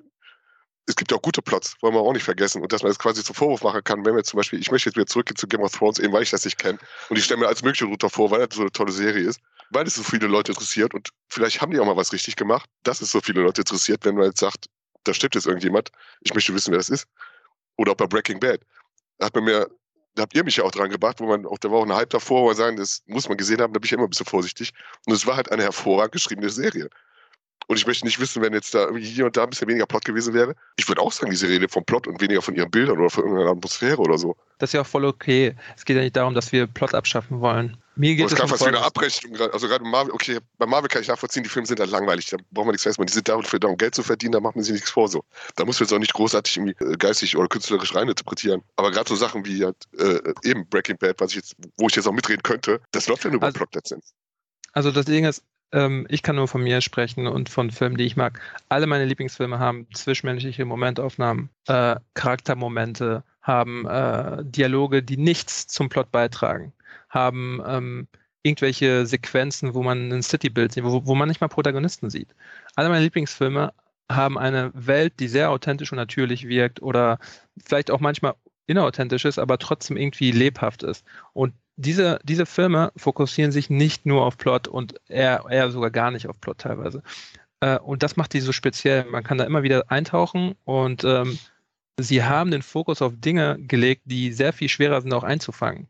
es 0.87 0.95
gibt 0.95 1.11
ja 1.11 1.17
auch 1.17 1.21
gute 1.21 1.41
Plots, 1.41 1.75
wollen 1.81 1.93
wir 1.93 2.01
auch 2.01 2.13
nicht 2.13 2.23
vergessen. 2.23 2.61
Und 2.63 2.73
dass 2.73 2.81
man 2.81 2.89
das 2.89 2.97
quasi 2.97 3.23
zum 3.23 3.35
Vorwurf 3.35 3.61
machen 3.61 3.83
kann, 3.83 4.03
wenn 4.05 4.15
wir 4.15 4.23
zum 4.23 4.37
Beispiel, 4.37 4.59
ich 4.59 4.71
möchte 4.71 4.89
jetzt 4.89 4.95
wieder 4.95 5.05
zurückgehen 5.05 5.37
zu 5.37 5.47
Game 5.47 5.61
of 5.61 5.71
Thrones, 5.71 5.99
eben 5.99 6.11
weil 6.11 6.23
ich 6.23 6.31
das 6.31 6.45
nicht 6.45 6.57
kenne. 6.57 6.79
Und 7.09 7.17
ich 7.17 7.25
stelle 7.25 7.41
mir 7.41 7.47
als 7.47 7.61
mögliche 7.61 7.85
Route 7.85 8.09
vor, 8.09 8.31
weil 8.31 8.45
das 8.47 8.55
so 8.55 8.61
eine 8.61 8.71
tolle 8.71 8.91
Serie 8.91 9.27
ist, 9.27 9.39
weil 9.69 9.85
es 9.85 9.95
so 9.95 10.03
viele 10.03 10.25
Leute 10.27 10.51
interessiert 10.51 10.95
und 10.95 11.09
vielleicht 11.27 11.61
haben 11.61 11.71
die 11.71 11.79
auch 11.79 11.85
mal 11.85 11.95
was 11.95 12.11
richtig 12.11 12.35
gemacht, 12.35 12.67
dass 12.83 13.01
es 13.01 13.11
so 13.11 13.21
viele 13.21 13.41
Leute 13.41 13.61
interessiert, 13.61 14.03
wenn 14.05 14.15
man 14.15 14.25
jetzt 14.25 14.39
sagt, 14.39 14.65
da 15.03 15.13
stimmt 15.13 15.35
jetzt 15.35 15.45
irgendjemand, 15.45 15.91
ich 16.21 16.33
möchte 16.33 16.53
wissen, 16.55 16.71
wer 16.71 16.79
das 16.79 16.89
ist. 16.89 17.07
Oder 17.77 17.91
auch 17.91 17.97
bei 17.97 18.07
Breaking 18.07 18.39
Bad. 18.39 18.61
Da 19.19 19.27
hat 19.27 19.35
man 19.35 19.43
mir 19.43 19.69
da 20.15 20.23
habt 20.23 20.35
ihr 20.35 20.43
mich 20.43 20.57
ja 20.57 20.63
auch 20.63 20.71
dran 20.71 20.89
gebracht, 20.89 21.19
wo 21.19 21.25
man 21.25 21.45
auch, 21.45 21.57
da 21.57 21.71
war 21.71 21.79
auch 21.79 21.83
eine 21.83 21.95
Hype 21.95 22.09
davor, 22.09 22.43
wo 22.43 22.47
man 22.47 22.55
sagen, 22.55 22.77
das 22.77 23.03
muss 23.07 23.27
man 23.29 23.37
gesehen 23.37 23.61
haben, 23.61 23.73
da 23.73 23.79
bin 23.79 23.85
ich 23.85 23.93
immer 23.93 24.03
ein 24.03 24.09
bisschen 24.09 24.25
vorsichtig. 24.25 24.73
Und 25.05 25.13
es 25.13 25.25
war 25.25 25.35
halt 25.35 25.51
eine 25.51 25.63
hervorragend 25.63 26.13
geschriebene 26.13 26.49
Serie. 26.49 26.89
Und 27.69 27.77
ich 27.77 27.85
möchte 27.85 28.03
nicht 28.03 28.19
wissen, 28.19 28.41
wenn 28.41 28.51
jetzt 28.53 28.73
da 28.73 28.91
hier 28.95 29.27
und 29.27 29.37
da 29.37 29.43
ein 29.43 29.51
bisschen 29.51 29.67
weniger 29.67 29.85
Plot 29.85 30.03
gewesen 30.03 30.33
wäre. 30.33 30.55
Ich 30.77 30.87
würde 30.87 31.01
auch 31.01 31.11
sagen, 31.11 31.29
diese 31.29 31.47
Rede 31.47 31.69
vom 31.69 31.85
Plot 31.85 32.07
und 32.07 32.19
weniger 32.19 32.41
von 32.41 32.55
ihren 32.55 32.71
Bildern 32.71 32.97
oder 32.97 33.11
von 33.11 33.23
irgendeiner 33.25 33.51
Atmosphäre 33.51 33.97
oder 33.97 34.17
so. 34.17 34.35
Das 34.57 34.71
ist 34.71 34.73
ja 34.73 34.81
auch 34.81 34.87
voll 34.87 35.05
okay. 35.05 35.55
Es 35.77 35.85
geht 35.85 35.95
ja 35.95 36.01
nicht 36.01 36.15
darum, 36.15 36.33
dass 36.33 36.51
wir 36.51 36.65
Plot 36.65 36.95
abschaffen 36.95 37.41
wollen. 37.41 37.77
Mir 37.95 38.15
geht 38.15 38.25
es 38.25 38.33
gerade 38.33 38.49
fast 38.49 38.63
wie 38.63 38.69
eine 38.69 38.81
Abrechnung. 38.81 39.35
Also 39.51 39.67
gerade 39.67 39.83
bei 39.83 39.89
Marvel, 39.89 40.11
okay, 40.13 40.39
bei 40.57 40.65
Marvel 40.65 40.89
kann 40.89 41.03
ich 41.03 41.09
nachvollziehen, 41.09 41.43
die 41.43 41.49
Filme 41.49 41.67
sind 41.67 41.79
halt 41.79 41.91
langweilig. 41.91 42.25
Da 42.31 42.37
braucht 42.49 42.65
man 42.65 42.71
nichts 42.71 42.83
festmachen. 42.83 43.05
Die 43.05 43.13
sind 43.13 43.29
dafür 43.29 43.59
da, 43.59 43.67
um 43.67 43.77
Geld 43.77 43.93
zu 43.93 44.01
verdienen, 44.01 44.31
da 44.31 44.39
macht 44.39 44.55
man 44.55 44.63
sich 44.63 44.73
nichts 44.73 44.89
vor. 44.89 45.07
So. 45.07 45.23
Da 45.55 45.63
muss 45.63 45.79
man 45.79 45.85
jetzt 45.85 45.93
auch 45.93 45.99
nicht 45.99 46.13
großartig 46.13 46.57
irgendwie 46.57 46.83
äh, 46.83 46.97
geistig 46.97 47.37
oder 47.37 47.47
künstlerisch 47.47 47.93
reininterpretieren. 47.93 48.63
Aber 48.77 48.89
gerade 48.89 49.07
so 49.07 49.15
Sachen 49.15 49.45
wie 49.45 49.63
halt, 49.63 49.77
äh, 49.99 50.33
eben 50.43 50.67
Breaking 50.69 50.97
Bad, 50.97 51.19
was 51.19 51.31
ich 51.31 51.35
jetzt, 51.35 51.55
wo 51.77 51.85
ich 51.85 51.95
jetzt 51.95 52.07
auch 52.07 52.13
mitreden 52.13 52.41
könnte, 52.41 52.81
das 52.93 53.07
läuft 53.07 53.25
ja 53.25 53.29
nur 53.29 53.43
also, 53.43 53.53
bei 53.53 53.57
Plot 53.59 53.75
letztendlich. 53.75 54.11
Also 54.73 54.91
das 54.91 55.05
Ding 55.05 55.25
ist, 55.25 55.43
ähm, 55.71 56.05
ich 56.09 56.23
kann 56.23 56.35
nur 56.35 56.47
von 56.47 56.63
mir 56.63 56.81
sprechen 56.81 57.27
und 57.27 57.49
von 57.49 57.71
Filmen, 57.71 57.97
die 57.97 58.05
ich 58.05 58.15
mag. 58.15 58.39
Alle 58.69 58.87
meine 58.87 59.05
Lieblingsfilme 59.05 59.59
haben 59.59 59.87
zwischenmenschliche 59.93 60.65
Momentaufnahmen, 60.65 61.49
äh, 61.67 61.95
Charaktermomente, 62.13 63.23
haben 63.41 63.87
äh, 63.87 64.43
Dialoge, 64.43 65.03
die 65.03 65.17
nichts 65.17 65.67
zum 65.67 65.89
Plot 65.89 66.11
beitragen, 66.11 66.73
haben 67.09 67.61
ähm, 67.65 68.07
irgendwelche 68.43 69.05
Sequenzen, 69.05 69.73
wo 69.73 69.83
man 69.83 70.11
ein 70.11 70.23
Citybild 70.23 70.73
sieht, 70.73 70.83
wo, 70.83 71.05
wo 71.05 71.15
man 71.15 71.27
nicht 71.27 71.41
mal 71.41 71.47
Protagonisten 71.47 72.09
sieht. 72.09 72.35
Alle 72.75 72.89
meine 72.89 73.03
Lieblingsfilme 73.03 73.73
haben 74.11 74.37
eine 74.37 74.71
Welt, 74.73 75.19
die 75.19 75.27
sehr 75.27 75.51
authentisch 75.51 75.91
und 75.91 75.97
natürlich 75.97 76.47
wirkt 76.47 76.81
oder 76.81 77.19
vielleicht 77.63 77.91
auch 77.91 77.99
manchmal 77.99 78.35
inauthentisch 78.65 79.25
ist, 79.25 79.39
aber 79.39 79.57
trotzdem 79.57 79.97
irgendwie 79.97 80.31
lebhaft 80.31 80.83
ist. 80.83 81.05
Und 81.33 81.53
diese, 81.79 82.19
diese 82.23 82.45
Filme 82.45 82.91
fokussieren 82.97 83.53
sich 83.53 83.69
nicht 83.69 84.05
nur 84.05 84.25
auf 84.25 84.37
Plot 84.37 84.67
und 84.67 84.95
eher, 85.07 85.45
eher 85.49 85.71
sogar 85.71 85.91
gar 85.91 86.11
nicht 86.11 86.27
auf 86.27 86.39
Plot 86.41 86.57
teilweise. 86.57 87.01
Äh, 87.61 87.79
und 87.79 88.03
das 88.03 88.17
macht 88.17 88.33
die 88.33 88.41
so 88.41 88.51
speziell. 88.51 89.05
Man 89.05 89.23
kann 89.23 89.37
da 89.37 89.45
immer 89.45 89.63
wieder 89.63 89.89
eintauchen 89.89 90.55
und 90.65 91.05
ähm, 91.05 91.39
sie 91.97 92.23
haben 92.23 92.51
den 92.51 92.63
Fokus 92.63 93.01
auf 93.01 93.13
Dinge 93.15 93.57
gelegt, 93.61 94.01
die 94.05 94.33
sehr 94.33 94.51
viel 94.51 94.67
schwerer 94.67 95.01
sind 95.01 95.13
auch 95.13 95.23
einzufangen, 95.23 95.87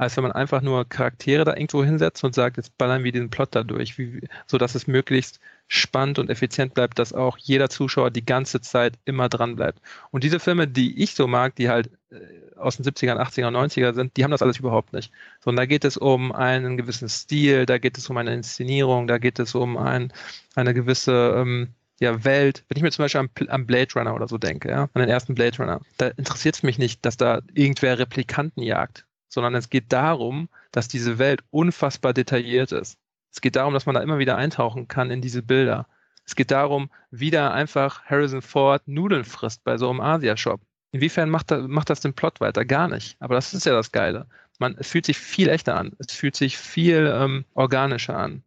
als 0.00 0.16
wenn 0.16 0.22
man 0.22 0.32
einfach 0.32 0.62
nur 0.62 0.88
Charaktere 0.88 1.44
da 1.44 1.54
irgendwo 1.54 1.84
hinsetzt 1.84 2.24
und 2.24 2.34
sagt, 2.34 2.56
jetzt 2.56 2.78
ballern 2.78 3.04
wir 3.04 3.12
diesen 3.12 3.28
Plot 3.28 3.54
da 3.54 3.62
durch, 3.62 3.98
wie, 3.98 4.22
sodass 4.46 4.74
es 4.74 4.86
möglichst 4.86 5.40
spannend 5.68 6.18
und 6.18 6.30
effizient 6.30 6.72
bleibt, 6.72 6.98
dass 6.98 7.12
auch 7.12 7.36
jeder 7.36 7.68
Zuschauer 7.68 8.10
die 8.10 8.24
ganze 8.24 8.62
Zeit 8.62 8.98
immer 9.04 9.28
dran 9.28 9.56
bleibt. 9.56 9.82
Und 10.10 10.24
diese 10.24 10.40
Filme, 10.40 10.66
die 10.66 11.02
ich 11.02 11.14
so 11.14 11.26
mag, 11.26 11.54
die 11.56 11.68
halt 11.68 11.90
äh, 12.10 12.16
aus 12.56 12.78
den 12.78 12.86
70ern, 12.86 13.18
80er, 13.18 13.50
90er 13.50 13.92
sind, 13.92 14.16
die 14.16 14.24
haben 14.24 14.30
das 14.30 14.40
alles 14.40 14.58
überhaupt 14.58 14.94
nicht. 14.94 15.12
Sondern 15.38 15.64
da 15.64 15.66
geht 15.66 15.84
es 15.84 15.98
um 15.98 16.32
einen 16.32 16.78
gewissen 16.78 17.10
Stil, 17.10 17.66
da 17.66 17.76
geht 17.76 17.98
es 17.98 18.08
um 18.08 18.16
eine 18.16 18.32
Inszenierung, 18.32 19.06
da 19.06 19.18
geht 19.18 19.38
es 19.38 19.54
um 19.54 19.76
ein, 19.76 20.14
eine 20.54 20.72
gewisse 20.72 21.34
ähm, 21.36 21.74
ja, 22.00 22.24
Welt. 22.24 22.64
Wenn 22.68 22.78
ich 22.78 22.82
mir 22.82 22.90
zum 22.90 23.04
Beispiel 23.04 23.20
am, 23.20 23.30
am, 23.48 23.66
Blade 23.66 23.92
Runner 23.96 24.14
oder 24.14 24.28
so 24.28 24.38
denke, 24.38 24.70
ja, 24.70 24.84
an 24.94 25.00
den 25.02 25.10
ersten 25.10 25.34
Blade 25.34 25.58
Runner, 25.58 25.82
da 25.98 26.08
interessiert 26.08 26.54
es 26.54 26.62
mich 26.62 26.78
nicht, 26.78 27.04
dass 27.04 27.18
da 27.18 27.42
irgendwer 27.52 27.98
Replikanten 27.98 28.62
jagt, 28.62 29.04
sondern 29.30 29.54
es 29.54 29.70
geht 29.70 29.92
darum, 29.92 30.50
dass 30.72 30.88
diese 30.88 31.18
Welt 31.18 31.42
unfassbar 31.50 32.12
detailliert 32.12 32.72
ist. 32.72 32.98
Es 33.32 33.40
geht 33.40 33.56
darum, 33.56 33.72
dass 33.72 33.86
man 33.86 33.94
da 33.94 34.02
immer 34.02 34.18
wieder 34.18 34.36
eintauchen 34.36 34.88
kann 34.88 35.10
in 35.10 35.22
diese 35.22 35.42
Bilder. 35.42 35.86
Es 36.26 36.34
geht 36.34 36.50
darum, 36.50 36.90
wie 37.10 37.30
da 37.30 37.50
einfach 37.50 38.04
Harrison 38.04 38.42
Ford 38.42 38.86
Nudeln 38.86 39.24
frisst 39.24 39.64
bei 39.64 39.78
so 39.78 39.88
einem 39.88 40.00
Asia-Shop. 40.00 40.60
Inwiefern 40.92 41.30
macht, 41.30 41.50
das, 41.50 41.66
macht 41.68 41.90
das 41.90 42.00
den 42.00 42.12
Plot 42.12 42.40
weiter? 42.40 42.64
Gar 42.64 42.88
nicht. 42.88 43.16
Aber 43.20 43.36
das 43.36 43.54
ist 43.54 43.64
ja 43.64 43.72
das 43.72 43.92
Geile. 43.92 44.26
Man, 44.58 44.76
es 44.78 44.88
fühlt 44.88 45.06
sich 45.06 45.18
viel 45.18 45.48
echter 45.48 45.76
an. 45.76 45.92
Es 45.98 46.12
fühlt 46.12 46.36
sich 46.36 46.58
viel 46.58 47.10
ähm, 47.14 47.44
organischer 47.54 48.18
an. 48.18 48.42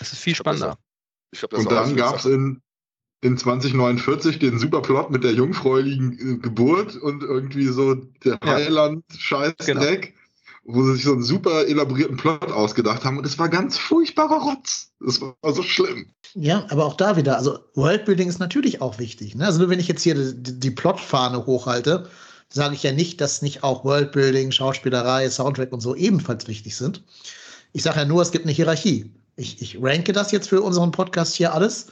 Es 0.00 0.12
ist 0.12 0.20
viel 0.20 0.34
spannender. 0.34 0.78
Glaub, 0.78 0.78
das, 0.78 1.32
ich 1.32 1.38
glaub, 1.40 1.50
das 1.50 1.60
Und 1.60 1.72
dann 1.72 1.96
gab 1.96 2.16
es 2.16 2.24
in, 2.24 2.62
in 3.20 3.36
2049 3.36 4.38
den 4.38 4.58
Superplot 4.58 5.10
mit 5.10 5.22
der 5.22 5.34
jungfräulichen 5.34 6.18
äh, 6.18 6.38
Geburt 6.38 6.96
und 6.96 7.22
irgendwie 7.22 7.66
so 7.66 7.94
der. 7.94 8.38
Heiland-Scheißdreck, 8.42 10.00
Genau. 10.00 10.21
Wo 10.64 10.82
sie 10.84 10.94
sich 10.94 11.04
so 11.04 11.12
einen 11.12 11.22
super 11.22 11.66
elaborierten 11.66 12.16
Plot 12.16 12.52
ausgedacht 12.52 13.04
haben 13.04 13.18
und 13.18 13.26
es 13.26 13.38
war 13.38 13.48
ganz 13.48 13.78
furchtbarer 13.78 14.40
Rotz. 14.40 14.92
Es 15.06 15.20
war 15.20 15.34
so 15.52 15.62
schlimm. 15.62 16.06
Ja, 16.34 16.66
aber 16.70 16.86
auch 16.86 16.96
da 16.96 17.16
wieder, 17.16 17.36
also 17.36 17.58
Worldbuilding 17.74 18.28
ist 18.28 18.38
natürlich 18.38 18.80
auch 18.80 18.98
wichtig. 18.98 19.34
Ne? 19.34 19.44
Also 19.44 19.58
nur 19.58 19.70
wenn 19.70 19.80
ich 19.80 19.88
jetzt 19.88 20.02
hier 20.02 20.14
die, 20.14 20.58
die 20.58 20.70
Plotfahne 20.70 21.46
hochhalte, 21.46 22.08
sage 22.48 22.74
ich 22.74 22.82
ja 22.82 22.92
nicht, 22.92 23.20
dass 23.20 23.42
nicht 23.42 23.64
auch 23.64 23.84
Worldbuilding, 23.84 24.52
Schauspielerei, 24.52 25.28
Soundtrack 25.28 25.72
und 25.72 25.80
so 25.80 25.94
ebenfalls 25.96 26.46
wichtig 26.46 26.76
sind. 26.76 27.02
Ich 27.72 27.82
sage 27.82 28.00
ja 28.00 28.04
nur, 28.04 28.22
es 28.22 28.30
gibt 28.30 28.44
eine 28.44 28.52
Hierarchie. 28.52 29.10
Ich, 29.36 29.60
ich 29.62 29.82
ranke 29.82 30.12
das 30.12 30.30
jetzt 30.30 30.48
für 30.48 30.60
unseren 30.60 30.92
Podcast 30.92 31.34
hier 31.34 31.54
alles 31.54 31.86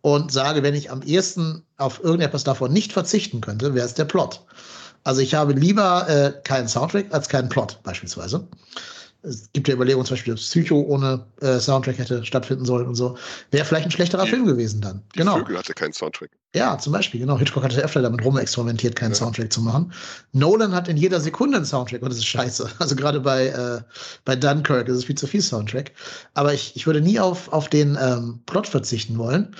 und 0.00 0.32
sage, 0.32 0.62
wenn 0.62 0.74
ich 0.74 0.90
am 0.90 1.02
ehesten 1.02 1.64
auf 1.76 2.02
irgendetwas 2.02 2.44
davon 2.44 2.72
nicht 2.72 2.92
verzichten 2.92 3.40
könnte, 3.40 3.74
wäre 3.74 3.86
es 3.86 3.94
der 3.94 4.04
Plot. 4.04 4.44
Also 5.04 5.20
ich 5.20 5.34
habe 5.34 5.52
lieber 5.52 6.08
äh, 6.08 6.32
keinen 6.44 6.66
Soundtrack 6.68 7.06
als 7.14 7.28
keinen 7.28 7.48
Plot 7.48 7.78
beispielsweise. 7.82 8.48
Es 9.26 9.48
gibt 9.54 9.68
ja 9.68 9.74
Überlegungen, 9.74 10.04
zum 10.04 10.16
Beispiel, 10.16 10.34
dass 10.34 10.42
Psycho 10.42 10.82
ohne 10.82 11.24
äh, 11.40 11.58
Soundtrack 11.58 11.96
hätte 11.96 12.26
stattfinden 12.26 12.66
sollen 12.66 12.86
und 12.86 12.94
so. 12.94 13.16
Wäre 13.50 13.64
vielleicht 13.64 13.86
ein 13.86 13.90
schlechterer 13.90 14.24
Die- 14.24 14.30
Film 14.30 14.44
gewesen 14.44 14.82
dann. 14.82 15.02
Die 15.14 15.20
genau. 15.20 15.36
Vögel 15.38 15.56
hatte 15.56 15.72
keinen 15.72 15.94
Soundtrack. 15.94 16.30
Ja, 16.54 16.76
zum 16.78 16.92
Beispiel, 16.92 17.20
genau. 17.20 17.38
Hitchcock 17.38 17.64
hatte 17.64 17.82
öfter 17.82 18.02
damit 18.02 18.22
rumexperimentiert, 18.22 18.96
keinen 18.96 19.12
Ja. 19.12 19.16
Soundtrack 19.16 19.50
zu 19.50 19.62
machen. 19.62 19.92
Nolan 20.32 20.74
hat 20.74 20.88
in 20.88 20.98
jeder 20.98 21.20
Sekunde 21.20 21.56
einen 21.56 21.64
Soundtrack 21.66 22.02
und 22.02 22.10
das 22.10 22.18
ist 22.18 22.26
scheiße. 22.26 22.68
Also 22.78 22.96
gerade 22.96 23.20
bei, 23.20 23.46
äh, 23.46 23.80
bei 24.26 24.36
Dunkirk 24.36 24.88
ist 24.88 24.96
es 24.98 25.04
viel 25.06 25.16
zu 25.16 25.26
viel 25.26 25.40
Soundtrack. 25.40 25.92
Aber 26.34 26.52
ich, 26.52 26.76
ich 26.76 26.86
würde 26.86 27.00
nie 27.00 27.18
auf, 27.18 27.50
auf 27.50 27.68
den 27.70 27.96
ähm, 27.98 28.40
Plot 28.44 28.66
verzichten 28.68 29.16
wollen. 29.16 29.56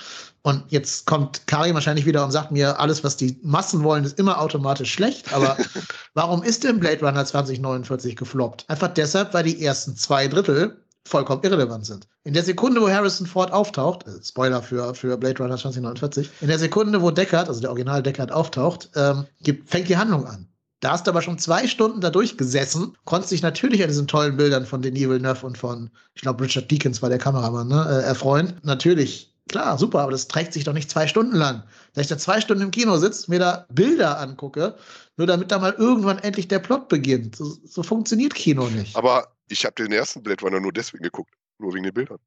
Und 0.46 0.62
jetzt 0.68 1.06
kommt 1.06 1.46
Kari 1.46 1.72
wahrscheinlich 1.72 2.04
wieder 2.04 2.22
und 2.22 2.30
sagt 2.30 2.52
mir, 2.52 2.78
alles, 2.78 3.02
was 3.02 3.16
die 3.16 3.38
Massen 3.42 3.82
wollen, 3.82 4.04
ist 4.04 4.18
immer 4.18 4.38
automatisch 4.42 4.92
schlecht. 4.92 5.32
Aber 5.32 5.56
warum 6.14 6.42
ist 6.42 6.64
denn 6.64 6.80
Blade 6.80 7.00
Runner 7.00 7.24
2049 7.24 8.14
gefloppt? 8.14 8.66
Einfach 8.68 8.88
deshalb, 8.88 9.32
weil 9.32 9.44
die 9.44 9.64
ersten 9.64 9.96
zwei 9.96 10.28
Drittel 10.28 10.76
vollkommen 11.06 11.42
irrelevant 11.44 11.86
sind. 11.86 12.06
In 12.24 12.34
der 12.34 12.42
Sekunde, 12.42 12.82
wo 12.82 12.90
Harrison 12.90 13.26
Ford 13.26 13.52
auftaucht, 13.52 14.06
äh, 14.06 14.22
Spoiler 14.22 14.62
für, 14.62 14.94
für 14.94 15.16
Blade 15.16 15.42
Runner 15.42 15.56
2049, 15.56 16.28
in 16.42 16.48
der 16.48 16.58
Sekunde, 16.58 17.00
wo 17.00 17.10
Deckard, 17.10 17.48
also 17.48 17.62
der 17.62 17.70
Original 17.70 18.02
Deckard 18.02 18.30
auftaucht, 18.30 18.90
ähm, 18.96 19.24
gibt, 19.42 19.70
fängt 19.70 19.88
die 19.88 19.96
Handlung 19.96 20.26
an. 20.26 20.46
Da 20.80 20.92
hast 20.92 21.06
du 21.06 21.10
aber 21.10 21.22
schon 21.22 21.38
zwei 21.38 21.66
Stunden 21.66 22.02
da 22.02 22.10
durchgesessen, 22.10 22.98
konntest 23.06 23.32
dich 23.32 23.40
natürlich 23.40 23.82
an 23.82 23.88
diesen 23.88 24.06
tollen 24.06 24.36
Bildern 24.36 24.66
von 24.66 24.82
Denis 24.82 25.08
Villeneuve 25.08 25.46
und 25.46 25.56
von, 25.56 25.88
ich 26.14 26.20
glaube, 26.20 26.44
Richard 26.44 26.70
Deakins 26.70 27.00
war 27.00 27.08
der 27.08 27.16
Kameramann, 27.16 27.68
ne, 27.68 27.86
äh, 27.88 28.04
erfreuen. 28.04 28.60
Natürlich, 28.62 29.33
klar, 29.48 29.78
super, 29.78 30.00
aber 30.00 30.12
das 30.12 30.28
trägt 30.28 30.52
sich 30.52 30.64
doch 30.64 30.72
nicht 30.72 30.90
zwei 30.90 31.06
Stunden 31.06 31.36
lang. 31.36 31.62
Dass 31.92 32.02
ich 32.02 32.08
da 32.08 32.18
zwei 32.18 32.40
Stunden 32.40 32.62
im 32.62 32.70
Kino 32.70 32.96
sitze, 32.96 33.30
mir 33.30 33.38
da 33.38 33.66
Bilder 33.70 34.18
angucke, 34.18 34.76
nur 35.16 35.26
damit 35.26 35.50
da 35.50 35.58
mal 35.58 35.72
irgendwann 35.72 36.18
endlich 36.18 36.48
der 36.48 36.58
Plot 36.58 36.88
beginnt. 36.88 37.36
So, 37.36 37.56
so 37.64 37.82
funktioniert 37.82 38.34
Kino 38.34 38.68
nicht. 38.68 38.96
Aber 38.96 39.28
ich 39.48 39.64
habe 39.64 39.74
den 39.74 39.92
ersten 39.92 40.22
Blade 40.22 40.42
Runner 40.42 40.60
nur 40.60 40.72
deswegen 40.72 41.04
geguckt. 41.04 41.32
Nur 41.58 41.72
wegen 41.74 41.84
den 41.84 41.94
Bildern. 41.94 42.18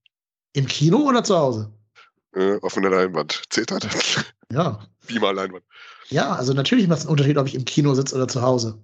Im 0.53 0.67
Kino 0.67 0.97
oder 0.99 1.23
zu 1.23 1.37
Hause? 1.37 1.71
Äh, 2.33 2.59
auf 2.61 2.77
einer 2.77 2.89
Leinwand. 2.89 3.43
Zählt 3.49 3.71
das? 3.71 4.23
Ja. 4.51 4.79
Beamer-Leinwand. 5.07 5.63
Ja, 6.09 6.33
also 6.33 6.53
natürlich 6.53 6.87
macht 6.87 6.99
es 6.99 7.05
einen 7.05 7.11
Unterschied, 7.11 7.37
ob 7.37 7.47
ich 7.47 7.55
im 7.55 7.65
Kino 7.65 7.93
sitze 7.93 8.15
oder 8.15 8.27
zu 8.27 8.41
Hause. 8.41 8.81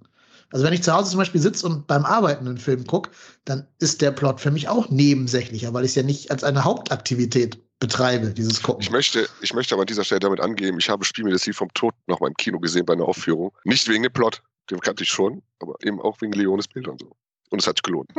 Also 0.52 0.66
wenn 0.66 0.74
ich 0.74 0.84
zu 0.84 0.94
Hause 0.94 1.12
zum 1.12 1.20
Beispiel 1.20 1.42
sitze 1.42 1.66
und 1.66 1.88
beim 1.88 2.06
Arbeiten 2.06 2.48
einen 2.48 2.58
Film 2.58 2.86
gucke, 2.86 3.10
dann 3.46 3.68
ist 3.80 4.02
der 4.02 4.12
Plot 4.12 4.40
für 4.40 4.52
mich 4.52 4.68
auch 4.68 4.90
nebensächlicher, 4.90 5.74
weil 5.74 5.86
ich 5.86 5.92
es 5.92 5.96
ja 5.96 6.04
nicht 6.04 6.32
als 6.32 6.44
eine 6.44 6.64
Hauptaktivität 6.64 7.58
betreibe, 7.84 8.30
dieses 8.30 8.64
Gucken. 8.64 8.82
Ich 8.82 8.92
möchte, 8.92 9.28
ich 9.42 9.54
möchte 9.54 9.76
aber 9.76 9.82
an 9.82 9.88
dieser 9.88 10.06
Stelle 10.06 10.20
damit 10.20 10.40
angeben, 10.40 10.80
ich 10.80 10.90
habe 10.90 11.04
Spiel 11.04 11.26
mir 11.26 11.32
das 11.32 11.46
Lied 11.46 11.56
vom 11.58 11.68
Tod 11.74 11.94
noch 12.08 12.22
mal 12.22 12.28
im 12.28 12.34
Kino 12.36 12.58
gesehen 12.58 12.86
bei 12.86 12.94
einer 12.94 13.06
Aufführung. 13.06 13.52
Nicht 13.66 13.90
wegen 13.90 14.04
dem 14.04 14.14
Plot, 14.14 14.42
den 14.72 14.80
kannte 14.80 15.04
ich 15.04 15.10
schon, 15.10 15.42
aber 15.60 15.76
eben 15.82 16.00
auch 16.02 16.22
wegen 16.22 16.32
Leones 16.32 16.70
Bildern 16.70 16.98
so. 16.98 17.12
Und 17.50 17.62
es 17.62 17.68
hat 17.68 17.76
sich 17.76 17.84
gelohnt. 17.84 18.10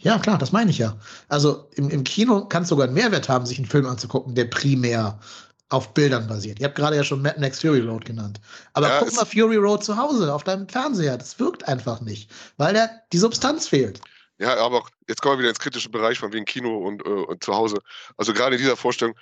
Ja, 0.00 0.18
klar, 0.18 0.38
das 0.38 0.50
meine 0.50 0.70
ich 0.70 0.78
ja. 0.78 0.98
Also 1.28 1.68
im, 1.76 1.88
im 1.88 2.02
Kino 2.02 2.46
kann 2.46 2.64
es 2.64 2.68
sogar 2.68 2.86
einen 2.86 2.94
Mehrwert 2.94 3.28
haben, 3.28 3.46
sich 3.46 3.58
einen 3.58 3.68
Film 3.68 3.86
anzugucken, 3.86 4.34
der 4.34 4.46
primär 4.46 5.20
auf 5.68 5.94
Bildern 5.94 6.26
basiert. 6.26 6.58
Ihr 6.58 6.66
habt 6.66 6.74
gerade 6.74 6.96
ja 6.96 7.04
schon 7.04 7.22
Mad 7.22 7.40
Max 7.40 7.60
Fury 7.60 7.80
Road 7.80 8.04
genannt. 8.04 8.40
Aber 8.72 8.88
Ja, 8.88 8.98
guck 8.98 9.14
mal 9.14 9.24
Fury 9.24 9.56
Road 9.56 9.84
zu 9.84 9.96
Hause 9.96 10.34
auf 10.34 10.42
deinem 10.42 10.68
Fernseher. 10.68 11.16
Das 11.16 11.38
wirkt 11.38 11.66
einfach 11.68 12.00
nicht, 12.00 12.28
weil 12.56 12.74
da 12.74 12.90
die 13.12 13.18
Substanz 13.18 13.68
fehlt. 13.68 14.00
Ja, 14.42 14.56
aber 14.56 14.84
jetzt 15.08 15.22
kommen 15.22 15.36
wir 15.36 15.40
wieder 15.40 15.50
ins 15.50 15.60
kritische 15.60 15.88
Bereich 15.88 16.18
von 16.18 16.32
wegen 16.32 16.44
Kino 16.44 16.76
und, 16.78 17.00
äh, 17.06 17.08
und 17.08 17.42
zu 17.44 17.54
Hause. 17.54 17.78
Also 18.16 18.32
gerade 18.32 18.56
in 18.56 18.60
dieser 18.62 18.76
Vorstellung, 18.76 19.14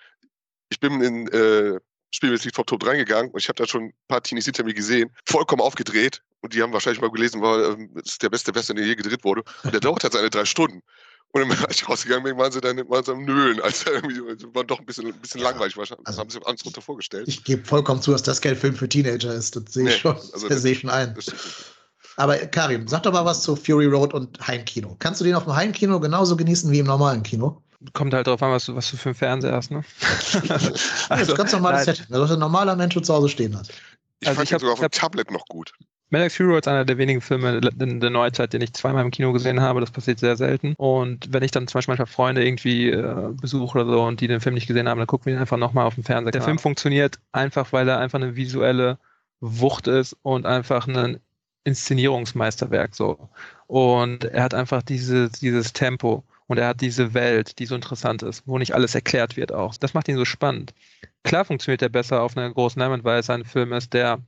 ich 0.71 0.81
bin 0.81 1.01
in 1.03 1.29
äh, 1.29 1.79
Spiel 2.13 2.31
mit 2.31 2.43
Lied 2.45 2.55
vom 2.57 2.67
Tod 2.67 2.85
reingegangen 2.87 3.31
und 3.31 3.39
ich 3.39 3.49
habe 3.49 3.57
da 3.63 3.69
schon 3.69 3.85
ein 3.85 3.93
paar 4.09 4.23
Teenies 4.23 4.47
hinter 4.47 4.65
mir 4.65 4.75
gesehen, 4.75 5.11
vollkommen 5.29 5.61
aufgedreht. 5.63 6.23
Und 6.41 6.55
die 6.55 6.63
haben 6.63 6.73
wahrscheinlich 6.73 7.01
mal 7.03 7.11
gelesen, 7.11 7.43
war, 7.43 7.73
ähm, 7.73 7.91
das 7.95 8.13
ist 8.13 8.23
der 8.23 8.31
beste 8.31 8.55
Western, 8.55 8.77
der 8.77 8.87
je 8.87 8.95
gedreht 8.97 9.23
wurde. 9.25 9.43
Und 9.63 9.73
der 9.75 9.81
dauert 9.81 10.03
halt 10.03 10.15
seine 10.15 10.31
drei 10.31 10.45
Stunden. 10.47 10.83
Und 11.33 11.49
dann, 11.49 11.51
als 11.67 11.77
ich 11.77 11.89
rausgegangen 11.89 12.25
bin, 12.25 12.37
waren 12.39 12.51
sie 12.51 12.61
dann 12.61 12.77
waren 12.89 13.05
sie 13.05 13.13
am 13.13 13.25
Nölen. 13.25 13.61
Also 13.61 13.91
irgendwie 13.91 14.21
war 14.55 14.65
doch 14.65 14.81
ein 14.81 14.87
bisschen, 14.87 15.07
ein 15.07 15.21
bisschen 15.21 15.43
Ja, 15.43 15.51
langweilig 15.51 15.77
wahrscheinlich. 15.77 16.07
also- 16.07 16.21
haben 16.21 16.31
sie 16.31 16.41
alles 16.45 16.65
runter 16.65 16.81
vorgestellt. 16.81 17.29
Ich 17.29 17.45
gebe 17.45 17.65
vollkommen 17.65 18.03
zu, 18.03 18.11
dass 18.11 18.23
das 18.23 18.41
kein 18.41 18.57
Film 18.57 18.75
für 18.75 18.89
Teenager 18.89 19.33
ist. 19.35 19.55
Das 19.55 19.65
sehe 19.69 19.85
ich 19.85 19.91
Nee, 19.95 19.99
schon. 20.01 20.17
also 20.17 20.49
das 20.49 20.63
sehe 20.63 20.73
ich 20.73 20.81
schon 20.81 20.91
ein. 20.91 21.15
Das 21.15 21.25
stimmt. 21.25 21.41
Aber 22.17 22.37
Karim, 22.37 22.87
sag 22.89 23.03
doch 23.05 23.13
mal 23.13 23.25
was 23.25 23.43
zu 23.43 23.57
Fury 23.57 23.87
Road 23.87 24.13
und 24.15 24.47
Heimkino. 24.47 24.97
Kannst 24.99 25.21
du 25.21 25.25
den 25.25 25.35
auf 25.35 25.45
dem 25.45 25.55
Heimkino 25.57 26.01
genauso 26.01 26.37
genießen 26.37 26.71
wie 26.71 26.79
im 26.81 26.87
normalen 26.87 27.23
Kino? 27.23 27.63
Kommt 27.95 28.13
halt 28.13 28.27
darauf 28.27 28.43
an, 28.43 28.51
was 28.51 28.67
du, 28.67 28.75
was 28.77 28.91
du 28.91 28.97
für 28.99 29.09
einen 29.11 29.15
Fernseher 29.17 29.53
hast, 29.53 29.71
ne? 29.71 29.83
Also, 30.51 30.71
das 31.09 31.29
ist 31.29 31.37
ganz 31.37 31.53
normales 31.53 31.87
das 31.87 32.11
was 32.11 32.31
ein 32.33 32.39
normaler 32.39 32.77
Mensch 32.77 33.01
zu 33.01 33.15
Hause 33.15 33.29
stehen 33.31 33.57
hat. 33.57 33.69
Ich 34.21 34.29
Also 34.29 34.37
fand 34.37 34.49
ich 34.49 34.53
hab- 34.53 34.61
sogar 34.61 34.75
auf 34.75 34.81
dem 34.81 34.91
Tablet 34.91 35.31
noch 35.31 35.47
gut. 35.47 35.73
Mad 36.13 36.25
Max 36.25 36.37
Fury 36.37 36.51
Road 36.51 36.65
ist 36.65 36.69
einer 36.69 36.85
der 36.85 36.99
wenigen 36.99 37.21
Filme 37.21 37.61
in 37.79 38.01
der 38.01 38.11
Neuzeit, 38.11 38.53
den 38.53 38.61
ich 38.63 38.73
zweimal 38.73 39.05
im 39.05 39.13
Kino 39.13 39.33
gesehen 39.33 39.61
habe. 39.61 39.81
Das 39.81 39.93
passiert 39.93 40.19
sehr 40.19 40.37
selten. 40.37 40.75
Und 40.77 41.33
wenn 41.33 41.45
ich 41.45 41.53
dann 41.53 41.69
zum 41.69 41.79
Beispiel 41.79 41.93
manchmal 41.93 42.07
Freunde 42.09 42.45
irgendwie 42.45 42.91
äh, 42.91 43.29
besuche 43.41 43.79
oder 43.79 43.91
so 43.93 44.03
und 44.03 44.21
die 44.21 44.27
den 44.27 44.41
Film 44.41 44.57
nicht 44.57 44.67
gesehen 44.67 44.89
haben, 44.89 44.99
dann 44.99 45.07
gucken 45.07 45.27
wir 45.27 45.35
ihn 45.35 45.39
einfach 45.41 45.57
nochmal 45.57 45.87
auf 45.87 45.95
dem 45.95 46.03
Fernseher. 46.03 46.33
Der. 46.33 46.43
Film 46.43 46.59
funktioniert 46.59 47.21
einfach, 47.31 47.73
weil 47.73 47.89
er 47.89 47.99
einfach 48.01 48.21
eine 48.21 48.35
visuelle 48.35 48.99
Wucht 49.39 49.87
ist 49.87 50.17
und 50.23 50.47
einfach 50.47 50.89
ein 50.89 51.21
Inszenierungsmeisterwerk 51.71 52.95
so. 52.95 53.29
Und 53.67 54.25
er 54.25 54.43
hat 54.43 54.55
einfach 54.55 54.83
diese, 54.83 55.31
dieses 55.31 55.73
Tempo 55.73 56.25
und 56.47 56.59
er 56.59 56.69
hat 56.69 56.81
diese 56.81 57.15
Welt, 57.15 57.59
die 57.59 57.67
so 57.67 57.77
interessant 57.77 58.23
ist, 58.23 58.43
wo 58.47 58.59
nicht 58.59 58.75
alles 58.75 58.95
erklärt 58.95 59.37
wird 59.37 59.53
auch. 59.53 59.77
Das 59.77 59.95
macht 59.95 60.09
ihn 60.09 60.17
so 60.17 60.25
spannend. 60.25 60.75
Klar 61.23 61.45
funktioniert 61.45 61.83
er 61.83 61.89
besser 61.89 62.23
auf 62.23 62.37
einer 62.37 62.51
großen 62.51 62.81
Leinwand, 62.81 63.05
weil 63.05 63.21
es 63.21 63.31
ein 63.31 63.45
Film 63.45 63.73
ist, 63.73 63.95
der 63.95 64.19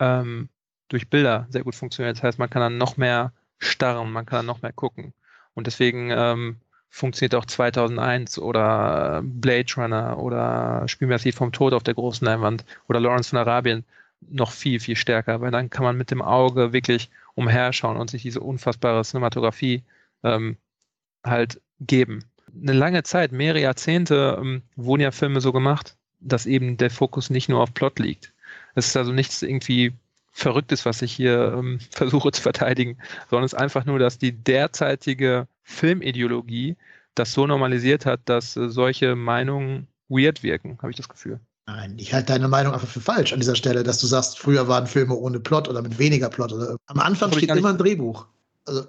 ähm, 0.00 0.48
durch 0.88 1.08
Bilder 1.08 1.46
sehr 1.50 1.62
gut 1.62 1.76
funktioniert. 1.76 2.16
Das 2.16 2.24
heißt, 2.24 2.38
man 2.38 2.50
kann 2.50 2.62
dann 2.62 2.78
noch 2.78 2.96
mehr 2.96 3.32
starren, 3.58 4.10
man 4.10 4.26
kann 4.26 4.40
dann 4.40 4.46
noch 4.46 4.62
mehr 4.62 4.72
gucken. 4.72 5.12
Und 5.54 5.66
deswegen 5.66 6.10
ähm, 6.10 6.56
funktioniert 6.88 7.36
auch 7.36 7.46
2001 7.46 8.38
oder 8.38 9.22
Blade 9.22 9.72
Runner 9.76 10.18
oder 10.18 10.88
Spielmäßig 10.88 11.34
vom 11.34 11.52
Tod 11.52 11.72
auf 11.72 11.84
der 11.84 11.94
großen 11.94 12.24
Leinwand 12.24 12.64
oder 12.88 13.00
Lawrence 13.00 13.30
von 13.30 13.38
Arabien 13.38 13.84
noch 14.20 14.52
viel, 14.52 14.80
viel 14.80 14.96
stärker, 14.96 15.40
weil 15.40 15.50
dann 15.50 15.70
kann 15.70 15.84
man 15.84 15.96
mit 15.96 16.10
dem 16.10 16.22
Auge 16.22 16.72
wirklich 16.72 17.10
umherschauen 17.34 17.96
und 17.96 18.10
sich 18.10 18.22
diese 18.22 18.40
unfassbare 18.40 19.02
Cinematografie 19.02 19.82
ähm, 20.22 20.56
halt 21.24 21.60
geben. 21.80 22.24
Eine 22.60 22.72
lange 22.72 23.02
Zeit, 23.02 23.32
mehrere 23.32 23.60
Jahrzehnte, 23.60 24.38
ähm, 24.40 24.62
wurden 24.76 25.02
ja 25.02 25.10
Filme 25.10 25.40
so 25.40 25.52
gemacht, 25.52 25.96
dass 26.20 26.46
eben 26.46 26.76
der 26.76 26.90
Fokus 26.90 27.30
nicht 27.30 27.48
nur 27.48 27.60
auf 27.60 27.72
Plot 27.72 27.98
liegt. 27.98 28.32
Es 28.74 28.88
ist 28.88 28.96
also 28.96 29.12
nichts 29.12 29.42
irgendwie 29.42 29.92
Verrücktes, 30.32 30.84
was 30.86 31.02
ich 31.02 31.12
hier 31.12 31.54
ähm, 31.56 31.80
versuche 31.90 32.32
zu 32.32 32.42
verteidigen, 32.42 32.98
sondern 33.28 33.44
es 33.44 33.52
ist 33.52 33.58
einfach 33.58 33.84
nur, 33.84 33.98
dass 33.98 34.18
die 34.18 34.32
derzeitige 34.32 35.48
Filmideologie 35.62 36.76
das 37.14 37.32
so 37.32 37.46
normalisiert 37.46 38.06
hat, 38.06 38.20
dass 38.26 38.56
äh, 38.56 38.68
solche 38.68 39.16
Meinungen 39.16 39.88
weird 40.08 40.42
wirken, 40.42 40.78
habe 40.78 40.90
ich 40.90 40.96
das 40.96 41.08
Gefühl. 41.08 41.40
Nein, 41.76 41.94
ich 41.98 42.12
halte 42.12 42.32
deine 42.32 42.48
Meinung 42.48 42.74
einfach 42.74 42.88
für 42.88 43.00
falsch 43.00 43.32
an 43.32 43.38
dieser 43.38 43.54
Stelle, 43.54 43.84
dass 43.84 43.98
du 43.98 44.06
sagst, 44.06 44.38
früher 44.38 44.66
waren 44.66 44.86
Filme 44.86 45.14
ohne 45.14 45.38
Plot 45.38 45.68
oder 45.68 45.82
mit 45.82 45.98
weniger 45.98 46.28
Plot. 46.28 46.52
Oder 46.52 46.76
am 46.86 46.98
Anfang 46.98 47.32
steht 47.32 47.50
immer 47.50 47.68
ein 47.70 47.78
Drehbuch. 47.78 48.26
Also 48.64 48.84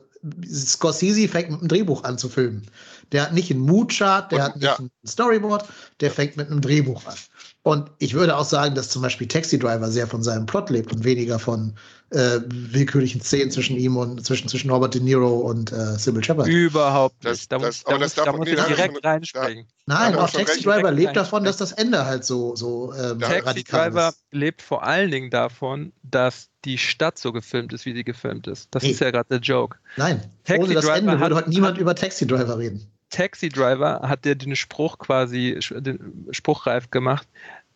Scorsese 0.51 1.27
fängt 1.27 1.51
mit 1.51 1.59
einem 1.59 1.67
Drehbuch 1.67 2.03
an 2.03 2.17
zu 2.17 2.27
filmen. 2.27 2.63
Der 3.11 3.23
hat 3.23 3.33
nicht 3.33 3.51
einen 3.51 3.59
Moodchart, 3.59 4.31
der 4.31 4.39
Und- 4.39 4.45
hat 4.45 4.55
nicht 4.55 4.65
ja. 4.65 4.77
ein 4.79 4.89
Storyboard, 5.05 5.65
der 5.99 6.09
fängt 6.11 6.37
mit 6.37 6.49
einem 6.49 6.61
Drehbuch 6.61 7.05
an. 7.05 7.15
Und 7.63 7.91
ich 7.99 8.15
würde 8.15 8.35
auch 8.37 8.45
sagen, 8.45 8.73
dass 8.73 8.89
zum 8.89 9.03
Beispiel 9.03 9.27
Taxi 9.27 9.59
Driver 9.59 9.87
sehr 9.91 10.07
von 10.07 10.23
seinem 10.23 10.47
Plot 10.47 10.71
lebt 10.71 10.91
und 10.93 11.03
weniger 11.03 11.37
von 11.37 11.75
äh, 12.09 12.39
willkürlichen 12.47 13.21
Szenen 13.21 13.51
zwischen 13.51 13.77
ihm 13.77 13.97
und 13.97 14.25
zwischen, 14.25 14.47
zwischen 14.49 14.71
Robert 14.71 14.95
De 14.95 15.01
Niro 15.01 15.29
und 15.41 15.71
äh, 15.71 15.95
Sybil 15.99 16.23
Shepard. 16.23 16.47
Überhaupt 16.47 17.23
Das- 17.23 17.37
nicht. 17.37 17.51
Da 17.51 17.59
das- 17.59 17.65
muss, 17.67 17.83
da 17.83 17.91
das 17.91 17.99
muss, 18.01 18.13
darf 18.15 18.25
da 18.25 18.31
man- 18.31 18.39
muss 18.39 18.47
ich 18.49 18.55
da- 18.55 18.65
direkt 18.67 19.05
da- 19.05 19.09
reinspringen. 19.11 19.65
Nein, 19.85 20.15
auch 20.15 20.27
schon 20.27 20.43
Taxi. 20.43 20.63
Driver 20.63 20.91
lebt 20.91 21.15
davon, 21.15 21.43
dass 21.43 21.57
das 21.57 21.71
Ende 21.71 22.05
halt 22.05 22.25
so, 22.25 22.55
so 22.55 22.93
ähm, 22.93 23.19
Taxi 23.19 23.39
radikal 23.45 23.89
Driver 23.91 24.09
ist. 24.09 24.17
lebt 24.31 24.61
vor 24.63 24.83
allen 24.83 25.11
Dingen 25.11 25.29
davon, 25.29 25.93
dass 26.01 26.49
die 26.65 26.79
Stadt 26.79 27.19
so 27.19 27.31
gefilmt 27.31 27.73
ist, 27.73 27.85
wie 27.85 27.93
sie 27.93 28.03
gefilmt 28.03 28.47
ist. 28.47 28.69
Das 28.71 28.81
Nee. 28.83 28.89
ist 28.91 29.01
ja 29.01 29.11
gerade 29.11 29.29
der 29.29 29.39
Joke. 29.39 29.77
Nein, 29.97 30.21
Taxi 30.45 30.63
ohne 30.63 30.73
das 30.73 30.85
Driver 30.85 30.97
Ende 30.97 31.11
würde 31.19 31.35
hat- 31.35 31.41
heute 31.43 31.49
niemand 31.51 31.73
hat- 31.75 31.81
über 31.81 31.93
Taxi 31.95 32.25
Driver 32.25 32.57
reden. 32.57 32.87
Taxi 33.11 33.49
Driver 33.49 34.01
hat 34.01 34.25
der 34.25 34.35
den 34.35 34.55
Spruch 34.55 34.97
quasi, 34.97 35.59
den 35.69 36.27
Spruch 36.31 36.65
reif 36.65 36.89
gemacht, 36.89 37.27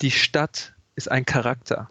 die 0.01 0.11
Stadt 0.11 0.73
ist 0.95 1.11
ein 1.11 1.25
Charakter. 1.25 1.89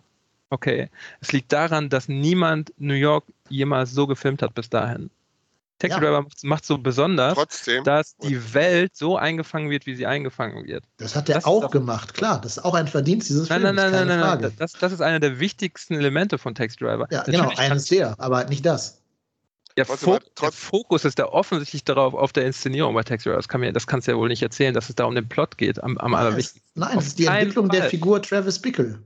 Okay. 0.50 0.88
Es 1.20 1.32
liegt 1.32 1.52
daran, 1.52 1.88
dass 1.88 2.08
niemand 2.08 2.72
New 2.78 2.94
York 2.94 3.24
jemals 3.48 3.92
so 3.92 4.06
gefilmt 4.06 4.42
hat 4.42 4.54
bis 4.54 4.68
dahin. 4.68 5.10
Taxi 5.78 5.96
ja. 5.96 6.00
Driver 6.00 6.26
macht 6.42 6.64
so 6.64 6.78
besonders, 6.78 7.34
Trotzdem. 7.34 7.82
dass 7.84 8.16
die 8.18 8.54
Welt 8.54 8.94
so 8.94 9.16
eingefangen 9.16 9.70
wird, 9.70 9.86
wie 9.86 9.94
sie 9.94 10.06
eingefangen 10.06 10.64
wird. 10.64 10.84
Das 10.98 11.16
hat 11.16 11.28
er 11.28 11.36
das 11.36 11.44
auch 11.44 11.70
gemacht, 11.70 12.14
klar. 12.14 12.40
Das 12.40 12.58
ist 12.58 12.64
auch 12.64 12.74
ein 12.74 12.86
Verdienst 12.86 13.28
dieses 13.28 13.48
nein, 13.48 13.62
Films. 13.62 13.76
Nein, 13.76 13.90
nein, 13.92 14.06
nein, 14.08 14.20
nein, 14.20 14.40
nein. 14.40 14.52
Das, 14.56 14.72
das 14.72 14.92
ist 14.92 15.00
einer 15.00 15.20
der 15.20 15.40
wichtigsten 15.40 15.94
Elemente 15.94 16.38
von 16.38 16.54
Taxi 16.54 16.78
Driver. 16.78 17.08
Ja, 17.10 17.18
Natürlich 17.18 17.40
genau, 17.40 17.56
eines 17.56 17.86
der, 17.86 18.14
aber 18.18 18.44
nicht 18.44 18.64
das. 18.64 19.02
Der, 19.76 19.86
Fo 19.86 20.18
der, 20.40 20.52
Fokus 20.52 21.04
ist 21.04 21.18
da 21.18 21.26
offensichtlich 21.26 21.82
darauf 21.82 22.14
auf 22.14 22.32
der 22.32 22.46
Inszenierung 22.46 22.94
bei 22.94 23.02
Taxi 23.02 23.24
Driver. 23.24 23.38
Das, 23.38 23.48
kann 23.48 23.60
mir, 23.60 23.72
das 23.72 23.86
kannst 23.86 24.06
du 24.06 24.12
ja 24.12 24.18
wohl 24.18 24.28
nicht 24.28 24.42
erzählen, 24.42 24.72
dass 24.72 24.88
es 24.88 24.94
da 24.94 25.04
um 25.04 25.16
den 25.16 25.28
Plot 25.28 25.58
geht, 25.58 25.82
am, 25.82 25.98
am 25.98 26.14
allerwichtigsten. 26.14 26.62
Nein, 26.74 26.98
es 26.98 27.08
ist 27.08 27.18
die 27.18 27.26
Entwicklung 27.26 27.68
Fall. 27.68 27.80
der 27.80 27.90
Figur 27.90 28.22
Travis 28.22 28.58
Bickle. 28.58 29.02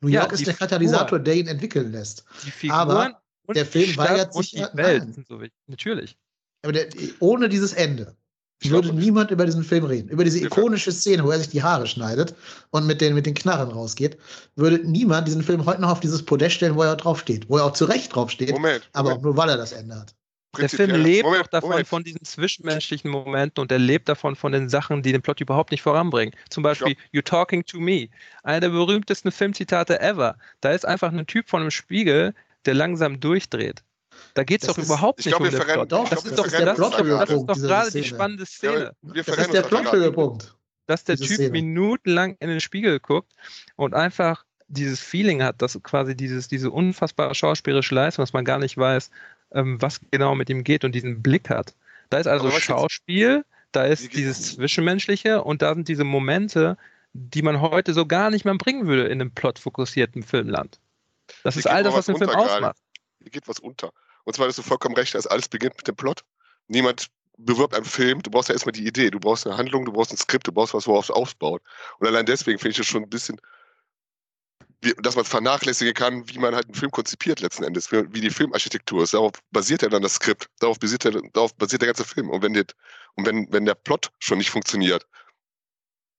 New 0.00 0.08
York 0.08 0.28
ja, 0.28 0.32
ist 0.32 0.46
der 0.46 0.54
Katalysator, 0.54 1.18
der 1.18 1.34
ihn 1.34 1.48
entwickeln 1.48 1.92
lässt. 1.92 2.24
Die 2.44 2.50
Figuren 2.50 2.80
aber 2.80 3.54
der 3.54 3.66
Film 3.66 3.96
weigert 3.96 4.32
sich. 4.32 4.50
Die 4.52 4.64
Welt 4.72 5.14
sind 5.14 5.26
so. 5.26 5.40
Natürlich. 5.66 6.16
Aber 6.62 6.72
der, 6.72 6.88
ohne 7.20 7.48
dieses 7.48 7.72
Ende 7.72 8.16
ich 8.62 8.70
würde 8.70 8.92
niemand 8.92 9.30
über 9.30 9.44
diesen 9.44 9.64
Film 9.64 9.84
reden. 9.84 10.08
Über 10.08 10.24
diese 10.24 10.40
ikonische 10.40 10.90
Szene, 10.90 11.24
wo 11.24 11.30
er 11.30 11.38
sich 11.38 11.50
die 11.50 11.62
Haare 11.62 11.86
schneidet 11.86 12.34
und 12.70 12.86
mit 12.86 13.00
den, 13.00 13.14
mit 13.14 13.26
den 13.26 13.34
Knarren 13.34 13.70
rausgeht, 13.70 14.16
würde 14.54 14.78
niemand 14.78 15.28
diesen 15.28 15.42
Film 15.42 15.66
heute 15.66 15.82
noch 15.82 15.90
auf 15.90 16.00
dieses 16.00 16.24
Podest 16.24 16.56
stellen, 16.56 16.74
wo 16.74 16.82
er 16.82 16.96
draufsteht. 16.96 17.48
Wo 17.48 17.58
er 17.58 17.64
auch 17.64 17.74
zu 17.74 17.84
Recht 17.84 18.14
draufsteht. 18.14 18.52
Moment, 18.52 18.88
aber 18.92 19.10
Moment. 19.10 19.18
auch 19.18 19.24
nur, 19.24 19.36
weil 19.36 19.50
er 19.50 19.56
das 19.58 19.72
Ende 19.72 19.96
hat. 19.96 20.14
Der 20.58 20.70
Film 20.70 21.02
lebt 21.02 21.24
Moment, 21.24 21.44
auch 21.44 21.48
davon, 21.48 21.70
Moment. 21.70 21.88
von 21.88 22.02
diesen 22.02 22.24
zwischenmenschlichen 22.24 23.10
Momenten 23.10 23.60
und 23.60 23.70
er 23.70 23.78
lebt 23.78 24.08
davon, 24.08 24.36
von 24.36 24.52
den 24.52 24.70
Sachen, 24.70 25.02
die 25.02 25.12
den 25.12 25.20
Plot 25.20 25.42
überhaupt 25.42 25.70
nicht 25.70 25.82
voranbringen. 25.82 26.34
Zum 26.48 26.62
Beispiel 26.62 26.92
ja. 26.92 26.98
You 27.12 27.20
Talking 27.20 27.64
to 27.66 27.78
Me. 27.78 28.08
Einer 28.42 28.60
der 28.60 28.70
berühmtesten 28.70 29.30
Filmzitate 29.30 30.00
ever. 30.00 30.36
Da 30.62 30.70
ist 30.70 30.86
einfach 30.86 31.12
ein 31.12 31.26
Typ 31.26 31.50
von 31.50 31.60
einem 31.60 31.70
Spiegel, 31.70 32.34
der 32.64 32.72
langsam 32.72 33.20
durchdreht. 33.20 33.82
Da 34.36 34.44
geht 34.44 34.60
es 34.60 34.68
doch 34.68 34.76
ist, 34.76 34.84
überhaupt 34.84 35.24
nicht 35.24 35.28
glaub, 35.28 35.40
um 35.40 35.50
den 35.50 35.58
Plot. 35.58 35.90
Doch, 35.90 36.10
das, 36.10 36.26
ist 36.26 36.38
doch, 36.38 36.46
der 36.46 36.66
das, 36.66 36.76
das 36.76 37.30
ist 37.30 37.46
doch 37.46 37.56
gerade 37.56 37.90
die 37.90 38.04
spannende 38.04 38.44
Szene. 38.44 38.92
Ja, 39.02 39.22
das 39.22 39.28
ist 39.28 39.52
der 39.54 39.62
Plothöhepunkt. 39.62 40.54
Dass 40.86 41.04
der 41.04 41.16
Typ 41.16 41.26
Szene. 41.26 41.50
minutenlang 41.52 42.36
in 42.38 42.50
den 42.50 42.60
Spiegel 42.60 43.00
guckt 43.00 43.32
und 43.76 43.94
einfach 43.94 44.44
dieses 44.68 45.00
Feeling 45.00 45.42
hat, 45.42 45.62
dass 45.62 45.82
quasi 45.82 46.14
dieses, 46.14 46.48
diese 46.48 46.70
unfassbare 46.70 47.34
schauspielerische 47.34 47.94
Leistung, 47.94 48.24
dass 48.24 48.34
man 48.34 48.44
gar 48.44 48.58
nicht 48.58 48.76
weiß, 48.76 49.10
ähm, 49.52 49.80
was 49.80 50.00
genau 50.10 50.34
mit 50.34 50.50
ihm 50.50 50.64
geht 50.64 50.84
und 50.84 50.94
diesen 50.94 51.22
Blick 51.22 51.48
hat. 51.48 51.74
Da 52.10 52.18
ist 52.18 52.26
also 52.26 52.50
Schauspiel, 52.50 53.42
da 53.72 53.84
ist 53.84 54.14
dieses 54.14 54.54
Zwischenmenschliche 54.56 55.42
und 55.44 55.62
da 55.62 55.72
sind 55.72 55.88
diese 55.88 56.04
Momente, 56.04 56.76
die 57.14 57.40
man 57.40 57.62
heute 57.62 57.94
so 57.94 58.04
gar 58.04 58.30
nicht 58.30 58.44
mehr 58.44 58.54
bringen 58.56 58.86
würde 58.86 59.04
in 59.04 59.22
einem 59.22 59.30
plotfokussierten 59.30 60.22
Filmland. 60.22 60.78
Das 61.42 61.56
ist 61.56 61.66
all 61.66 61.84
das, 61.84 61.94
was 61.94 62.04
den 62.04 62.18
Film 62.18 62.28
ausmacht. 62.28 62.76
Hier 63.22 63.30
geht 63.30 63.48
was 63.48 63.60
unter. 63.60 63.92
Und 64.26 64.34
zwar 64.34 64.48
hast 64.48 64.58
du 64.58 64.62
vollkommen 64.62 64.96
recht, 64.96 65.14
dass 65.14 65.26
alles 65.26 65.48
beginnt 65.48 65.76
mit 65.76 65.86
dem 65.86 65.94
Plot. 65.94 66.24
Niemand 66.66 67.06
bewirbt 67.38 67.74
einen 67.74 67.84
Film, 67.84 68.22
du 68.22 68.30
brauchst 68.30 68.48
ja 68.48 68.54
erstmal 68.54 68.72
die 68.72 68.86
Idee, 68.86 69.10
du 69.10 69.20
brauchst 69.20 69.46
eine 69.46 69.56
Handlung, 69.56 69.84
du 69.84 69.92
brauchst 69.92 70.12
ein 70.12 70.16
Skript, 70.16 70.48
du 70.48 70.52
brauchst 70.52 70.74
was, 70.74 70.86
worauf 70.88 71.04
es 71.04 71.10
aufbaut. 71.10 71.62
Und 71.98 72.08
allein 72.08 72.26
deswegen 72.26 72.58
finde 72.58 72.72
ich 72.72 72.78
es 72.80 72.86
schon 72.86 73.04
ein 73.04 73.08
bisschen, 73.08 73.40
wie, 74.82 74.94
dass 75.00 75.14
man 75.14 75.24
vernachlässigen 75.24 75.94
kann, 75.94 76.28
wie 76.28 76.38
man 76.38 76.56
halt 76.56 76.64
einen 76.64 76.74
Film 76.74 76.90
konzipiert 76.90 77.40
letzten 77.40 77.62
Endes, 77.62 77.92
wie 77.92 78.20
die 78.20 78.30
Filmarchitektur 78.30 79.04
ist. 79.04 79.14
Darauf 79.14 79.32
basiert 79.52 79.82
ja 79.82 79.88
dann 79.88 80.02
das 80.02 80.14
Skript, 80.14 80.48
darauf 80.58 80.80
basiert, 80.80 81.04
ja, 81.04 81.12
darauf 81.32 81.54
basiert 81.54 81.82
der 81.82 81.88
ganze 81.88 82.04
Film. 82.04 82.28
Und 82.28 82.42
wenn, 82.42 82.54
der, 82.54 82.64
und 83.14 83.26
wenn, 83.26 83.46
wenn 83.52 83.64
der 83.64 83.76
Plot 83.76 84.10
schon 84.18 84.38
nicht 84.38 84.50
funktioniert, 84.50 85.06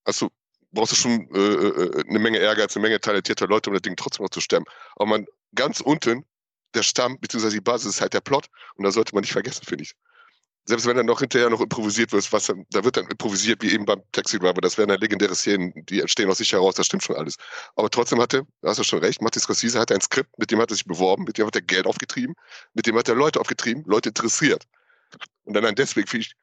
hast 0.06 0.22
du, 0.22 0.30
brauchst 0.72 0.94
du 0.94 0.96
schon 0.96 1.30
äh, 1.36 1.40
äh 1.40 2.04
eine 2.08 2.20
Menge 2.20 2.38
Ehrgeiz, 2.38 2.74
eine 2.76 2.84
Menge 2.84 3.02
talentierter 3.02 3.48
Leute, 3.48 3.70
um 3.70 3.74
das 3.74 3.82
Ding 3.82 3.98
trotzdem 3.98 4.24
noch 4.24 4.30
zu 4.30 4.40
stemmen. 4.40 4.66
Aber 4.96 5.08
man 5.08 5.26
ganz 5.54 5.82
unten 5.82 6.26
der 6.74 6.84
Stamm 6.84 7.20
bzw. 7.20 7.50
die 7.50 7.62
Basis 7.62 7.96
ist 7.96 8.02
halt 8.02 8.14
der 8.14 8.22
Plot 8.22 8.48
und 8.76 8.84
da 8.84 8.92
sollte 8.92 9.14
man 9.14 9.22
nicht 9.22 9.34
vergessen, 9.34 9.64
finde 9.66 9.84
ich. 9.84 9.94
Selbst 10.66 10.86
wenn 10.86 10.98
dann 10.98 11.06
noch 11.06 11.22
hinterher 11.22 11.50
noch 11.50 11.62
improvisiert 11.62 12.12
wird, 12.12 12.30
was 12.34 12.48
dann, 12.48 12.66
da 12.72 12.84
wird 12.84 12.98
dann 12.98 13.08
improvisiert, 13.08 13.62
wie 13.62 13.72
eben 13.72 13.86
beim 13.86 14.02
Taxi 14.12 14.38
Driver, 14.38 14.60
das 14.60 14.78
wären 14.78 14.90
dann 14.90 15.00
legendäre 15.00 15.34
Szenen, 15.34 15.72
die 15.86 16.02
entstehen 16.02 16.30
aus 16.30 16.40
sich 16.40 16.52
heraus, 16.52 16.76
das 16.76 16.88
stimmt 16.88 17.04
schon 17.04 17.16
alles. 17.16 17.38
Aber 17.78 17.90
trotzdem 17.90 18.20
hatte, 18.20 18.46
da 18.62 18.70
hast 18.70 18.80
du 18.80 18.84
schon 18.84 19.00
recht, 19.00 19.22
Martin 19.22 19.42
Scorsese 19.42 19.80
hatte 19.80 19.96
ein 19.96 20.02
Skript, 20.02 20.38
mit 20.38 20.52
dem 20.52 20.60
hat 20.60 20.70
er 20.70 20.76
sich 20.76 20.84
beworben, 20.84 21.24
mit 21.24 21.38
dem 21.38 21.48
hat 21.48 21.56
er 21.56 21.62
Geld 21.62 21.86
aufgetrieben, 21.86 22.36
mit 22.74 22.86
dem 22.86 22.98
hat 22.98 23.08
er 23.08 23.16
Leute 23.16 23.40
aufgetrieben, 23.40 23.86
Leute 23.86 24.10
interessiert. 24.10 24.66
Und 25.46 25.54
dann 25.54 25.74
deswegen 25.76 26.08
finde 26.08 26.26
ich, 26.26 26.34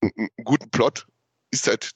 einen 0.00 0.28
guten 0.42 0.68
Plot 0.70 1.06
ist 1.52 1.68
halt 1.68 1.92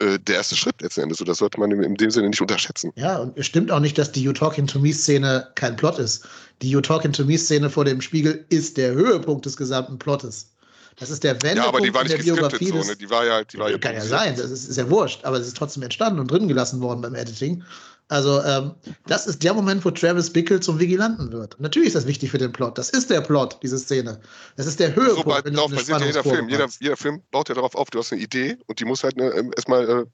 äh, 0.00 0.18
der 0.18 0.36
erste 0.36 0.56
Schritt 0.56 0.80
letzten 0.80 1.02
Endes. 1.02 1.20
Und 1.20 1.28
das 1.28 1.38
sollte 1.38 1.58
man 1.58 1.70
in 1.70 1.94
dem 1.94 2.10
Sinne 2.10 2.28
nicht 2.28 2.40
unterschätzen. 2.40 2.92
Ja, 2.96 3.18
und 3.18 3.36
es 3.36 3.46
stimmt 3.46 3.70
auch 3.70 3.80
nicht, 3.80 3.98
dass 3.98 4.12
die 4.12 4.22
You 4.22 4.32
Talking 4.32 4.66
to 4.66 4.78
Me-Szene 4.78 5.48
kein 5.54 5.76
Plot 5.76 5.98
ist. 5.98 6.26
Die 6.62 6.70
You 6.70 6.80
Talking 6.80 7.12
to 7.12 7.24
Me-Szene 7.24 7.68
vor 7.70 7.84
dem 7.84 8.00
Spiegel 8.00 8.44
ist 8.48 8.76
der 8.76 8.92
Höhepunkt 8.92 9.46
des 9.46 9.56
gesamten 9.56 9.98
Plottes. 9.98 10.50
Das 10.98 11.10
ist 11.10 11.22
der 11.22 11.34
Wendepunkt 11.42 11.58
ja, 11.58 11.68
aber 11.68 11.80
die 11.80 11.94
war 11.94 12.02
nicht 12.02 12.12
in 12.12 12.18
der 12.18 12.32
Biografie. 12.32 12.68
So, 12.68 12.82
ne? 12.82 12.96
Die 12.96 13.08
war 13.08 13.24
ja, 13.24 13.44
die 13.44 13.58
war 13.58 13.70
ja 13.70 13.78
kann 13.78 13.94
ja 13.94 14.00
sein, 14.00 14.34
das 14.36 14.50
ist, 14.50 14.68
ist, 14.68 14.76
ja 14.76 14.90
wurscht, 14.90 15.24
aber 15.24 15.36
es 15.38 15.46
ist 15.46 15.56
trotzdem 15.56 15.84
entstanden 15.84 16.18
und 16.18 16.30
drin 16.30 16.48
gelassen 16.48 16.80
worden 16.80 17.00
beim 17.00 17.14
Editing. 17.14 17.62
Also, 18.08 18.42
ähm, 18.42 18.74
das 19.06 19.26
ist 19.26 19.42
der 19.42 19.52
Moment, 19.52 19.84
wo 19.84 19.90
Travis 19.90 20.32
Bickle 20.32 20.60
zum 20.60 20.78
Vigilanten 20.78 21.30
wird. 21.30 21.60
Natürlich 21.60 21.88
ist 21.88 21.96
das 21.96 22.06
wichtig 22.06 22.30
für 22.30 22.38
den 22.38 22.52
Plot. 22.52 22.78
Das 22.78 22.88
ist 22.88 23.10
der 23.10 23.20
Plot, 23.20 23.58
diese 23.62 23.78
Szene. 23.78 24.18
Das 24.56 24.66
ist 24.66 24.80
der 24.80 24.96
Höhepunkt. 24.96 25.28
So, 25.28 25.44
wenn 25.44 25.54
darauf 25.54 25.70
basiert 25.70 26.00
ja 26.00 26.06
jeder 26.06 26.24
Film. 26.24 26.48
Jeder, 26.48 26.68
jeder, 26.80 26.96
Film 26.96 27.22
baut 27.30 27.50
ja 27.50 27.54
darauf 27.54 27.74
auf, 27.74 27.90
du 27.90 27.98
hast 27.98 28.12
eine 28.12 28.22
Idee 28.22 28.56
und 28.66 28.80
die 28.80 28.86
muss 28.86 29.04
halt 29.04 29.18
ne, 29.18 29.30
ähm, 29.32 29.52
erstmal 29.54 29.88
äh, 29.88 30.04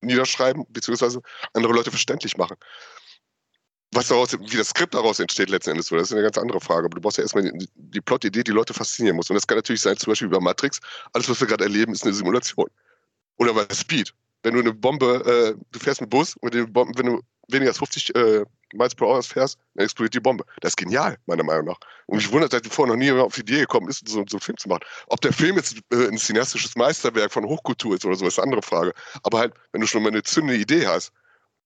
niederschreiben, 0.00 0.64
beziehungsweise 0.70 1.20
andere 1.52 1.72
Leute 1.72 1.90
verständlich 1.90 2.36
machen. 2.36 2.56
Was 3.92 4.08
daraus, 4.08 4.32
wie 4.32 4.56
das 4.56 4.70
Skript 4.70 4.94
daraus 4.94 5.20
entsteht 5.20 5.48
letzten 5.48 5.70
Endes, 5.70 5.86
das 5.86 6.02
ist 6.02 6.12
eine 6.12 6.22
ganz 6.22 6.36
andere 6.38 6.60
Frage. 6.60 6.86
Aber 6.86 6.96
du 6.96 7.00
brauchst 7.00 7.18
ja 7.18 7.22
erstmal 7.22 7.44
die, 7.44 7.68
die 7.76 8.00
Plot-Idee, 8.00 8.42
die 8.42 8.50
Leute 8.50 8.74
faszinieren 8.74 9.16
muss. 9.16 9.30
Und 9.30 9.34
das 9.34 9.46
kann 9.46 9.56
natürlich 9.56 9.82
sein, 9.82 9.96
zum 9.96 10.10
Beispiel 10.10 10.26
über 10.26 10.40
Matrix, 10.40 10.80
alles, 11.12 11.28
was 11.28 11.40
wir 11.40 11.46
gerade 11.46 11.62
erleben, 11.62 11.92
ist 11.92 12.02
eine 12.02 12.12
Simulation. 12.12 12.66
Oder 13.36 13.54
bei 13.54 13.66
Speed. 13.72 14.12
Wenn 14.42 14.54
du 14.54 14.60
eine 14.60 14.72
Bombe, 14.72 15.24
äh, 15.24 15.64
du 15.70 15.78
fährst 15.78 16.00
mit 16.00 16.10
Bus, 16.10 16.34
mit 16.42 16.54
dem 16.54 16.72
Bomben, 16.72 16.98
wenn 16.98 17.06
du 17.06 17.22
weniger 17.48 17.70
als 17.70 17.78
50 17.78 18.14
äh, 18.14 18.44
Miles 18.72 18.94
pro 18.94 19.06
Hour 19.06 19.22
fährst, 19.22 19.58
dann 19.74 19.84
explodiert 19.84 20.14
die 20.14 20.20
Bombe. 20.20 20.44
Das 20.60 20.72
ist 20.72 20.76
genial, 20.76 21.16
meiner 21.26 21.44
Meinung 21.44 21.66
nach. 21.66 21.78
Und 22.06 22.16
mich 22.16 22.30
wundert, 22.30 22.52
dass 22.52 22.62
vorher 22.68 22.94
noch 22.94 22.98
nie 22.98 23.10
auf 23.12 23.34
die 23.34 23.40
Idee 23.42 23.60
gekommen 23.60 23.88
ist, 23.88 24.08
so, 24.08 24.24
so 24.26 24.36
einen 24.36 24.40
Film 24.40 24.58
zu 24.58 24.68
machen. 24.68 24.82
Ob 25.08 25.20
der 25.20 25.32
Film 25.32 25.56
jetzt 25.56 25.78
äh, 25.92 26.08
ein 26.08 26.18
cineastisches 26.18 26.76
Meisterwerk 26.76 27.32
von 27.32 27.44
Hochkultur 27.44 27.94
ist 27.94 28.04
oder 28.04 28.16
so, 28.16 28.26
ist 28.26 28.38
eine 28.38 28.44
andere 28.44 28.62
Frage. 28.62 28.92
Aber 29.22 29.38
halt, 29.38 29.54
wenn 29.72 29.80
du 29.80 29.86
schon 29.86 30.02
mal 30.02 30.08
eine 30.08 30.22
zündende 30.22 30.60
Idee 30.60 30.86
hast 30.86 31.12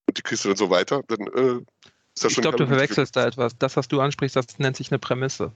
und 0.06 0.18
die 0.18 0.22
kriegst 0.22 0.44
du 0.44 0.48
dann 0.48 0.56
so 0.56 0.70
weiter, 0.70 1.02
dann 1.08 1.20
äh, 1.20 1.62
ist 2.14 2.24
das 2.24 2.32
schon. 2.32 2.42
Ich 2.44 2.50
glaube, 2.50 2.58
du 2.58 2.66
verwechselst 2.66 3.16
da 3.16 3.26
etwas. 3.26 3.56
Das, 3.58 3.76
was 3.76 3.88
du 3.88 4.00
ansprichst, 4.00 4.36
das 4.36 4.58
nennt 4.58 4.76
sich 4.76 4.90
eine 4.90 4.98
Prämisse. 4.98 5.52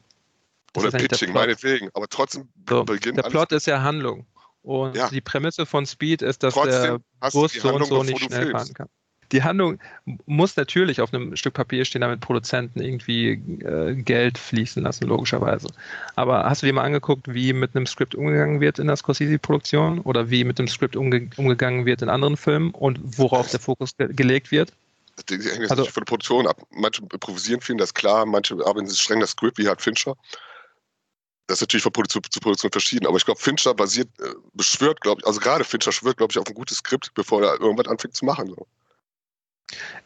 Das 0.72 0.84
oder 0.84 0.98
Pitching, 0.98 1.32
meinetwegen. 1.32 1.88
Aber 1.94 2.08
trotzdem 2.08 2.48
so, 2.68 2.84
beginnt 2.84 3.18
Der 3.18 3.22
Plot 3.22 3.52
ist 3.52 3.66
ja 3.66 3.82
Handlung. 3.82 4.26
Und 4.62 4.96
ja. 4.96 5.10
die 5.10 5.20
Prämisse 5.20 5.66
von 5.66 5.84
Speed 5.84 6.22
ist, 6.22 6.42
dass 6.42 6.54
trotzdem 6.54 7.02
der 7.22 7.30
Bus 7.30 7.52
so 7.52 7.74
und 7.74 7.84
so 7.84 8.02
nicht 8.02 8.24
schnell 8.24 8.50
fahren 8.50 8.72
kann 8.72 8.88
die 9.34 9.42
Handlung 9.42 9.78
muss 10.26 10.56
natürlich 10.56 11.00
auf 11.00 11.12
einem 11.12 11.34
Stück 11.36 11.54
Papier 11.54 11.84
stehen, 11.84 12.02
damit 12.02 12.20
Produzenten 12.20 12.80
irgendwie 12.80 13.32
äh, 13.64 13.94
Geld 13.94 14.38
fließen 14.38 14.82
lassen, 14.82 15.06
logischerweise. 15.06 15.68
Aber 16.14 16.44
hast 16.44 16.62
du 16.62 16.66
dir 16.66 16.72
mal 16.72 16.84
angeguckt, 16.84 17.34
wie 17.34 17.52
mit 17.52 17.74
einem 17.74 17.86
Skript 17.86 18.14
umgegangen 18.14 18.60
wird 18.60 18.78
in 18.78 18.86
der 18.86 18.96
Scorsese-Produktion 18.96 19.98
oder 20.00 20.30
wie 20.30 20.44
mit 20.44 20.58
dem 20.58 20.68
Skript 20.68 20.94
umge 20.94 21.28
umgegangen 21.36 21.84
wird 21.84 22.00
in 22.00 22.08
anderen 22.08 22.36
Filmen 22.36 22.70
und 22.70 23.00
worauf 23.18 23.50
der 23.50 23.60
Fokus 23.60 23.96
ge 23.96 24.08
gelegt 24.12 24.52
wird? 24.52 24.72
Die 25.28 25.34
hängt 25.34 25.70
also, 25.70 25.84
von 25.84 26.02
der 26.02 26.08
Produktion 26.10 26.46
ab. 26.46 26.62
Manche 26.70 27.02
improvisieren 27.02 27.60
viel, 27.60 27.76
das 27.76 27.90
ist 27.90 27.94
klar. 27.94 28.24
Manche 28.26 28.54
arbeiten 28.64 28.88
streng 28.90 29.20
das 29.20 29.30
Skript, 29.30 29.58
wie 29.58 29.68
hat 29.68 29.82
Fincher. 29.82 30.14
Das 31.46 31.58
ist 31.58 31.62
natürlich 31.62 31.82
von 31.82 31.92
Produktion 31.92 32.22
zu 32.30 32.40
Produktion 32.40 32.70
verschieden, 32.70 33.06
aber 33.06 33.18
ich 33.18 33.24
glaube, 33.24 33.40
Fincher 33.40 33.74
basiert, 33.74 34.08
äh, 34.20 34.28
beschwört, 34.54 35.00
glaube 35.02 35.20
ich, 35.20 35.26
also 35.26 35.40
gerade 35.40 35.64
Fincher 35.64 35.92
schwört, 35.92 36.16
glaube 36.16 36.30
ich, 36.32 36.38
auf 36.38 36.46
ein 36.46 36.54
gutes 36.54 36.78
Skript, 36.78 37.12
bevor 37.14 37.42
er 37.42 37.60
irgendwas 37.60 37.86
anfängt 37.86 38.14
zu 38.14 38.24
machen. 38.24 38.48
So. 38.48 38.66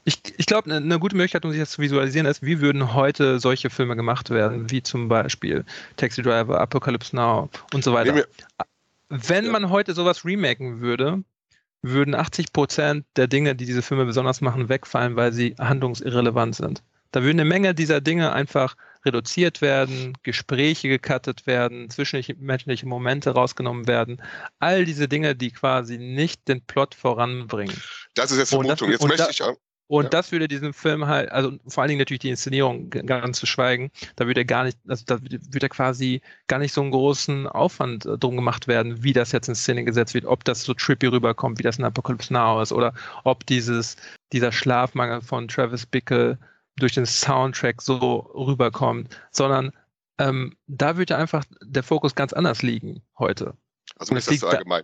Ich, 0.04 0.20
ich 0.36 0.46
glaube, 0.46 0.70
eine 0.70 0.80
ne 0.80 0.98
gute 0.98 1.16
Möglichkeit, 1.16 1.44
um 1.44 1.50
sich 1.50 1.60
das 1.60 1.72
zu 1.72 1.82
visualisieren, 1.82 2.26
ist, 2.26 2.42
wie 2.42 2.60
würden 2.60 2.94
heute 2.94 3.38
solche 3.38 3.70
Filme 3.70 3.96
gemacht 3.96 4.30
werden, 4.30 4.70
wie 4.70 4.82
zum 4.82 5.08
Beispiel 5.08 5.64
Taxi 5.96 6.22
Driver, 6.22 6.60
Apocalypse 6.60 7.14
Now 7.14 7.50
und 7.74 7.84
so 7.84 7.92
weiter. 7.92 8.24
Wenn 9.08 9.46
ja. 9.46 9.52
man 9.52 9.70
heute 9.70 9.94
sowas 9.94 10.24
remaken 10.24 10.80
würde, 10.80 11.22
würden 11.82 12.14
80 12.14 12.52
Prozent 12.52 13.06
der 13.16 13.26
Dinge, 13.26 13.54
die 13.54 13.66
diese 13.66 13.82
Filme 13.82 14.04
besonders 14.04 14.40
machen, 14.40 14.68
wegfallen, 14.68 15.16
weil 15.16 15.32
sie 15.32 15.54
handlungsirrelevant 15.58 16.56
sind. 16.56 16.82
Da 17.12 17.22
würden 17.22 17.40
eine 17.40 17.48
Menge 17.48 17.74
dieser 17.74 18.00
Dinge 18.00 18.32
einfach 18.32 18.76
reduziert 19.04 19.62
werden, 19.62 20.12
Gespräche 20.22 20.88
gecuttet 20.88 21.46
werden, 21.46 21.88
zwischenmenschliche 21.88 22.86
Momente 22.86 23.30
rausgenommen 23.30 23.86
werden. 23.86 24.20
All 24.58 24.84
diese 24.84 25.08
Dinge, 25.08 25.34
die 25.34 25.50
quasi 25.50 25.96
nicht 25.96 26.48
den 26.48 26.60
Plot 26.60 26.94
voranbringen. 26.94 27.80
Das 28.18 28.32
ist 28.32 28.38
jetzt 28.38 28.50
Vermutung. 28.50 28.90
Jetzt 28.90 29.06
möchte 29.06 29.28
ich 29.30 29.42
Und 29.86 30.04
ja. 30.04 30.10
das 30.10 30.32
würde 30.32 30.48
diesen 30.48 30.72
Film 30.72 31.06
halt, 31.06 31.30
also 31.30 31.52
vor 31.68 31.82
allen 31.82 31.88
Dingen 31.88 32.00
natürlich 32.00 32.20
die 32.20 32.30
Inszenierung 32.30 32.90
ganz 32.90 33.38
zu 33.38 33.46
schweigen, 33.46 33.90
da 34.16 34.26
würde 34.26 34.44
gar 34.44 34.64
nicht, 34.64 34.76
also 34.88 35.04
da 35.06 35.18
würde 35.22 35.68
quasi 35.68 36.20
gar 36.48 36.58
nicht 36.58 36.72
so 36.72 36.80
einen 36.82 36.90
großen 36.90 37.46
Aufwand 37.46 38.06
äh, 38.06 38.18
drum 38.18 38.36
gemacht 38.36 38.66
werden, 38.66 39.02
wie 39.02 39.12
das 39.12 39.32
jetzt 39.32 39.48
in 39.48 39.54
Szene 39.54 39.84
gesetzt 39.84 40.14
wird, 40.14 40.24
ob 40.24 40.44
das 40.44 40.62
so 40.62 40.74
trippy 40.74 41.06
rüberkommt, 41.06 41.58
wie 41.58 41.62
das 41.62 41.78
in 41.78 41.84
Apocalypse 41.84 42.32
Now 42.32 42.60
ist, 42.60 42.72
oder 42.72 42.92
ob 43.24 43.46
dieses, 43.46 43.96
dieser 44.32 44.52
Schlafmangel 44.52 45.22
von 45.22 45.48
Travis 45.48 45.86
Bickle 45.86 46.38
durch 46.76 46.94
den 46.94 47.06
Soundtrack 47.06 47.80
so 47.80 48.30
rüberkommt, 48.34 49.16
sondern 49.30 49.72
ähm, 50.18 50.56
da 50.66 50.96
würde 50.96 51.16
einfach 51.16 51.44
der 51.62 51.82
Fokus 51.84 52.14
ganz 52.14 52.32
anders 52.32 52.62
liegen 52.62 53.02
heute. 53.18 53.56
Also 53.96 54.12
mir 54.12 54.18
ist 54.18 54.30
das 54.30 54.40
so 54.40 54.48
allgemein. 54.48 54.82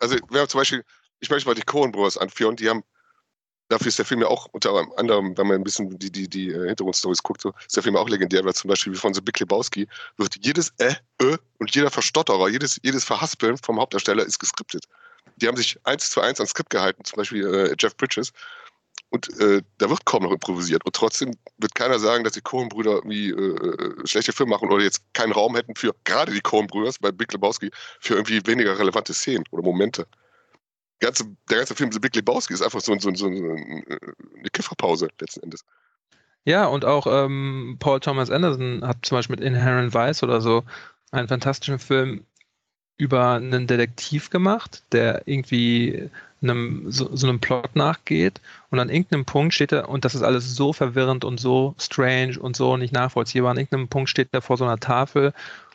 Also 0.00 0.16
wir 0.30 0.40
haben 0.40 0.48
zum 0.48 0.60
Beispiel, 0.60 0.84
ich 1.22 1.30
möchte 1.30 1.48
mal 1.48 1.54
die 1.54 1.62
Coen 1.62 1.92
Brothers 1.92 2.18
anführen, 2.18 2.56
die 2.56 2.68
haben 2.68 2.82
dafür 3.68 3.86
ist 3.86 3.98
der 3.98 4.04
Film 4.04 4.20
ja 4.20 4.26
auch 4.26 4.48
unter 4.52 4.86
anderem, 4.96 5.36
wenn 5.38 5.46
man 5.46 5.56
ein 5.56 5.64
bisschen 5.64 5.98
die, 5.98 6.10
die, 6.10 6.28
die 6.28 6.50
äh, 6.50 6.66
Hintergrundstories 6.68 7.22
guckt, 7.22 7.40
so, 7.40 7.54
ist 7.66 7.74
der 7.74 7.82
Film 7.82 7.96
auch 7.96 8.08
legendär, 8.08 8.44
weil 8.44 8.54
zum 8.54 8.68
Beispiel 8.68 8.94
von 8.94 9.14
The 9.14 9.20
Big 9.20 9.38
Lebowski 9.40 9.88
wird 10.18 10.36
jedes 10.44 10.74
Äh, 10.78 10.94
Ö 11.22 11.36
und 11.58 11.74
jeder 11.74 11.90
Verstotterer, 11.90 12.48
jedes, 12.48 12.78
jedes 12.82 13.04
Verhaspeln 13.04 13.56
vom 13.56 13.80
Hauptdarsteller 13.80 14.26
ist 14.26 14.38
geskriptet. 14.38 14.84
Die 15.36 15.48
haben 15.48 15.56
sich 15.56 15.78
eins 15.84 16.10
zu 16.10 16.20
eins 16.20 16.38
ans 16.38 16.50
Skript 16.50 16.70
gehalten, 16.70 17.04
zum 17.04 17.16
Beispiel 17.16 17.46
äh, 17.46 17.74
Jeff 17.78 17.96
Bridges. 17.96 18.32
Und 19.08 19.28
äh, 19.40 19.62
da 19.78 19.88
wird 19.88 20.04
kaum 20.04 20.24
noch 20.24 20.32
improvisiert. 20.32 20.84
Und 20.84 20.94
trotzdem 20.94 21.36
wird 21.58 21.74
keiner 21.74 21.98
sagen, 21.98 22.24
dass 22.24 22.32
die 22.32 22.42
irgendwie 22.44 23.30
äh, 23.30 23.34
äh 23.34 24.06
schlechte 24.06 24.32
Filme 24.32 24.50
machen 24.50 24.70
oder 24.70 24.82
jetzt 24.82 25.02
keinen 25.14 25.32
Raum 25.32 25.54
hätten 25.54 25.74
für, 25.76 25.94
gerade 26.04 26.32
die 26.32 26.40
Coen-Brüder 26.40 26.92
bei 27.00 27.12
Big 27.12 27.32
Lebowski, 27.32 27.70
für 28.00 28.14
irgendwie 28.14 28.40
weniger 28.46 28.78
relevante 28.78 29.14
Szenen 29.14 29.44
oder 29.50 29.62
Momente 29.62 30.06
ganze, 31.02 31.24
der 31.50 31.58
ganze 31.58 31.74
Film 31.74 31.92
The 31.92 31.98
Big 31.98 32.14
Lebowski 32.14 32.54
ist 32.54 32.62
einfach 32.62 32.80
so, 32.80 32.98
so, 32.98 33.14
so, 33.14 33.26
eine 33.26 34.50
Kifferpause 34.52 35.08
letzten 35.20 35.42
Endes. 35.42 35.64
Ja, 36.44 36.66
und 36.66 36.84
auch 36.84 37.06
ähm, 37.06 37.76
Paul 37.78 38.00
Thomas 38.00 38.30
Anderson 38.30 38.86
hat 38.86 38.98
zum 39.02 39.18
Beispiel 39.18 39.36
mit 39.36 39.44
Inherent 39.44 39.94
Vice 39.94 40.22
oder 40.22 40.40
so 40.40 40.64
einen 41.10 41.28
fantastischen 41.28 41.78
Film 41.78 42.24
über 42.96 43.34
einen 43.34 43.66
Detektiv 43.66 44.30
gemacht, 44.30 44.82
der 44.92 45.22
irgendwie 45.26 46.10
einem, 46.42 46.90
so, 46.90 47.14
so, 47.14 47.28
einem 47.28 47.40
Plot 47.40 47.76
nachgeht 47.76 48.40
und 48.70 48.80
an 48.80 48.90
irgendeinem 48.90 49.24
Punkt 49.24 49.54
steht 49.54 49.72
er, 49.72 49.88
und 49.88 50.04
das 50.04 50.14
ist 50.14 50.22
alles 50.22 50.56
so 50.56 50.72
verwirrend 50.72 51.24
und 51.24 51.38
so 51.38 51.74
strange 51.78 52.38
und 52.38 52.56
so 52.56 52.76
nicht 52.76 52.92
nachvollziehbar, 52.92 53.52
an 53.52 53.58
irgendeinem 53.58 53.88
Punkt 53.88 54.10
steht 54.10 54.28
er 54.32 54.42
vor 54.42 54.56
so 54.56 54.64
einer 54.64 54.78
Tafel, 54.78 55.32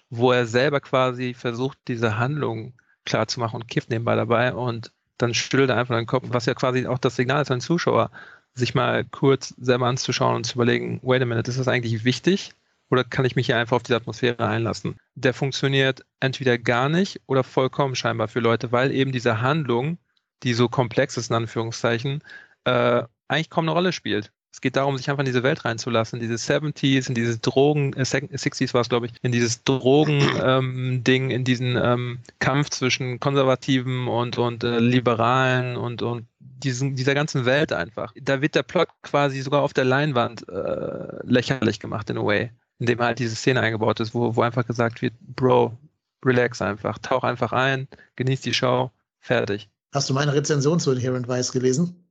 wo 0.09 0.31
er 0.31 0.45
selber 0.45 0.81
quasi 0.81 1.33
versucht, 1.33 1.77
diese 1.87 2.17
Handlung 2.17 2.73
klarzumachen 3.05 3.61
und 3.61 3.67
kifft 3.69 3.89
nebenbei 3.89 4.15
dabei 4.15 4.53
und 4.53 4.91
dann 5.17 5.33
schüttelt 5.33 5.69
er 5.69 5.77
einfach 5.77 5.95
den 5.95 6.05
Kopf, 6.05 6.25
was 6.29 6.45
ja 6.45 6.53
quasi 6.53 6.87
auch 6.87 6.99
das 6.99 7.15
Signal 7.15 7.41
ist 7.41 7.51
an 7.51 7.61
Zuschauer, 7.61 8.11
sich 8.53 8.75
mal 8.75 9.05
kurz 9.05 9.53
selber 9.59 9.87
anzuschauen 9.87 10.37
und 10.37 10.43
zu 10.45 10.55
überlegen, 10.55 10.99
wait 11.03 11.21
a 11.21 11.25
minute, 11.25 11.49
ist 11.49 11.59
das 11.59 11.67
eigentlich 11.67 12.03
wichtig? 12.03 12.53
Oder 12.89 13.03
kann 13.03 13.25
ich 13.25 13.35
mich 13.35 13.47
hier 13.47 13.57
einfach 13.57 13.75
auf 13.75 13.83
diese 13.83 13.97
Atmosphäre 13.97 14.47
einlassen? 14.47 14.97
Der 15.15 15.33
funktioniert 15.33 16.05
entweder 16.19 16.57
gar 16.57 16.89
nicht 16.89 17.21
oder 17.27 17.43
vollkommen 17.43 17.95
scheinbar 17.95 18.27
für 18.27 18.39
Leute, 18.39 18.71
weil 18.71 18.91
eben 18.91 19.11
diese 19.11 19.41
Handlung, 19.41 19.97
die 20.43 20.53
so 20.53 20.69
komplex 20.69 21.17
ist, 21.17 21.29
in 21.29 21.35
Anführungszeichen, 21.35 22.23
äh, 22.63 23.03
eigentlich 23.27 23.49
kaum 23.49 23.65
eine 23.65 23.71
Rolle 23.71 23.91
spielt. 23.91 24.31
Es 24.57 24.61
geht 24.61 24.75
darum, 24.75 24.97
sich 24.97 25.07
einfach 25.07 25.21
in 25.21 25.27
diese 25.27 25.43
Welt 25.43 25.65
reinzulassen, 25.65 26.19
diese 26.19 26.33
70s, 26.33 27.09
in 27.09 27.13
dieses 27.13 27.39
Drogen, 27.41 27.93
äh, 27.93 28.01
60s 28.01 28.73
war 28.73 28.81
es, 28.81 28.89
glaube 28.89 29.05
ich, 29.05 29.13
in 29.21 29.31
dieses 29.31 29.63
Drogen-Ding, 29.63 31.29
ähm, 31.29 31.29
in 31.29 31.43
diesen 31.43 31.75
ähm, 31.75 32.17
Kampf 32.39 32.71
zwischen 32.71 33.19
Konservativen 33.19 34.07
und, 34.07 34.39
und 34.39 34.63
äh, 34.63 34.79
Liberalen 34.79 35.77
und, 35.77 36.01
und 36.01 36.25
diesen, 36.39 36.95
dieser 36.95 37.13
ganzen 37.13 37.45
Welt 37.45 37.71
einfach. 37.71 38.11
Da 38.19 38.41
wird 38.41 38.55
der 38.55 38.63
Plot 38.63 38.87
quasi 39.03 39.41
sogar 39.41 39.61
auf 39.61 39.73
der 39.73 39.85
Leinwand 39.85 40.49
äh, 40.49 41.21
lächerlich 41.21 41.79
gemacht, 41.79 42.09
in 42.09 42.17
a 42.17 42.25
way, 42.25 42.49
indem 42.79 42.97
halt 42.99 43.19
diese 43.19 43.35
Szene 43.35 43.61
eingebaut 43.61 43.99
ist, 43.99 44.15
wo, 44.15 44.35
wo 44.35 44.41
einfach 44.41 44.65
gesagt 44.65 45.03
wird, 45.03 45.13
Bro, 45.19 45.77
relax 46.25 46.63
einfach, 46.63 46.97
tauch 46.97 47.23
einfach 47.23 47.51
ein, 47.51 47.87
genieß 48.15 48.41
die 48.41 48.55
Show, 48.55 48.89
fertig. 49.19 49.69
Hast 49.93 50.09
du 50.09 50.15
meine 50.15 50.33
Rezension 50.33 50.79
zu 50.79 50.93
Inherent 50.93 51.27
Vice 51.27 51.51
gelesen? 51.51 52.06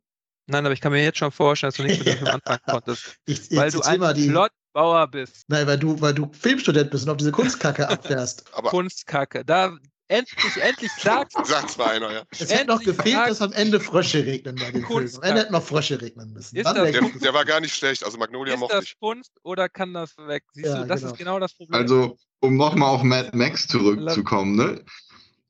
Nein, 0.47 0.65
aber 0.65 0.73
ich 0.73 0.81
kann 0.81 0.93
mir 0.93 1.03
jetzt 1.03 1.19
schon 1.19 1.33
vorstellen, 1.33 1.71
dass 1.71 1.77
du 1.77 1.83
nicht 1.83 1.99
mit 1.99 2.07
dem 2.07 2.19
Film 2.19 2.27
anfangen 2.35 2.61
konntest. 2.67 3.19
ich, 3.27 3.51
ich 3.51 3.57
weil 3.57 3.71
du 3.71 3.81
ein 3.83 4.15
die... 4.15 4.29
Plotbauer 4.29 5.09
bist. 5.09 5.45
Nein, 5.49 5.67
weil 5.67 5.79
du, 5.79 6.01
weil 6.01 6.15
du 6.15 6.31
Filmstudent 6.33 6.91
bist 6.91 7.05
und 7.05 7.11
auf 7.11 7.17
diese 7.17 7.33
Kunstkacke 7.33 7.89
abfährst. 7.89 8.45
Aber 8.55 8.71
Kunstkacke. 8.71 9.45
Da 9.45 9.77
endlich, 10.09 10.57
endlich 10.63 10.93
sagst 10.93 11.37
Sagt's 11.45 11.77
mal 11.77 11.89
einer, 11.89 12.13
ja. 12.13 12.23
Es 12.31 12.53
hätte 12.53 12.67
noch 12.67 12.81
gefehlt, 12.81 13.17
dass 13.27 13.43
am 13.43 13.53
Ende 13.53 13.81
Frösche 13.81 14.25
regnen 14.25 14.55
bei 14.55 14.71
dem 14.71 14.87
Film. 14.87 15.11
Am 15.17 15.23
Ende 15.23 15.41
hätten 15.41 15.53
noch 15.53 15.65
Frösche 15.65 16.01
regnen 16.01 16.33
müssen. 16.33 16.55
Der, 16.55 16.73
der, 16.73 17.35
war 17.35 17.45
gar 17.45 17.61
nicht 17.61 17.75
schlecht. 17.75 18.05
Also 18.05 18.17
Magnolia 18.19 18.55
ist 18.55 18.61
mochte 18.61 18.77
das 18.77 18.85
ich. 18.85 18.99
Kunst 19.01 19.33
oder 19.43 19.69
kann 19.69 19.95
das 19.95 20.17
weg? 20.19 20.45
Siehst 20.53 20.69
ja, 20.69 20.83
du, 20.83 20.87
das 20.87 21.01
genau. 21.01 21.13
ist 21.13 21.19
genau 21.19 21.41
das 21.41 21.55
Problem. 21.55 21.81
Also, 21.81 22.17
um 22.41 22.57
nochmal 22.57 22.91
auf 22.91 23.03
Mad 23.03 23.31
Max 23.37 23.67
zurückzukommen, 23.67 24.55
ne? 24.57 24.85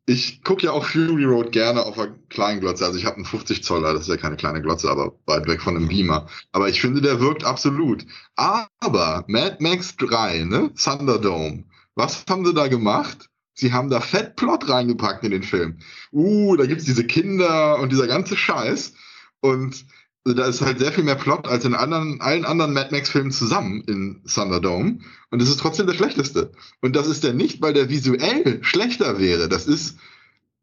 Ich 0.07 0.45
gucke 0.45 0.67
ja 0.67 0.71
auch 0.71 0.85
Fury 0.85 1.25
Road 1.25 1.51
gerne 1.51 1.85
auf 1.85 1.99
einer 1.99 2.15
kleinen 2.29 2.61
Glotze. 2.61 2.87
Also 2.87 2.97
ich 2.97 3.05
habe 3.05 3.17
einen 3.17 3.25
50 3.25 3.65
Zoller, 3.65 3.93
das 3.93 4.03
ist 4.03 4.09
ja 4.09 4.17
keine 4.17 4.37
kleine 4.37 4.63
Glotze, 4.63 4.89
aber 4.89 5.19
weit 5.27 5.49
weg 5.49 5.61
von 5.61 5.77
einem 5.77 5.89
Beamer. 5.89 6.29
Aber 6.53 6.69
ich 6.69 6.81
finde, 6.81 7.01
der 7.01 7.21
wirkt 7.21 7.45
absolut. 7.45 8.07
Aber 8.37 9.25
Mad 9.27 9.57
Max 9.59 9.97
3, 9.97 10.45
ne? 10.45 10.73
Thunderdome. 10.75 11.65
Was 11.97 12.25
haben 12.31 12.47
sie 12.47 12.55
da 12.55 12.69
gemacht? 12.69 13.29
Sie 13.55 13.73
haben 13.73 13.91
da 13.91 14.01
Fettplot 14.01 14.69
reingepackt 14.69 15.25
in 15.25 15.33
den 15.33 15.43
Film. 15.43 15.79
Uh, 16.13 16.57
da 16.57 16.67
gibt's 16.67 16.85
diese 16.85 17.05
Kinder 17.05 17.81
und 17.81 17.91
dieser 17.91 18.07
ganze 18.07 18.37
Scheiß. 18.37 18.93
Und 19.41 19.87
da 20.35 20.47
ist 20.47 20.61
halt 20.61 20.79
sehr 20.79 20.93
viel 20.93 21.05
mehr 21.05 21.15
Plot 21.15 21.47
als 21.47 21.65
in 21.65 21.75
anderen, 21.75 22.21
allen 22.21 22.45
anderen 22.45 22.73
Mad 22.73 22.89
Max-Filmen 22.91 23.31
zusammen 23.31 23.83
in 23.87 24.23
Thunderdome. 24.27 24.99
Und 25.31 25.43
es 25.43 25.49
ist 25.49 25.61
trotzdem 25.61 25.87
der 25.87 25.95
schlechteste. 25.95 26.53
Und 26.81 26.97
das 26.97 27.07
ist 27.07 27.25
der 27.25 27.35
nicht, 27.35 27.63
weil 27.63 27.75
der 27.75 27.89
visuell 27.89 28.63
schlechter 28.63 29.19
wäre. 29.19 29.49
Das 29.49 29.67
ist 29.67 29.99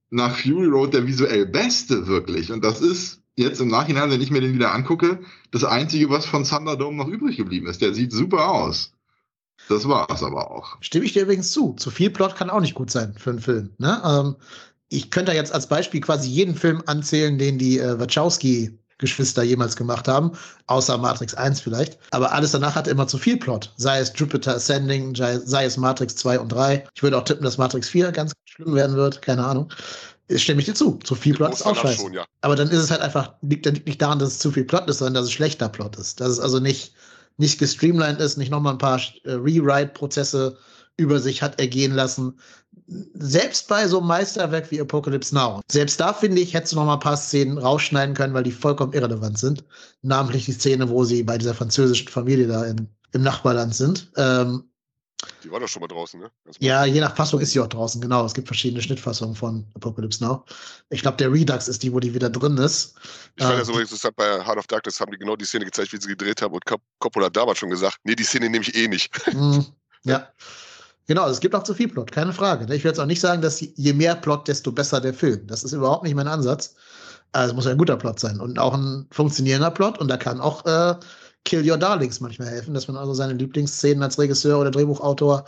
nach 0.09 0.37
Fury 0.37 0.67
Road 0.67 0.93
der 0.93 1.07
visuell 1.07 1.45
beste, 1.45 2.07
wirklich. 2.07 2.51
Und 2.51 2.63
das 2.63 2.81
ist 2.81 3.21
jetzt 3.35 3.61
im 3.61 3.69
Nachhinein, 3.69 4.11
wenn 4.11 4.21
ich 4.21 4.31
mir 4.31 4.41
den 4.41 4.53
wieder 4.53 4.73
angucke, 4.73 5.19
das 5.51 5.63
einzige, 5.63 6.09
was 6.09 6.25
von 6.25 6.43
Thunderdome 6.43 6.97
noch 6.97 7.07
übrig 7.07 7.37
geblieben 7.37 7.67
ist. 7.67 7.81
Der 7.81 7.93
sieht 7.93 8.11
super 8.11 8.49
aus. 8.49 8.91
Das 9.69 9.87
war 9.87 10.07
es 10.11 10.23
aber 10.23 10.51
auch. 10.51 10.77
Stimme 10.81 11.05
ich 11.05 11.13
dir 11.13 11.23
übrigens 11.23 11.51
zu. 11.51 11.73
Zu 11.73 11.89
viel 11.89 12.09
Plot 12.09 12.35
kann 12.35 12.49
auch 12.49 12.59
nicht 12.59 12.75
gut 12.75 12.91
sein 12.91 13.15
für 13.17 13.29
einen 13.29 13.39
Film. 13.39 13.69
Ne? 13.77 14.01
Ähm, 14.05 14.35
ich 14.89 15.09
könnte 15.09 15.31
jetzt 15.31 15.53
als 15.53 15.67
Beispiel 15.67 16.01
quasi 16.01 16.29
jeden 16.29 16.55
Film 16.55 16.83
anzählen, 16.85 17.37
den 17.37 17.57
die 17.57 17.79
äh, 17.79 17.99
Wachowski 17.99 18.77
Geschwister 19.03 19.43
jemals 19.43 19.75
gemacht 19.75 20.07
haben, 20.07 20.31
außer 20.67 20.97
Matrix 20.97 21.35
1 21.35 21.61
vielleicht. 21.61 21.99
Aber 22.11 22.31
alles 22.31 22.51
danach 22.51 22.75
hat 22.75 22.87
immer 22.87 23.05
zu 23.05 23.17
viel 23.17 23.37
Plot. 23.37 23.71
Sei 23.75 23.99
es 23.99 24.13
Jupiter 24.15 24.55
Ascending, 24.55 25.13
sei 25.13 25.65
es 25.65 25.77
Matrix 25.77 26.15
2 26.15 26.39
und 26.39 26.49
3. 26.49 26.85
Ich 26.95 27.03
würde 27.03 27.17
auch 27.17 27.25
tippen, 27.25 27.43
dass 27.43 27.57
Matrix 27.57 27.89
4 27.89 28.11
ganz 28.13 28.31
schlimm 28.45 28.73
werden 28.73 28.95
wird, 28.95 29.21
keine 29.21 29.45
Ahnung. 29.45 29.71
Ich 30.29 30.43
stimme 30.43 30.61
ich 30.61 30.65
dir 30.65 30.73
zu. 30.73 30.99
Zu 31.03 31.15
viel 31.15 31.35
Plot 31.35 31.53
ist 31.53 31.65
auch 31.65 31.75
scheiße. 31.75 32.01
Schon, 32.01 32.13
ja. 32.13 32.25
Aber 32.41 32.55
dann 32.55 32.69
ist 32.69 32.79
es 32.79 32.91
halt 32.91 33.01
einfach, 33.01 33.33
liegt, 33.41 33.65
liegt 33.65 33.85
nicht 33.85 34.01
daran, 34.01 34.19
dass 34.19 34.29
es 34.29 34.39
zu 34.39 34.51
viel 34.51 34.63
Plot 34.63 34.89
ist, 34.89 34.99
sondern 34.99 35.15
dass 35.15 35.25
es 35.25 35.33
schlechter 35.33 35.67
Plot 35.67 35.97
ist. 35.97 36.21
Dass 36.21 36.29
es 36.29 36.39
also 36.39 36.59
nicht, 36.59 36.93
nicht 37.37 37.59
gestreamlined 37.59 38.21
ist, 38.21 38.37
nicht 38.37 38.49
nochmal 38.49 38.73
ein 38.73 38.79
paar 38.79 39.01
äh, 39.25 39.33
Rewrite-Prozesse 39.33 40.57
über 40.95 41.19
sich 41.19 41.41
hat 41.41 41.59
ergehen 41.59 41.93
lassen. 41.93 42.39
Selbst 43.13 43.67
bei 43.67 43.87
so 43.87 43.99
einem 43.99 44.07
Meisterwerk 44.07 44.69
wie 44.71 44.81
Apocalypse 44.81 45.33
Now. 45.33 45.61
Selbst 45.71 45.99
da 45.99 46.13
finde 46.13 46.41
ich, 46.41 46.53
hättest 46.53 46.73
du 46.73 46.77
noch 46.77 46.85
mal 46.85 46.95
ein 46.95 46.99
paar 46.99 47.17
Szenen 47.17 47.57
rausschneiden 47.57 48.15
können, 48.15 48.33
weil 48.33 48.43
die 48.43 48.51
vollkommen 48.51 48.93
irrelevant 48.93 49.37
sind. 49.37 49.63
Namentlich 50.01 50.45
die 50.45 50.51
Szene, 50.53 50.89
wo 50.89 51.03
sie 51.03 51.23
bei 51.23 51.37
dieser 51.37 51.53
französischen 51.53 52.07
Familie 52.09 52.47
da 52.47 52.65
in, 52.65 52.89
im 53.13 53.21
Nachbarland 53.21 53.75
sind. 53.75 54.11
Ähm, 54.17 54.65
die 55.43 55.51
war 55.51 55.59
doch 55.59 55.67
schon 55.67 55.81
mal 55.81 55.87
draußen, 55.87 56.19
ne? 56.19 56.31
Ja, 56.59 56.85
je 56.85 56.99
nach 56.99 57.15
Fassung 57.15 57.39
ist 57.39 57.51
sie 57.51 57.59
auch 57.59 57.67
draußen, 57.67 58.01
genau. 58.01 58.25
Es 58.25 58.33
gibt 58.33 58.47
verschiedene 58.47 58.81
Schnittfassungen 58.81 59.35
von 59.35 59.65
Apocalypse 59.75 60.23
Now. 60.23 60.43
Ich 60.89 61.01
glaube, 61.01 61.17
der 61.17 61.31
Redux 61.31 61.67
ist 61.67 61.83
die, 61.83 61.93
wo 61.93 61.99
die 61.99 62.13
wieder 62.13 62.29
drin 62.29 62.57
ist. 62.57 62.95
Ich 63.35 63.43
fand 63.43 63.53
ähm, 63.53 63.59
das 63.59 63.69
übrigens 63.69 63.91
interessant, 63.91 64.15
bei 64.15 64.43
Heart 64.45 64.57
of 64.57 64.67
Darkness 64.67 64.99
haben 64.99 65.11
die 65.11 65.17
genau 65.17 65.35
die 65.35 65.45
Szene 65.45 65.65
gezeigt, 65.65 65.93
wie 65.93 66.01
sie 66.01 66.09
gedreht 66.09 66.41
haben 66.41 66.53
und 66.53 66.63
Coppola 66.99 67.27
hat 67.27 67.37
damals 67.37 67.59
schon 67.59 67.69
gesagt, 67.69 67.99
nee, 68.03 68.15
die 68.15 68.23
Szene 68.23 68.49
nehme 68.49 68.63
ich 68.63 68.75
eh 68.75 68.87
nicht. 68.87 69.11
Mm, 69.33 69.59
ja. 70.03 70.27
Genau, 71.07 71.27
es 71.27 71.39
gibt 71.41 71.53
auch 71.53 71.63
zu 71.63 71.73
viel 71.73 71.89
Plot, 71.89 72.11
keine 72.11 72.31
Frage. 72.31 72.65
Ne? 72.65 72.75
Ich 72.75 72.83
will 72.83 72.91
jetzt 72.91 72.99
auch 72.99 73.05
nicht 73.05 73.19
sagen, 73.19 73.41
dass 73.41 73.59
je 73.59 73.93
mehr 73.93 74.15
Plot, 74.15 74.47
desto 74.47 74.71
besser 74.71 75.01
der 75.01 75.13
Film. 75.13 75.45
Das 75.47 75.63
ist 75.63 75.73
überhaupt 75.73 76.03
nicht 76.03 76.15
mein 76.15 76.27
Ansatz. 76.27 76.75
Also 77.33 77.49
es 77.49 77.55
muss 77.55 77.67
ein 77.67 77.77
guter 77.77 77.97
Plot 77.97 78.19
sein 78.19 78.39
und 78.39 78.59
auch 78.59 78.73
ein 78.73 79.07
funktionierender 79.11 79.71
Plot 79.71 79.97
und 79.97 80.07
da 80.07 80.17
kann 80.17 80.39
auch 80.39 80.65
äh, 80.65 80.95
Kill 81.45 81.69
Your 81.69 81.77
Darlings 81.77 82.19
manchmal 82.19 82.47
helfen, 82.47 82.73
dass 82.73 82.87
man 82.87 82.95
also 82.95 83.13
seine 83.13 83.33
Lieblingsszenen 83.33 84.03
als 84.03 84.19
Regisseur 84.19 84.59
oder 84.59 84.71
Drehbuchautor 84.71 85.45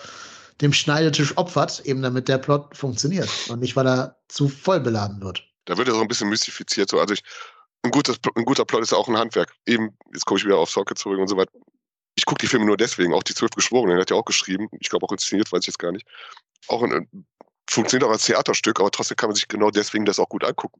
dem 0.61 0.73
Schneidetisch 0.73 1.37
opfert, 1.37 1.81
eben 1.85 2.01
damit 2.01 2.27
der 2.27 2.39
Plot 2.39 2.75
funktioniert 2.75 3.29
und 3.49 3.59
nicht, 3.59 3.75
weil 3.75 3.87
er 3.87 4.17
zu 4.27 4.49
voll 4.49 4.79
beladen 4.79 5.21
wird. 5.21 5.43
Da 5.65 5.77
wird 5.77 5.87
er 5.87 5.93
so 5.93 6.01
ein 6.01 6.07
bisschen 6.07 6.29
mystifiziert. 6.29 6.89
So. 6.89 6.99
Also 6.99 7.13
ich, 7.13 7.21
ein, 7.83 7.91
guter, 7.91 8.15
ein 8.35 8.45
guter 8.45 8.65
Plot 8.65 8.81
ist 8.81 8.91
ja 8.91 8.97
auch 8.97 9.07
ein 9.07 9.17
Handwerk. 9.17 9.53
Eben, 9.65 9.95
jetzt 10.13 10.25
komme 10.25 10.39
ich 10.39 10.45
wieder 10.45 10.57
auf 10.57 10.69
Socket 10.69 10.97
zurück 10.97 11.19
und 11.19 11.27
so 11.27 11.37
weiter 11.37 11.51
ich 12.15 12.25
gucke 12.25 12.39
die 12.41 12.47
Filme 12.47 12.65
nur 12.65 12.77
deswegen, 12.77 13.13
auch 13.13 13.23
die 13.23 13.33
Zwölf 13.33 13.51
Geschworenen, 13.51 13.99
hat 13.99 14.09
ja 14.09 14.15
auch 14.15 14.25
geschrieben, 14.25 14.69
ich 14.79 14.89
glaube 14.89 15.05
auch 15.05 15.11
inszeniert, 15.11 15.51
weiß 15.51 15.61
ich 15.61 15.67
jetzt 15.67 15.79
gar 15.79 15.91
nicht. 15.91 16.07
Auch 16.67 16.81
ein, 16.81 17.07
funktioniert 17.69 18.07
auch 18.07 18.13
als 18.13 18.25
Theaterstück, 18.25 18.79
aber 18.79 18.91
trotzdem 18.91 19.17
kann 19.17 19.29
man 19.29 19.35
sich 19.35 19.47
genau 19.47 19.69
deswegen 19.71 20.05
das 20.05 20.19
auch 20.19 20.29
gut 20.29 20.43
angucken. 20.43 20.79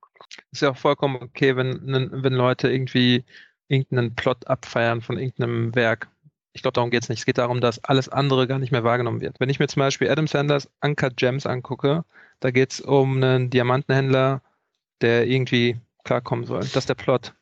Ist 0.51 0.61
ja 0.61 0.71
auch 0.71 0.77
vollkommen 0.77 1.17
okay, 1.21 1.55
wenn, 1.55 1.81
wenn 1.85 2.33
Leute 2.33 2.71
irgendwie 2.71 3.25
irgendeinen 3.67 4.15
Plot 4.15 4.47
abfeiern 4.47 5.01
von 5.01 5.17
irgendeinem 5.17 5.75
Werk. 5.75 6.07
Ich 6.53 6.61
glaube, 6.61 6.73
darum 6.73 6.89
geht 6.89 7.03
es 7.03 7.09
nicht. 7.09 7.19
Es 7.19 7.25
geht 7.25 7.37
darum, 7.37 7.59
dass 7.59 7.83
alles 7.83 8.07
andere 8.07 8.47
gar 8.47 8.59
nicht 8.59 8.71
mehr 8.71 8.83
wahrgenommen 8.83 9.19
wird. 9.19 9.39
Wenn 9.39 9.49
ich 9.49 9.59
mir 9.59 9.67
zum 9.67 9.81
Beispiel 9.81 10.09
Adam 10.09 10.27
Sanders 10.27 10.69
Uncut 10.81 11.17
Gems 11.17 11.45
angucke, 11.45 12.05
da 12.39 12.51
geht 12.51 12.73
es 12.73 12.81
um 12.81 13.17
einen 13.17 13.49
Diamantenhändler, 13.49 14.41
der 15.01 15.27
irgendwie 15.27 15.77
klarkommen 16.05 16.45
soll. 16.45 16.61
Das 16.61 16.75
ist 16.77 16.89
der 16.89 16.95
Plot. 16.95 17.33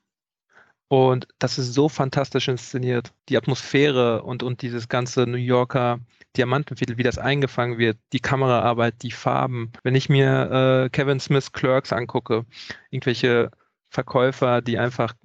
Und 0.94 1.28
das 1.40 1.58
ist 1.58 1.74
so 1.74 1.90
fantastisch 1.90 2.48
inszeniert. 2.48 3.14
Die 3.28 3.36
Atmosphäre 3.36 4.22
und, 4.22 4.44
und 4.44 4.62
dieses 4.62 4.90
ganze 4.90 5.26
New 5.26 5.38
Yorker 5.38 6.02
Diamantenviertel, 6.38 7.00
wie 7.00 7.04
das 7.04 7.18
eingefangen 7.18 7.80
wird, 7.80 7.98
die 8.12 8.20
Kameraarbeit, 8.20 9.02
die 9.02 9.10
Farben. 9.10 9.72
Wenn 9.82 9.96
ich 9.96 10.08
mir 10.08 10.84
äh, 10.86 10.90
Kevin 10.92 11.20
Smiths 11.20 11.52
Clerks 11.52 11.92
angucke, 11.94 12.46
irgendwelche 12.92 13.50
Verkäufer, 13.90 14.62
die 14.62 14.78
einfach 14.78 15.16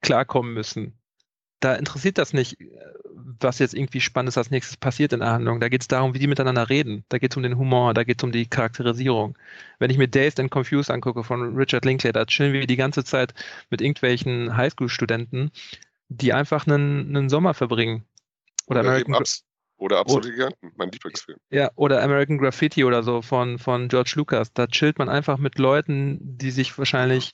klarkommen 0.00 0.54
müssen, 0.54 0.98
da 1.60 1.74
interessiert 1.74 2.16
das 2.16 2.32
nicht, 2.32 2.56
was 3.40 3.58
jetzt 3.58 3.74
irgendwie 3.74 4.00
Spannendes 4.00 4.38
als 4.38 4.50
nächstes 4.50 4.76
passiert 4.76 5.12
in 5.12 5.20
der 5.20 5.30
Handlung. 5.30 5.60
Da 5.60 5.68
geht 5.68 5.82
es 5.82 5.88
darum, 5.88 6.14
wie 6.14 6.18
die 6.18 6.26
miteinander 6.26 6.68
reden. 6.68 7.04
Da 7.08 7.18
geht 7.18 7.32
es 7.32 7.36
um 7.36 7.42
den 7.42 7.56
Humor, 7.58 7.94
da 7.94 8.04
geht 8.04 8.20
es 8.20 8.24
um 8.24 8.32
die 8.32 8.46
Charakterisierung. 8.46 9.36
Wenn 9.78 9.90
ich 9.90 9.98
mir 9.98 10.08
Dazed 10.08 10.40
and 10.40 10.50
Confused 10.50 10.90
angucke 10.90 11.24
von 11.24 11.56
Richard 11.56 11.84
Linklater, 11.84 12.20
da 12.20 12.26
chillen 12.26 12.52
wir 12.52 12.66
die 12.66 12.76
ganze 12.76 13.04
Zeit 13.04 13.34
mit 13.70 13.80
irgendwelchen 13.80 14.56
Highschool-Studenten, 14.56 15.50
die 16.08 16.32
einfach 16.32 16.66
einen, 16.66 17.16
einen 17.16 17.28
Sommer 17.28 17.54
verbringen. 17.54 18.04
Oder, 18.66 18.80
oder 18.80 18.88
American 18.90 19.14
Abs 19.14 19.44
oder 19.78 19.98
Absolute 19.98 20.30
Giganten, 20.30 20.72
mein 20.76 20.90
Lieblingsfilm. 20.90 21.38
Ja, 21.50 21.70
oder 21.74 22.02
American 22.02 22.36
Graffiti 22.36 22.84
oder 22.84 23.02
so 23.02 23.22
von, 23.22 23.58
von 23.58 23.88
George 23.88 24.12
Lucas. 24.16 24.52
Da 24.52 24.66
chillt 24.66 24.98
man 24.98 25.08
einfach 25.08 25.38
mit 25.38 25.58
Leuten, 25.58 26.18
die 26.20 26.50
sich 26.50 26.76
wahrscheinlich 26.76 27.32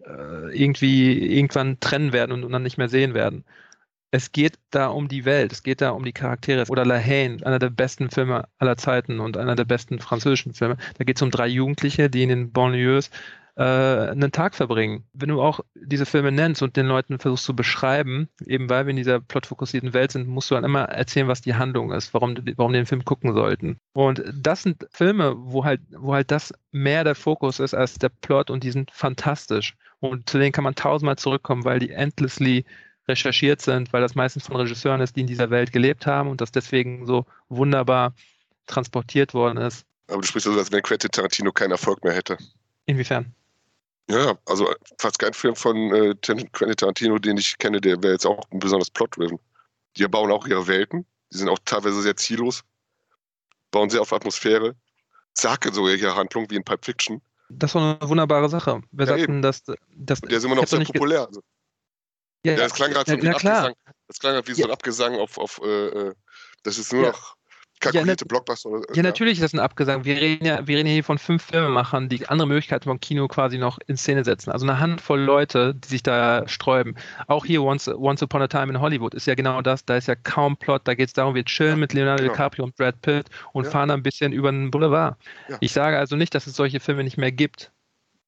äh, 0.00 0.58
irgendwie 0.58 1.36
irgendwann 1.36 1.80
trennen 1.80 2.12
werden 2.12 2.32
und, 2.32 2.44
und 2.44 2.52
dann 2.52 2.62
nicht 2.62 2.78
mehr 2.78 2.88
sehen 2.88 3.12
werden 3.12 3.44
es 4.12 4.30
geht 4.30 4.58
da 4.70 4.88
um 4.88 5.08
die 5.08 5.24
Welt, 5.24 5.52
es 5.52 5.62
geht 5.62 5.80
da 5.80 5.90
um 5.90 6.04
die 6.04 6.12
Charaktere. 6.12 6.66
Oder 6.68 6.84
La 6.84 6.98
Haine, 6.98 7.44
einer 7.44 7.58
der 7.58 7.70
besten 7.70 8.10
Filme 8.10 8.46
aller 8.58 8.76
Zeiten 8.76 9.20
und 9.20 9.38
einer 9.38 9.56
der 9.56 9.64
besten 9.64 9.98
französischen 9.98 10.52
Filme. 10.52 10.76
Da 10.98 11.04
geht 11.04 11.16
es 11.16 11.22
um 11.22 11.30
drei 11.30 11.48
Jugendliche, 11.48 12.10
die 12.10 12.22
in 12.22 12.28
den 12.28 12.52
Banlieues 12.52 13.10
äh, 13.56 13.62
einen 13.62 14.30
Tag 14.30 14.54
verbringen. 14.54 15.04
Wenn 15.14 15.30
du 15.30 15.40
auch 15.40 15.60
diese 15.74 16.04
Filme 16.04 16.30
nennst 16.30 16.62
und 16.62 16.76
den 16.76 16.86
Leuten 16.86 17.18
versuchst 17.18 17.46
zu 17.46 17.56
beschreiben, 17.56 18.28
eben 18.44 18.68
weil 18.68 18.84
wir 18.84 18.90
in 18.90 18.98
dieser 18.98 19.18
plotfokussierten 19.18 19.94
Welt 19.94 20.12
sind, 20.12 20.28
musst 20.28 20.50
du 20.50 20.56
dann 20.56 20.64
immer 20.64 20.84
erzählen, 20.84 21.28
was 21.28 21.40
die 21.40 21.54
Handlung 21.54 21.90
ist, 21.90 22.12
warum, 22.12 22.36
warum 22.56 22.74
den 22.74 22.86
Film 22.86 23.06
gucken 23.06 23.32
sollten. 23.32 23.78
Und 23.94 24.22
das 24.34 24.62
sind 24.62 24.86
Filme, 24.90 25.34
wo 25.38 25.64
halt, 25.64 25.80
wo 25.90 26.12
halt 26.12 26.30
das 26.30 26.52
mehr 26.70 27.02
der 27.04 27.14
Fokus 27.14 27.60
ist 27.60 27.72
als 27.72 27.94
der 27.94 28.10
Plot 28.10 28.50
und 28.50 28.62
die 28.62 28.72
sind 28.72 28.90
fantastisch. 28.90 29.74
Und 30.00 30.28
zu 30.28 30.38
denen 30.38 30.52
kann 30.52 30.64
man 30.64 30.74
tausendmal 30.74 31.16
zurückkommen, 31.16 31.64
weil 31.64 31.78
die 31.78 31.90
endlessly 31.90 32.66
recherchiert 33.08 33.60
sind, 33.60 33.92
weil 33.92 34.00
das 34.00 34.14
meistens 34.14 34.46
von 34.46 34.56
Regisseuren 34.56 35.00
ist, 35.00 35.16
die 35.16 35.20
in 35.20 35.26
dieser 35.26 35.50
Welt 35.50 35.72
gelebt 35.72 36.06
haben 36.06 36.30
und 36.30 36.40
das 36.40 36.52
deswegen 36.52 37.06
so 37.06 37.26
wunderbar 37.48 38.14
transportiert 38.66 39.34
worden 39.34 39.58
ist. 39.58 39.84
Aber 40.08 40.20
du 40.20 40.26
sprichst 40.26 40.46
also, 40.46 40.58
als 40.58 40.70
wenn 40.70 40.82
Quentin 40.82 41.10
Tarantino 41.10 41.52
keinen 41.52 41.72
Erfolg 41.72 42.04
mehr 42.04 42.14
hätte. 42.14 42.36
Inwiefern? 42.86 43.34
Ja, 44.10 44.34
also 44.46 44.72
fast 44.98 45.18
kein 45.18 45.32
Film 45.32 45.54
von 45.54 45.76
äh, 45.94 46.14
Quentin 46.20 46.76
Tarantino, 46.76 47.18
den 47.18 47.38
ich 47.38 47.56
kenne, 47.58 47.80
der 47.80 48.02
wäre 48.02 48.14
jetzt 48.14 48.26
auch 48.26 48.44
besonders 48.50 48.90
plot-driven. 48.90 49.38
Die 49.96 50.06
bauen 50.08 50.30
auch 50.30 50.46
ihre 50.46 50.66
Welten, 50.66 51.06
die 51.32 51.38
sind 51.38 51.48
auch 51.48 51.58
teilweise 51.64 52.02
sehr 52.02 52.16
ziellos, 52.16 52.62
bauen 53.70 53.90
sehr 53.90 54.00
auf 54.00 54.12
Atmosphäre, 54.12 54.74
zacken 55.34 55.72
sogar 55.72 55.94
ihre 55.94 56.14
Handlung 56.14 56.50
wie 56.50 56.56
in 56.56 56.64
Pulp 56.64 56.84
Fiction. 56.84 57.22
Das 57.48 57.74
war 57.74 57.98
eine 58.00 58.08
wunderbare 58.08 58.48
Sache. 58.48 58.80
Wir 58.90 59.06
ja, 59.06 59.16
sagten, 59.18 59.42
dass, 59.42 59.62
dass. 59.94 60.20
der 60.20 60.38
ist 60.38 60.44
immer 60.44 60.54
noch 60.54 60.66
sehr 60.66 60.84
populär. 60.84 61.26
Also. 61.26 61.42
Ja, 62.44 62.52
ja, 62.52 62.58
das 62.58 62.74
klang 62.74 62.90
gerade 62.90 63.10
so 63.10 63.16
wie 63.16 63.28
ein 63.28 63.34
Abgesang. 63.34 63.74
Das 64.08 64.18
klang 64.18 64.34
gerade 64.34 64.48
wie 64.48 64.54
so 64.54 64.64
ein 64.64 64.70
Abgesang 64.70 65.14
auf, 65.16 65.38
auf 65.38 65.60
äh, 65.64 65.86
äh 65.86 66.14
das 66.64 66.78
ist 66.78 66.92
nur 66.92 67.02
noch 67.02 67.36
kalkulierte 67.82 68.24
ja, 68.24 68.28
Blockbuster. 68.28 68.70
Oder, 68.70 68.88
ja, 68.90 68.96
ja, 68.96 69.02
natürlich 69.02 69.34
ist 69.34 69.42
das 69.42 69.52
ein 69.52 69.60
Abgesang. 69.60 70.04
Wir 70.04 70.16
reden 70.16 70.46
ja, 70.46 70.66
wir 70.66 70.78
reden 70.78 70.88
hier 70.88 71.04
von 71.04 71.18
fünf 71.18 71.42
Filmemachern, 71.44 72.08
die 72.08 72.26
andere 72.28 72.48
Möglichkeiten 72.48 72.84
vom 72.84 73.00
Kino 73.00 73.28
quasi 73.28 73.58
noch 73.58 73.78
in 73.86 73.96
Szene 73.96 74.24
setzen. 74.24 74.50
Also 74.50 74.64
eine 74.64 74.78
Handvoll 74.78 75.20
Leute, 75.20 75.74
die 75.74 75.88
sich 75.88 76.02
da 76.02 76.46
sträuben. 76.48 76.96
Auch 77.26 77.44
hier 77.44 77.62
Once, 77.62 77.88
Once 77.88 78.22
Upon 78.22 78.42
a 78.42 78.48
Time 78.48 78.72
in 78.72 78.80
Hollywood 78.80 79.14
ist 79.14 79.26
ja 79.26 79.34
genau 79.34 79.60
das. 79.60 79.84
Da 79.84 79.96
ist 79.96 80.08
ja 80.08 80.14
kaum 80.14 80.56
Plot. 80.56 80.82
Da 80.84 80.94
geht 80.94 81.08
es 81.08 81.12
darum, 81.12 81.34
wir 81.34 81.44
chillen 81.44 81.78
mit 81.80 81.92
Leonardo 81.92 82.22
genau. 82.22 82.32
DiCaprio 82.32 82.64
und 82.64 82.76
Brad 82.76 83.00
Pitt 83.02 83.26
und 83.52 83.66
fahren 83.66 83.90
ein 83.90 84.02
bisschen 84.02 84.32
über 84.32 84.50
den 84.50 84.70
Boulevard. 84.70 85.16
Ich 85.60 85.72
sage 85.72 85.98
also 85.98 86.16
nicht, 86.16 86.34
dass 86.34 86.46
es 86.46 86.54
solche 86.54 86.80
Filme 86.80 87.04
nicht 87.04 87.18
mehr 87.18 87.32
gibt. 87.32 87.71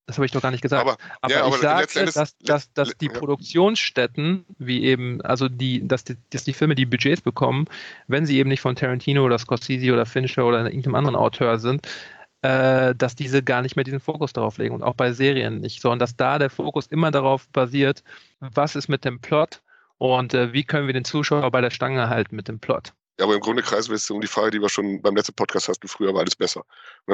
Das 0.07 0.19
habe 0.19 0.27
ich 0.27 0.33
doch 0.33 0.43
gar 0.43 0.51
nicht 0.51 0.61
gesagt. 0.61 0.83
Aber, 0.83 0.99
aber 1.23 1.33
ja, 1.33 1.41
ich 1.41 1.47
aber 1.47 1.59
sage, 1.59 2.13
dass, 2.13 2.37
dass, 2.39 2.73
dass 2.73 2.97
die 2.99 3.09
Produktionsstätten, 3.09 4.45
wie 4.59 4.85
eben, 4.85 5.23
also 5.23 5.49
die, 5.49 5.87
dass 5.87 6.05
die, 6.05 6.17
dass 6.31 6.45
die 6.45 6.53
Filme 6.53 6.75
die 6.75 6.85
Budgets 6.85 7.23
bekommen, 7.23 7.67
wenn 8.07 8.27
sie 8.27 8.39
eben 8.39 8.51
nicht 8.51 8.61
von 8.61 8.77
Tarantino 8.77 9.25
oder 9.25 9.39
Scorsese 9.39 9.93
oder 9.93 10.05
Fincher 10.05 10.45
oder 10.45 10.65
irgendeinem 10.67 10.97
anderen 10.97 11.17
Autor 11.17 11.59
sind, 11.59 11.89
äh, 12.43 12.95
dass 12.95 13.17
diese 13.17 13.43
gar 13.43 13.63
nicht 13.63 13.77
mehr 13.77 13.85
diesen 13.85 14.01
Fokus 14.01 14.35
darauf 14.35 14.59
legen 14.59 14.75
und 14.75 14.83
auch 14.83 14.95
bei 14.95 15.13
Serien 15.13 15.61
nicht, 15.61 15.81
sondern 15.81 16.01
dass 16.01 16.17
da 16.17 16.39
der 16.39 16.51
Fokus 16.51 16.87
immer 16.89 17.11
darauf 17.11 17.49
basiert, 17.49 18.05
was 18.41 18.77
ist 18.77 18.89
mit 18.89 19.07
dem 19.07 19.21
Plot 19.21 19.63
und 19.97 20.35
äh, 20.35 20.53
wie 20.53 20.65
können 20.65 20.87
wir 20.87 20.93
den 20.93 21.07
Zuschauer 21.07 21.51
bei 21.51 21.63
der 21.63 21.71
Stange 21.71 22.11
halten 22.11 22.37
mit 22.37 22.49
dem 22.49 22.59
Plot. 22.59 22.93
Ja, 23.19 23.27
aber 23.27 23.35
im 23.35 23.41
Grunde 23.41 23.63
kreisen 23.63 23.91
wir 23.91 23.97
jetzt 23.97 24.11
um 24.11 24.21
die 24.21 24.27
Frage, 24.27 24.51
die 24.51 24.61
wir 24.61 24.69
schon 24.69 25.01
beim 25.01 25.15
letzten 25.15 25.35
Podcast 25.35 25.69
hatten, 25.69 25.87
früher 25.87 26.13
war 26.13 26.23
alles 26.23 26.35
besser. 26.35 26.65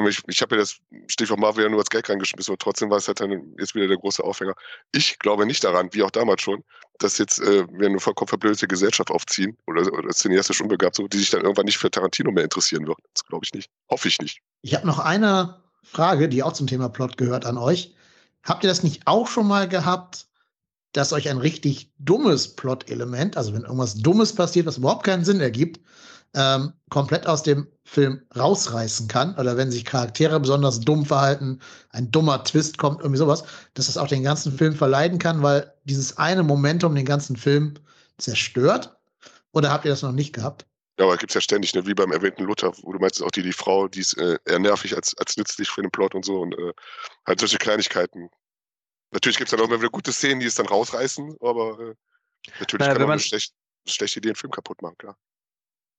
Ich, 0.09 0.23
ich 0.27 0.41
habe 0.41 0.55
ja 0.55 0.63
das 0.63 0.79
Stichwort 1.09 1.39
Marvel 1.39 1.65
ja 1.65 1.69
nur 1.69 1.81
als 1.81 1.91
Gag 1.91 2.09
reingeschmissen 2.09 2.53
und 2.53 2.63
trotzdem 2.63 2.89
war 2.89 2.97
es 2.97 3.07
halt 3.07 3.21
dann 3.21 3.55
jetzt 3.59 3.75
wieder 3.75 3.87
der 3.87 3.99
große 3.99 4.25
Aufhänger. 4.25 4.55
Ich 4.93 5.19
glaube 5.19 5.45
nicht 5.45 5.63
daran, 5.63 5.91
wie 5.93 6.03
auch 6.03 6.11
damals 6.11 6.41
schon, 6.41 6.65
dass 6.99 7.19
jetzt 7.19 7.41
äh, 7.41 7.67
wir 7.71 7.89
eine 7.89 8.01
vollkommen 8.01 8.29
verblödete 8.29 8.67
Gesellschaft 8.67 9.11
aufziehen 9.11 9.59
oder, 9.67 9.93
oder 9.93 10.09
cineastisch 10.11 10.63
unbegabt, 10.63 10.97
so, 10.97 11.07
die 11.07 11.19
sich 11.19 11.31
dann 11.31 11.43
irgendwann 11.43 11.67
nicht 11.67 11.79
für 11.79 11.91
Tarantino 11.91 12.31
mehr 12.31 12.45
interessieren 12.45 12.87
wird. 12.87 12.99
Das 13.13 13.27
glaube 13.27 13.45
ich 13.45 13.53
nicht. 13.53 13.71
Hoffe 13.91 14.09
ich 14.09 14.19
nicht. 14.21 14.41
Ich 14.63 14.75
habe 14.75 14.87
noch 14.87 15.01
eine 15.01 15.63
Frage, 15.83 16.31
die 16.31 16.43
auch 16.43 16.55
zum 16.55 16.67
Thema 16.67 16.89
Plot 16.89 17.19
gehört 17.19 17.45
an 17.45 17.59
euch. 17.59 17.95
Habt 18.43 18.65
ihr 18.65 18.69
das 18.69 18.83
nicht 18.83 19.07
auch 19.07 19.27
schon 19.27 19.47
mal 19.47 19.69
gehabt, 19.69 20.29
dass 20.93 21.13
euch 21.13 21.29
ein 21.29 21.39
richtig 21.39 21.93
dummes 21.99 22.57
Plot-Element, 22.57 23.37
also 23.37 23.53
wenn 23.53 23.63
irgendwas 23.63 23.95
Dummes 23.97 24.35
passiert, 24.35 24.67
was 24.67 24.79
überhaupt 24.79 25.05
keinen 25.05 25.25
Sinn 25.25 25.41
ergibt, 25.41 25.81
ähm, 26.35 26.73
komplett 26.91 27.27
aus 27.27 27.43
dem 27.43 27.67
Film 27.85 28.23
rausreißen 28.37 29.09
kann, 29.09 29.37
oder 29.37 29.57
wenn 29.57 29.71
sich 29.71 29.85
Charaktere 29.85 30.39
besonders 30.39 30.81
dumm 30.81 31.05
verhalten, 31.05 31.61
ein 31.91 32.11
dummer 32.11 32.45
Twist 32.45 32.79
kommt, 32.79 33.01
irgendwie 33.01 33.19
sowas, 33.19 33.45
dass 33.75 33.87
das 33.87 33.97
auch 33.97 34.09
den 34.09 34.23
ganzen 34.23 34.57
Film 34.57 34.75
verleiden 34.75 35.19
kann, 35.19 35.43
weil 35.43 35.73
dieses 35.85 36.17
eine 36.19 36.43
Momentum 36.43 36.95
den 36.95 37.05
ganzen 37.05 37.37
Film 37.37 37.75
zerstört? 38.19 38.97
Oder 39.53 39.71
habt 39.71 39.85
ihr 39.85 39.91
das 39.91 40.03
noch 40.03 40.13
nicht 40.13 40.33
gehabt? 40.33 40.67
Ja, 40.99 41.07
aber 41.07 41.17
gibt 41.17 41.31
es 41.31 41.35
ja 41.35 41.41
ständig, 41.41 41.75
ne? 41.75 41.87
wie 41.87 41.95
beim 41.95 42.13
erwähnten 42.13 42.45
Luther, 42.45 42.73
wo 42.83 42.93
du 42.93 42.99
meinst, 42.99 43.23
auch 43.23 43.31
die, 43.31 43.43
die 43.43 43.53
Frau, 43.55 43.89
die 43.89 44.01
ist 44.01 44.19
äh, 44.19 44.39
eher 44.45 44.59
nervig 44.59 44.95
als, 44.95 45.17
als 45.19 45.37
nützlich 45.37 45.69
für 45.71 45.81
den 45.81 45.91
Plot 45.91 46.15
und 46.15 46.25
so 46.25 46.41
und 46.41 46.53
äh, 46.59 46.73
halt 47.27 47.41
solche 47.41 47.57
Kleinigkeiten 47.57 48.29
Natürlich 49.13 49.39
gibt 49.39 49.49
es 49.49 49.51
dann 49.51 49.61
auch 49.61 49.69
immer 49.69 49.81
wieder 49.81 49.91
gute 49.91 50.13
Szenen, 50.13 50.41
die 50.41 50.47
es 50.47 50.55
dann 50.55 50.67
rausreißen, 50.67 51.37
aber 51.41 51.81
äh, 51.81 51.95
natürlich 52.61 52.81
naja, 52.81 52.93
kann 52.93 53.03
man 53.03 53.13
eine, 53.13 53.21
schlecht, 53.21 53.55
schlechte 53.87 54.19
Idee 54.19 54.31
einen 54.31 54.37
Film 54.37 54.53
kaputt 54.53 54.83
machen, 54.83 54.97
klar. 54.99 55.17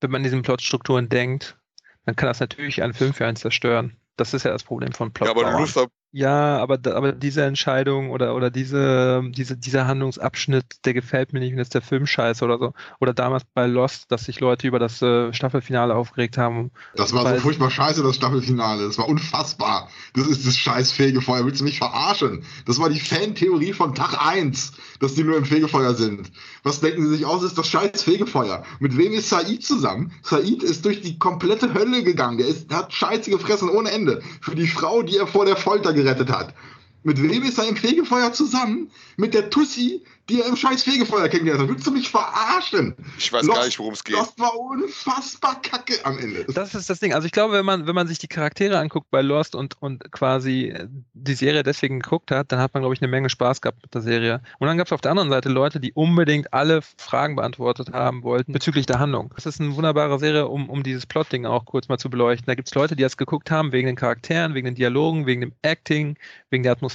Wenn 0.00 0.10
man 0.10 0.22
diesen 0.22 0.42
Plotstrukturen 0.42 1.08
denkt, 1.08 1.58
dann 2.04 2.16
kann 2.16 2.26
das 2.26 2.40
natürlich 2.40 2.82
einen 2.82 2.94
Film 2.94 3.14
für 3.14 3.26
einen 3.26 3.36
zerstören. 3.36 3.96
Das 4.16 4.34
ist 4.34 4.44
ja 4.44 4.50
das 4.50 4.64
Problem 4.64 4.92
von 4.92 5.12
Plot. 5.12 5.28
Ja, 5.28 5.32
aber 5.32 5.58
Luther 5.58 5.86
ja, 6.14 6.58
aber, 6.58 6.78
aber 6.94 7.12
diese 7.12 7.42
Entscheidung 7.42 8.10
oder, 8.10 8.34
oder 8.36 8.50
diese, 8.50 9.22
diese, 9.30 9.56
dieser 9.56 9.86
Handlungsabschnitt, 9.86 10.84
der 10.84 10.92
gefällt 10.92 11.32
mir 11.32 11.40
nicht 11.40 11.54
und 11.54 11.58
ist 11.58 11.72
der 11.72 11.80
Film 11.80 12.06
scheiße 12.06 12.44
oder 12.44 12.58
so. 12.58 12.74
Oder 13.00 13.14
damals 13.14 13.44
bei 13.54 13.66
Lost, 13.66 14.12
dass 14.12 14.24
sich 14.24 14.38
Leute 14.38 14.66
über 14.66 14.78
das 14.78 15.00
äh, 15.00 15.32
Staffelfinale 15.32 15.94
aufgeregt 15.94 16.36
haben. 16.36 16.70
Das 16.94 17.14
war 17.14 17.26
so 17.34 17.40
furchtbar 17.40 17.70
scheiße, 17.70 18.02
das 18.02 18.16
Staffelfinale. 18.16 18.84
Das 18.84 18.98
war 18.98 19.08
unfassbar. 19.08 19.88
Das 20.12 20.26
ist 20.26 20.46
das 20.46 20.54
scheiß 20.54 20.92
Fegefeuer. 20.92 21.46
Willst 21.46 21.60
du 21.60 21.64
mich 21.64 21.78
verarschen? 21.78 22.44
Das 22.66 22.78
war 22.78 22.90
die 22.90 23.00
Fantheorie 23.00 23.72
von 23.72 23.94
Tag 23.94 24.18
1, 24.22 24.72
dass 25.00 25.14
die 25.14 25.24
nur 25.24 25.38
im 25.38 25.46
Fegefeuer 25.46 25.94
sind. 25.94 26.30
Was 26.62 26.80
denken 26.80 27.04
sie 27.04 27.16
sich 27.16 27.24
aus, 27.24 27.42
ist 27.42 27.56
das 27.56 27.68
scheiß 27.68 28.02
Fegefeuer. 28.02 28.64
Mit 28.80 28.98
wem 28.98 29.14
ist 29.14 29.30
Said 29.30 29.64
zusammen? 29.64 30.12
Said 30.22 30.62
ist 30.62 30.84
durch 30.84 31.00
die 31.00 31.18
komplette 31.18 31.72
Hölle 31.72 32.02
gegangen. 32.02 32.36
Der, 32.36 32.48
ist, 32.48 32.70
der 32.70 32.78
hat 32.78 32.92
Scheiße 32.92 33.30
gefressen 33.30 33.70
ohne 33.70 33.90
Ende. 33.90 34.20
Für 34.42 34.54
die 34.54 34.66
Frau, 34.66 35.02
die 35.02 35.16
er 35.16 35.26
vor 35.26 35.46
der 35.46 35.56
Folter 35.56 35.94
gerettet 36.02 36.30
hat. 36.30 36.54
Mit 37.02 37.20
wem 37.20 37.42
ist 37.42 37.58
er 37.58 37.68
im 37.68 37.76
Fegefeuer 37.76 38.32
zusammen? 38.32 38.90
Mit 39.16 39.34
der 39.34 39.50
Tussi, 39.50 40.02
die 40.28 40.40
er 40.40 40.46
im 40.46 40.56
scheiß 40.56 40.84
Fegefeuer 40.84 41.28
kennengelernt 41.28 41.62
hat. 41.62 41.68
Willst 41.68 41.86
du 41.86 41.90
mich 41.90 42.08
verarschen? 42.08 42.94
Ich 43.18 43.32
weiß 43.32 43.44
Lost, 43.44 43.58
gar 43.58 43.64
nicht, 43.66 43.78
worum 43.78 43.92
es 43.92 44.04
geht. 44.04 44.16
Das 44.16 44.32
war 44.38 44.56
unfassbar 44.56 45.60
kacke 45.62 45.94
am 46.04 46.18
Ende. 46.18 46.44
Das 46.54 46.74
ist 46.74 46.88
das 46.88 47.00
Ding. 47.00 47.12
Also 47.12 47.26
ich 47.26 47.32
glaube, 47.32 47.54
wenn 47.54 47.64
man, 47.64 47.86
wenn 47.86 47.94
man 47.94 48.06
sich 48.06 48.18
die 48.18 48.28
Charaktere 48.28 48.78
anguckt 48.78 49.10
bei 49.10 49.20
Lost 49.20 49.56
und, 49.56 49.80
und 49.82 50.12
quasi 50.12 50.74
die 51.12 51.34
Serie 51.34 51.64
deswegen 51.64 52.00
geguckt 52.00 52.30
hat, 52.30 52.52
dann 52.52 52.60
hat 52.60 52.72
man, 52.72 52.82
glaube 52.82 52.94
ich, 52.94 53.02
eine 53.02 53.10
Menge 53.10 53.30
Spaß 53.30 53.60
gehabt 53.60 53.82
mit 53.82 53.92
der 53.94 54.00
Serie. 54.00 54.40
Und 54.60 54.68
dann 54.68 54.78
gab 54.78 54.86
es 54.86 54.92
auf 54.92 55.00
der 55.00 55.10
anderen 55.10 55.30
Seite 55.30 55.48
Leute, 55.48 55.80
die 55.80 55.92
unbedingt 55.92 56.54
alle 56.54 56.80
Fragen 56.98 57.34
beantwortet 57.34 57.92
haben 57.92 58.22
wollten 58.22 58.52
bezüglich 58.52 58.86
der 58.86 59.00
Handlung. 59.00 59.32
Das 59.34 59.46
ist 59.46 59.60
eine 59.60 59.74
wunderbare 59.74 60.20
Serie, 60.20 60.46
um, 60.46 60.70
um 60.70 60.84
dieses 60.84 61.04
Plotding 61.04 61.46
auch 61.46 61.64
kurz 61.64 61.88
mal 61.88 61.98
zu 61.98 62.10
beleuchten. 62.10 62.46
Da 62.46 62.54
gibt 62.54 62.68
es 62.68 62.74
Leute, 62.74 62.94
die 62.94 63.02
das 63.02 63.16
geguckt 63.16 63.50
haben 63.50 63.72
wegen 63.72 63.86
den 63.86 63.96
Charakteren, 63.96 64.54
wegen 64.54 64.66
den 64.66 64.76
Dialogen, 64.76 65.26
wegen 65.26 65.40
dem 65.40 65.52
Acting, 65.62 66.16
wegen 66.50 66.62
der 66.62 66.72
Atmosphäre. 66.72 66.91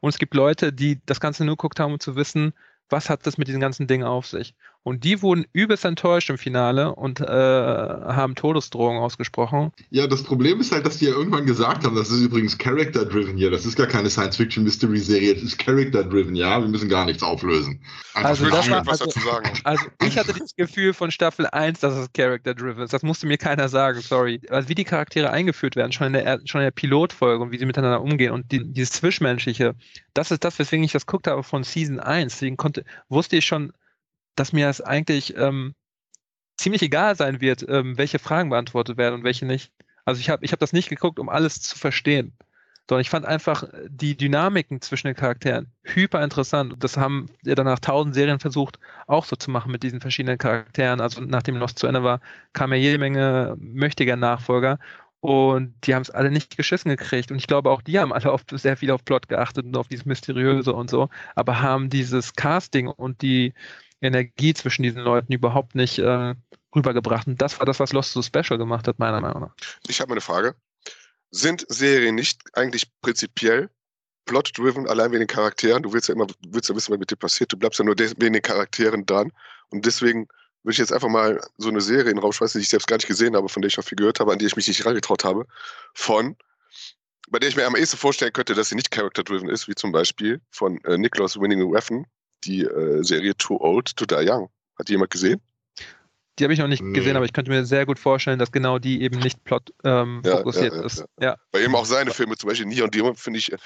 Und 0.00 0.08
es 0.10 0.18
gibt 0.18 0.34
Leute, 0.34 0.72
die 0.72 1.00
das 1.06 1.20
Ganze 1.20 1.44
nur 1.44 1.56
geguckt 1.56 1.80
haben, 1.80 1.92
um 1.92 2.00
zu 2.00 2.16
wissen, 2.16 2.52
was 2.88 3.10
hat 3.10 3.26
das 3.26 3.38
mit 3.38 3.48
diesen 3.48 3.60
ganzen 3.60 3.86
Dingen 3.86 4.04
auf 4.04 4.26
sich? 4.26 4.54
Und 4.84 5.04
die 5.04 5.20
wurden 5.20 5.44
übelst 5.52 5.84
enttäuscht 5.84 6.30
im 6.30 6.38
Finale 6.38 6.94
und 6.94 7.20
äh, 7.20 7.24
haben 7.26 8.34
Todesdrohungen 8.34 9.02
ausgesprochen. 9.02 9.70
Ja, 9.90 10.06
das 10.06 10.22
Problem 10.22 10.60
ist 10.60 10.72
halt, 10.72 10.86
dass 10.86 10.98
die 10.98 11.06
ja 11.06 11.10
irgendwann 11.10 11.44
gesagt 11.44 11.84
haben, 11.84 11.94
das 11.94 12.10
ist 12.10 12.22
übrigens 12.22 12.56
Character-driven 12.56 13.36
hier. 13.36 13.50
Das 13.50 13.66
ist 13.66 13.76
gar 13.76 13.86
keine 13.86 14.08
Science-Fiction-Mystery-Serie, 14.08 15.34
es 15.34 15.42
ist 15.42 15.58
Character-driven, 15.58 16.34
ja. 16.34 16.60
Wir 16.60 16.68
müssen 16.68 16.88
gar 16.88 17.04
nichts 17.04 17.22
auflösen. 17.22 17.80
Einfach 18.14 18.30
also, 18.30 18.48
das 18.48 18.70
war, 18.70 18.86
was 18.86 19.02
also, 19.02 19.06
dazu 19.06 19.20
sagen. 19.20 19.50
also 19.64 19.84
ich 20.02 20.16
hatte 20.18 20.32
das 20.32 20.56
Gefühl 20.56 20.94
von 20.94 21.10
Staffel 21.10 21.46
1, 21.46 21.80
dass 21.80 21.94
es 21.94 22.12
Character-driven 22.14 22.82
ist. 22.82 22.92
Das 22.92 23.02
musste 23.02 23.26
mir 23.26 23.36
keiner 23.36 23.68
sagen, 23.68 24.00
sorry. 24.00 24.40
Also 24.48 24.70
wie 24.70 24.74
die 24.74 24.84
Charaktere 24.84 25.30
eingeführt 25.30 25.76
werden, 25.76 25.92
schon 25.92 26.08
in 26.08 26.12
der, 26.14 26.40
schon 26.46 26.62
in 26.62 26.66
der 26.66 26.70
Pilotfolge 26.70 27.42
und 27.42 27.52
wie 27.52 27.58
sie 27.58 27.66
miteinander 27.66 28.00
umgehen 28.00 28.32
und 28.32 28.50
die, 28.52 28.64
dieses 28.64 28.92
Zwischenmenschliche, 28.92 29.74
das 30.14 30.30
ist 30.30 30.44
das, 30.44 30.58
weswegen 30.58 30.84
ich 30.84 30.92
das 30.92 31.06
guckt 31.06 31.26
habe 31.26 31.42
von 31.42 31.62
Season 31.62 32.00
1. 32.00 32.32
Deswegen 32.32 32.56
konnte, 32.56 32.84
wusste 33.08 33.36
ich 33.36 33.44
schon, 33.44 33.72
dass 34.38 34.52
mir 34.52 34.68
es 34.68 34.80
eigentlich 34.80 35.36
ähm, 35.36 35.74
ziemlich 36.56 36.82
egal 36.82 37.16
sein 37.16 37.40
wird, 37.40 37.64
ähm, 37.68 37.96
welche 37.96 38.18
Fragen 38.18 38.50
beantwortet 38.50 38.96
werden 38.96 39.14
und 39.14 39.24
welche 39.24 39.46
nicht. 39.46 39.72
Also 40.04 40.20
ich 40.20 40.30
habe 40.30 40.44
ich 40.44 40.52
hab 40.52 40.60
das 40.60 40.72
nicht 40.72 40.88
geguckt, 40.88 41.18
um 41.18 41.28
alles 41.28 41.60
zu 41.60 41.78
verstehen, 41.78 42.32
sondern 42.88 43.02
ich 43.02 43.10
fand 43.10 43.26
einfach 43.26 43.64
die 43.88 44.16
Dynamiken 44.16 44.80
zwischen 44.80 45.08
den 45.08 45.16
Charakteren 45.16 45.70
hyper 45.82 46.24
interessant. 46.24 46.74
Das 46.78 46.96
haben 46.96 47.26
ja 47.44 47.54
dann 47.54 47.66
nach 47.66 47.78
tausend 47.78 48.14
Serien 48.14 48.40
versucht, 48.40 48.78
auch 49.06 49.24
so 49.24 49.36
zu 49.36 49.50
machen 49.50 49.70
mit 49.70 49.82
diesen 49.82 50.00
verschiedenen 50.00 50.38
Charakteren. 50.38 51.00
Also 51.00 51.20
nachdem 51.20 51.56
Lost 51.56 51.78
zu 51.78 51.86
Ende 51.86 52.02
war, 52.02 52.20
kam 52.54 52.72
ja 52.72 52.78
jede 52.78 52.98
Menge 52.98 53.54
mächtiger 53.58 54.16
Nachfolger 54.16 54.78
und 55.20 55.74
die 55.84 55.94
haben 55.94 56.02
es 56.02 56.10
alle 56.10 56.30
nicht 56.30 56.56
geschissen 56.56 56.90
gekriegt. 56.90 57.30
Und 57.30 57.36
ich 57.36 57.46
glaube, 57.46 57.70
auch 57.70 57.82
die 57.82 57.98
haben 57.98 58.12
alle 58.12 58.32
auf, 58.32 58.42
sehr 58.52 58.76
viel 58.76 58.90
auf 58.90 59.04
Plot 59.04 59.28
geachtet 59.28 59.66
und 59.66 59.76
auf 59.76 59.88
dieses 59.88 60.06
Mysteriöse 60.06 60.72
und 60.72 60.88
so, 60.88 61.08
aber 61.34 61.60
haben 61.60 61.90
dieses 61.90 62.34
Casting 62.34 62.88
und 62.88 63.20
die 63.22 63.52
Energie 64.00 64.54
zwischen 64.54 64.82
diesen 64.82 65.02
Leuten 65.02 65.32
überhaupt 65.32 65.74
nicht 65.74 65.98
äh, 65.98 66.34
rübergebracht. 66.74 67.26
Und 67.26 67.40
das 67.40 67.58
war 67.58 67.66
das, 67.66 67.80
was 67.80 67.92
Lost 67.92 68.12
so 68.12 68.22
special 68.22 68.58
gemacht 68.58 68.86
hat, 68.88 68.98
meiner 68.98 69.20
Meinung 69.20 69.42
nach. 69.42 69.54
Ich 69.88 70.00
habe 70.00 70.12
eine 70.12 70.20
Frage. 70.20 70.54
Sind 71.30 71.66
Serien 71.68 72.14
nicht 72.14 72.40
eigentlich 72.54 72.90
prinzipiell 73.02 73.70
plot-driven, 74.24 74.88
allein 74.88 75.10
wegen 75.10 75.20
den 75.20 75.28
Charakteren? 75.28 75.82
Du 75.82 75.92
willst 75.92 76.08
ja 76.08 76.14
immer 76.14 76.26
willst 76.48 76.68
ja 76.68 76.76
wissen, 76.76 76.92
was 76.92 76.98
mit 76.98 77.10
dir 77.10 77.16
passiert. 77.16 77.52
Du 77.52 77.56
bleibst 77.56 77.78
ja 77.78 77.84
nur 77.84 77.98
wegen 77.98 78.32
den 78.32 78.42
Charakteren 78.42 79.04
dran. 79.04 79.32
Und 79.70 79.84
deswegen 79.84 80.28
würde 80.62 80.72
ich 80.72 80.78
jetzt 80.78 80.92
einfach 80.92 81.08
mal 81.08 81.40
so 81.56 81.68
eine 81.68 81.80
Serie 81.80 82.10
in 82.10 82.16
den 82.16 82.18
Raum 82.18 82.32
schmeißen, 82.32 82.58
die 82.58 82.62
ich 82.62 82.68
selbst 82.68 82.86
gar 82.86 82.96
nicht 82.96 83.08
gesehen 83.08 83.36
habe, 83.36 83.48
von 83.48 83.62
der 83.62 83.68
ich 83.68 83.78
auch 83.78 83.84
viel 83.84 83.96
gehört 83.96 84.20
habe, 84.20 84.32
an 84.32 84.38
die 84.38 84.46
ich 84.46 84.56
mich 84.56 84.68
nicht 84.68 84.84
reingetraut 84.84 85.24
habe, 85.24 85.46
von, 85.94 86.36
bei 87.30 87.38
der 87.38 87.48
ich 87.48 87.56
mir 87.56 87.66
am 87.66 87.76
ehesten 87.76 87.96
vorstellen 87.96 88.32
könnte, 88.32 88.54
dass 88.54 88.68
sie 88.68 88.74
nicht 88.74 88.90
character-driven 88.90 89.48
ist, 89.48 89.68
wie 89.68 89.74
zum 89.74 89.92
Beispiel 89.92 90.40
von 90.50 90.82
äh, 90.84 90.98
Nicholas 90.98 91.38
Winning 91.38 91.72
Weapon, 91.72 92.06
die 92.44 92.62
äh, 92.62 93.02
Serie 93.02 93.36
Too 93.36 93.58
Old 93.60 93.96
to 93.96 94.06
Die 94.06 94.28
Young. 94.28 94.48
Hat 94.78 94.88
die 94.88 94.92
jemand 94.92 95.10
gesehen? 95.10 95.40
Die 96.38 96.44
habe 96.44 96.52
ich 96.52 96.60
noch 96.60 96.68
nicht 96.68 96.82
nee. 96.82 96.92
gesehen, 96.92 97.16
aber 97.16 97.24
ich 97.24 97.32
könnte 97.32 97.50
mir 97.50 97.64
sehr 97.64 97.84
gut 97.84 97.98
vorstellen, 97.98 98.38
dass 98.38 98.52
genau 98.52 98.78
die 98.78 99.02
eben 99.02 99.18
nicht 99.18 99.42
plot 99.42 99.72
ähm, 99.84 100.22
ja, 100.24 100.36
fokussiert 100.36 100.72
ja, 100.72 100.80
ja, 100.80 100.86
ist. 100.86 101.04
Ja. 101.20 101.36
Weil 101.50 101.64
eben 101.64 101.74
auch 101.74 101.84
seine 101.84 102.12
Filme, 102.12 102.36
zum 102.36 102.48
Beispiel 102.48 102.66
Neon 102.66 102.90
Demon, 102.90 103.16
finde 103.16 103.40
ich, 103.40 103.52
äh, 103.52 103.58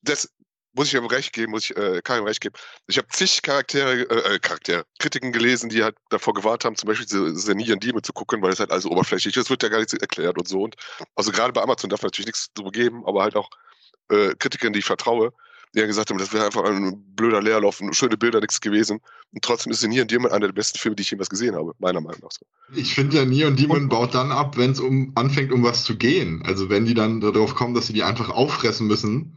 das 0.00 0.30
muss 0.74 0.88
ich 0.88 0.94
ihm 0.94 1.06
recht 1.06 1.32
geben, 1.32 1.52
muss 1.52 1.70
ich 1.70 1.76
äh, 1.76 2.00
Karin 2.02 2.24
recht 2.24 2.40
geben. 2.40 2.54
Ich 2.88 2.98
habe 2.98 3.06
zig 3.08 3.42
Charaktere, 3.42 4.02
äh, 4.10 4.34
äh, 4.34 4.38
Charaktere, 4.38 4.84
Kritiken 4.98 5.32
gelesen, 5.32 5.68
die 5.68 5.84
halt 5.84 5.96
davor 6.08 6.34
gewartet 6.34 6.64
haben, 6.64 6.76
zum 6.76 6.88
Beispiel 6.88 7.06
diese 7.06 7.54
Neon 7.54 7.78
Demon 7.78 8.02
zu 8.02 8.12
gucken, 8.12 8.42
weil 8.42 8.52
es 8.52 8.60
halt 8.60 8.70
alles 8.70 8.86
oberflächlich 8.86 9.36
ist, 9.36 9.50
wird 9.50 9.62
ja 9.62 9.68
gar 9.68 9.78
nichts 9.78 9.92
erklärt 9.92 10.36
und 10.38 10.48
so. 10.48 10.62
Und 10.62 10.76
also 11.14 11.30
gerade 11.30 11.52
bei 11.52 11.62
Amazon 11.62 11.90
darf 11.90 12.02
man 12.02 12.08
natürlich 12.08 12.26
nichts 12.26 12.52
drüber 12.54 12.72
geben, 12.72 13.06
aber 13.06 13.22
halt 13.22 13.36
auch 13.36 13.50
äh, 14.10 14.34
Kritikern, 14.38 14.72
die 14.72 14.80
ich 14.80 14.84
vertraue, 14.84 15.32
die 15.74 15.80
ja 15.80 15.86
gesagt 15.86 16.10
haben, 16.10 16.18
das 16.18 16.32
wäre 16.32 16.46
einfach 16.46 16.64
ein 16.64 17.02
blöder 17.16 17.42
Leerlauf, 17.42 17.80
schöne 17.90 18.16
Bilder, 18.16 18.40
nichts 18.40 18.60
gewesen. 18.60 19.00
Und 19.32 19.42
trotzdem 19.42 19.72
ist 19.72 19.84
und 19.84 20.10
Demon 20.10 20.30
einer 20.30 20.46
der 20.46 20.54
besten 20.54 20.78
Filme, 20.78 20.96
die 20.96 21.02
ich 21.02 21.10
jemals 21.10 21.28
gesehen 21.28 21.56
habe, 21.56 21.72
meiner 21.78 22.00
Meinung 22.00 22.20
nach. 22.22 22.30
So. 22.30 22.46
Ich 22.74 22.94
finde 22.94 23.16
ja, 23.16 23.24
Nier 23.24 23.48
und 23.48 23.58
Demon 23.58 23.88
baut 23.88 24.14
dann 24.14 24.30
ab, 24.30 24.56
wenn 24.56 24.70
es 24.70 24.80
um, 24.80 25.12
anfängt, 25.16 25.52
um 25.52 25.64
was 25.64 25.84
zu 25.84 25.96
gehen. 25.96 26.42
Also 26.44 26.70
wenn 26.70 26.84
die 26.84 26.94
dann 26.94 27.20
darauf 27.20 27.54
kommen, 27.54 27.74
dass 27.74 27.88
sie 27.88 27.92
die 27.92 28.04
einfach 28.04 28.30
auffressen 28.30 28.86
müssen, 28.86 29.36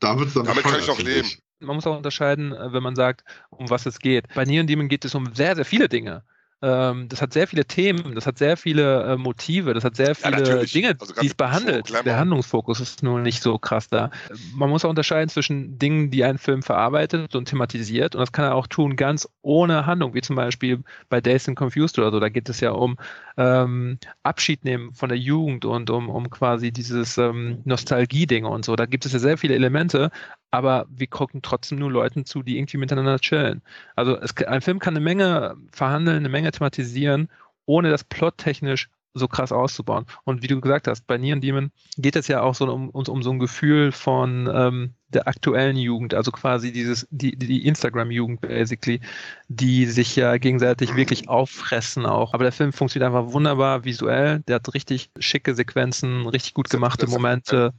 da 0.00 0.18
wird 0.18 0.28
es 0.28 0.34
dann 0.34 0.44
Damit 0.44 0.64
kann 0.64 0.80
ich 0.80 0.90
auch 0.90 0.98
leben. 0.98 1.28
Man 1.60 1.76
muss 1.76 1.86
auch 1.86 1.96
unterscheiden, 1.96 2.52
äh, 2.52 2.72
wenn 2.72 2.82
man 2.82 2.96
sagt, 2.96 3.22
um 3.50 3.70
was 3.70 3.86
es 3.86 4.00
geht. 4.00 4.26
Bei 4.34 4.42
und 4.42 4.66
Demon 4.66 4.88
geht 4.88 5.04
es 5.04 5.14
um 5.14 5.32
sehr, 5.32 5.54
sehr 5.54 5.64
viele 5.64 5.88
Dinge. 5.88 6.24
Ähm, 6.62 7.08
das 7.08 7.20
hat 7.20 7.32
sehr 7.32 7.48
viele 7.48 7.64
Themen, 7.64 8.14
das 8.14 8.24
hat 8.24 8.38
sehr 8.38 8.56
viele 8.56 9.02
äh, 9.02 9.16
Motive, 9.16 9.74
das 9.74 9.82
hat 9.82 9.96
sehr 9.96 10.14
viele 10.14 10.60
ja, 10.60 10.64
Dinge, 10.64 10.96
also 10.98 11.12
die 11.20 11.26
es 11.26 11.34
behandelt. 11.34 11.92
Der 12.04 12.18
Handlungsfokus 12.18 12.78
ist 12.78 13.02
nur 13.02 13.18
nicht 13.18 13.42
so 13.42 13.58
krass 13.58 13.88
da. 13.88 14.10
Man 14.54 14.70
muss 14.70 14.84
auch 14.84 14.90
unterscheiden 14.90 15.28
zwischen 15.28 15.78
Dingen, 15.78 16.10
die 16.12 16.22
ein 16.22 16.38
Film 16.38 16.62
verarbeitet 16.62 17.34
und 17.34 17.48
thematisiert 17.48 18.14
und 18.14 18.20
das 18.20 18.30
kann 18.30 18.44
er 18.44 18.54
auch 18.54 18.68
tun 18.68 18.94
ganz 18.94 19.28
ohne 19.42 19.86
Handlung, 19.86 20.14
wie 20.14 20.20
zum 20.20 20.36
Beispiel 20.36 20.84
bei 21.08 21.20
Days 21.20 21.48
and 21.48 21.58
Confused 21.58 21.98
oder 21.98 22.12
so. 22.12 22.20
Da 22.20 22.28
geht 22.28 22.48
es 22.48 22.60
ja 22.60 22.70
um 22.70 22.96
ähm, 23.36 23.98
Abschied 24.22 24.64
nehmen 24.64 24.94
von 24.94 25.08
der 25.08 25.18
Jugend 25.18 25.64
und 25.64 25.90
um, 25.90 26.08
um 26.08 26.30
quasi 26.30 26.70
dieses 26.70 27.18
ähm, 27.18 27.60
Nostalgie-Dinge 27.64 28.48
und 28.48 28.64
so. 28.64 28.76
Da 28.76 28.86
gibt 28.86 29.04
es 29.04 29.12
ja 29.12 29.18
sehr 29.18 29.36
viele 29.36 29.56
Elemente, 29.56 30.10
aber 30.52 30.86
wir 30.90 31.06
gucken 31.08 31.42
trotzdem 31.42 31.78
nur 31.78 31.90
Leuten 31.90 32.24
zu, 32.26 32.42
die 32.42 32.58
irgendwie 32.58 32.76
miteinander 32.76 33.18
chillen. 33.18 33.62
Also 33.96 34.16
es, 34.18 34.36
ein 34.36 34.60
Film 34.60 34.78
kann 34.78 34.94
eine 34.94 35.04
Menge 35.04 35.56
verhandeln, 35.72 36.18
eine 36.18 36.28
Menge 36.28 36.52
thematisieren, 36.52 37.28
ohne 37.64 37.90
das 37.90 38.04
plottechnisch 38.04 38.88
so 39.14 39.28
krass 39.28 39.50
auszubauen. 39.50 40.06
Und 40.24 40.42
wie 40.42 40.46
du 40.46 40.60
gesagt 40.60 40.88
hast, 40.88 41.06
bei 41.06 41.18
Neon 41.18 41.40
Demon 41.40 41.70
geht 41.96 42.16
es 42.16 42.28
ja 42.28 42.42
auch 42.42 42.54
so 42.54 42.70
um, 42.70 42.90
um, 42.90 43.04
um 43.06 43.22
so 43.22 43.30
ein 43.30 43.38
Gefühl 43.38 43.92
von 43.92 44.48
ähm, 44.52 44.94
der 45.08 45.26
aktuellen 45.26 45.76
Jugend, 45.76 46.14
also 46.14 46.30
quasi 46.30 46.72
dieses, 46.72 47.06
die, 47.10 47.36
die 47.36 47.66
Instagram-Jugend 47.66 48.40
basically, 48.40 49.00
die 49.48 49.86
sich 49.86 50.16
ja 50.16 50.36
gegenseitig 50.36 50.96
wirklich 50.96 51.28
auffressen 51.28 52.06
auch. 52.06 52.32
Aber 52.32 52.44
der 52.44 52.52
Film 52.52 52.72
funktioniert 52.72 53.06
einfach 53.12 53.32
wunderbar 53.32 53.84
visuell, 53.84 54.40
der 54.48 54.56
hat 54.56 54.74
richtig 54.74 55.10
schicke 55.18 55.54
Sequenzen, 55.54 56.26
richtig 56.26 56.54
gut 56.54 56.70
gemachte 56.70 57.06
Momente 57.06 57.74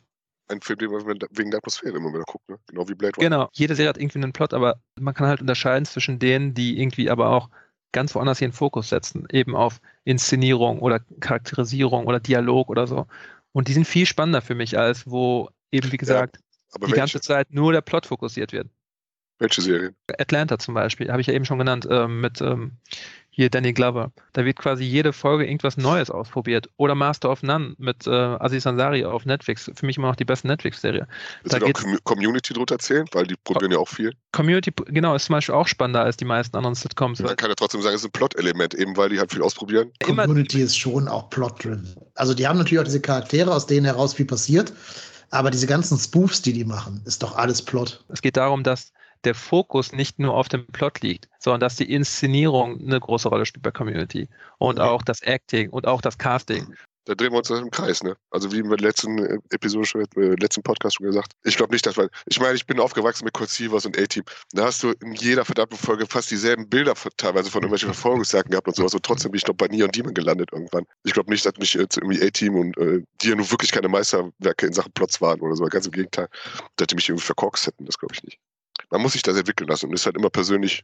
ein 0.48 0.62
Film, 0.62 0.80
den 0.80 0.92
man 0.92 1.20
wegen 1.32 1.52
der 1.52 1.60
Atmosphäre 1.60 1.98
immer 1.98 2.10
wieder 2.10 2.24
guckt, 2.24 2.48
ne? 2.50 2.58
genau 2.68 2.88
wie 2.88 2.96
Blade 2.96 3.16
Runner. 3.18 3.30
Genau, 3.30 3.50
jede 3.54 3.76
Serie 3.76 3.90
hat 3.90 3.98
irgendwie 3.98 4.20
einen 4.20 4.34
Plot, 4.34 4.54
aber 4.54 4.82
man 5.00 5.14
kann 5.14 5.28
halt 5.28 5.42
unterscheiden 5.42 5.86
zwischen 5.86 6.20
denen, 6.20 6.54
die 6.54 6.80
irgendwie 6.82 7.10
aber 7.10 7.30
auch 7.30 7.50
ganz 7.94 8.14
woanders 8.16 8.42
ihren 8.42 8.52
Fokus 8.52 8.90
setzen, 8.90 9.28
eben 9.32 9.56
auf 9.56 9.80
Inszenierung 10.04 10.80
oder 10.80 11.00
Charakterisierung 11.20 12.08
oder 12.08 12.20
Dialog 12.20 12.70
oder 12.70 12.88
so. 12.88 13.08
Und 13.52 13.68
die 13.68 13.74
sind 13.74 13.86
viel 13.86 14.06
spannender 14.06 14.42
für 14.42 14.56
mich, 14.56 14.78
als 14.78 15.10
wo 15.10 15.50
eben, 15.72 15.92
wie 15.92 15.98
gesagt, 15.98 16.38
ja, 16.38 16.78
die 16.78 16.82
welche? 16.82 16.96
ganze 16.96 17.22
Zeit 17.22 17.52
nur 17.52 17.72
der 17.72 17.82
Plot 17.82 18.06
fokussiert 18.06 18.52
wird. 18.52 18.68
Welche 19.40 19.62
Serien? 19.62 19.96
Atlanta 20.18 20.58
zum 20.58 20.74
Beispiel, 20.74 21.12
habe 21.12 21.22
ich 21.22 21.28
ja 21.28 21.34
eben 21.34 21.46
schon 21.46 21.60
genannt, 21.60 21.88
ähm, 21.90 22.22
mit 22.22 22.42
ähm, 22.42 22.78
hier 23.36 23.50
Danny 23.50 23.74
Glover. 23.74 24.12
Da 24.34 24.46
wird 24.46 24.60
quasi 24.60 24.84
jede 24.84 25.12
Folge 25.12 25.46
irgendwas 25.46 25.76
Neues 25.76 26.12
ausprobiert. 26.12 26.70
Oder 26.78 26.94
Master 26.94 27.32
of 27.32 27.42
None 27.42 27.74
mit 27.80 28.06
äh, 28.06 28.12
Aziz 28.12 28.68
Ansari 28.68 29.04
auf 29.06 29.26
Netflix. 29.26 29.72
Für 29.74 29.86
mich 29.88 29.98
immer 29.98 30.08
noch 30.08 30.16
die 30.16 30.24
beste 30.24 30.48
Netflix-Serie. 30.48 31.08
Willst 31.42 31.54
da 31.56 31.60
du 31.60 31.66
auch 31.66 32.04
Community 32.04 32.54
drunter 32.54 32.76
erzählen? 32.76 33.08
Weil 33.12 33.26
die 33.26 33.36
probieren 33.44 33.72
ja 33.72 33.80
auch 33.80 33.88
viel. 33.88 34.14
Community, 34.32 34.72
genau, 34.86 35.16
ist 35.16 35.26
zum 35.26 35.34
Beispiel 35.34 35.56
auch 35.56 35.68
spannender 35.68 36.04
als 36.04 36.16
die 36.18 36.26
meisten 36.26 36.56
anderen 36.56 36.76
Sitcoms. 36.76 37.22
Man 37.24 37.36
kann 37.36 37.50
ja 37.50 37.56
trotzdem 37.56 37.82
sagen, 37.82 37.96
es 37.96 38.02
ist 38.02 38.08
ein 38.08 38.12
Plot-Element, 38.12 38.76
eben 38.76 38.96
weil 38.96 39.10
die 39.10 39.20
halt 39.20 39.32
viel 39.32 39.42
ausprobieren. 39.42 39.92
Community 40.04 40.62
ist 40.62 40.78
schon 40.78 41.08
auch 41.08 41.32
plot-driven. 41.32 41.96
Also 42.14 42.36
die 42.36 42.48
haben 42.48 42.60
natürlich 42.60 42.80
auch 42.80 42.86
diese 42.86 43.02
Charaktere, 43.02 43.52
aus 43.52 43.66
denen 43.66 43.86
heraus 43.86 44.14
viel 44.14 44.28
passiert. 44.28 44.72
Aber 45.32 45.50
diese 45.50 45.66
ganzen 45.66 45.98
Spoofs, 45.98 46.44
die 46.44 46.54
die 46.54 46.66
machen, 46.66 47.02
ist 47.06 47.24
doch 47.24 47.36
alles 47.36 47.64
Plot. 47.64 48.06
Es 48.10 48.22
geht 48.22 48.38
darum, 48.38 48.62
dass 48.62 48.94
der 49.24 49.36
Fokus 49.36 49.92
nicht 49.92 50.20
nur 50.20 50.34
auf 50.34 50.50
dem 50.50 50.68
Plot 50.68 51.02
liegt, 51.02 51.30
sondern 51.40 51.62
dass 51.62 51.76
die 51.76 51.92
Inszenierung 51.92 52.80
eine 52.82 53.00
große 53.00 53.30
Rolle 53.30 53.46
spielt 53.46 53.64
bei 53.64 53.72
Community 53.72 54.30
und 54.58 54.80
auch 54.80 55.02
das 55.04 55.22
Acting 55.22 55.70
und 55.70 55.88
auch 55.88 56.02
das 56.02 56.18
Casting. 56.18 56.76
Da 57.06 57.16
drehen 57.16 57.34
wir 57.34 57.40
uns 57.40 57.50
im 57.50 57.70
Kreis, 57.70 58.02
ne? 58.02 58.16
Also 58.32 58.52
wie 58.54 58.60
in 58.60 58.70
der 58.70 58.78
letzten 58.78 59.18
äh, 59.18 59.38
Episode 59.50 59.86
schon, 59.86 60.06
äh, 60.16 60.36
letzten 60.40 60.64
Podcast 60.64 60.96
schon 60.96 61.08
gesagt. 61.08 61.34
Ich 61.44 61.58
glaube 61.58 61.74
nicht, 61.74 61.86
dass 61.86 61.98
man. 61.98 62.08
Ich 62.28 62.40
meine, 62.40 62.56
ich 62.56 62.66
bin 62.66 62.80
aufgewachsen 62.80 63.26
mit 63.26 63.34
Cold 63.34 63.52
und 63.60 64.00
A-Team. 64.00 64.24
Da 64.54 64.66
hast 64.66 64.84
du 64.84 64.92
in 65.02 65.14
jeder 65.14 65.44
verdammten 65.44 65.78
Folge 65.78 66.06
fast 66.06 66.32
dieselben 66.32 66.70
Bilder 66.70 66.94
teilweise 67.18 67.52
von 67.52 67.62
irgendwelchen 67.62 67.94
Verfolgungsjagden 67.94 68.52
gehabt 68.52 68.68
und 68.68 68.76
sowas. 68.78 68.94
Und 68.94 69.04
trotzdem 69.04 69.32
bin 69.32 69.40
ich 69.40 69.48
noch 69.48 69.56
bei 69.56 69.68
Neon 69.68 69.92
Demon 69.92 70.14
gelandet 70.14 70.54
irgendwann. 70.54 70.86
Ich 71.04 71.12
glaube 71.14 71.30
nicht, 71.30 71.46
dass 71.46 71.58
mich 71.58 71.74
jetzt 71.74 71.98
irgendwie 71.98 72.26
A-Team 72.26 72.56
und 72.56 72.78
äh, 72.78 73.04
die 73.22 73.30
ja 73.30 73.36
nun 73.36 73.52
wirklich 73.52 73.74
keine 73.74 73.90
Meisterwerke 73.90 74.68
in 74.68 74.74
Sachen 74.74 74.94
Plots 74.94 75.20
waren 75.20 75.42
oder 75.42 75.58
so. 75.58 75.66
Ganz 75.66 75.86
im 75.86 75.92
Gegenteil. 75.92 76.30
Dass 76.78 76.88
die 76.88 76.96
mich 76.96 77.10
irgendwie 77.10 77.26
verkorkst 77.26 77.68
hätten, 77.68 77.86
das 77.86 77.98
glaube 77.98 78.14
ich 78.16 78.24
nicht 78.24 78.40
man 78.94 79.02
muss 79.02 79.14
sich 79.14 79.24
das 79.24 79.36
entwickeln 79.36 79.68
lassen 79.68 79.88
und 79.88 79.94
ist 79.94 80.06
halt 80.06 80.16
immer 80.16 80.30
persönlich, 80.30 80.84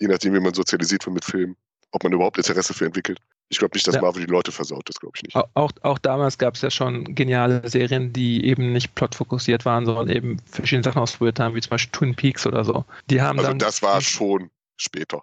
je 0.00 0.08
nachdem, 0.08 0.34
wie 0.34 0.40
man 0.40 0.54
sozialisiert 0.54 1.04
wird 1.06 1.14
mit 1.14 1.24
Filmen, 1.24 1.56
ob 1.92 2.02
man 2.02 2.12
überhaupt 2.12 2.38
Interesse 2.38 2.74
für 2.74 2.86
entwickelt. 2.86 3.18
Ich 3.48 3.58
glaube 3.58 3.76
nicht, 3.76 3.86
dass 3.86 3.94
ja. 3.94 4.00
Marvel 4.00 4.24
die 4.24 4.30
Leute 4.30 4.50
versaut, 4.50 4.88
das 4.88 4.96
glaube 4.96 5.12
ich 5.16 5.22
nicht. 5.22 5.36
Auch, 5.36 5.70
auch 5.82 5.98
damals 5.98 6.36
gab 6.38 6.54
es 6.54 6.62
ja 6.62 6.70
schon 6.70 7.14
geniale 7.14 7.68
Serien, 7.68 8.12
die 8.12 8.44
eben 8.44 8.72
nicht 8.72 8.94
plotfokussiert 8.94 9.64
waren, 9.64 9.86
sondern 9.86 10.08
eben 10.08 10.38
verschiedene 10.46 10.82
Sachen 10.82 11.00
ausprobiert 11.00 11.38
haben, 11.38 11.54
wie 11.54 11.60
zum 11.60 11.70
Beispiel 11.70 11.92
Twin 11.92 12.14
Peaks 12.16 12.46
oder 12.46 12.64
so. 12.64 12.84
Die 13.08 13.20
haben 13.20 13.38
also 13.38 13.50
dann, 13.50 13.58
das 13.58 13.82
war 13.82 14.00
schon 14.00 14.50
später. 14.76 15.22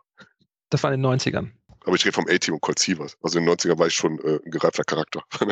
Das 0.69 0.81
war 0.83 0.93
in 0.93 1.01
den 1.01 1.11
90ern. 1.11 1.49
Aber 1.85 1.95
ich 1.95 2.05
rede 2.05 2.13
vom 2.13 2.27
A-Team 2.29 2.53
und 2.53 2.61
Colt 2.61 2.79
Sievers. 2.79 3.17
Also 3.21 3.39
in 3.39 3.45
den 3.45 3.55
90ern 3.55 3.77
war 3.77 3.87
ich 3.87 3.93
schon 3.93 4.17
äh, 4.19 4.39
ein 4.45 4.51
gereifter 4.51 4.83
Charakter. 4.83 5.21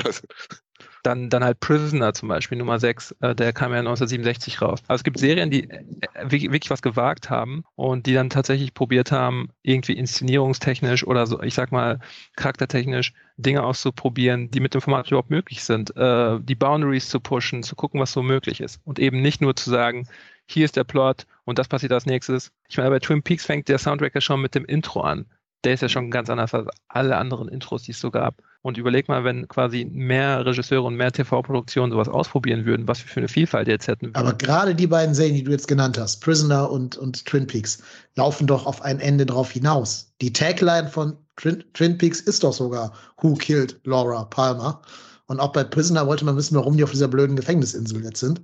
Dann, 1.03 1.29
dann 1.29 1.43
halt 1.43 1.59
Prisoner 1.59 2.13
zum 2.13 2.29
Beispiel, 2.29 2.57
Nummer 2.57 2.79
6, 2.79 3.15
äh, 3.21 3.35
der 3.35 3.53
kam 3.53 3.71
ja 3.71 3.79
1967 3.79 4.61
raus. 4.61 4.79
Also 4.87 4.99
es 4.99 5.03
gibt 5.03 5.17
Serien, 5.17 5.49
die 5.49 5.69
äh, 5.69 5.79
wirklich 6.23 6.69
was 6.69 6.81
gewagt 6.81 7.29
haben 7.29 7.63
und 7.75 8.05
die 8.05 8.13
dann 8.13 8.29
tatsächlich 8.29 8.73
probiert 8.73 9.11
haben, 9.11 9.49
irgendwie 9.63 9.93
inszenierungstechnisch 9.93 11.05
oder 11.05 11.25
so, 11.25 11.41
ich 11.41 11.53
sag 11.53 11.71
mal, 11.71 11.99
charaktertechnisch 12.35 13.13
Dinge 13.37 13.63
auszuprobieren, 13.63 14.51
die 14.51 14.59
mit 14.59 14.73
dem 14.73 14.81
Format 14.81 15.07
überhaupt 15.07 15.31
möglich 15.31 15.63
sind, 15.63 15.95
äh, 15.97 16.39
die 16.41 16.55
Boundaries 16.55 17.09
zu 17.09 17.19
pushen, 17.19 17.63
zu 17.63 17.75
gucken, 17.75 17.99
was 17.99 18.11
so 18.11 18.21
möglich 18.21 18.61
ist. 18.61 18.79
Und 18.83 18.99
eben 18.99 19.21
nicht 19.21 19.41
nur 19.41 19.55
zu 19.55 19.69
sagen, 19.69 20.07
hier 20.45 20.65
ist 20.65 20.75
der 20.75 20.83
Plot 20.83 21.25
und 21.45 21.59
das 21.59 21.67
passiert 21.67 21.93
als 21.93 22.05
nächstes. 22.05 22.51
Ich 22.69 22.77
meine, 22.77 22.89
bei 22.89 22.99
Twin 22.99 23.23
Peaks 23.23 23.45
fängt 23.45 23.69
der 23.69 23.77
Soundtrack 23.77 24.15
ja 24.15 24.21
schon 24.21 24.41
mit 24.41 24.55
dem 24.55 24.65
Intro 24.65 25.01
an. 25.01 25.25
Der 25.63 25.73
ist 25.73 25.81
ja 25.81 25.89
schon 25.89 26.09
ganz 26.09 26.29
anders 26.29 26.53
als 26.53 26.67
alle 26.87 27.17
anderen 27.17 27.47
Intros, 27.47 27.83
die 27.83 27.91
es 27.91 27.99
so 27.99 28.09
gab. 28.11 28.41
Und 28.63 28.77
überleg 28.77 29.07
mal, 29.07 29.23
wenn 29.23 29.47
quasi 29.47 29.85
mehr 29.85 30.45
Regisseure 30.45 30.83
und 30.83 30.95
mehr 30.95 31.11
TV-Produktionen 31.11 31.91
sowas 31.91 32.07
ausprobieren 32.07 32.65
würden, 32.65 32.87
was 32.87 33.03
wir 33.03 33.07
für 33.07 33.19
eine 33.19 33.27
Vielfalt 33.27 33.67
jetzt 33.67 33.87
hätten. 33.87 34.13
Aber 34.13 34.33
gerade 34.33 34.75
die 34.75 34.85
beiden 34.85 35.15
Serien, 35.15 35.35
die 35.35 35.43
du 35.43 35.51
jetzt 35.51 35.67
genannt 35.67 35.97
hast, 35.97 36.21
Prisoner 36.21 36.69
und, 36.69 36.95
und 36.95 37.25
Twin 37.25 37.47
Peaks, 37.47 37.81
laufen 38.15 38.45
doch 38.45 38.67
auf 38.67 38.81
ein 38.83 38.99
Ende 38.99 39.25
drauf 39.25 39.51
hinaus. 39.51 40.13
Die 40.21 40.31
Tagline 40.31 40.87
von 40.87 41.17
Twin, 41.37 41.63
Twin 41.73 41.97
Peaks 41.97 42.21
ist 42.21 42.43
doch 42.43 42.53
sogar 42.53 42.93
Who 43.21 43.33
Killed 43.33 43.79
Laura 43.83 44.25
Palmer? 44.25 44.81
Und 45.25 45.39
auch 45.39 45.53
bei 45.53 45.63
Prisoner 45.63 46.05
wollte 46.05 46.25
man 46.25 46.37
wissen, 46.37 46.55
warum 46.55 46.77
die 46.77 46.83
auf 46.83 46.91
dieser 46.91 47.07
blöden 47.07 47.35
Gefängnisinsel 47.35 48.03
jetzt 48.03 48.19
sind. 48.19 48.41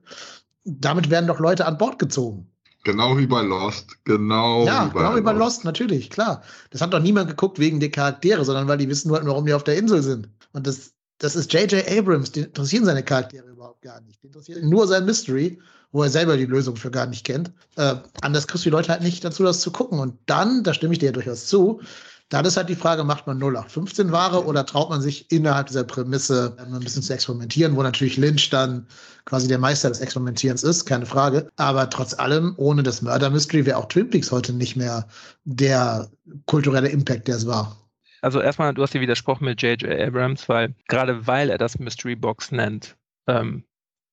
Damit 0.63 1.09
werden 1.11 1.27
doch 1.27 1.39
Leute 1.39 1.65
an 1.65 1.77
Bord 1.77 1.99
gezogen. 1.99 2.49
Genau 2.83 3.17
wie 3.17 3.27
bei 3.27 3.41
Lost. 3.41 4.03
Genau 4.05 4.65
ja, 4.65 4.85
wie 4.85 4.93
bei 4.93 4.99
genau 4.99 5.15
wie 5.17 5.21
bei 5.21 5.33
Lost. 5.33 5.65
natürlich, 5.65 6.09
klar. 6.09 6.43
Das 6.69 6.81
hat 6.81 6.93
doch 6.93 6.99
niemand 6.99 7.27
geguckt 7.27 7.59
wegen 7.59 7.79
der 7.79 7.91
Charaktere, 7.91 8.45
sondern 8.45 8.67
weil 8.67 8.77
die 8.77 8.87
wissen 8.87 9.09
wollten, 9.09 9.27
warum 9.27 9.45
die 9.45 9.53
auf 9.53 9.63
der 9.63 9.77
Insel 9.77 10.01
sind. 10.01 10.29
Und 10.53 10.67
das, 10.67 10.93
das 11.17 11.35
ist 11.35 11.51
J.J. 11.51 11.85
Abrams, 11.89 12.31
die 12.31 12.41
interessieren 12.41 12.85
seine 12.85 13.03
Charaktere 13.03 13.47
überhaupt 13.49 13.81
gar 13.81 13.99
nicht. 14.01 14.21
Die 14.23 14.27
interessiert 14.27 14.63
nur 14.63 14.87
sein 14.87 15.05
Mystery, 15.05 15.59
wo 15.91 16.03
er 16.03 16.09
selber 16.09 16.37
die 16.37 16.45
Lösung 16.45 16.75
für 16.75 16.91
gar 16.91 17.07
nicht 17.07 17.25
kennt. 17.25 17.51
Äh, 17.75 17.95
anders 18.21 18.47
kriegst 18.47 18.65
du 18.65 18.69
die 18.69 18.75
Leute 18.75 18.89
halt 18.89 19.01
nicht 19.01 19.23
dazu, 19.23 19.43
das 19.43 19.61
zu 19.61 19.71
gucken. 19.71 19.99
Und 19.99 20.17
dann, 20.25 20.63
da 20.63 20.73
stimme 20.73 20.93
ich 20.93 20.99
dir 20.99 21.07
ja 21.07 21.11
durchaus 21.11 21.47
zu, 21.47 21.81
dann 22.29 22.43
ist 22.43 22.57
halt 22.57 22.67
die 22.67 22.75
Frage, 22.75 23.03
macht 23.05 23.25
man 23.25 23.37
0815 23.37 24.11
Ware 24.11 24.45
oder 24.45 24.65
traut 24.65 24.89
man 24.89 25.01
sich 25.01 25.31
innerhalb 25.31 25.67
dieser 25.67 25.85
Prämisse 25.85 26.57
ein 26.57 26.79
bisschen 26.81 27.01
zu 27.01 27.13
experimentieren, 27.13 27.75
wo 27.75 27.83
natürlich 27.83 28.17
Lynch 28.17 28.49
dann 28.49 28.85
quasi 29.25 29.47
der 29.47 29.59
Meister 29.59 29.89
des 29.89 30.01
Experimentierens 30.01 30.63
ist, 30.63 30.85
keine 30.85 31.05
Frage. 31.05 31.49
Aber 31.55 31.89
trotz 31.89 32.13
allem, 32.13 32.53
ohne 32.57 32.83
das 32.83 33.01
Murder 33.01 33.29
Mystery 33.29 33.65
wäre 33.65 33.77
auch 33.77 33.87
Twin 33.87 34.09
Peaks 34.09 34.31
heute 34.31 34.51
nicht 34.51 34.75
mehr 34.75 35.07
der 35.45 36.09
kulturelle 36.45 36.89
Impact, 36.89 37.27
der 37.29 37.37
es 37.37 37.47
war. 37.47 37.77
Also 38.21 38.41
erstmal, 38.41 38.73
du 38.73 38.81
hast 38.81 38.93
dir 38.93 39.01
widersprochen 39.01 39.45
mit 39.45 39.61
J.J. 39.61 39.89
Abrams, 39.89 40.49
weil 40.49 40.75
gerade 40.87 41.27
weil 41.27 41.49
er 41.49 41.57
das 41.57 41.79
Mystery 41.79 42.15
Box 42.15 42.51
nennt, 42.51 42.97
ähm, 43.27 43.63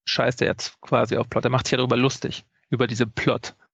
scheißt 0.06 0.40
er 0.42 0.48
jetzt 0.48 0.80
quasi 0.82 1.16
auf 1.16 1.28
Plot. 1.28 1.44
Er 1.44 1.50
macht 1.50 1.66
sich 1.66 1.72
ja 1.72 1.78
darüber 1.78 1.96
lustig, 1.96 2.44
über 2.70 2.86
diese 2.86 3.06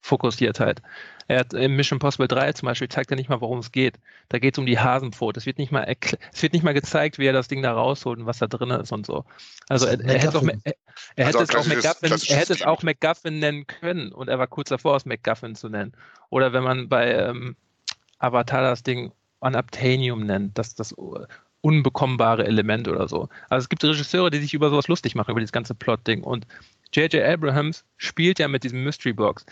Plot-Fokussiertheit. 0.00 0.82
Er 1.28 1.40
hat 1.40 1.54
im 1.54 1.76
Mission 1.76 1.98
Possible 1.98 2.26
3 2.26 2.52
zum 2.54 2.66
Beispiel 2.66 2.88
zeigt 2.88 3.10
er 3.10 3.16
nicht 3.16 3.28
mal, 3.28 3.40
worum 3.40 3.58
es 3.58 3.70
geht. 3.70 3.98
Da 4.28 4.38
geht 4.38 4.54
es 4.54 4.58
um 4.58 4.66
die 4.66 4.78
Hasenpfote. 4.78 5.38
Es 5.38 5.46
wird 5.46 5.58
nicht 5.58 5.70
mal 5.70 5.84
es 6.32 6.42
wird 6.42 6.52
nicht 6.52 6.62
mal 6.62 6.74
gezeigt, 6.74 7.18
wie 7.18 7.26
er 7.26 7.32
das 7.32 7.48
Ding 7.48 7.62
da 7.62 7.72
rausholt 7.72 8.18
und 8.18 8.26
was 8.26 8.38
da 8.38 8.46
drin 8.46 8.70
ist 8.70 8.92
und 8.92 9.06
so. 9.06 9.24
Also 9.68 9.86
er, 9.86 10.00
er 10.00 10.18
hätte, 10.18 10.38
auch, 10.38 10.42
er, 10.42 10.74
er 11.16 11.26
hätte 11.26 11.42
es 11.42 11.54
auch 11.54 11.66
McGuffin, 11.66 12.12
er 12.12 12.36
hätte 12.36 12.52
es 12.52 12.62
auch 12.62 12.82
McGuffin 12.82 13.38
nennen 13.38 13.66
können 13.66 14.12
und 14.12 14.28
er 14.28 14.38
war 14.38 14.46
kurz 14.46 14.70
davor, 14.70 14.96
es 14.96 15.04
McGuffin 15.04 15.54
zu 15.54 15.68
nennen. 15.68 15.92
Oder 16.30 16.52
wenn 16.52 16.64
man 16.64 16.88
bei 16.88 17.12
ähm, 17.14 17.56
Avatar 18.18 18.62
das 18.62 18.82
Ding 18.82 19.12
Unobtainium 19.38 20.26
nennt, 20.26 20.58
das 20.58 20.74
das 20.74 20.94
unbekommbare 21.62 22.46
Element 22.46 22.88
oder 22.88 23.08
so. 23.08 23.28
Also 23.48 23.64
es 23.64 23.68
gibt 23.68 23.84
Regisseure, 23.84 24.30
die 24.30 24.38
sich 24.38 24.54
über 24.54 24.70
sowas 24.70 24.88
lustig 24.88 25.14
machen, 25.14 25.30
über 25.30 25.40
dieses 25.40 25.52
ganze 25.52 25.74
Plot-Ding. 25.74 26.22
Und 26.22 26.46
J.J. 26.92 27.22
Abrahams 27.22 27.84
spielt 27.98 28.38
ja 28.38 28.48
mit 28.48 28.64
diesem 28.64 28.82
Mystery 28.82 29.12
Box 29.12 29.44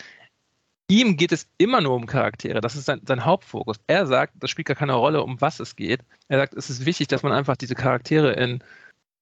ihm 0.89 1.15
geht 1.15 1.31
es 1.31 1.47
immer 1.57 1.79
nur 1.81 1.95
um 1.95 2.05
Charaktere. 2.05 2.59
Das 2.59 2.75
ist 2.75 2.85
sein, 2.85 3.01
sein, 3.05 3.23
Hauptfokus. 3.23 3.77
Er 3.87 4.07
sagt, 4.07 4.33
das 4.39 4.49
spielt 4.49 4.67
gar 4.67 4.75
keine 4.75 4.93
Rolle, 4.93 5.23
um 5.23 5.39
was 5.39 5.59
es 5.59 5.75
geht. 5.75 6.01
Er 6.27 6.39
sagt, 6.39 6.55
es 6.55 6.69
ist 6.69 6.85
wichtig, 6.85 7.07
dass 7.07 7.23
man 7.23 7.31
einfach 7.31 7.55
diese 7.55 7.75
Charaktere 7.75 8.33
in 8.33 8.63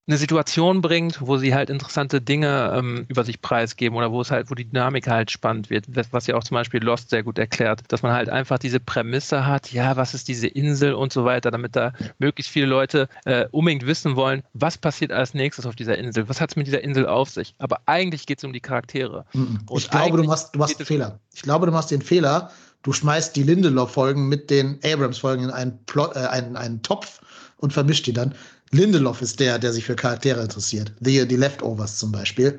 eine 0.08 0.16
Situation 0.16 0.80
bringt, 0.80 1.20
wo 1.20 1.36
sie 1.36 1.54
halt 1.54 1.68
interessante 1.68 2.20
Dinge 2.22 2.72
ähm, 2.74 3.04
über 3.08 3.24
sich 3.24 3.42
preisgeben 3.42 3.96
oder 3.96 4.10
wo 4.10 4.22
es 4.22 4.30
halt, 4.30 4.50
wo 4.50 4.54
die 4.54 4.64
Dynamik 4.64 5.06
halt 5.06 5.30
spannend 5.30 5.68
wird, 5.68 5.84
was 6.12 6.26
ja 6.26 6.34
auch 6.34 6.42
zum 6.42 6.54
Beispiel 6.54 6.82
Lost 6.82 7.10
sehr 7.10 7.22
gut 7.22 7.38
erklärt, 7.38 7.82
dass 7.88 8.02
man 8.02 8.12
halt 8.12 8.30
einfach 8.30 8.58
diese 8.58 8.80
Prämisse 8.80 9.46
hat, 9.46 9.70
ja, 9.70 9.96
was 9.96 10.14
ist 10.14 10.28
diese 10.28 10.46
Insel 10.46 10.94
und 10.94 11.12
so 11.12 11.26
weiter, 11.26 11.50
damit 11.50 11.76
da 11.76 11.92
möglichst 12.18 12.50
viele 12.50 12.66
Leute 12.66 13.08
äh, 13.26 13.46
unbedingt 13.50 13.86
wissen 13.86 14.16
wollen, 14.16 14.42
was 14.54 14.78
passiert 14.78 15.12
als 15.12 15.34
nächstes 15.34 15.66
auf 15.66 15.76
dieser 15.76 15.98
Insel, 15.98 16.26
was 16.28 16.40
hat 16.40 16.50
es 16.50 16.56
mit 16.56 16.66
dieser 16.66 16.82
Insel 16.82 17.06
auf 17.06 17.28
sich. 17.28 17.54
Aber 17.58 17.80
eigentlich 17.84 18.24
geht 18.26 18.38
es 18.38 18.44
um 18.44 18.54
die 18.54 18.60
Charaktere. 18.60 19.26
Mhm. 19.34 19.58
Ich 19.76 19.90
glaube, 19.90 20.16
du 20.16 20.24
machst, 20.24 20.54
du 20.54 20.58
machst 20.58 20.78
einen 20.78 20.86
Fehler. 20.86 21.20
Ich 21.34 21.42
glaube, 21.42 21.66
du 21.66 21.72
machst 21.72 21.90
den 21.90 22.00
Fehler, 22.02 22.50
du 22.82 22.92
schmeißt 22.92 23.36
die 23.36 23.42
Lindelof-Folgen 23.42 24.28
mit 24.28 24.50
den 24.50 24.78
Abrams-Folgen 24.84 25.44
in 25.44 25.50
einen, 25.50 25.78
Plot, 25.86 26.16
äh, 26.16 26.20
einen, 26.20 26.56
einen 26.56 26.82
Topf 26.82 27.20
und 27.58 27.72
vermischt 27.72 28.06
die 28.06 28.12
dann. 28.12 28.34
Lindelof 28.70 29.22
ist 29.22 29.40
der, 29.40 29.58
der 29.58 29.72
sich 29.72 29.84
für 29.84 29.96
Charaktere 29.96 30.42
interessiert. 30.42 30.92
The, 31.00 31.26
die 31.26 31.36
Leftovers 31.36 31.96
zum 31.96 32.12
Beispiel. 32.12 32.58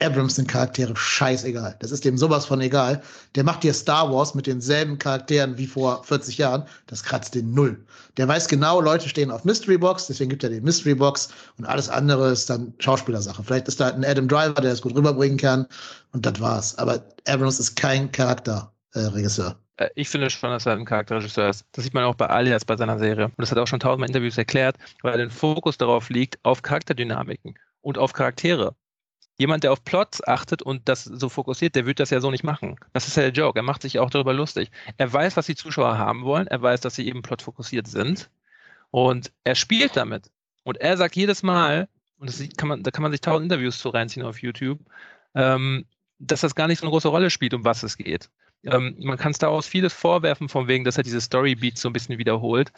Abrams 0.00 0.36
sind 0.36 0.46
Charaktere 0.46 0.94
scheißegal. 0.94 1.76
Das 1.80 1.90
ist 1.90 2.04
dem 2.04 2.16
sowas 2.16 2.46
von 2.46 2.60
egal. 2.60 3.02
Der 3.34 3.42
macht 3.42 3.64
dir 3.64 3.74
Star 3.74 4.12
Wars 4.12 4.34
mit 4.34 4.46
denselben 4.46 4.98
Charakteren 4.98 5.58
wie 5.58 5.66
vor 5.66 6.04
40 6.04 6.38
Jahren. 6.38 6.64
Das 6.86 7.02
kratzt 7.02 7.34
den 7.34 7.52
Null. 7.52 7.84
Der 8.16 8.28
weiß 8.28 8.46
genau, 8.46 8.80
Leute 8.80 9.08
stehen 9.08 9.30
auf 9.30 9.44
Mystery 9.44 9.78
Box, 9.78 10.06
deswegen 10.06 10.30
gibt 10.30 10.44
er 10.44 10.50
den 10.50 10.62
Mystery 10.62 10.94
Box 10.94 11.28
und 11.56 11.64
alles 11.66 11.88
andere 11.88 12.30
ist 12.30 12.48
dann 12.48 12.72
Schauspielersache. 12.78 13.42
Vielleicht 13.42 13.66
ist 13.68 13.80
da 13.80 13.88
ein 13.88 14.04
Adam 14.04 14.28
Driver, 14.28 14.60
der 14.60 14.72
es 14.72 14.82
gut 14.82 14.94
rüberbringen 14.94 15.38
kann 15.38 15.66
und 16.12 16.24
das 16.24 16.40
war's. 16.40 16.78
Aber 16.78 17.04
Abrams 17.26 17.58
ist 17.58 17.74
kein 17.74 18.12
Charakterregisseur. 18.12 18.72
Äh, 19.76 19.84
äh, 19.84 19.90
ich 19.94 20.08
finde 20.08 20.30
schon, 20.30 20.50
dass 20.50 20.66
er 20.66 20.72
ein 20.72 20.84
Charakterregisseur 20.84 21.48
ist. 21.48 21.66
Das 21.72 21.84
sieht 21.84 21.94
man 21.94 22.04
auch 22.04 22.14
bei 22.14 22.26
Alias 22.26 22.64
bei 22.64 22.76
seiner 22.76 22.98
Serie. 22.98 23.26
Und 23.26 23.38
das 23.38 23.50
hat 23.50 23.58
er 23.58 23.62
auch 23.62 23.68
schon 23.68 23.80
tausendmal 23.80 24.08
Interviews 24.08 24.38
erklärt, 24.38 24.76
weil 25.02 25.12
er 25.12 25.18
den 25.18 25.30
Fokus 25.30 25.78
darauf 25.78 26.10
liegt, 26.10 26.38
auf 26.42 26.62
Charakterdynamiken 26.62 27.58
und 27.80 27.98
auf 27.98 28.12
Charaktere. 28.12 28.74
Jemand, 29.38 29.62
der 29.62 29.72
auf 29.72 29.84
Plots 29.84 30.26
achtet 30.26 30.62
und 30.62 30.88
das 30.88 31.04
so 31.04 31.28
fokussiert, 31.28 31.76
der 31.76 31.86
wird 31.86 32.00
das 32.00 32.10
ja 32.10 32.20
so 32.20 32.30
nicht 32.30 32.42
machen. 32.42 32.76
Das 32.92 33.06
ist 33.06 33.16
ja 33.16 33.22
der 33.22 33.32
Joke. 33.32 33.58
Er 33.58 33.62
macht 33.62 33.82
sich 33.82 34.00
auch 34.00 34.10
darüber 34.10 34.34
lustig. 34.34 34.70
Er 34.96 35.12
weiß, 35.12 35.36
was 35.36 35.46
die 35.46 35.54
Zuschauer 35.54 35.96
haben 35.96 36.24
wollen. 36.24 36.48
Er 36.48 36.60
weiß, 36.60 36.80
dass 36.80 36.96
sie 36.96 37.06
eben 37.06 37.22
plotfokussiert 37.22 37.86
sind. 37.86 38.30
Und 38.90 39.30
er 39.44 39.54
spielt 39.54 39.96
damit. 39.96 40.32
Und 40.64 40.78
er 40.78 40.96
sagt 40.96 41.14
jedes 41.14 41.44
Mal, 41.44 41.88
und 42.18 42.28
das 42.28 42.42
kann 42.56 42.68
man, 42.68 42.82
da 42.82 42.90
kann 42.90 43.02
man 43.02 43.12
sich 43.12 43.20
tausend 43.20 43.44
Interviews 43.44 43.78
zu 43.78 43.90
reinziehen 43.90 44.26
auf 44.26 44.42
YouTube, 44.42 44.80
ähm, 45.34 45.86
dass 46.18 46.40
das 46.40 46.56
gar 46.56 46.66
nicht 46.66 46.80
so 46.80 46.86
eine 46.86 46.90
große 46.90 47.08
Rolle 47.08 47.30
spielt, 47.30 47.54
um 47.54 47.64
was 47.64 47.84
es 47.84 47.96
geht. 47.96 48.28
Ähm, 48.64 48.96
man 48.98 49.16
kann 49.16 49.32
Star 49.34 49.52
Wars 49.52 49.68
vieles 49.68 49.92
vorwerfen, 49.92 50.48
von 50.48 50.66
wegen, 50.66 50.84
dass 50.84 50.96
er 50.96 51.04
diese 51.04 51.20
Storybeats 51.20 51.80
so 51.80 51.88
ein 51.88 51.92
bisschen 51.92 52.18
wiederholt. 52.18 52.72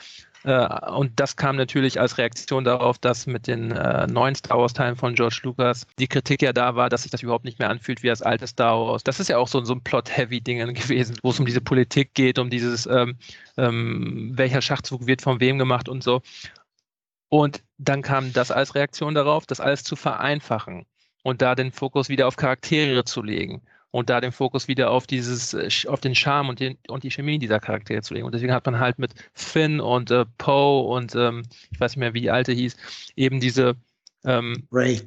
Äh, 0.45 0.67
und 0.91 1.19
das 1.19 1.37
kam 1.37 1.57
natürlich 1.57 1.99
als 1.99 2.19
Reaktion 2.19 2.65
darauf, 2.65 2.99
dass 2.99 3.27
mit 3.27 3.47
den 3.47 3.71
äh, 3.73 4.07
neuen 4.07 4.35
Star 4.35 4.59
Wars-Teilen 4.59 4.97
von 4.97 5.15
George 5.15 5.41
Lucas 5.43 5.87
die 5.99 6.09
Kritik 6.09 6.43
ja 6.43 6.53
da 6.53 6.77
war, 6.77 6.91
dass 6.91 7.03
sich 7.03 7.11
das 7.11 7.23
überhaupt 7.23 7.45
nicht 7.45 7.59
mehr 7.59 7.71
anfühlt 7.71 8.03
wie 8.03 8.09
das 8.09 8.21
alte 8.21 8.47
Star 8.47 8.79
Wars. 8.79 9.05
Das 9.05 9.21
ist 9.21 9.29
ja 9.29 9.39
auch 9.39 9.49
so, 9.49 9.65
so 9.65 9.75
ein 9.75 9.83
Plot-Heavy-Ding 9.83 10.75
gewesen, 10.75 11.17
wo 11.23 11.31
es 11.31 11.41
um 11.41 11.47
diese 11.47 11.63
Politik 11.63 12.13
geht, 12.15 12.39
um 12.39 12.51
dieses, 12.51 12.87
ähm, 12.87 13.17
ähm, 13.57 14.33
welcher 14.35 14.61
Schachzug 14.61 15.07
wird 15.07 15.23
von 15.23 15.41
wem 15.41 15.59
gemacht 15.59 15.89
und 15.89 16.03
so. 16.05 16.21
Und 17.29 17.63
dann 17.79 18.03
kam 18.03 18.33
das 18.33 18.51
als 18.51 18.75
Reaktion 18.75 19.15
darauf, 19.15 19.47
das 19.47 19.61
alles 19.61 19.85
zu 19.85 19.97
vereinfachen 19.97 20.85
und 21.23 21.41
da 21.43 21.55
den 21.55 21.73
Fokus 21.73 22.09
wieder 22.09 22.27
auf 22.27 22.37
Charaktere 22.37 23.05
zu 23.05 23.23
legen 23.23 23.63
und 23.91 24.11
da 24.11 24.21
den 24.21 24.33
Fokus 24.33 24.69
wieder 24.69 24.91
auf 24.91 25.07
dieses, 25.07 25.55
äh, 25.55 25.69
auf 25.89 26.01
den 26.01 26.15
Charme 26.15 26.51
und, 26.51 26.61
den, 26.61 26.79
und 26.89 27.03
die 27.03 27.11
Chemie 27.11 27.39
dieser 27.39 27.61
Charaktere 27.61 28.03
zu 28.03 28.15
legen. 28.15 28.27
Und 28.27 28.35
deswegen 28.35 28.53
hat 28.53 28.67
man 28.67 28.79
halt 28.79 28.99
mit 28.99 29.15
Finn 29.35 29.81
und 29.81 30.11
äh, 30.11 30.25
Poe 30.39 30.87
und 30.89 31.15
ähm, 31.15 31.43
ich 31.71 31.81
weiß 31.81 31.93
nicht 31.93 32.01
mehr, 32.01 32.15
wie 32.15 32.21
die 32.21 32.31
alte 32.31 32.53
hieß, 32.53 32.77
eben 33.17 33.41
diese 33.41 33.77
ähm, 34.25 34.67
Ray. 34.71 35.01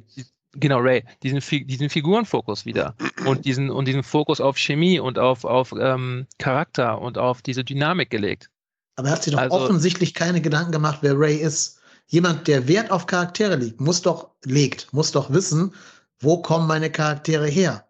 Genau, 0.56 0.78
Ray, 0.78 1.02
diesen, 1.22 1.40
diesen 1.66 1.90
Figurenfokus 1.90 2.64
wieder 2.64 2.94
und 3.26 3.44
diesen, 3.44 3.70
und 3.70 3.88
diesen 3.88 4.04
Fokus 4.04 4.40
auf 4.40 4.56
Chemie 4.56 5.00
und 5.00 5.18
auf, 5.18 5.44
auf 5.44 5.72
ähm, 5.72 6.26
Charakter 6.38 7.00
und 7.00 7.18
auf 7.18 7.42
diese 7.42 7.64
Dynamik 7.64 8.10
gelegt. 8.10 8.50
Aber 8.96 9.08
er 9.08 9.14
hat 9.14 9.24
sich 9.24 9.32
doch 9.32 9.40
also, 9.40 9.56
offensichtlich 9.56 10.14
keine 10.14 10.40
Gedanken 10.40 10.70
gemacht, 10.70 10.98
wer 11.02 11.18
Ray 11.18 11.36
ist. 11.36 11.80
Jemand, 12.06 12.46
der 12.46 12.68
Wert 12.68 12.90
auf 12.92 13.06
Charaktere 13.06 13.56
legt, 13.56 13.80
muss 13.80 14.02
doch, 14.02 14.30
legt, 14.44 14.92
muss 14.92 15.10
doch 15.10 15.32
wissen, 15.32 15.74
wo 16.20 16.40
kommen 16.40 16.68
meine 16.68 16.90
Charaktere 16.90 17.48
her? 17.48 17.84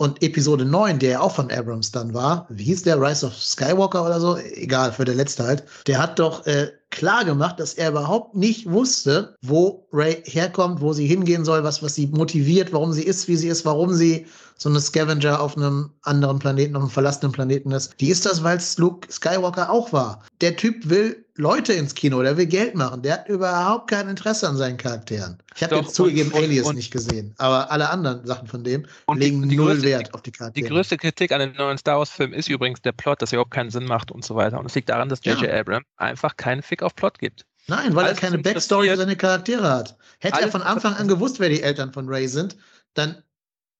Und 0.00 0.22
Episode 0.22 0.64
9, 0.64 0.98
der 0.98 1.10
ja 1.10 1.20
auch 1.20 1.34
von 1.34 1.50
Abrams 1.50 1.92
dann 1.92 2.14
war, 2.14 2.46
wie 2.48 2.64
hieß 2.64 2.84
der, 2.84 2.98
Rise 2.98 3.26
of 3.26 3.34
Skywalker 3.34 4.02
oder 4.06 4.18
so, 4.18 4.38
egal, 4.38 4.92
für 4.92 5.04
der 5.04 5.14
letzte 5.14 5.44
halt, 5.44 5.62
der 5.86 5.98
hat 5.98 6.18
doch 6.18 6.46
äh, 6.46 6.72
klar 6.88 7.22
gemacht, 7.26 7.60
dass 7.60 7.74
er 7.74 7.90
überhaupt 7.90 8.34
nicht 8.34 8.70
wusste, 8.70 9.36
wo 9.42 9.86
Ray 9.92 10.22
herkommt, 10.24 10.80
wo 10.80 10.94
sie 10.94 11.06
hingehen 11.06 11.44
soll, 11.44 11.64
was, 11.64 11.82
was 11.82 11.96
sie 11.96 12.06
motiviert, 12.06 12.72
warum 12.72 12.94
sie 12.94 13.02
ist, 13.02 13.28
wie 13.28 13.36
sie 13.36 13.48
ist, 13.48 13.66
warum 13.66 13.92
sie 13.92 14.24
so 14.56 14.70
eine 14.70 14.80
Scavenger 14.80 15.38
auf 15.38 15.58
einem 15.58 15.90
anderen 16.00 16.38
Planeten, 16.38 16.76
auf 16.76 16.82
einem 16.84 16.90
verlassenen 16.90 17.32
Planeten 17.32 17.70
ist. 17.70 17.92
Die 18.00 18.08
ist 18.08 18.24
das, 18.24 18.42
weil 18.42 18.56
es 18.56 18.78
Luke 18.78 19.06
Skywalker 19.12 19.68
auch 19.68 19.92
war. 19.92 20.22
Der 20.40 20.56
Typ 20.56 20.88
will 20.88 21.26
Leute 21.40 21.72
ins 21.72 21.94
Kino, 21.94 22.22
der 22.22 22.36
will 22.36 22.46
Geld 22.46 22.74
machen. 22.74 23.02
Der 23.02 23.14
hat 23.14 23.28
überhaupt 23.28 23.90
kein 23.90 24.08
Interesse 24.08 24.48
an 24.48 24.56
seinen 24.56 24.76
Charakteren. 24.76 25.38
Ich 25.56 25.62
habe 25.62 25.76
jetzt 25.76 25.94
zugegeben 25.94 26.30
und, 26.32 26.44
Alias 26.44 26.66
und, 26.66 26.76
nicht 26.76 26.92
gesehen, 26.92 27.34
aber 27.38 27.70
alle 27.70 27.88
anderen 27.88 28.24
Sachen 28.26 28.46
von 28.46 28.62
dem 28.62 28.86
legen 29.14 29.42
die, 29.42 29.48
die 29.48 29.56
null 29.56 29.72
größte, 29.72 29.86
Wert 29.86 30.14
auf 30.14 30.22
die 30.22 30.32
Charaktere. 30.32 30.64
Die 30.64 30.70
größte 30.70 30.98
Kritik 30.98 31.32
an 31.32 31.40
den 31.40 31.52
neuen 31.54 31.78
Star 31.78 31.98
Wars-Film 31.98 32.32
ist 32.34 32.48
übrigens 32.48 32.82
der 32.82 32.92
Plot, 32.92 33.22
dass 33.22 33.32
er 33.32 33.36
überhaupt 33.36 33.52
keinen 33.52 33.70
Sinn 33.70 33.86
macht 33.86 34.12
und 34.12 34.24
so 34.24 34.36
weiter. 34.36 34.60
Und 34.60 34.66
es 34.66 34.74
liegt 34.74 34.90
daran, 34.90 35.08
dass 35.08 35.24
J.J. 35.24 35.42
Ja. 35.42 35.60
Abrams 35.60 35.86
einfach 35.96 36.36
keinen 36.36 36.62
Fick 36.62 36.82
auf 36.82 36.94
Plot 36.94 37.18
gibt. 37.18 37.46
Nein, 37.66 37.94
weil 37.94 38.04
Alles 38.04 38.18
er 38.18 38.28
keine 38.28 38.38
Backstory 38.42 38.90
für 38.90 38.96
seine 38.96 39.16
Charaktere 39.16 39.68
hat. 39.68 39.96
Hätte 40.18 40.42
er 40.42 40.50
von 40.50 40.62
Anfang 40.62 40.94
an 40.94 41.08
gewusst, 41.08 41.40
wer 41.40 41.48
die 41.48 41.62
Eltern 41.62 41.92
von 41.92 42.08
Ray 42.08 42.28
sind, 42.28 42.56
dann 42.94 43.22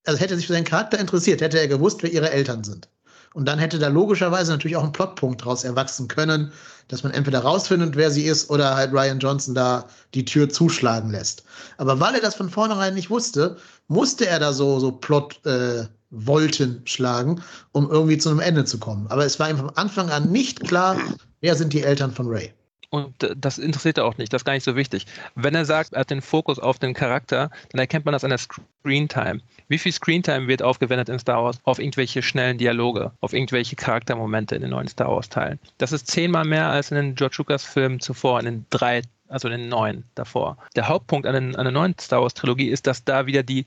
also 0.07 0.19
hätte 0.19 0.35
er 0.35 0.37
sich 0.39 0.47
für 0.47 0.55
seinen 0.55 0.65
Charakter 0.65 0.99
interessiert, 0.99 1.43
hätte 1.43 1.61
er 1.61 1.69
gewusst, 1.69 2.03
wer 2.03 2.11
ihre 2.11 2.31
Eltern 2.31 2.65
sind. 2.65 2.89
Und 3.35 3.47
dann 3.47 3.59
hätte 3.59 3.79
da 3.79 3.89
logischerweise 3.89 4.51
natürlich 4.51 4.77
auch 4.77 4.85
ein 4.85 4.93
Plotpunkt 4.93 5.43
daraus 5.43 5.63
erwachsen 5.63 6.09
können, 6.09 6.53
dass 6.89 7.05
man 7.05 7.13
entweder 7.13 7.41
rausfindet, 7.41 7.95
wer 7.95 8.11
sie 8.11 8.25
ist, 8.25 8.51
oder 8.51 8.75
halt 8.75 8.93
Ryan 8.93 9.21
Johnson 9.21 9.55
da 9.55 9.87
die 10.15 10.25
Tür 10.25 10.49
zuschlagen 10.49 11.11
lässt. 11.11 11.45
Aber 11.79 12.01
weil 12.01 12.15
er 12.15 12.21
das 12.21 12.35
von 12.35 12.51
vornherein 12.51 12.95
nicht 12.95 13.11
wusste, 13.11 13.57
musste 13.87 14.27
er 14.27 14.41
da 14.41 14.53
so, 14.53 14.81
so 14.81 14.91
Plot, 14.91 15.45
äh, 15.47 15.87
Wolten 16.11 16.83
schlagen, 16.87 17.41
um 17.71 17.89
irgendwie 17.89 18.19
zu 18.19 18.31
einem 18.31 18.41
Ende 18.41 18.65
zu 18.65 18.79
kommen. 18.79 19.07
Aber 19.09 19.25
es 19.25 19.39
war 19.39 19.49
ihm 19.49 19.59
von 19.59 19.71
Anfang 19.77 20.11
an 20.11 20.33
nicht 20.33 20.61
klar, 20.67 20.97
wer 21.41 21.55
sind 21.55 21.73
die 21.73 21.83
Eltern 21.83 22.11
von 22.11 22.27
Ray. 22.27 22.53
Und 22.91 23.15
das 23.37 23.59
interessiert 23.59 23.99
er 23.99 24.05
auch 24.05 24.19
nicht, 24.19 24.33
das 24.33 24.41
ist 24.41 24.45
gar 24.45 24.55
nicht 24.55 24.65
so 24.65 24.75
wichtig. 24.75 25.07
Wenn 25.37 25.55
er 25.55 25.65
sagt, 25.65 25.93
er 25.93 26.01
hat 26.01 26.11
den 26.11 26.23
Fokus 26.23 26.59
auf 26.59 26.81
den 26.81 26.93
Charakter, 26.93 27.51
dann 27.71 27.79
erkennt 27.79 28.05
man 28.05 28.13
das 28.13 28.25
an 28.25 28.31
der 28.31 28.39
Screentime. 28.39 29.41
Wie 29.71 29.79
viel 29.79 29.93
Screentime 29.93 30.49
wird 30.49 30.65
aufgewendet 30.65 31.09
in 31.09 31.21
Star 31.21 31.45
Wars 31.45 31.61
auf 31.63 31.79
irgendwelche 31.79 32.23
schnellen 32.23 32.59
Dialoge, 32.59 33.13
auf 33.21 33.33
irgendwelche 33.33 33.77
Charaktermomente 33.77 34.57
in 34.57 34.63
den 34.63 34.71
neuen 34.73 34.89
Star 34.89 35.07
Wars-Teilen? 35.07 35.61
Das 35.79 35.93
ist 35.93 36.09
zehnmal 36.09 36.45
mehr 36.45 36.67
als 36.67 36.91
in 36.91 36.97
den 36.97 37.15
George 37.15 37.37
Lucas-Filmen 37.39 38.01
zuvor, 38.01 38.41
in 38.41 38.47
den 38.47 38.67
drei, 38.71 39.03
also 39.29 39.47
in 39.47 39.61
den 39.61 39.69
neun 39.69 40.03
davor. 40.17 40.59
Der 40.75 40.89
Hauptpunkt 40.89 41.25
an, 41.25 41.35
den, 41.35 41.55
an 41.55 41.65
der 41.65 41.73
neuen 41.73 41.97
Star 42.01 42.21
Wars-Trilogie 42.21 42.69
ist, 42.69 42.89
dass 42.89 43.05
da 43.05 43.27
wieder 43.27 43.45
die 43.45 43.65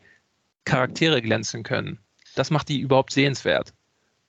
Charaktere 0.65 1.21
glänzen 1.21 1.63
können. 1.63 1.99
Das 2.35 2.51
macht 2.51 2.67
die 2.67 2.81
überhaupt 2.81 3.13
sehenswert. 3.13 3.73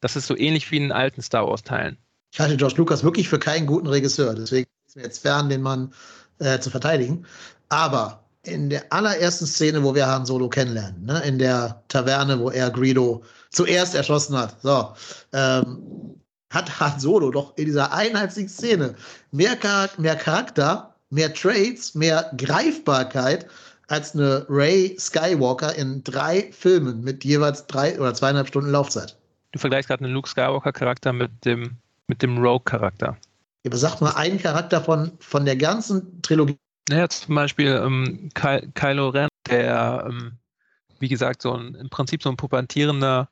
Das 0.00 0.14
ist 0.14 0.28
so 0.28 0.36
ähnlich 0.36 0.70
wie 0.70 0.76
in 0.76 0.84
den 0.84 0.92
alten 0.92 1.22
Star 1.22 1.48
Wars-Teilen. 1.48 1.98
Ich 2.30 2.38
halte 2.38 2.56
George 2.56 2.76
Lucas 2.76 3.02
wirklich 3.02 3.28
für 3.28 3.40
keinen 3.40 3.66
guten 3.66 3.88
Regisseur. 3.88 4.36
Deswegen 4.36 4.68
ist 4.86 4.94
mir 4.94 5.02
jetzt 5.02 5.22
fern, 5.22 5.48
den 5.48 5.62
Mann 5.62 5.92
äh, 6.38 6.60
zu 6.60 6.70
verteidigen. 6.70 7.26
Aber 7.68 8.23
in 8.46 8.70
der 8.70 8.84
allerersten 8.92 9.46
Szene, 9.46 9.82
wo 9.82 9.94
wir 9.94 10.06
Han 10.06 10.26
Solo 10.26 10.48
kennenlernen, 10.48 11.04
ne, 11.04 11.20
in 11.20 11.38
der 11.38 11.82
Taverne, 11.88 12.38
wo 12.38 12.50
er 12.50 12.70
Greedo 12.70 13.22
zuerst 13.50 13.94
erschossen 13.94 14.36
hat, 14.36 14.56
so, 14.62 14.92
ähm, 15.32 16.18
hat 16.50 16.80
Han 16.80 16.98
Solo 17.00 17.30
doch 17.30 17.56
in 17.56 17.66
dieser 17.66 17.92
einheitlichen 17.92 18.48
Szene 18.48 18.94
mehr, 19.32 19.56
Char 19.60 19.88
mehr 19.98 20.16
Charakter, 20.16 20.94
mehr 21.10 21.32
Traits, 21.32 21.94
mehr 21.94 22.30
Greifbarkeit 22.36 23.46
als 23.88 24.14
eine 24.14 24.46
Ray 24.48 24.96
Skywalker 24.98 25.74
in 25.74 26.02
drei 26.04 26.50
Filmen 26.52 27.02
mit 27.02 27.24
jeweils 27.24 27.66
drei 27.66 27.98
oder 27.98 28.14
zweieinhalb 28.14 28.48
Stunden 28.48 28.70
Laufzeit. 28.70 29.16
Du 29.52 29.58
vergleichst 29.58 29.88
gerade 29.88 30.04
einen 30.04 30.14
Luke 30.14 30.28
Skywalker-Charakter 30.28 31.12
mit 31.12 31.30
dem, 31.44 31.76
mit 32.08 32.22
dem 32.22 32.38
Rogue-Charakter. 32.38 33.16
Aber 33.66 33.76
sag 33.76 34.00
mal 34.00 34.10
einen 34.12 34.38
Charakter 34.38 34.80
von, 34.80 35.12
von 35.20 35.44
der 35.44 35.56
ganzen 35.56 36.20
Trilogie. 36.22 36.58
Naja, 36.88 37.08
zum 37.08 37.34
Beispiel 37.34 37.80
ähm, 37.82 38.28
Ky 38.34 38.70
Kylo 38.74 39.08
Ren, 39.08 39.28
der, 39.48 40.04
ähm, 40.08 40.38
wie 40.98 41.08
gesagt, 41.08 41.42
so 41.42 41.52
ein, 41.54 41.74
im 41.74 41.88
Prinzip 41.88 42.22
so 42.22 42.30
ein 42.30 42.36
pubertierender 42.36 43.30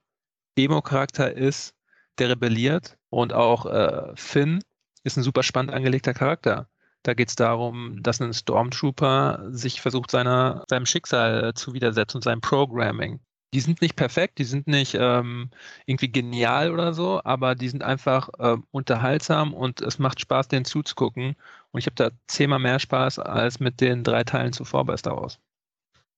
Demo-Charakter 0.56 1.32
ist, 1.32 1.74
der 2.18 2.30
rebelliert. 2.30 2.98
Und 3.10 3.32
auch 3.34 3.66
äh, 3.66 4.12
Finn 4.16 4.62
ist 5.04 5.16
ein 5.16 5.22
super 5.22 5.42
spannend 5.42 5.72
angelegter 5.72 6.14
Charakter. 6.14 6.68
Da 7.02 7.14
geht 7.14 7.28
es 7.28 7.36
darum, 7.36 8.02
dass 8.02 8.20
ein 8.20 8.32
Stormtrooper 8.32 9.48
sich 9.50 9.80
versucht, 9.80 10.10
seiner, 10.10 10.64
seinem 10.70 10.86
Schicksal 10.86 11.44
äh, 11.48 11.54
zu 11.54 11.74
widersetzen 11.74 12.18
und 12.18 12.24
seinem 12.24 12.40
Programming 12.40 13.20
die 13.54 13.60
sind 13.60 13.82
nicht 13.82 13.96
perfekt, 13.96 14.38
die 14.38 14.44
sind 14.44 14.66
nicht 14.66 14.94
ähm, 14.98 15.50
irgendwie 15.84 16.10
genial 16.10 16.72
oder 16.72 16.94
so, 16.94 17.20
aber 17.22 17.54
die 17.54 17.68
sind 17.68 17.82
einfach 17.82 18.30
äh, 18.38 18.56
unterhaltsam 18.70 19.52
und 19.52 19.82
es 19.82 19.98
macht 19.98 20.20
Spaß, 20.20 20.48
denen 20.48 20.64
zuzugucken. 20.64 21.36
Und 21.72 21.78
ich 21.80 21.86
habe 21.86 21.96
da 21.96 22.10
zehnmal 22.28 22.58
mehr 22.58 22.78
Spaß 22.78 23.18
als 23.18 23.58
mit 23.58 23.80
den 23.80 24.04
drei 24.04 24.24
Teilen 24.24 24.52
zuvor 24.52 24.84
bei 24.84 24.96
Star 24.96 25.16
Wars. 25.16 25.38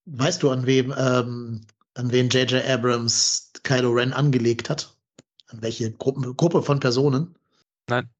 Weißt 0.06 0.42
du, 0.42 0.50
an 0.50 0.66
wem, 0.66 0.92
ähm, 0.96 1.62
an 1.94 2.12
wen 2.12 2.28
J.J. 2.28 2.64
Abrams 2.68 3.52
Kylo 3.62 3.90
Ren 3.92 4.12
angelegt 4.12 4.68
hat? 4.68 4.94
An 5.48 5.62
welche 5.62 5.92
Gruppen, 5.92 6.36
Gruppe 6.36 6.62
von 6.62 6.80
Personen? 6.80 7.34
Nein. 7.88 8.10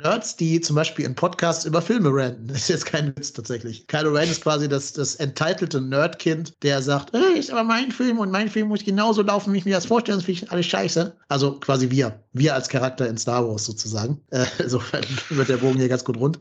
Nerds, 0.00 0.36
die 0.36 0.60
zum 0.60 0.76
Beispiel 0.76 1.04
in 1.04 1.16
Podcasts 1.16 1.64
über 1.64 1.82
Filme 1.82 2.10
ranten. 2.12 2.46
Das 2.46 2.58
ist 2.58 2.68
jetzt 2.68 2.86
kein 2.86 3.16
Witz 3.16 3.32
tatsächlich. 3.32 3.88
Kylo 3.88 4.12
Ren 4.12 4.30
ist 4.30 4.42
quasi 4.42 4.68
das, 4.68 4.92
das 4.92 5.16
entitlelte 5.16 5.80
Nerdkind, 5.80 6.54
der 6.62 6.80
sagt, 6.82 7.12
hey, 7.12 7.36
ist 7.36 7.50
aber 7.50 7.64
mein 7.64 7.90
Film 7.90 8.20
und 8.20 8.30
mein 8.30 8.48
Film 8.48 8.68
muss 8.68 8.84
genauso 8.84 9.22
laufen, 9.22 9.52
wie 9.52 9.58
ich 9.58 9.64
mir 9.64 9.74
das 9.74 9.86
vorstelle, 9.86 10.14
sonst 10.14 10.26
finde 10.26 10.44
ich 10.44 10.52
alles 10.52 10.66
scheiße. 10.66 11.16
Also 11.26 11.58
quasi 11.58 11.90
wir. 11.90 12.22
Wir 12.32 12.54
als 12.54 12.68
Charakter 12.68 13.08
in 13.08 13.18
Star 13.18 13.48
Wars 13.48 13.64
sozusagen. 13.64 14.20
Äh, 14.30 14.44
insofern 14.58 15.04
wird 15.30 15.48
der 15.48 15.56
Bogen 15.56 15.78
hier 15.78 15.88
ganz 15.88 16.04
gut 16.04 16.18
rund. 16.18 16.38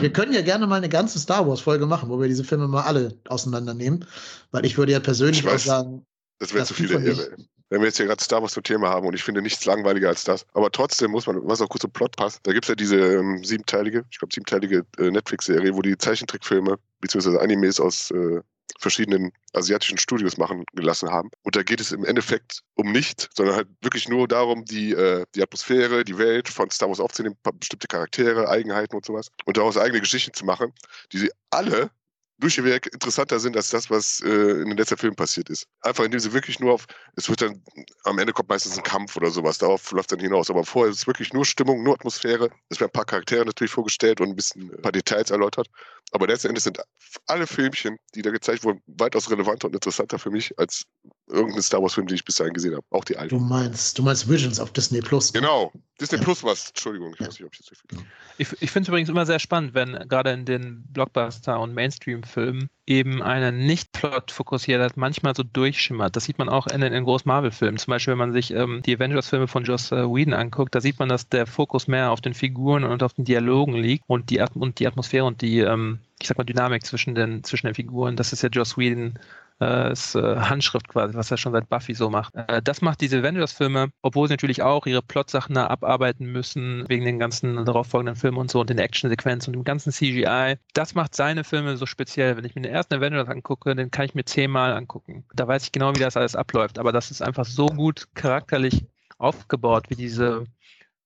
Wir 0.00 0.12
können 0.12 0.32
ja 0.32 0.42
gerne 0.42 0.66
mal 0.66 0.76
eine 0.76 0.90
ganze 0.90 1.18
Star 1.18 1.48
Wars-Folge 1.48 1.86
machen, 1.86 2.10
wo 2.10 2.20
wir 2.20 2.28
diese 2.28 2.44
Filme 2.44 2.68
mal 2.68 2.82
alle 2.82 3.18
auseinandernehmen. 3.28 4.04
Weil 4.52 4.66
ich 4.66 4.76
würde 4.76 4.92
ja 4.92 5.00
persönlich 5.00 5.48
auch 5.48 5.58
sagen, 5.58 6.06
das 6.38 6.52
wäre 6.52 6.66
zu 6.66 6.74
viele 6.74 7.00
Irre 7.00 7.30
wenn 7.70 7.80
wir 7.80 7.88
jetzt 7.88 7.96
hier 7.96 8.06
gerade 8.06 8.22
Star 8.22 8.42
Wars 8.42 8.52
zum 8.52 8.62
Thema 8.62 8.88
haben 8.88 9.06
und 9.06 9.14
ich 9.14 9.22
finde 9.22 9.42
nichts 9.42 9.64
langweiliger 9.64 10.08
als 10.08 10.24
das. 10.24 10.46
Aber 10.54 10.70
trotzdem 10.70 11.10
muss 11.10 11.26
man, 11.26 11.40
was 11.46 11.60
auch 11.60 11.68
kurz 11.68 11.82
zum 11.82 11.92
Plot 11.92 12.16
passt, 12.16 12.40
da 12.46 12.52
gibt 12.52 12.64
es 12.64 12.68
ja 12.68 12.74
diese 12.74 12.96
ähm, 12.96 13.44
siebenteilige, 13.44 14.04
ich 14.10 14.18
glaube 14.18 14.32
siebenteilige 14.32 14.86
äh, 14.98 15.10
Netflix-Serie, 15.10 15.74
wo 15.74 15.82
die 15.82 15.96
Zeichentrickfilme 15.96 16.78
bzw. 17.00 17.38
Animes 17.38 17.80
aus 17.80 18.10
äh, 18.10 18.40
verschiedenen 18.78 19.32
asiatischen 19.54 19.98
Studios 19.98 20.36
machen 20.36 20.64
gelassen 20.74 21.10
haben. 21.10 21.30
Und 21.42 21.56
da 21.56 21.62
geht 21.62 21.80
es 21.80 21.92
im 21.92 22.04
Endeffekt 22.04 22.62
um 22.74 22.92
nichts, 22.92 23.28
sondern 23.34 23.56
halt 23.56 23.68
wirklich 23.80 24.08
nur 24.08 24.28
darum, 24.28 24.64
die, 24.64 24.92
äh, 24.92 25.24
die 25.34 25.42
Atmosphäre, 25.42 26.04
die 26.04 26.18
Welt 26.18 26.48
von 26.48 26.70
Star 26.70 26.88
Wars 26.88 27.00
aufzunehmen, 27.00 27.36
bestimmte 27.54 27.88
Charaktere, 27.88 28.48
Eigenheiten 28.48 28.94
und 28.94 29.04
sowas 29.04 29.28
und 29.46 29.56
daraus 29.56 29.76
eigene 29.76 30.00
Geschichten 30.00 30.32
zu 30.34 30.44
machen, 30.44 30.72
die 31.12 31.18
sie 31.18 31.30
alle 31.50 31.90
durchweg 32.38 32.86
interessanter 32.92 33.40
sind 33.40 33.56
als 33.56 33.70
das, 33.70 33.90
was 33.90 34.20
äh, 34.20 34.28
in 34.28 34.68
den 34.68 34.76
letzten 34.76 34.96
Filmen 34.96 35.16
passiert 35.16 35.50
ist. 35.50 35.66
Einfach 35.82 36.04
indem 36.04 36.20
sie 36.20 36.32
wirklich 36.32 36.60
nur 36.60 36.72
auf, 36.72 36.86
es 37.16 37.28
wird 37.28 37.42
dann, 37.42 37.62
am 38.04 38.18
Ende 38.18 38.32
kommt 38.32 38.48
meistens 38.48 38.76
ein 38.76 38.84
Kampf 38.84 39.16
oder 39.16 39.30
sowas, 39.30 39.58
darauf 39.58 39.90
läuft 39.92 40.12
dann 40.12 40.20
hinaus. 40.20 40.50
Aber 40.50 40.64
vorher 40.64 40.90
ist 40.90 40.98
es 40.98 41.06
wirklich 41.06 41.32
nur 41.32 41.44
Stimmung, 41.44 41.82
nur 41.82 41.94
Atmosphäre. 41.94 42.50
Es 42.68 42.80
werden 42.80 42.90
ein 42.90 42.92
paar 42.92 43.04
Charaktere 43.04 43.44
natürlich 43.44 43.72
vorgestellt 43.72 44.20
und 44.20 44.28
ein 44.30 44.36
bisschen 44.36 44.70
ein 44.72 44.82
paar 44.82 44.92
Details 44.92 45.30
erläutert. 45.30 45.68
Aber 46.12 46.26
letzten 46.26 46.48
Endes 46.48 46.64
sind 46.64 46.80
alle 47.26 47.46
Filmchen, 47.46 47.96
die 48.14 48.22
da 48.22 48.30
gezeigt 48.30 48.64
wurden, 48.64 48.80
weitaus 48.86 49.30
relevanter 49.30 49.68
und 49.68 49.74
interessanter 49.74 50.18
für 50.18 50.30
mich 50.30 50.58
als 50.58 50.84
irgendein 51.26 51.62
Star 51.62 51.82
Wars-Film, 51.82 52.06
den 52.06 52.14
ich 52.14 52.24
bis 52.24 52.36
dahin 52.36 52.54
gesehen 52.54 52.74
habe. 52.74 52.84
Auch 52.90 53.04
die 53.04 53.16
alten. 53.16 53.36
Du 53.36 53.44
meinst, 53.44 53.98
du 53.98 54.02
meinst 54.02 54.28
Visions 54.28 54.58
auf 54.58 54.72
Disney 54.72 55.00
Plus. 55.00 55.32
Genau. 55.32 55.72
Disney 56.00 56.18
ja. 56.18 56.24
Plus 56.24 56.42
was. 56.42 56.68
Entschuldigung, 56.68 57.12
ich 57.12 57.20
ja. 57.20 57.26
weiß 57.26 57.34
nicht, 57.34 57.44
ob 57.44 57.52
ich 57.52 57.60
das 57.60 57.70
richtig 57.70 58.06
Ich, 58.38 58.48
ich 58.62 58.70
finde 58.70 58.84
es 58.84 58.88
übrigens 58.88 59.08
immer 59.10 59.26
sehr 59.26 59.38
spannend, 59.38 59.74
wenn 59.74 59.92
gerade 60.08 60.32
in 60.32 60.44
den 60.44 60.84
Blockbuster- 60.92 61.60
und 61.60 61.74
Mainstream-Filmen 61.74 62.70
eben 62.88 63.22
eine 63.22 63.52
nicht 63.52 63.92
plot 63.92 64.30
fokussiert 64.30 64.80
hat, 64.80 64.96
manchmal 64.96 65.36
so 65.36 65.42
durchschimmert. 65.42 66.16
Das 66.16 66.24
sieht 66.24 66.38
man 66.38 66.48
auch 66.48 66.66
in 66.66 66.80
den 66.80 66.94
in 66.94 67.04
großen 67.04 67.28
Marvel-Filmen. 67.28 67.76
Zum 67.76 67.90
Beispiel, 67.90 68.12
wenn 68.12 68.18
man 68.18 68.32
sich 68.32 68.52
ähm, 68.52 68.80
die 68.84 68.96
Avengers-Filme 68.96 69.46
von 69.46 69.64
Joss 69.64 69.92
äh, 69.92 70.04
Whedon 70.04 70.32
anguckt, 70.32 70.74
da 70.74 70.80
sieht 70.80 70.98
man, 70.98 71.10
dass 71.10 71.28
der 71.28 71.46
Fokus 71.46 71.86
mehr 71.86 72.10
auf 72.10 72.22
den 72.22 72.32
Figuren 72.32 72.84
und 72.84 73.02
auf 73.02 73.12
den 73.12 73.26
Dialogen 73.26 73.74
liegt 73.74 74.04
und 74.06 74.30
die, 74.30 74.42
und 74.54 74.78
die 74.78 74.86
Atmosphäre 74.86 75.26
und 75.26 75.42
die, 75.42 75.60
ähm, 75.60 75.98
ich 76.20 76.28
sag 76.28 76.38
mal, 76.38 76.44
Dynamik 76.44 76.84
zwischen 76.86 77.14
den, 77.14 77.44
zwischen 77.44 77.66
den 77.66 77.74
Figuren. 77.74 78.16
Das 78.16 78.32
ist 78.32 78.42
ja 78.42 78.48
Joss 78.48 78.78
Whedon 78.78 79.18
äh, 79.60 79.92
ist 79.92 80.14
äh, 80.14 80.36
Handschrift 80.36 80.88
quasi, 80.88 81.14
was 81.14 81.30
er 81.30 81.36
schon 81.36 81.52
seit 81.52 81.68
Buffy 81.68 81.94
so 81.94 82.10
macht. 82.10 82.34
Äh, 82.34 82.62
das 82.62 82.80
macht 82.80 83.00
diese 83.00 83.18
Avengers-Filme, 83.18 83.90
obwohl 84.02 84.28
sie 84.28 84.34
natürlich 84.34 84.62
auch 84.62 84.86
ihre 84.86 85.02
Plotsachen 85.02 85.54
da 85.54 85.66
abarbeiten 85.66 86.26
müssen, 86.26 86.88
wegen 86.88 87.04
den 87.04 87.18
ganzen 87.18 87.64
darauffolgenden 87.64 88.16
Filmen 88.16 88.38
und 88.38 88.50
so 88.50 88.60
und 88.60 88.70
den 88.70 88.78
Action-Sequenzen 88.78 89.54
und 89.54 89.60
dem 89.60 89.64
ganzen 89.64 89.92
CGI. 89.92 90.56
Das 90.74 90.94
macht 90.94 91.14
seine 91.14 91.44
Filme 91.44 91.76
so 91.76 91.86
speziell. 91.86 92.36
Wenn 92.36 92.44
ich 92.44 92.54
mir 92.54 92.62
den 92.62 92.72
ersten 92.72 92.94
Avengers 92.94 93.28
angucke, 93.28 93.74
den 93.74 93.90
kann 93.90 94.04
ich 94.04 94.14
mir 94.14 94.24
zehnmal 94.24 94.72
angucken. 94.72 95.24
Da 95.34 95.46
weiß 95.48 95.64
ich 95.64 95.72
genau, 95.72 95.94
wie 95.94 96.00
das 96.00 96.16
alles 96.16 96.36
abläuft. 96.36 96.78
Aber 96.78 96.92
das 96.92 97.10
ist 97.10 97.22
einfach 97.22 97.44
so 97.44 97.66
gut 97.66 98.08
charakterlich 98.14 98.86
aufgebaut, 99.18 99.90
wie 99.90 99.96
diese 99.96 100.44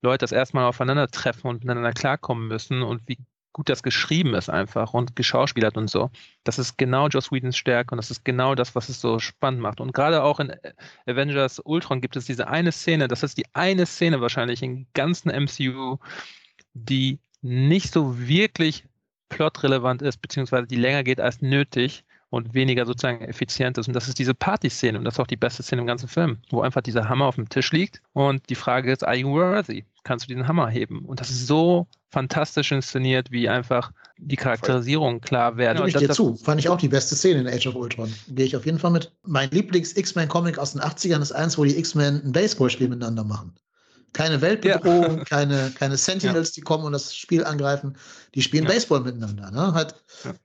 Leute 0.03 0.25
das 0.25 0.33
erstmal 0.33 0.65
aufeinandertreffen 0.65 1.49
und 1.49 1.65
miteinander 1.65 1.93
klarkommen 1.93 2.49
müssen 2.49 2.83
und 2.83 3.09
wie 3.09 3.19
gut 3.53 3.69
das 3.69 3.83
geschrieben 3.83 4.35
ist 4.35 4.49
einfach 4.49 4.95
und 4.95 5.15
geschauspielert 5.17 5.77
und 5.77 5.89
so. 5.89 6.11
Das 6.45 6.59
ist 6.59 6.79
genau 6.79 7.09
Joss 7.09 7.31
Whedons 7.31 7.57
Stärke 7.57 7.93
und 7.93 7.99
das 7.99 8.11
ist 8.11 8.25
genau 8.25 8.55
das, 8.55 8.75
was 8.75 8.89
es 8.89 9.01
so 9.01 9.19
spannend 9.19 9.61
macht. 9.61 9.81
Und 9.81 9.93
gerade 9.93 10.23
auch 10.23 10.41
in 10.41 10.53
Avengers 11.07 11.61
Ultron 11.65 12.01
gibt 12.01 12.17
es 12.17 12.25
diese 12.25 12.49
eine 12.49 12.73
Szene, 12.73 13.09
das 13.09 13.23
ist 13.23 13.39
die 13.39 13.47
eine 13.53 13.87
Szene 13.87 14.21
wahrscheinlich 14.21 14.63
im 14.63 14.87
ganzen 14.95 15.31
MCU, 15.31 15.99
die 16.75 17.19
nicht 17.43 17.93
so 17.93 18.19
wirklich 18.19 18.85
plotrelevant 19.29 20.03
ist, 20.03 20.19
beziehungsweise 20.23 20.67
die 20.67 20.77
länger 20.77 21.03
geht 21.03 21.21
als 21.21 21.43
nötig 21.43 22.05
und 22.33 22.55
weniger 22.55 22.87
sozusagen 22.87 23.21
effizient 23.21 23.77
ist. 23.77 23.89
Und 23.89 23.95
das 23.95 24.09
ist 24.09 24.19
diese 24.19 24.33
Party-Szene 24.33 24.97
und 24.97 25.05
das 25.05 25.15
ist 25.15 25.21
auch 25.21 25.27
die 25.27 25.37
beste 25.37 25.63
Szene 25.63 25.83
im 25.83 25.87
ganzen 25.87 26.09
Film, 26.09 26.39
wo 26.51 26.63
einfach 26.63 26.81
dieser 26.81 27.07
Hammer 27.07 27.27
auf 27.27 27.35
dem 27.35 27.51
Tisch 27.51 27.73
liegt 27.73 28.01
und 28.15 28.49
die 28.49 28.55
Frage 28.55 28.91
ist, 28.91 29.07
are 29.07 29.15
you 29.15 29.29
worthy? 29.29 29.85
Kannst 30.03 30.25
du 30.25 30.29
diesen 30.29 30.49
Hammer 30.49 30.69
heben? 30.69 31.05
Und 31.05 31.21
das 31.21 31.29
ist 31.29 31.47
so 31.47 31.87
fantastisch 32.09 32.73
inszeniert, 32.73 33.31
wie 33.31 33.51
einfach 33.51 33.93
die 34.17 34.37
Charakterisierung 34.37 35.21
klar 35.21 35.59
werden. 35.59 35.77
Stimme 35.77 35.89
ich 35.91 36.09
dir 36.09 36.15
zu. 36.15 36.35
Fand 36.37 36.59
ich 36.59 36.71
auch 36.71 36.79
die 36.79 36.89
beste 36.89 37.17
Szene 37.17 37.41
in 37.41 37.49
Age 37.49 37.67
of 37.67 37.75
Ultron. 37.75 38.13
Gehe 38.29 38.47
ich 38.47 38.57
auf 38.57 38.65
jeden 38.65 38.79
Fall 38.79 38.93
mit. 38.93 39.13
Mein 39.27 39.51
Lieblings-X-Men-Comic 39.51 40.59
aus 40.59 40.73
den 40.73 40.81
80ern 40.81 41.21
ist 41.21 41.33
eins, 41.33 41.59
wo 41.59 41.65
die 41.65 41.79
X-Men 41.79 42.23
ein 42.25 42.33
Baseballspiel 42.33 42.89
miteinander 42.89 43.25
machen. 43.25 43.55
Keine 44.13 44.41
Weltbedrohung, 44.41 45.19
ja. 45.19 45.25
keine, 45.29 45.73
keine 45.79 45.97
Sentinels, 45.97 46.51
ja. 46.51 46.55
die 46.57 46.61
kommen 46.63 46.85
und 46.85 46.93
das 46.93 47.15
Spiel 47.15 47.45
angreifen. 47.45 47.97
Die 48.35 48.43
spielen 48.43 48.65
ja. 48.65 48.71
Baseball 48.71 49.01
miteinander. 49.01 49.51
Ne? 49.51 49.75
Halt, 49.75 49.95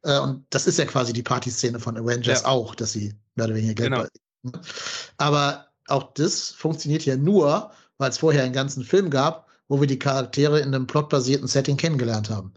äh, 0.04 0.20
und 0.20 0.46
das 0.50 0.68
ist 0.68 0.80
ja 0.80 0.86
quasi 0.86 1.14
die 1.14 1.24
Partyszene 1.24 1.80
von 1.80 1.98
Avengers 1.98 2.46
auch, 2.46 2.76
dass 2.76 2.94
sie 2.94 3.14
mehr 3.36 3.46
oder 3.46 3.56
weniger 3.56 3.74
Geld 3.74 3.92
genau. 3.92 4.06
Ne? 4.44 4.62
Aber 5.18 5.68
auch 5.88 6.14
das 6.14 6.52
funktioniert 6.52 7.06
ja 7.06 7.18
nur, 7.18 7.72
weil 7.98 8.10
es 8.10 8.18
vorher 8.18 8.44
einen 8.44 8.54
ganzen 8.54 8.84
Film 8.84 9.10
gab, 9.10 9.48
wo 9.68 9.80
wir 9.80 9.88
die 9.88 10.00
Charaktere 10.00 10.60
in 10.60 10.74
einem 10.74 10.88
plotbasierten 10.88 11.48
Setting 11.48 11.78
kennengelernt 11.78 12.30
haben 12.30 12.54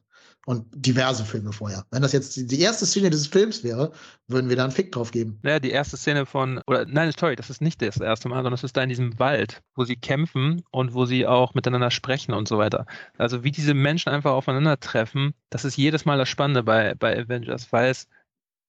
und 0.50 0.66
diverse 0.74 1.24
Filme 1.24 1.52
vorher. 1.52 1.86
Wenn 1.92 2.02
das 2.02 2.10
jetzt 2.10 2.50
die 2.50 2.60
erste 2.60 2.84
Szene 2.84 3.08
dieses 3.08 3.28
Films 3.28 3.62
wäre, 3.62 3.92
würden 4.26 4.48
wir 4.48 4.56
da 4.56 4.64
einen 4.64 4.72
Fick 4.72 4.90
drauf 4.90 5.12
geben. 5.12 5.38
Naja, 5.42 5.60
die 5.60 5.70
erste 5.70 5.96
Szene 5.96 6.26
von, 6.26 6.60
oder 6.66 6.86
nein, 6.86 7.12
sorry, 7.16 7.36
das 7.36 7.50
ist 7.50 7.62
nicht 7.62 7.80
das 7.80 7.98
erste 7.98 8.28
Mal, 8.28 8.38
sondern 8.38 8.54
es 8.54 8.64
ist 8.64 8.76
da 8.76 8.82
in 8.82 8.88
diesem 8.88 9.16
Wald, 9.20 9.62
wo 9.76 9.84
sie 9.84 9.94
kämpfen 9.94 10.64
und 10.72 10.92
wo 10.92 11.06
sie 11.06 11.24
auch 11.24 11.54
miteinander 11.54 11.92
sprechen 11.92 12.32
und 12.32 12.48
so 12.48 12.58
weiter. 12.58 12.86
Also 13.16 13.44
wie 13.44 13.52
diese 13.52 13.74
Menschen 13.74 14.08
einfach 14.08 14.32
aufeinandertreffen, 14.32 15.34
das 15.50 15.64
ist 15.64 15.76
jedes 15.76 16.04
Mal 16.04 16.18
das 16.18 16.28
Spannende 16.28 16.64
bei, 16.64 16.96
bei 16.96 17.16
Avengers, 17.16 17.70
weil 17.70 17.92
es, 17.92 18.08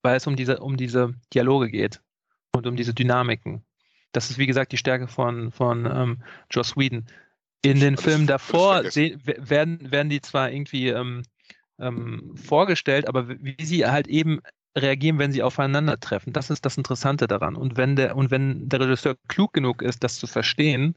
weil 0.04 0.18
es 0.18 0.28
um 0.28 0.36
diese, 0.36 0.60
um 0.60 0.78
diese 0.78 1.16
Dialoge 1.34 1.72
geht 1.72 2.00
und 2.52 2.68
um 2.68 2.76
diese 2.76 2.94
Dynamiken. 2.94 3.64
Das 4.12 4.30
ist 4.30 4.38
wie 4.38 4.46
gesagt 4.46 4.72
die 4.72 4.78
Stärke 4.78 5.08
von, 5.08 5.52
von 5.52 5.88
ähm, 5.88 6.24
Joss 6.52 6.78
Whedon. 6.78 7.08
In 7.64 7.80
den 7.80 7.98
Filmen 7.98 8.28
davor 8.28 8.84
werden, 8.84 9.92
werden 9.92 10.10
die 10.10 10.22
zwar 10.22 10.52
irgendwie 10.52 10.90
ähm, 10.90 11.24
ähm, 11.82 12.36
vorgestellt, 12.36 13.08
aber 13.08 13.28
wie 13.28 13.64
sie 13.64 13.86
halt 13.86 14.08
eben 14.08 14.42
reagieren, 14.78 15.20
wenn 15.20 15.32
sie 15.32 15.44
aufeinandertreffen. 15.44 16.34
Das 16.34 16.50
ist 16.50 16.66
das 16.66 16.78
Interessante 16.78 17.28
daran. 17.28 17.56
Und 17.56 17.78
wenn 17.78 17.96
der, 17.96 18.16
und 18.16 18.32
wenn 18.32 18.70
der 18.70 18.80
Regisseur 18.80 19.16
klug 19.28 19.54
genug 19.54 19.82
ist, 19.82 20.04
das 20.04 20.18
zu 20.18 20.28
verstehen, 20.28 20.96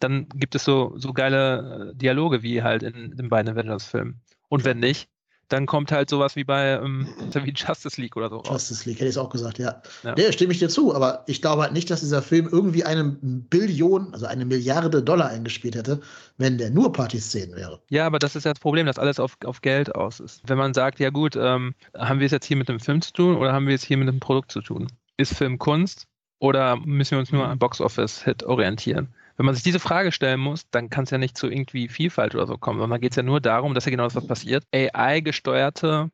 dann 0.00 0.28
gibt 0.34 0.54
es 0.54 0.64
so, 0.64 0.94
so 0.96 1.12
geile 1.12 1.92
äh, 1.92 1.96
Dialoge 1.96 2.42
wie 2.42 2.62
halt 2.62 2.82
in 2.82 3.16
den 3.16 3.28
beiden 3.28 3.52
Avengers-Filmen. 3.52 4.20
Und 4.48 4.64
wenn 4.64 4.80
nicht, 4.80 5.08
dann 5.48 5.66
kommt 5.66 5.92
halt 5.92 6.10
sowas 6.10 6.36
wie 6.36 6.44
bei 6.44 6.72
ähm, 6.72 7.08
wie 7.34 7.52
Justice 7.52 8.00
League 8.00 8.16
oder 8.16 8.28
so 8.28 8.36
raus. 8.36 8.48
Justice 8.48 8.88
League, 8.88 8.98
hätte 8.98 9.08
ich 9.08 9.16
es 9.16 9.18
auch 9.18 9.30
gesagt, 9.30 9.58
ja. 9.58 9.82
ja. 10.02 10.14
Nee, 10.16 10.32
stimme 10.32 10.52
ich 10.52 10.58
dir 10.58 10.68
zu, 10.68 10.94
aber 10.94 11.24
ich 11.26 11.42
glaube 11.42 11.62
halt 11.62 11.72
nicht, 11.72 11.90
dass 11.90 12.00
dieser 12.00 12.22
Film 12.22 12.48
irgendwie 12.50 12.84
eine 12.84 13.04
Billion, 13.04 14.12
also 14.12 14.26
eine 14.26 14.44
Milliarde 14.44 15.02
Dollar 15.02 15.28
eingespielt 15.28 15.74
hätte, 15.74 16.00
wenn 16.38 16.58
der 16.58 16.70
nur 16.70 16.92
Partyszenen 16.92 17.56
wäre. 17.56 17.80
Ja, 17.90 18.06
aber 18.06 18.18
das 18.18 18.36
ist 18.36 18.44
ja 18.44 18.52
das 18.52 18.60
Problem, 18.60 18.86
dass 18.86 18.98
alles 18.98 19.20
auf, 19.20 19.36
auf 19.44 19.60
Geld 19.62 19.94
aus 19.94 20.20
ist. 20.20 20.42
Wenn 20.46 20.58
man 20.58 20.74
sagt, 20.74 21.00
ja 21.00 21.10
gut, 21.10 21.36
ähm, 21.36 21.74
haben 21.96 22.20
wir 22.20 22.26
es 22.26 22.32
jetzt 22.32 22.46
hier 22.46 22.56
mit 22.56 22.68
einem 22.68 22.80
Film 22.80 23.02
zu 23.02 23.12
tun 23.12 23.36
oder 23.36 23.52
haben 23.52 23.66
wir 23.66 23.74
es 23.74 23.84
hier 23.84 23.96
mit 23.96 24.08
einem 24.08 24.20
Produkt 24.20 24.52
zu 24.52 24.60
tun? 24.60 24.88
Ist 25.16 25.34
Film 25.34 25.58
Kunst 25.58 26.06
oder 26.38 26.76
müssen 26.76 27.12
wir 27.12 27.18
uns 27.20 27.32
nur 27.32 27.46
an 27.46 27.58
Box-Office-Hit 27.58 28.42
orientieren? 28.44 29.14
Wenn 29.36 29.46
man 29.46 29.54
sich 29.54 29.64
diese 29.64 29.80
Frage 29.80 30.12
stellen 30.12 30.40
muss, 30.40 30.68
dann 30.70 30.90
kann 30.90 31.04
es 31.04 31.10
ja 31.10 31.18
nicht 31.18 31.36
zu 31.36 31.48
irgendwie 31.48 31.88
Vielfalt 31.88 32.34
oder 32.34 32.46
so 32.46 32.56
kommen, 32.56 32.78
sondern 32.78 33.00
geht 33.00 33.12
es 33.12 33.16
ja 33.16 33.22
nur 33.22 33.40
darum, 33.40 33.74
dass 33.74 33.84
ja 33.84 33.90
genau 33.90 34.04
das, 34.04 34.14
was 34.14 34.26
passiert, 34.26 34.64
AI-gesteuerte 34.72 36.10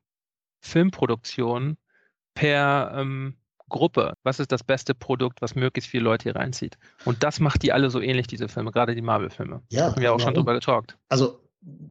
Filmproduktion 0.61 1.77
per 2.35 2.93
ähm, 2.97 3.37
Gruppe. 3.69 4.15
Was 4.23 4.41
ist 4.41 4.53
das 4.53 4.65
beste 4.65 4.95
Produkt, 4.95 5.43
was 5.43 5.55
möglichst 5.55 5.91
viele 5.91 6.05
Leute 6.05 6.25
hier 6.25 6.37
reinzieht? 6.37 6.79
Und 7.05 7.23
das 7.23 7.41
macht 7.41 7.63
die 7.63 7.73
alle 7.73 7.91
so 7.91 8.01
ähnlich, 8.01 8.27
diese 8.27 8.49
Filme, 8.49 8.73
gerade 8.73 8.95
die 8.95 9.03
Marvel-Filme. 9.03 9.63
Ja. 9.69 9.89
Da 9.89 9.95
haben 9.95 10.03
wir 10.03 10.13
auch 10.13 10.21
schon 10.21 10.35
drüber 10.35 10.55
getalkt. 10.55 10.97
Also, 11.09 11.41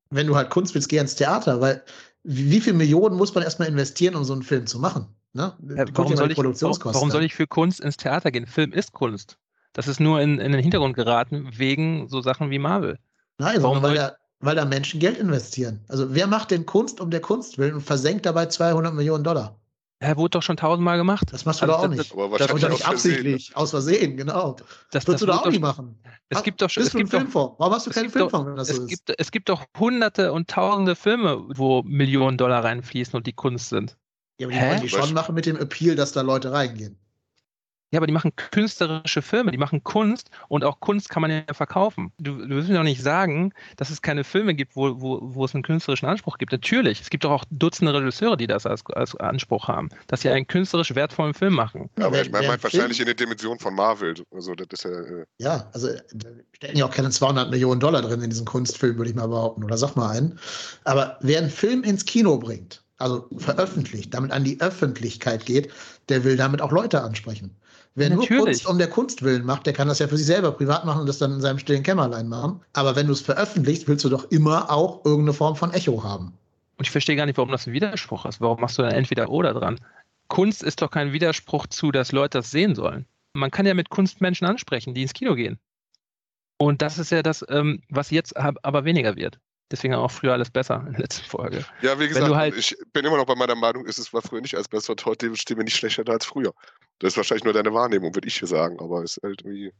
wenn 0.09 0.27
du 0.27 0.35
halt 0.35 0.49
Kunst 0.49 0.75
willst, 0.75 0.89
geh 0.89 0.97
ins 0.97 1.15
Theater, 1.15 1.61
weil 1.61 1.83
wie 2.23 2.59
viele 2.59 2.75
Millionen 2.75 3.15
muss 3.15 3.33
man 3.33 3.43
erstmal 3.43 3.67
investieren, 3.67 4.15
um 4.15 4.23
so 4.23 4.33
einen 4.33 4.43
Film 4.43 4.67
zu 4.67 4.79
machen? 4.79 5.07
Ne? 5.33 5.55
Ja, 5.75 5.85
warum, 5.93 6.15
soll 6.15 6.31
ich, 6.31 6.37
warum 6.37 7.11
soll 7.11 7.23
ich 7.23 7.35
für 7.35 7.47
Kunst 7.47 7.79
ins 7.79 7.97
Theater 7.97 8.31
gehen? 8.31 8.47
Film 8.47 8.73
ist 8.73 8.91
Kunst. 8.91 9.37
Das 9.79 9.87
ist 9.87 10.01
nur 10.01 10.19
in, 10.19 10.39
in 10.39 10.51
den 10.51 10.59
Hintergrund 10.59 10.93
geraten 10.93 11.51
wegen 11.55 12.09
so 12.09 12.19
Sachen 12.19 12.51
wie 12.51 12.59
Marvel. 12.59 12.99
Nein, 13.37 13.63
Warum 13.63 13.81
weil, 13.81 13.95
da, 13.95 14.11
weil 14.41 14.53
da 14.53 14.65
Menschen 14.65 14.99
Geld 14.99 15.17
investieren. 15.17 15.79
Also 15.87 16.13
wer 16.13 16.27
macht 16.27 16.51
denn 16.51 16.65
Kunst 16.65 16.99
um 16.99 17.11
der 17.11 17.21
Kunst 17.21 17.57
willen 17.57 17.75
und 17.75 17.79
versenkt 17.79 18.25
dabei 18.25 18.47
200 18.47 18.93
Millionen 18.93 19.23
Dollar? 19.23 19.57
Er 19.99 20.17
wurde 20.17 20.31
doch 20.31 20.43
schon 20.43 20.57
tausendmal 20.57 20.97
gemacht. 20.97 21.31
Das 21.31 21.45
machst 21.45 21.61
du 21.61 21.65
also, 21.65 21.77
doch 21.77 21.83
auch 21.85 21.87
nicht. 21.87 22.11
Aber 22.11 22.37
das, 22.37 22.47
das 22.47 22.69
nicht 22.69 22.85
absichtlich, 22.85 23.55
aus 23.55 23.69
Versehen, 23.69 24.17
genau. 24.17 24.57
Das, 24.91 25.07
würdest 25.07 25.21
du 25.21 25.27
doch 25.27 25.45
auch 25.45 25.49
nicht 25.49 25.61
machen. 25.61 25.97
Es 26.27 26.43
gibt 26.43 26.61
doch 26.61 26.69
schon. 26.69 26.83
Es 26.83 26.91
gibt 26.91 27.09
Filmfonds. 27.09 27.55
Warum 27.57 27.73
hast 27.73 27.87
du 27.87 27.91
keinen 27.91 28.09
Filmfonds, 28.09 28.47
wenn 28.47 28.57
das 28.57 28.69
es 28.69 28.75
so 28.75 28.81
ist? 28.81 28.89
Gibt, 28.89 29.13
es 29.17 29.31
gibt 29.31 29.47
doch 29.47 29.63
hunderte 29.79 30.33
und 30.33 30.49
tausende 30.49 30.97
Filme, 30.97 31.41
wo 31.55 31.83
Millionen 31.83 32.37
Dollar 32.37 32.65
reinfließen 32.65 33.15
und 33.15 33.27
die 33.27 33.33
Kunst 33.33 33.69
sind. 33.69 33.95
Ja, 34.41 34.47
aber 34.47 34.53
die 34.55 34.59
Hä? 34.59 34.69
wollen 34.71 34.81
die 34.81 34.89
schon 34.89 35.13
machen 35.13 35.35
mit 35.35 35.45
dem 35.45 35.55
Appeal, 35.55 35.95
dass 35.95 36.11
da 36.11 36.19
Leute 36.19 36.51
reingehen. 36.51 36.99
Ja, 37.91 37.99
aber 37.99 38.07
die 38.07 38.13
machen 38.13 38.35
künstlerische 38.35 39.23
Filme, 39.23 39.51
die 39.51 39.57
machen 39.57 39.83
Kunst 39.83 40.29
und 40.47 40.63
auch 40.63 40.79
Kunst 40.79 41.09
kann 41.09 41.21
man 41.21 41.31
ja 41.31 41.41
verkaufen. 41.51 42.11
Du, 42.19 42.37
du 42.37 42.49
willst 42.49 42.69
mir 42.69 42.75
doch 42.75 42.83
nicht 42.83 43.01
sagen, 43.01 43.51
dass 43.77 43.89
es 43.89 44.03
keine 44.03 44.23
Filme 44.23 44.53
gibt, 44.53 44.75
wo, 44.75 45.01
wo, 45.01 45.19
wo 45.21 45.45
es 45.45 45.55
einen 45.55 45.63
künstlerischen 45.63 46.07
Anspruch 46.07 46.37
gibt. 46.37 46.51
Natürlich, 46.51 47.01
es 47.01 47.09
gibt 47.09 47.23
doch 47.23 47.31
auch 47.31 47.45
Dutzende 47.49 47.93
Regisseure, 47.93 48.37
die 48.37 48.45
das 48.45 48.67
als, 48.67 48.85
als 48.93 49.15
Anspruch 49.15 49.67
haben, 49.67 49.89
dass 50.05 50.21
sie 50.21 50.29
einen 50.29 50.45
künstlerisch 50.45 50.93
wertvollen 50.93 51.33
Film 51.33 51.55
machen. 51.55 51.89
Ja, 51.97 52.05
aber 52.05 52.21
ich 52.21 52.31
meine 52.31 52.47
mein, 52.47 52.61
wahrscheinlich 52.61 52.99
in 52.99 53.07
der 53.07 53.15
Dimension 53.15 53.57
von 53.57 53.73
Marvel. 53.73 54.13
Also 54.31 54.53
das 54.53 54.67
ist 54.71 54.83
ja, 54.83 54.91
äh 54.91 55.25
ja, 55.39 55.69
also 55.73 55.87
da 56.13 56.29
stecken 56.53 56.77
ja 56.77 56.85
auch 56.85 56.91
keine 56.91 57.09
200 57.09 57.49
Millionen 57.49 57.79
Dollar 57.79 58.03
drin 58.03 58.21
in 58.21 58.29
diesen 58.29 58.45
Kunstfilm, 58.45 58.97
würde 58.97 59.09
ich 59.09 59.15
mal 59.15 59.27
behaupten. 59.27 59.63
Oder 59.63 59.77
sag 59.77 59.95
mal 59.95 60.09
einen. 60.09 60.39
Aber 60.83 61.17
wer 61.21 61.39
einen 61.39 61.49
Film 61.49 61.83
ins 61.83 62.05
Kino 62.05 62.37
bringt, 62.37 62.83
also 62.97 63.27
veröffentlicht, 63.37 64.13
damit 64.13 64.31
an 64.31 64.43
die 64.43 64.61
Öffentlichkeit 64.61 65.45
geht, 65.45 65.71
der 66.09 66.23
will 66.23 66.37
damit 66.37 66.61
auch 66.61 66.71
Leute 66.71 67.01
ansprechen. 67.01 67.55
Wer 67.95 68.09
Natürlich. 68.09 68.29
nur 68.29 68.45
Kunst 68.45 68.67
um 68.67 68.77
der 68.77 68.89
Kunst 68.89 69.23
willen 69.23 69.45
macht, 69.45 69.65
der 69.65 69.73
kann 69.73 69.87
das 69.87 69.99
ja 69.99 70.07
für 70.07 70.17
sich 70.17 70.25
selber 70.25 70.51
privat 70.51 70.85
machen 70.85 71.01
und 71.01 71.07
das 71.07 71.17
dann 71.17 71.33
in 71.33 71.41
seinem 71.41 71.59
stillen 71.59 71.83
Kämmerlein 71.83 72.27
machen. 72.27 72.61
Aber 72.73 72.95
wenn 72.95 73.07
du 73.07 73.13
es 73.13 73.21
veröffentlichst, 73.21 73.87
willst 73.87 74.05
du 74.05 74.09
doch 74.09 74.29
immer 74.31 74.71
auch 74.71 75.03
irgendeine 75.05 75.33
Form 75.33 75.55
von 75.55 75.71
Echo 75.71 76.03
haben. 76.03 76.33
Und 76.77 76.85
ich 76.85 76.91
verstehe 76.91 77.15
gar 77.15 77.25
nicht, 77.25 77.37
warum 77.37 77.51
das 77.51 77.67
ein 77.67 77.73
Widerspruch 77.73 78.25
ist. 78.25 78.39
Warum 78.39 78.61
machst 78.61 78.77
du 78.77 78.83
dann 78.83 78.91
entweder 78.91 79.29
oder 79.29 79.53
dran? 79.53 79.79
Kunst 80.29 80.63
ist 80.63 80.81
doch 80.81 80.91
kein 80.91 81.11
Widerspruch 81.11 81.67
zu, 81.67 81.91
dass 81.91 82.11
Leute 82.11 82.37
das 82.37 82.51
sehen 82.51 82.75
sollen. 82.75 83.05
Man 83.33 83.51
kann 83.51 83.65
ja 83.65 83.73
mit 83.73 83.89
Kunst 83.89 84.21
Menschen 84.21 84.45
ansprechen, 84.45 84.93
die 84.93 85.01
ins 85.01 85.13
Kino 85.13 85.35
gehen. 85.35 85.59
Und 86.57 86.81
das 86.81 86.97
ist 86.99 87.11
ja 87.11 87.23
das, 87.23 87.45
ähm, 87.49 87.81
was 87.89 88.11
jetzt 88.11 88.37
aber 88.37 88.85
weniger 88.85 89.15
wird. 89.15 89.39
Deswegen 89.71 89.93
auch 89.93 90.09
früher 90.09 90.33
alles 90.33 90.49
besser 90.49 90.83
in 90.87 90.93
der 90.93 91.01
letzten 91.01 91.25
Folge. 91.25 91.63
Ja, 91.81 91.99
wie 91.99 92.07
gesagt, 92.07 92.33
halt 92.33 92.57
ich 92.57 92.75
bin 92.91 93.05
immer 93.05 93.17
noch 93.17 93.25
bei 93.25 93.35
meiner 93.35 93.55
Meinung, 93.55 93.85
ist 93.85 93.99
es 93.99 94.11
war 94.13 94.21
früher 94.21 94.41
nicht 94.41 94.55
als 94.55 94.67
besser 94.67 94.91
und 94.91 95.05
heute 95.05 95.35
stehen 95.35 95.57
wir 95.57 95.63
nicht 95.63 95.75
schlechter 95.75 96.03
da 96.03 96.13
als 96.13 96.25
früher. 96.25 96.53
Das 96.99 97.13
ist 97.13 97.17
wahrscheinlich 97.17 97.43
nur 97.43 97.53
deine 97.53 97.73
Wahrnehmung, 97.73 98.15
würde 98.15 98.27
ich 98.27 98.37
hier 98.37 98.47
sagen, 98.47 98.79
aber 98.79 99.03
es 99.03 99.17
ist 99.17 99.23
halt 99.23 99.43
wie. 99.45 99.71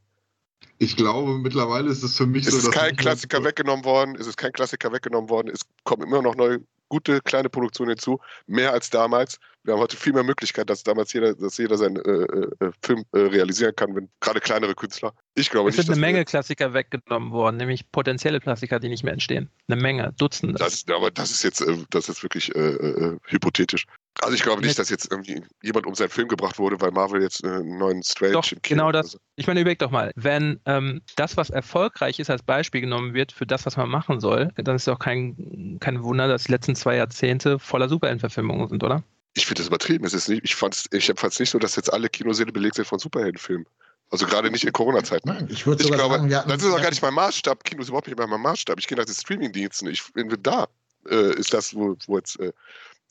Ich 0.78 0.96
glaube, 0.96 1.38
mittlerweile 1.38 1.90
ist 1.90 2.02
es 2.02 2.16
für 2.16 2.26
mich 2.26 2.46
es 2.46 2.52
so. 2.52 2.58
Es 2.58 2.64
ist 2.64 2.72
kein 2.72 2.96
Klassiker 2.96 3.42
weggenommen 3.44 3.84
worden, 3.84 4.14
es 4.18 4.26
ist 4.26 4.36
kein 4.36 4.52
Klassiker 4.52 4.92
weggenommen 4.92 5.28
worden, 5.28 5.48
es 5.48 5.60
kommen 5.84 6.02
immer 6.02 6.22
noch 6.22 6.36
neue 6.36 6.60
gute 6.90 7.22
kleine 7.22 7.48
Produktionen 7.48 7.90
hinzu, 7.90 8.20
mehr 8.46 8.72
als 8.72 8.90
damals. 8.90 9.40
Wir 9.62 9.74
haben 9.74 9.80
heute 9.80 9.96
viel 9.96 10.12
mehr 10.12 10.22
Möglichkeiten, 10.22 10.66
dass 10.66 10.82
damals 10.82 11.12
jeder, 11.12 11.34
dass 11.34 11.56
jeder 11.56 11.78
seinen 11.78 11.96
äh, 11.96 12.10
äh, 12.10 12.66
äh, 12.66 12.70
Film 12.82 13.04
äh, 13.12 13.18
realisieren 13.18 13.74
kann, 13.76 13.94
wenn 13.94 14.08
gerade 14.20 14.40
kleinere 14.40 14.74
Künstler. 14.74 15.12
Ich 15.34 15.50
glaube 15.50 15.70
es 15.70 15.76
nicht. 15.76 15.80
Es 15.80 15.86
sind 15.86 15.94
eine 15.94 16.00
Menge 16.00 16.24
Klassiker 16.24 16.74
weggenommen 16.74 17.30
worden, 17.30 17.56
nämlich 17.56 17.90
potenzielle 17.90 18.40
Klassiker, 18.40 18.80
die 18.80 18.88
nicht 18.88 19.04
mehr 19.04 19.12
entstehen. 19.12 19.50
Eine 19.68 19.80
Menge, 19.80 20.12
Dutzende. 20.18 20.54
Das, 20.54 20.84
aber 20.88 21.10
das 21.10 21.30
ist 21.30 21.42
jetzt, 21.42 21.60
äh, 21.60 21.76
das 21.90 22.08
ist 22.08 22.22
wirklich 22.22 22.54
äh, 22.54 23.16
hypothetisch. 23.26 23.86
Also 24.22 24.34
ich 24.34 24.42
glaube 24.42 24.60
nicht, 24.62 24.78
dass 24.78 24.90
jetzt 24.90 25.10
irgendwie 25.10 25.42
jemand 25.62 25.86
um 25.86 25.94
seinen 25.94 26.10
Film 26.10 26.28
gebracht 26.28 26.58
wurde, 26.58 26.80
weil 26.80 26.90
Marvel 26.90 27.22
jetzt 27.22 27.44
einen 27.44 27.78
neuen 27.78 28.02
Strange 28.02 28.32
doch, 28.32 28.52
im 28.52 28.60
Kino 28.60 28.82
Genau 28.82 28.92
das. 28.92 29.18
Ich 29.36 29.46
meine, 29.46 29.60
überleg 29.60 29.78
doch 29.78 29.90
mal, 29.90 30.12
wenn 30.14 30.60
ähm, 30.66 31.00
das, 31.16 31.36
was 31.36 31.48
erfolgreich 31.48 32.18
ist, 32.18 32.28
als 32.28 32.42
Beispiel 32.42 32.82
genommen 32.82 33.14
wird 33.14 33.32
für 33.32 33.46
das, 33.46 33.64
was 33.66 33.76
man 33.76 33.88
machen 33.88 34.20
soll, 34.20 34.50
dann 34.56 34.76
ist 34.76 34.82
es 34.82 34.88
auch 34.88 34.98
kein, 34.98 35.78
kein 35.80 36.02
Wunder, 36.02 36.28
dass 36.28 36.44
die 36.44 36.52
letzten 36.52 36.74
zwei 36.74 36.96
Jahrzehnte 36.96 37.58
voller 37.58 37.88
Superheldenverfilmungen 37.88 38.68
sind, 38.68 38.84
oder? 38.84 39.02
Ich 39.34 39.46
finde 39.46 39.60
das 39.60 39.68
übertrieben. 39.68 40.04
Es 40.04 40.12
ist 40.12 40.28
nicht, 40.28 40.44
ich 40.44 40.54
fand 40.54 40.74
es 40.74 40.86
ich 40.92 41.38
nicht 41.38 41.50
so, 41.50 41.58
dass 41.58 41.76
jetzt 41.76 41.92
alle 41.92 42.08
Kinosäle 42.08 42.52
belegt 42.52 42.74
sind 42.74 42.86
von 42.86 42.98
Superheldenfilmen. 42.98 43.66
Also 44.10 44.26
gerade 44.26 44.50
nicht 44.50 44.64
in 44.64 44.72
Corona-Zeiten. 44.72 45.28
Nein, 45.28 45.48
ich 45.50 45.66
würde 45.66 45.84
sogar 45.84 45.98
glaube, 45.98 46.28
sagen, 46.28 46.48
das 46.48 46.62
ist 46.62 46.72
auch 46.72 46.82
gar 46.82 46.90
nicht 46.90 47.00
mein 47.00 47.14
Maßstab. 47.14 47.62
Kino 47.62 47.80
ist 47.80 47.88
überhaupt 47.88 48.08
nicht 48.08 48.18
mein 48.18 48.40
Maßstab. 48.40 48.78
Ich 48.80 48.88
gehe 48.88 48.98
nach 48.98 49.04
den 49.04 49.14
Streaming-Diensten. 49.14 49.88
Ich 49.88 50.02
finde, 50.02 50.36
da 50.36 50.66
äh, 51.08 51.32
ist 51.34 51.54
das, 51.54 51.74
wo, 51.74 51.96
wo 52.06 52.16
jetzt 52.16 52.40
äh, 52.40 52.52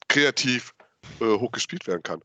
kreativ 0.10 0.74
hoch 1.22 1.52
gespielt 1.52 1.88
werden 1.88 2.03
kann 2.03 2.22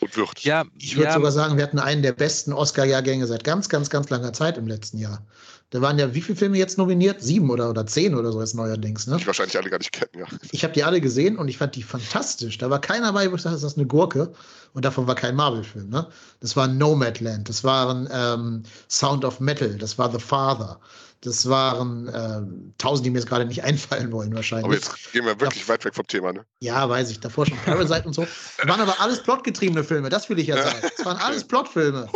und 0.00 0.16
wird. 0.16 0.40
Ja, 0.40 0.64
ich 0.78 0.96
würde 0.96 1.08
ja, 1.08 1.14
sogar 1.14 1.32
sagen, 1.32 1.56
wir 1.56 1.64
hatten 1.64 1.78
einen 1.78 2.02
der 2.02 2.12
besten 2.12 2.52
Oscar-Jahrgänge 2.52 3.26
seit 3.26 3.44
ganz, 3.44 3.68
ganz, 3.68 3.90
ganz 3.90 4.10
langer 4.10 4.32
Zeit 4.32 4.58
im 4.58 4.66
letzten 4.66 4.98
Jahr. 4.98 5.26
Da 5.70 5.80
waren 5.80 5.98
ja 5.98 6.14
wie 6.14 6.20
viele 6.20 6.36
Filme 6.36 6.58
jetzt 6.58 6.78
nominiert? 6.78 7.20
Sieben 7.22 7.50
oder, 7.50 7.68
oder 7.68 7.86
zehn 7.86 8.14
oder 8.14 8.30
so 8.30 8.40
ist 8.40 8.54
neuerdings, 8.54 9.06
ne? 9.08 9.16
Die 9.16 9.26
wahrscheinlich 9.26 9.58
alle 9.58 9.68
gar 9.68 9.78
nicht 9.78 9.92
kennen, 9.92 10.12
ja. 10.16 10.26
Ich 10.52 10.62
habe 10.62 10.72
die 10.72 10.84
alle 10.84 11.00
gesehen 11.00 11.36
und 11.36 11.48
ich 11.48 11.58
fand 11.58 11.74
die 11.74 11.82
fantastisch. 11.82 12.58
Da 12.58 12.70
war 12.70 12.80
keiner 12.80 13.12
bei, 13.12 13.30
wo 13.30 13.34
ich 13.34 13.42
dachte, 13.42 13.56
das 13.56 13.64
ist 13.64 13.78
eine 13.78 13.86
Gurke. 13.86 14.32
Und 14.74 14.84
davon 14.84 15.06
war 15.06 15.16
kein 15.16 15.34
Marvel-Film, 15.34 15.88
ne? 15.88 16.06
Das 16.40 16.54
war 16.54 16.68
Nomadland, 16.68 17.48
das 17.48 17.64
waren 17.64 18.08
ähm, 18.12 18.62
Sound 18.88 19.24
of 19.24 19.40
Metal, 19.40 19.76
das 19.76 19.98
war 19.98 20.10
The 20.12 20.20
Father. 20.20 20.78
Das 21.22 21.48
waren 21.48 22.08
äh, 22.08 22.42
tausend, 22.78 23.06
die 23.06 23.10
mir 23.10 23.18
jetzt 23.18 23.28
gerade 23.28 23.46
nicht 23.46 23.64
einfallen 23.64 24.12
wollen, 24.12 24.34
wahrscheinlich. 24.34 24.66
Aber 24.66 24.74
jetzt 24.74 25.12
gehen 25.12 25.24
wir 25.24 25.40
wirklich 25.40 25.62
ja. 25.62 25.68
weit 25.68 25.84
weg 25.84 25.94
vom 25.94 26.06
Thema, 26.06 26.32
ne? 26.32 26.44
Ja, 26.60 26.88
weiß 26.88 27.10
ich. 27.10 27.18
Davor 27.18 27.46
schon 27.46 27.58
Parasite 27.64 28.04
und 28.04 28.12
so. 28.12 28.26
Das 28.58 28.68
waren 28.68 28.80
aber 28.80 29.00
alles 29.00 29.22
plotgetriebene 29.22 29.82
Filme, 29.82 30.10
das 30.10 30.28
will 30.28 30.38
ich 30.38 30.46
ja 30.46 30.62
sagen. 30.62 30.78
Das 30.96 31.04
waren 31.04 31.16
alles 31.16 31.44
Plotfilme. 31.48 32.08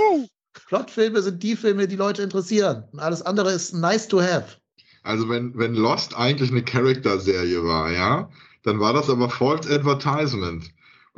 Plotfilme 0.71 1.21
sind 1.21 1.43
die 1.43 1.57
Filme, 1.57 1.89
die 1.89 1.97
Leute 1.97 2.23
interessieren. 2.23 2.85
Und 2.93 3.01
alles 3.01 3.23
andere 3.23 3.51
ist 3.51 3.75
nice 3.75 4.07
to 4.07 4.23
have. 4.23 4.59
Also 5.03 5.29
wenn, 5.29 5.59
wenn 5.59 5.75
Lost 5.75 6.17
eigentlich 6.17 6.53
eine 6.53 6.63
Charakterserie 6.63 7.65
war, 7.65 7.91
ja, 7.91 8.31
dann 8.63 8.79
war 8.79 8.93
das 8.93 9.11
aber 9.11 9.29
False 9.29 9.69
Advertisement. 9.69 10.71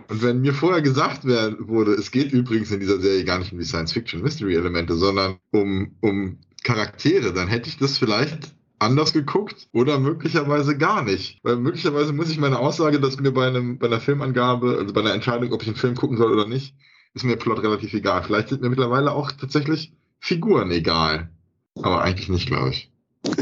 Und 0.08 0.22
wenn 0.22 0.40
mir 0.40 0.54
vorher 0.54 0.80
gesagt 0.80 1.26
wurde, 1.26 1.92
es 1.92 2.10
geht 2.10 2.32
übrigens 2.32 2.70
in 2.70 2.80
dieser 2.80 2.98
Serie 2.98 3.26
gar 3.26 3.40
nicht 3.40 3.52
um 3.52 3.58
die 3.58 3.66
Science-Fiction-Mystery-Elemente, 3.66 4.94
sondern 4.94 5.36
um, 5.50 5.96
um 6.00 6.38
Charaktere, 6.64 7.34
dann 7.34 7.48
hätte 7.48 7.68
ich 7.68 7.76
das 7.76 7.98
vielleicht 7.98 8.54
anders 8.78 9.12
geguckt 9.12 9.68
oder 9.74 9.98
möglicherweise 9.98 10.78
gar 10.78 11.04
nicht. 11.04 11.40
Weil 11.42 11.56
möglicherweise 11.56 12.14
muss 12.14 12.30
ich 12.30 12.38
meine 12.38 12.58
Aussage, 12.58 13.00
dass 13.00 13.20
mir 13.20 13.32
bei, 13.32 13.48
einem, 13.48 13.78
bei 13.78 13.88
einer 13.88 14.00
Filmangabe, 14.00 14.78
also 14.78 14.94
bei 14.94 15.02
einer 15.02 15.12
Entscheidung, 15.12 15.52
ob 15.52 15.60
ich 15.60 15.68
einen 15.68 15.76
Film 15.76 15.94
gucken 15.94 16.16
soll 16.16 16.32
oder 16.32 16.48
nicht, 16.48 16.74
ist 17.14 17.24
mir 17.24 17.36
Plot 17.36 17.62
relativ 17.62 17.92
egal. 17.94 18.22
Vielleicht 18.22 18.48
sind 18.48 18.62
mir 18.62 18.70
mittlerweile 18.70 19.12
auch 19.12 19.32
tatsächlich 19.32 19.92
Figuren 20.20 20.70
egal. 20.70 21.30
Aber 21.76 22.02
eigentlich 22.02 22.28
nicht, 22.28 22.46
glaube 22.46 22.70
ich. 22.70 22.90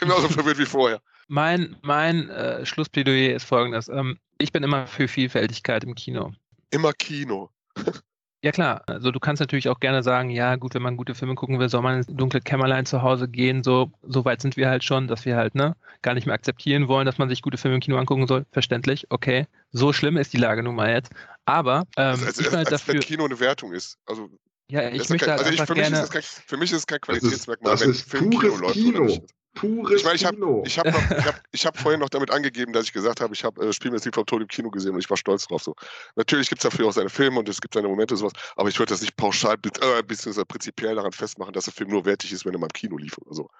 Genauso 0.00 0.28
verwirrt 0.28 0.58
wie 0.58 0.66
vorher. 0.66 1.00
Mein, 1.28 1.76
mein 1.82 2.28
äh, 2.28 2.66
Schlussplädoyer 2.66 3.34
ist 3.34 3.44
folgendes. 3.44 3.88
Ähm, 3.88 4.18
ich 4.38 4.52
bin 4.52 4.62
immer 4.62 4.86
für 4.86 5.08
Vielfältigkeit 5.08 5.84
im 5.84 5.94
Kino. 5.94 6.32
Immer 6.70 6.92
Kino. 6.92 7.50
Ja 8.44 8.50
klar, 8.50 8.82
also 8.86 9.12
du 9.12 9.20
kannst 9.20 9.38
natürlich 9.38 9.68
auch 9.68 9.78
gerne 9.78 10.02
sagen, 10.02 10.28
ja 10.28 10.56
gut, 10.56 10.74
wenn 10.74 10.82
man 10.82 10.96
gute 10.96 11.14
Filme 11.14 11.36
gucken 11.36 11.60
will, 11.60 11.68
soll 11.68 11.80
man 11.80 11.98
ins 11.98 12.08
dunkle 12.08 12.40
Kämmerlein 12.40 12.86
zu 12.86 13.00
Hause 13.00 13.28
gehen. 13.28 13.62
So, 13.62 13.92
so 14.02 14.24
weit 14.24 14.42
sind 14.42 14.56
wir 14.56 14.68
halt 14.68 14.82
schon, 14.82 15.06
dass 15.06 15.24
wir 15.24 15.36
halt 15.36 15.54
ne 15.54 15.76
gar 16.02 16.14
nicht 16.14 16.26
mehr 16.26 16.34
akzeptieren 16.34 16.88
wollen, 16.88 17.06
dass 17.06 17.18
man 17.18 17.28
sich 17.28 17.40
gute 17.40 17.56
Filme 17.56 17.76
im 17.76 17.80
Kino 17.80 17.96
angucken 17.98 18.26
soll. 18.26 18.44
Verständlich, 18.50 19.06
okay. 19.10 19.46
So 19.70 19.92
schlimm 19.92 20.16
ist 20.16 20.32
die 20.32 20.38
Lage 20.38 20.64
nun 20.64 20.74
mal 20.74 20.90
jetzt. 20.90 21.12
Aber 21.44 21.84
ähm, 21.96 22.14
also, 22.14 22.26
also, 22.26 22.40
ich 22.40 22.46
halt 22.48 22.66
als 22.66 22.70
dafür, 22.70 22.94
wenn 22.94 23.00
Kino 23.02 23.24
eine 23.24 23.38
Wertung 23.38 23.72
ist. 23.72 23.96
Also 24.06 24.28
ja, 24.68 24.88
ich 24.88 25.08
möchte 25.08 25.26
kein, 25.26 25.38
also 25.38 25.52
ich, 25.52 25.62
für, 25.62 25.74
gerne, 25.74 26.00
mich 26.00 26.10
kein, 26.10 26.22
für 26.22 26.56
mich 26.56 26.72
ist 26.72 26.78
es 26.78 26.86
kein 26.86 27.00
Qualitätsmerkmal, 27.00 27.72
das 27.72 27.82
ist, 27.82 28.12
das 28.12 28.20
wenn 28.20 28.30
Film 28.32 28.70
Kino 28.72 29.04
läuft. 29.04 29.34
Pures 29.54 30.00
ich 30.00 30.04
meine, 30.04 30.16
ich 30.16 30.24
habe 30.24 30.62
ich 30.64 30.78
hab 30.78 30.86
ich 30.86 31.26
hab, 31.26 31.42
ich 31.52 31.66
hab 31.66 31.76
vorhin 31.76 32.00
noch 32.00 32.08
damit 32.08 32.30
angegeben, 32.30 32.72
dass 32.72 32.86
ich 32.86 32.92
gesagt 32.92 33.20
habe, 33.20 33.34
ich 33.34 33.44
habe 33.44 33.66
äh, 33.66 33.72
Spiel 33.72 33.90
mit 33.90 34.02
vom 34.14 34.26
Tod 34.26 34.40
im 34.40 34.48
Kino 34.48 34.70
gesehen 34.70 34.94
und 34.94 35.00
ich 35.00 35.10
war 35.10 35.16
stolz 35.16 35.46
drauf. 35.46 35.62
So. 35.62 35.74
Natürlich 36.16 36.48
gibt 36.48 36.64
es 36.64 36.70
dafür 36.70 36.86
auch 36.86 36.92
seine 36.92 37.10
Filme 37.10 37.38
und 37.38 37.48
es 37.48 37.60
gibt 37.60 37.74
seine 37.74 37.88
Momente 37.88 38.14
und 38.14 38.18
sowas, 38.18 38.32
aber 38.56 38.68
ich 38.68 38.78
würde 38.78 38.90
das 38.90 39.02
nicht 39.02 39.16
pauschal 39.16 39.56
äh, 39.56 40.02
bzw. 40.02 40.44
prinzipiell 40.44 40.94
daran 40.94 41.12
festmachen, 41.12 41.52
dass 41.52 41.64
der 41.64 41.74
Film 41.74 41.90
nur 41.90 42.04
wertig 42.04 42.32
ist, 42.32 42.46
wenn 42.46 42.54
er 42.54 42.60
mal 42.60 42.66
im 42.66 42.72
Kino 42.72 42.96
lief 42.96 43.18
oder 43.18 43.34
so. 43.34 43.50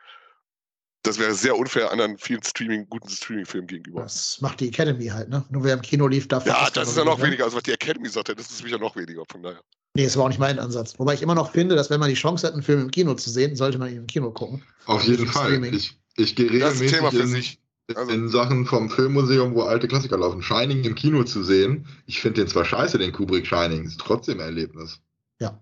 Das 1.02 1.18
wäre 1.18 1.34
sehr 1.34 1.56
unfair 1.56 1.90
anderen 1.90 2.16
vielen 2.16 2.42
Streaming, 2.42 2.88
guten 2.88 3.08
Streaming-Filmen 3.08 3.66
gegenüber. 3.66 4.02
Das 4.02 4.40
macht 4.40 4.60
die 4.60 4.68
Academy 4.68 5.06
halt, 5.06 5.28
ne? 5.28 5.44
Nur 5.50 5.64
wer 5.64 5.74
im 5.74 5.82
Kino 5.82 6.06
lief, 6.06 6.28
darf. 6.28 6.46
Ja, 6.46 6.70
das 6.70 6.90
ist 6.90 6.96
ja 6.96 7.04
noch 7.04 7.20
weniger, 7.20 7.44
als 7.44 7.54
was 7.54 7.64
die 7.64 7.72
Academy 7.72 8.08
sagt, 8.08 8.28
das 8.28 8.50
ist 8.50 8.64
ja 8.64 8.78
noch 8.78 8.94
weniger, 8.94 9.24
von 9.28 9.42
daher. 9.42 9.62
Nee, 9.94 10.04
das 10.04 10.16
war 10.16 10.24
auch 10.24 10.28
nicht 10.28 10.38
mein 10.38 10.58
Ansatz. 10.58 10.98
Wobei 10.98 11.14
ich 11.14 11.22
immer 11.22 11.34
noch 11.34 11.52
finde, 11.52 11.76
dass 11.76 11.90
wenn 11.90 12.00
man 12.00 12.08
die 12.08 12.14
Chance 12.14 12.46
hat, 12.46 12.54
einen 12.54 12.62
Film 12.62 12.80
im 12.80 12.90
Kino 12.90 13.14
zu 13.14 13.28
sehen, 13.28 13.56
sollte 13.56 13.78
man 13.78 13.90
ihn 13.90 13.98
im 13.98 14.06
Kino 14.06 14.30
gucken. 14.30 14.62
Auf 14.86 15.04
jeden 15.04 15.26
Fall. 15.26 15.62
Ich, 15.66 15.98
ich 16.16 16.34
gehe 16.34 16.50
regelmäßig 16.50 17.60
in, 17.88 17.96
also, 17.96 18.12
in, 18.12 18.28
Sachen 18.28 18.64
vom 18.64 18.88
Filmmuseum, 18.88 19.54
wo 19.54 19.62
alte 19.62 19.88
Klassiker 19.88 20.16
laufen. 20.16 20.42
Shining 20.42 20.84
im 20.84 20.94
Kino 20.94 21.24
zu 21.24 21.42
sehen, 21.42 21.86
ich 22.06 22.20
finde 22.20 22.40
den 22.40 22.48
zwar 22.48 22.64
scheiße, 22.64 22.96
den 22.96 23.12
Kubrick 23.12 23.46
Shining, 23.46 23.84
ist 23.84 24.00
trotzdem 24.00 24.38
ein 24.38 24.46
Erlebnis. 24.46 25.00
Ja, 25.40 25.60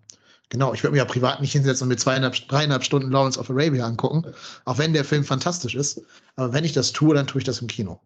genau. 0.48 0.74
Ich 0.74 0.82
würde 0.84 0.92
mir 0.92 0.98
ja 0.98 1.04
privat 1.06 1.40
nicht 1.40 1.52
hinsetzen 1.52 1.86
und 1.86 1.88
mir 1.88 1.96
zweieinhalb, 1.96 2.34
dreieinhalb 2.46 2.84
Stunden 2.84 3.10
Lawrence 3.10 3.38
of 3.38 3.50
Arabia 3.50 3.84
angucken, 3.84 4.32
auch 4.64 4.78
wenn 4.78 4.92
der 4.92 5.04
Film 5.04 5.24
fantastisch 5.24 5.74
ist. 5.74 6.02
Aber 6.36 6.52
wenn 6.52 6.64
ich 6.64 6.72
das 6.72 6.92
tue, 6.92 7.14
dann 7.14 7.26
tue 7.26 7.40
ich 7.40 7.46
das 7.46 7.60
im 7.60 7.66
Kino. 7.66 8.00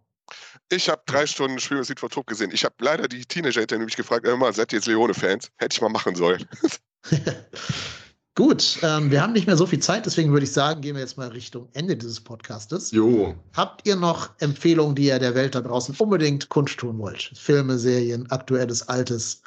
Ich 0.70 0.88
habe 0.88 1.02
drei 1.06 1.26
Stunden 1.26 1.58
Spiel 1.58 1.78
mit 1.78 2.00
von 2.00 2.08
Top 2.08 2.26
gesehen. 2.26 2.50
Ich 2.52 2.64
habe 2.64 2.74
leider 2.80 3.06
die 3.06 3.24
Teenager 3.24 3.60
hinter 3.60 3.76
nämlich 3.76 3.96
gefragt, 3.96 4.26
immer, 4.26 4.52
seid 4.52 4.72
ihr 4.72 4.78
jetzt 4.78 4.86
Leone-Fans? 4.86 5.50
Hätte 5.58 5.74
ich 5.74 5.80
mal 5.80 5.90
machen 5.90 6.14
sollen. 6.14 6.46
Gut, 8.36 8.78
ähm, 8.82 9.12
wir 9.12 9.22
haben 9.22 9.32
nicht 9.32 9.46
mehr 9.46 9.56
so 9.56 9.64
viel 9.64 9.78
Zeit, 9.78 10.06
deswegen 10.06 10.32
würde 10.32 10.42
ich 10.42 10.52
sagen, 10.52 10.80
gehen 10.80 10.96
wir 10.96 11.02
jetzt 11.02 11.16
mal 11.16 11.28
Richtung 11.28 11.68
Ende 11.72 11.96
dieses 11.96 12.20
Podcastes. 12.20 12.90
Jo. 12.90 13.36
Habt 13.54 13.86
ihr 13.86 13.94
noch 13.94 14.30
Empfehlungen, 14.40 14.96
die 14.96 15.04
ihr 15.04 15.20
der 15.20 15.36
Welt 15.36 15.54
da 15.54 15.60
draußen 15.60 15.94
unbedingt 15.98 16.48
kundtun 16.48 16.98
wollt? 16.98 17.30
Filme, 17.36 17.78
Serien, 17.78 18.28
aktuelles, 18.32 18.88
altes? 18.88 19.40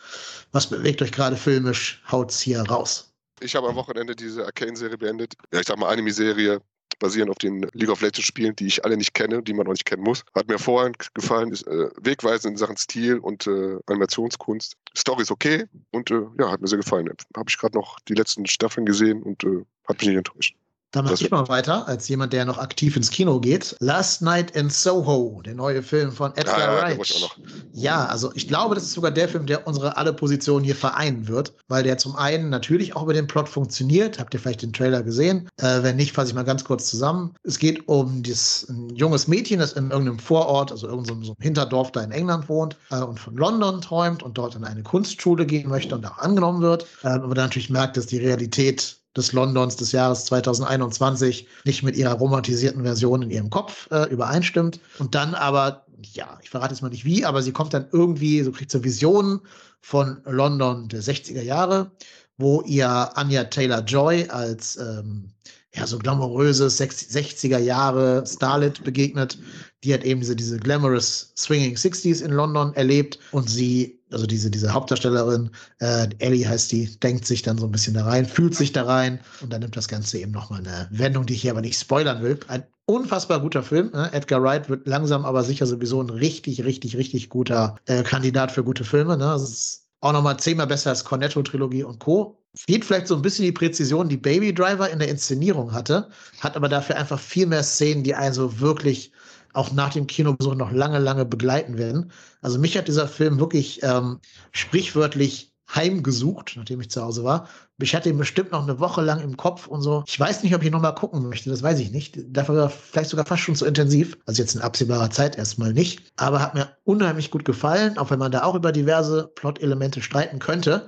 Was 0.53 0.67
bewegt 0.67 1.01
euch 1.01 1.11
gerade 1.11 1.35
filmisch? 1.35 2.01
Haut's 2.09 2.39
hier 2.39 2.61
raus. 2.61 3.13
Ich 3.41 3.55
habe 3.57 3.67
am 3.67 3.75
Wochenende 3.75 4.15
diese 4.15 4.45
Arcane-Serie 4.45 4.97
beendet. 4.97 5.33
Ja, 5.51 5.59
ich 5.59 5.67
sag 5.67 5.77
mal 5.77 5.89
Anime-Serie 5.89 6.61
basieren 6.99 7.29
auf 7.29 7.37
den 7.37 7.67
League 7.73 7.89
of 7.89 8.01
Legends 8.01 8.27
Spielen, 8.27 8.55
die 8.55 8.67
ich 8.67 8.83
alle 8.85 8.97
nicht 8.97 9.13
kenne, 9.13 9.43
die 9.43 9.53
man 9.53 9.67
auch 9.67 9.71
nicht 9.71 9.85
kennen 9.85 10.03
muss. 10.03 10.23
Hat 10.35 10.47
mir 10.47 10.59
vorhin 10.59 10.93
gefallen, 11.13 11.51
ist 11.51 11.67
äh, 11.67 11.89
wegweisend 12.01 12.53
in 12.53 12.57
Sachen 12.57 12.77
Stil 12.77 13.17
und 13.19 13.47
äh, 13.47 13.77
Animationskunst. 13.87 14.75
Story 14.95 15.23
ist 15.23 15.31
okay 15.31 15.65
und 15.91 16.11
äh, 16.11 16.21
ja, 16.39 16.51
hat 16.51 16.61
mir 16.61 16.67
sehr 16.67 16.79
gefallen. 16.79 17.09
Habe 17.35 17.49
ich 17.49 17.57
gerade 17.57 17.77
noch 17.77 17.99
die 18.01 18.13
letzten 18.13 18.45
Staffeln 18.45 18.85
gesehen 18.85 19.23
und 19.23 19.43
äh, 19.43 19.63
hat 19.87 19.99
mich 19.99 20.07
nicht 20.07 20.17
enttäuscht. 20.17 20.55
Dann 20.97 21.05
mache 21.05 21.23
ich 21.23 21.29
mal 21.29 21.47
weiter, 21.47 21.87
als 21.87 22.07
jemand, 22.07 22.33
der 22.33 22.43
noch 22.45 22.57
aktiv 22.57 22.95
ins 22.95 23.11
Kino 23.11 23.39
geht. 23.39 23.75
Last 23.79 24.23
Night 24.23 24.51
in 24.51 24.71
Soho, 24.71 25.43
der 25.45 25.53
neue 25.53 25.83
Film 25.83 26.11
von 26.11 26.35
Edgar 26.35 26.59
ja, 26.59 26.89
ja, 26.89 26.97
Wright. 26.97 27.29
Ja, 27.73 28.05
also 28.05 28.31
ich 28.33 28.47
glaube, 28.47 28.73
das 28.73 28.83
ist 28.85 28.93
sogar 28.93 29.11
der 29.11 29.29
Film, 29.29 29.45
der 29.45 29.67
unsere 29.67 29.95
alle 29.95 30.11
Positionen 30.11 30.65
hier 30.65 30.75
vereinen 30.75 31.27
wird, 31.27 31.53
weil 31.67 31.83
der 31.83 31.99
zum 31.99 32.15
einen 32.15 32.49
natürlich 32.49 32.95
auch 32.95 33.03
über 33.03 33.13
den 33.13 33.27
Plot 33.27 33.47
funktioniert. 33.47 34.17
Habt 34.17 34.33
ihr 34.33 34.39
vielleicht 34.39 34.63
den 34.63 34.73
Trailer 34.73 35.03
gesehen? 35.03 35.47
Äh, 35.57 35.83
wenn 35.83 35.97
nicht, 35.97 36.13
fasse 36.13 36.29
ich 36.29 36.35
mal 36.35 36.43
ganz 36.43 36.63
kurz 36.63 36.89
zusammen. 36.89 37.35
Es 37.43 37.59
geht 37.59 37.87
um 37.87 38.23
dieses, 38.23 38.67
ein 38.67 38.89
junges 38.95 39.27
Mädchen, 39.27 39.59
das 39.59 39.73
in 39.73 39.91
irgendeinem 39.91 40.17
Vorort, 40.17 40.71
also 40.71 40.87
irgendeinem 40.87 41.23
so 41.23 41.35
Hinterdorf 41.39 41.91
da 41.91 42.01
in 42.01 42.11
England 42.11 42.49
wohnt 42.49 42.75
äh, 42.89 43.01
und 43.01 43.19
von 43.19 43.35
London 43.35 43.81
träumt 43.81 44.23
und 44.23 44.37
dort 44.39 44.55
in 44.55 44.63
eine 44.63 44.81
Kunstschule 44.81 45.45
gehen 45.45 45.69
möchte 45.69 45.93
und 45.93 46.05
auch 46.07 46.17
angenommen 46.17 46.63
wird. 46.63 46.87
Äh, 47.03 47.09
aber 47.09 47.35
dann 47.35 47.45
natürlich 47.45 47.69
merkt, 47.69 47.97
dass 47.97 48.07
die 48.07 48.17
Realität 48.17 48.96
des 49.17 49.33
Londons 49.33 49.75
des 49.75 49.91
Jahres 49.91 50.25
2021 50.25 51.47
nicht 51.65 51.83
mit 51.83 51.95
ihrer 51.95 52.13
romantisierten 52.13 52.83
Version 52.83 53.23
in 53.23 53.31
ihrem 53.31 53.49
Kopf 53.49 53.87
äh, 53.91 54.09
übereinstimmt. 54.09 54.79
Und 54.99 55.15
dann 55.15 55.33
aber, 55.35 55.85
ja, 56.13 56.39
ich 56.41 56.49
verrate 56.49 56.73
jetzt 56.73 56.81
mal 56.81 56.89
nicht 56.89 57.05
wie, 57.05 57.25
aber 57.25 57.41
sie 57.41 57.51
kommt 57.51 57.73
dann 57.73 57.87
irgendwie, 57.91 58.41
so 58.43 58.51
kriegt 58.51 58.71
so 58.71 58.83
Visionen 58.83 59.41
von 59.81 60.21
London 60.25 60.87
der 60.87 61.01
60er 61.01 61.41
Jahre, 61.41 61.91
wo 62.37 62.61
ihr 62.61 63.17
Anya 63.17 63.45
Taylor 63.45 63.81
Joy 63.81 64.27
als 64.29 64.77
ähm, 64.77 65.31
ja, 65.77 65.85
so 65.85 65.99
glamouröses 65.99 66.79
60er 66.79 67.59
Jahre 67.59 68.23
Starlet 68.25 68.83
begegnet. 68.83 69.37
Die 69.83 69.93
hat 69.93 70.03
eben 70.03 70.21
diese, 70.21 70.35
diese 70.35 70.57
glamorous 70.57 71.33
Swinging 71.37 71.75
60s 71.75 72.23
in 72.23 72.31
London 72.31 72.73
erlebt 72.73 73.19
und 73.31 73.49
sie, 73.49 73.96
also 74.11 74.25
diese, 74.25 74.49
diese 74.49 74.73
Hauptdarstellerin, 74.73 75.49
äh, 75.79 76.07
Ellie 76.19 76.47
heißt 76.47 76.71
die, 76.71 76.99
denkt 76.99 77.25
sich 77.25 77.41
dann 77.41 77.57
so 77.57 77.65
ein 77.65 77.71
bisschen 77.71 77.93
da 77.93 78.05
rein, 78.05 78.25
fühlt 78.25 78.55
sich 78.55 78.71
da 78.71 78.83
rein 78.83 79.19
und 79.41 79.51
dann 79.51 79.61
nimmt 79.61 79.75
das 79.75 79.87
Ganze 79.87 80.19
eben 80.19 80.31
nochmal 80.31 80.59
eine 80.59 80.87
Wendung, 80.91 81.25
die 81.25 81.33
ich 81.33 81.41
hier 81.41 81.51
aber 81.51 81.61
nicht 81.61 81.79
spoilern 81.79 82.21
will. 82.21 82.39
Ein 82.47 82.63
unfassbar 82.85 83.41
guter 83.41 83.63
Film. 83.63 83.91
Ne? 83.93 84.09
Edgar 84.13 84.41
Wright 84.41 84.69
wird 84.69 84.87
langsam 84.87 85.25
aber 85.25 85.43
sicher 85.43 85.65
sowieso 85.65 86.01
ein 86.01 86.09
richtig, 86.09 86.63
richtig, 86.63 86.97
richtig 86.97 87.29
guter 87.29 87.75
äh, 87.85 88.03
Kandidat 88.03 88.51
für 88.51 88.63
gute 88.63 88.83
Filme. 88.83 89.17
Ne? 89.17 89.25
Das 89.25 89.43
ist 89.43 89.87
auch 90.01 90.13
nochmal 90.13 90.39
zehnmal 90.39 90.67
besser 90.67 90.91
als 90.91 91.03
Cornetto-Trilogie 91.03 91.83
und 91.83 91.99
Co. 91.99 92.37
Fehlt 92.55 92.85
vielleicht 92.85 93.07
so 93.07 93.15
ein 93.15 93.21
bisschen 93.21 93.45
die 93.45 93.51
Präzision, 93.51 94.09
die 94.09 94.17
Baby 94.17 94.53
Driver 94.53 94.89
in 94.89 94.99
der 94.99 95.09
Inszenierung 95.09 95.73
hatte, 95.73 96.09
hat 96.39 96.55
aber 96.55 96.69
dafür 96.69 96.95
einfach 96.95 97.19
viel 97.19 97.45
mehr 97.45 97.63
Szenen, 97.63 98.03
die 98.03 98.15
einen 98.15 98.33
so 98.33 98.59
wirklich 98.59 99.11
auch 99.53 99.71
nach 99.71 99.93
dem 99.93 100.07
Kinobesuch 100.07 100.55
noch 100.55 100.71
lange, 100.71 100.99
lange 100.99 101.25
begleiten 101.25 101.77
werden. 101.77 102.11
Also 102.41 102.59
mich 102.59 102.77
hat 102.77 102.87
dieser 102.87 103.07
Film 103.07 103.39
wirklich 103.39 103.81
ähm, 103.83 104.19
sprichwörtlich 104.51 105.53
heimgesucht, 105.73 106.53
nachdem 106.55 106.79
ich 106.81 106.89
zu 106.89 107.01
Hause 107.01 107.23
war. 107.23 107.47
Ich 107.79 107.93
hatte 107.93 108.09
ihn 108.09 108.17
bestimmt 108.17 108.51
noch 108.51 108.63
eine 108.63 108.79
Woche 108.79 109.01
lang 109.01 109.19
im 109.19 109.35
Kopf 109.35 109.67
und 109.67 109.81
so. 109.81 110.03
Ich 110.07 110.19
weiß 110.19 110.43
nicht, 110.43 110.55
ob 110.55 110.63
ich 110.63 110.71
noch 110.71 110.81
mal 110.81 110.93
gucken 110.93 111.27
möchte, 111.27 111.49
das 111.49 111.61
weiß 111.61 111.79
ich 111.79 111.91
nicht. 111.91 112.17
Dafür 112.29 112.55
war 112.55 112.69
vielleicht 112.69 113.09
sogar 113.09 113.25
fast 113.25 113.43
schon 113.43 113.55
zu 113.55 113.65
intensiv. 113.65 114.17
Also 114.25 114.41
jetzt 114.41 114.55
in 114.55 114.61
absehbarer 114.61 115.09
Zeit 115.09 115.37
erstmal 115.37 115.73
nicht. 115.73 116.11
Aber 116.15 116.41
hat 116.41 116.53
mir 116.53 116.69
unheimlich 116.85 117.31
gut 117.31 117.45
gefallen, 117.45 117.97
auch 117.97 118.09
wenn 118.09 118.19
man 118.19 118.31
da 118.31 118.43
auch 118.43 118.55
über 118.55 118.71
diverse 118.71 119.29
Plot-Elemente 119.35 120.01
streiten 120.01 120.39
könnte. 120.39 120.87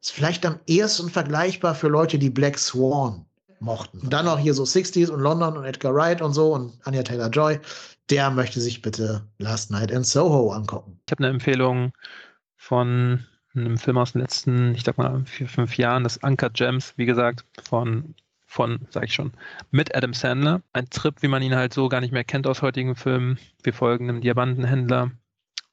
Ist 0.00 0.12
vielleicht 0.12 0.44
am 0.44 0.58
ehesten 0.66 1.10
vergleichbar 1.10 1.74
für 1.74 1.88
Leute, 1.88 2.18
die 2.18 2.30
Black 2.30 2.58
Swan 2.58 3.24
mochten. 3.60 4.00
Und 4.00 4.12
dann 4.12 4.24
noch 4.24 4.38
hier 4.38 4.54
so 4.54 4.64
60s 4.64 5.10
und 5.10 5.20
London 5.20 5.56
und 5.56 5.64
Edgar 5.64 5.94
Wright 5.94 6.22
und 6.22 6.32
so 6.32 6.54
und 6.54 6.78
Anya 6.84 7.02
Taylor-Joy. 7.02 7.60
Der 8.10 8.30
möchte 8.30 8.60
sich 8.60 8.82
bitte 8.82 9.22
Last 9.38 9.70
Night 9.70 9.90
in 9.90 10.04
Soho 10.04 10.50
angucken. 10.52 10.98
Ich 11.06 11.12
habe 11.12 11.24
eine 11.24 11.34
Empfehlung 11.34 11.92
von 12.56 13.24
einem 13.54 13.78
Film 13.78 13.98
aus 13.98 14.12
den 14.12 14.22
letzten, 14.22 14.74
ich 14.74 14.84
sag 14.84 14.98
mal, 14.98 15.24
vier, 15.24 15.48
fünf 15.48 15.76
Jahren, 15.76 16.04
das 16.04 16.16
Uncut 16.18 16.54
Gems, 16.54 16.94
wie 16.96 17.06
gesagt, 17.06 17.44
von 17.62 18.14
von, 18.48 18.80
sag 18.88 19.04
ich 19.04 19.12
schon, 19.12 19.32
mit 19.70 19.94
Adam 19.94 20.14
Sandler. 20.14 20.62
Ein 20.72 20.88
Trip, 20.88 21.14
wie 21.20 21.28
man 21.28 21.42
ihn 21.42 21.54
halt 21.54 21.74
so 21.74 21.88
gar 21.88 22.00
nicht 22.00 22.12
mehr 22.12 22.24
kennt 22.24 22.46
aus 22.46 22.62
heutigen 22.62 22.96
Filmen. 22.96 23.38
Wir 23.62 23.74
folgen 23.74 24.08
einem 24.08 24.22
Diamantenhändler 24.22 25.12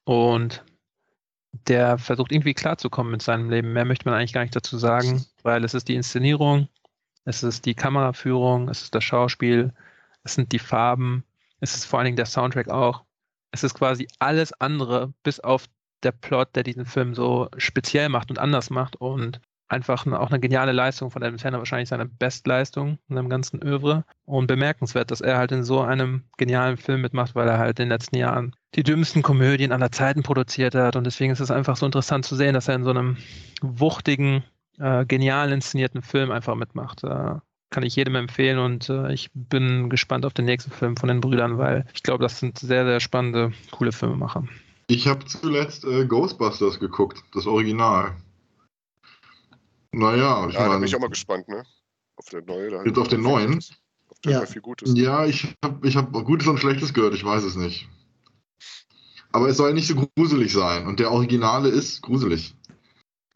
und 0.04 0.62
der 1.68 1.96
versucht 1.96 2.32
irgendwie 2.32 2.52
klarzukommen 2.52 3.10
mit 3.10 3.22
seinem 3.22 3.48
Leben. 3.48 3.72
Mehr 3.72 3.86
möchte 3.86 4.04
man 4.08 4.14
eigentlich 4.14 4.34
gar 4.34 4.42
nicht 4.42 4.54
dazu 4.54 4.76
sagen, 4.76 5.24
weil 5.42 5.64
es 5.64 5.72
ist 5.72 5.88
die 5.88 5.94
Inszenierung, 5.94 6.68
es 7.26 7.42
ist 7.42 7.66
die 7.66 7.74
Kameraführung, 7.74 8.68
es 8.70 8.82
ist 8.82 8.94
das 8.94 9.04
Schauspiel, 9.04 9.74
es 10.24 10.34
sind 10.34 10.52
die 10.52 10.58
Farben, 10.58 11.24
es 11.60 11.74
ist 11.74 11.84
vor 11.84 11.98
allen 11.98 12.06
Dingen 12.06 12.16
der 12.16 12.26
Soundtrack 12.26 12.70
auch. 12.70 13.04
Es 13.50 13.62
ist 13.64 13.74
quasi 13.74 14.08
alles 14.18 14.52
andere, 14.60 15.12
bis 15.22 15.40
auf 15.40 15.66
der 16.02 16.12
Plot, 16.12 16.54
der 16.54 16.62
diesen 16.62 16.86
Film 16.86 17.14
so 17.14 17.48
speziell 17.58 18.08
macht 18.08 18.30
und 18.30 18.38
anders 18.38 18.70
macht 18.70 18.96
und 18.96 19.40
einfach 19.68 20.06
eine, 20.06 20.20
auch 20.20 20.30
eine 20.30 20.40
geniale 20.40 20.72
Leistung 20.72 21.10
von 21.10 21.22
Adam 21.22 21.38
Sandler, 21.38 21.58
wahrscheinlich 21.58 21.88
seine 21.88 22.06
Bestleistung 22.06 22.98
in 23.08 23.16
seinem 23.16 23.28
ganzen 23.28 23.62
Övre. 23.62 24.04
Und 24.24 24.46
bemerkenswert, 24.46 25.10
dass 25.10 25.20
er 25.20 25.38
halt 25.38 25.52
in 25.52 25.64
so 25.64 25.80
einem 25.80 26.24
genialen 26.36 26.76
Film 26.76 27.00
mitmacht, 27.00 27.34
weil 27.34 27.48
er 27.48 27.58
halt 27.58 27.78
in 27.80 27.86
den 27.86 27.90
letzten 27.90 28.16
Jahren 28.16 28.54
die 28.74 28.82
dümmsten 28.82 29.22
Komödien 29.22 29.72
aller 29.72 29.90
Zeiten 29.90 30.22
produziert 30.22 30.74
hat. 30.74 30.96
Und 30.96 31.04
deswegen 31.04 31.32
ist 31.32 31.40
es 31.40 31.50
einfach 31.50 31.76
so 31.76 31.86
interessant 31.86 32.24
zu 32.24 32.36
sehen, 32.36 32.54
dass 32.54 32.68
er 32.68 32.76
in 32.76 32.84
so 32.84 32.90
einem 32.90 33.16
wuchtigen, 33.62 34.44
äh, 34.78 35.04
genial 35.06 35.52
inszenierten 35.52 36.02
Film 36.02 36.30
einfach 36.30 36.54
mitmacht. 36.54 37.04
Äh, 37.04 37.36
kann 37.70 37.82
ich 37.82 37.96
jedem 37.96 38.14
empfehlen 38.14 38.58
und 38.58 38.88
äh, 38.88 39.12
ich 39.12 39.30
bin 39.34 39.90
gespannt 39.90 40.24
auf 40.24 40.32
den 40.32 40.44
nächsten 40.44 40.70
Film 40.70 40.96
von 40.96 41.08
den 41.08 41.20
Brüdern, 41.20 41.58
weil 41.58 41.84
ich 41.94 42.02
glaube, 42.02 42.22
das 42.22 42.38
sind 42.38 42.58
sehr, 42.58 42.84
sehr 42.84 43.00
spannende, 43.00 43.52
coole 43.72 43.92
Filmemacher. 43.92 44.46
Ich 44.86 45.08
habe 45.08 45.24
zuletzt 45.24 45.84
äh, 45.84 46.06
Ghostbusters 46.06 46.78
geguckt, 46.78 47.22
das 47.34 47.46
Original. 47.46 48.14
Naja, 49.92 50.46
ich 50.48 50.54
ja, 50.54 50.60
meine, 50.60 50.72
da 50.72 50.78
bin 50.78 50.84
ich 50.84 50.94
auch 50.94 51.00
mal 51.00 51.08
gespannt, 51.08 51.48
ne? 51.48 51.64
Auf 52.16 52.26
der 52.26 52.42
neue. 52.42 52.84
Jetzt 52.84 52.98
auf 52.98 53.08
den 53.08 53.22
neuen? 53.22 53.58
Auf 54.08 54.20
der 54.24 54.32
ja. 54.32 54.46
viel 54.46 54.62
Gutes. 54.62 54.92
Ja, 54.96 55.26
ich 55.26 55.54
habe 55.64 55.86
ich 55.88 55.96
hab 55.96 56.12
Gutes 56.12 56.46
und 56.46 56.58
Schlechtes 56.58 56.94
gehört, 56.94 57.14
ich 57.14 57.24
weiß 57.24 57.42
es 57.42 57.56
nicht. 57.56 57.88
Aber 59.32 59.48
es 59.48 59.56
soll 59.56 59.74
nicht 59.74 59.88
so 59.88 60.08
gruselig 60.16 60.52
sein. 60.52 60.86
Und 60.86 61.00
der 61.00 61.10
Originale 61.10 61.68
ist 61.68 62.00
gruselig. 62.02 62.54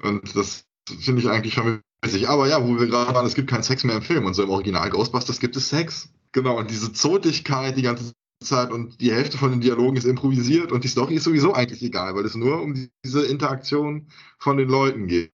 Und 0.02 0.34
das 0.34 0.64
finde 0.88 1.22
ich 1.22 1.28
eigentlich 1.28 1.54
schon 1.54 1.80
witzig. 2.02 2.28
Aber 2.28 2.48
ja, 2.48 2.66
wo 2.66 2.78
wir 2.78 2.86
gerade 2.86 3.14
waren, 3.14 3.26
es 3.26 3.34
gibt 3.34 3.50
keinen 3.50 3.62
Sex 3.62 3.84
mehr 3.84 3.96
im 3.96 4.02
Film. 4.02 4.24
Und 4.24 4.34
so 4.34 4.42
im 4.42 4.50
Original 4.50 4.90
Ghostbusters 4.90 5.40
gibt 5.40 5.56
es 5.56 5.68
Sex. 5.68 6.10
Genau, 6.32 6.58
und 6.58 6.70
diese 6.70 6.92
Zotigkeit 6.92 7.76
die 7.76 7.82
ganze 7.82 8.12
Zeit 8.42 8.70
und 8.70 9.00
die 9.00 9.12
Hälfte 9.12 9.36
von 9.36 9.50
den 9.50 9.60
Dialogen 9.60 9.96
ist 9.96 10.04
improvisiert 10.04 10.72
und 10.72 10.84
die 10.84 10.88
Story 10.88 11.16
ist 11.16 11.24
sowieso 11.24 11.52
eigentlich 11.52 11.82
egal, 11.82 12.14
weil 12.14 12.24
es 12.24 12.34
nur 12.34 12.62
um 12.62 12.88
diese 13.04 13.26
Interaktion 13.26 14.06
von 14.38 14.56
den 14.56 14.68
Leuten 14.68 15.08
geht. 15.08 15.32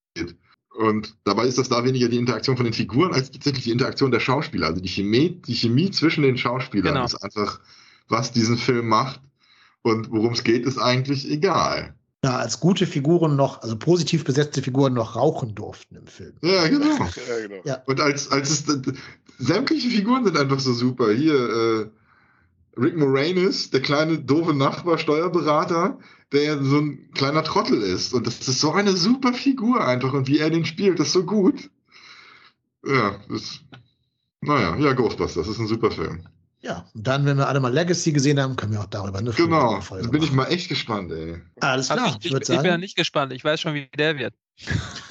Und 0.76 1.16
dabei 1.24 1.46
ist 1.46 1.56
das 1.56 1.68
da 1.68 1.84
weniger 1.84 2.08
die 2.08 2.18
Interaktion 2.18 2.56
von 2.56 2.64
den 2.64 2.74
Figuren 2.74 3.14
als 3.14 3.30
tatsächlich 3.30 3.64
die 3.64 3.70
Interaktion 3.70 4.10
der 4.10 4.20
Schauspieler. 4.20 4.66
Also 4.66 4.82
die 4.82 4.88
Chemie, 4.88 5.40
die 5.46 5.54
Chemie 5.54 5.90
zwischen 5.90 6.22
den 6.22 6.36
Schauspielern 6.36 6.94
genau. 6.94 7.04
ist 7.06 7.16
einfach, 7.16 7.60
was 8.08 8.32
diesen 8.32 8.58
Film 8.58 8.88
macht. 8.88 9.20
Und 9.82 10.10
worum 10.10 10.32
es 10.32 10.42
geht, 10.42 10.66
ist 10.66 10.78
eigentlich 10.78 11.30
egal. 11.30 11.94
Ja, 12.26 12.38
als 12.38 12.58
gute 12.58 12.88
Figuren 12.88 13.36
noch, 13.36 13.62
also 13.62 13.78
positiv 13.78 14.24
besetzte 14.24 14.60
Figuren 14.60 14.94
noch 14.94 15.14
rauchen 15.14 15.54
durften 15.54 15.94
im 15.94 16.08
Film. 16.08 16.32
Ja, 16.42 16.66
genau. 16.66 16.98
ja, 16.98 17.46
genau. 17.46 17.62
Ja. 17.64 17.82
Und 17.86 18.00
als, 18.00 18.32
als 18.32 18.50
es, 18.50 18.64
sämtliche 19.38 19.90
Figuren 19.90 20.24
sind 20.24 20.36
einfach 20.36 20.58
so 20.58 20.72
super. 20.72 21.12
Hier, 21.12 21.34
äh, 21.34 21.86
Rick 22.80 22.96
Moranis, 22.96 23.70
der 23.70 23.80
kleine 23.80 24.18
doofe 24.18 24.54
Nachbar, 24.54 24.98
Steuerberater, 24.98 26.00
der 26.32 26.60
so 26.64 26.78
ein 26.78 27.12
kleiner 27.14 27.44
Trottel 27.44 27.80
ist. 27.80 28.12
Und 28.12 28.26
das 28.26 28.40
ist 28.40 28.58
so 28.58 28.72
eine 28.72 28.96
super 28.96 29.32
Figur 29.32 29.86
einfach. 29.86 30.12
Und 30.12 30.26
wie 30.26 30.40
er 30.40 30.50
den 30.50 30.64
spielt, 30.64 30.98
ist 30.98 31.12
so 31.12 31.24
gut. 31.24 31.70
Ja, 32.84 33.20
das, 33.28 33.60
naja, 34.40 34.76
ja, 34.78 34.94
Ghostbusters, 34.94 35.46
das 35.46 35.54
ist 35.54 35.60
ein 35.60 35.68
super 35.68 35.92
Film. 35.92 36.26
Ja, 36.66 36.84
und 36.94 37.06
dann, 37.06 37.24
wenn 37.26 37.36
wir 37.36 37.46
alle 37.46 37.60
mal 37.60 37.72
Legacy 37.72 38.10
gesehen 38.10 38.40
haben, 38.40 38.56
können 38.56 38.72
wir 38.72 38.80
auch 38.80 38.86
darüber 38.86 39.18
eine 39.18 39.30
Genau, 39.30 39.78
da 39.88 40.08
bin 40.08 40.20
ich 40.22 40.32
mal 40.32 40.46
echt 40.46 40.68
gespannt, 40.68 41.12
ey. 41.12 41.40
Alles 41.60 41.86
klar, 41.86 42.06
also 42.06 42.18
ich, 42.18 42.26
ich, 42.26 42.32
ich, 42.32 42.48
ich 42.48 42.56
bin 42.56 42.66
ja 42.66 42.78
nicht 42.78 42.96
gespannt, 42.96 43.32
ich 43.32 43.44
weiß 43.44 43.60
schon, 43.60 43.74
wie 43.74 43.88
der 43.96 44.18
wird. 44.18 44.34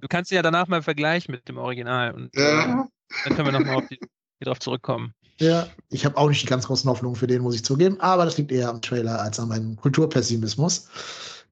du 0.00 0.08
kannst 0.08 0.30
ja 0.32 0.42
danach 0.42 0.66
mal 0.66 0.82
vergleichen 0.82 1.32
mit 1.32 1.48
dem 1.48 1.56
Original 1.56 2.12
und 2.12 2.36
ja. 2.36 2.60
äh, 2.62 2.84
dann 3.24 3.36
können 3.36 3.46
wir 3.46 3.52
nochmal 3.52 3.76
auf 3.76 3.88
die, 3.88 3.98
darauf 4.40 4.58
zurückkommen. 4.58 5.14
Ja, 5.38 5.66
ich 5.88 6.04
habe 6.04 6.18
auch 6.18 6.28
nicht 6.28 6.42
die 6.42 6.46
ganz 6.46 6.66
großen 6.66 6.90
Hoffnungen 6.90 7.16
für 7.16 7.26
den, 7.26 7.40
muss 7.40 7.54
ich 7.54 7.64
zugeben, 7.64 7.98
aber 8.00 8.26
das 8.26 8.36
liegt 8.36 8.52
eher 8.52 8.68
am 8.68 8.82
Trailer 8.82 9.20
als 9.22 9.40
an 9.40 9.48
meinem 9.48 9.76
Kulturpessimismus. 9.76 10.88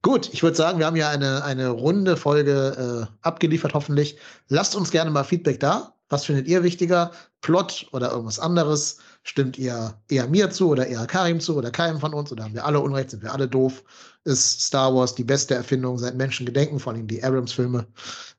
Gut, 0.03 0.31
ich 0.33 0.43
würde 0.43 0.55
sagen, 0.55 0.77
wir 0.77 0.85
haben 0.85 0.97
ja 0.97 1.09
eine, 1.09 1.43
eine 1.43 1.69
runde 1.69 2.15
Folge 2.15 3.07
äh, 3.09 3.25
abgeliefert, 3.25 3.73
hoffentlich. 3.73 4.17
Lasst 4.49 4.75
uns 4.75 4.91
gerne 4.91 5.09
mal 5.09 5.23
Feedback 5.23 5.59
da. 5.59 5.94
Was 6.09 6.25
findet 6.25 6.47
ihr 6.47 6.63
wichtiger? 6.63 7.11
Plot 7.41 7.87
oder 7.91 8.11
irgendwas 8.11 8.39
anderes? 8.39 8.97
Stimmt 9.23 9.57
ihr 9.57 9.95
eher 10.09 10.27
mir 10.27 10.51
zu 10.51 10.69
oder 10.69 10.85
eher 10.85 11.05
Karim 11.07 11.39
zu 11.39 11.55
oder 11.55 11.71
keinem 11.71 11.99
von 11.99 12.13
uns? 12.13 12.31
Oder 12.31 12.43
haben 12.43 12.53
wir 12.53 12.65
alle 12.65 12.79
Unrecht? 12.79 13.09
Sind 13.09 13.23
wir 13.23 13.33
alle 13.33 13.47
doof? 13.47 13.83
Ist 14.23 14.61
Star 14.61 14.93
Wars 14.93 15.15
die 15.15 15.23
beste 15.23 15.55
Erfindung 15.55 15.97
seit 15.97 16.15
Menschen 16.15 16.45
gedenken, 16.45 16.79
vor 16.79 16.93
allem 16.93 17.07
die 17.07 17.23
Abrams-Filme? 17.23 17.87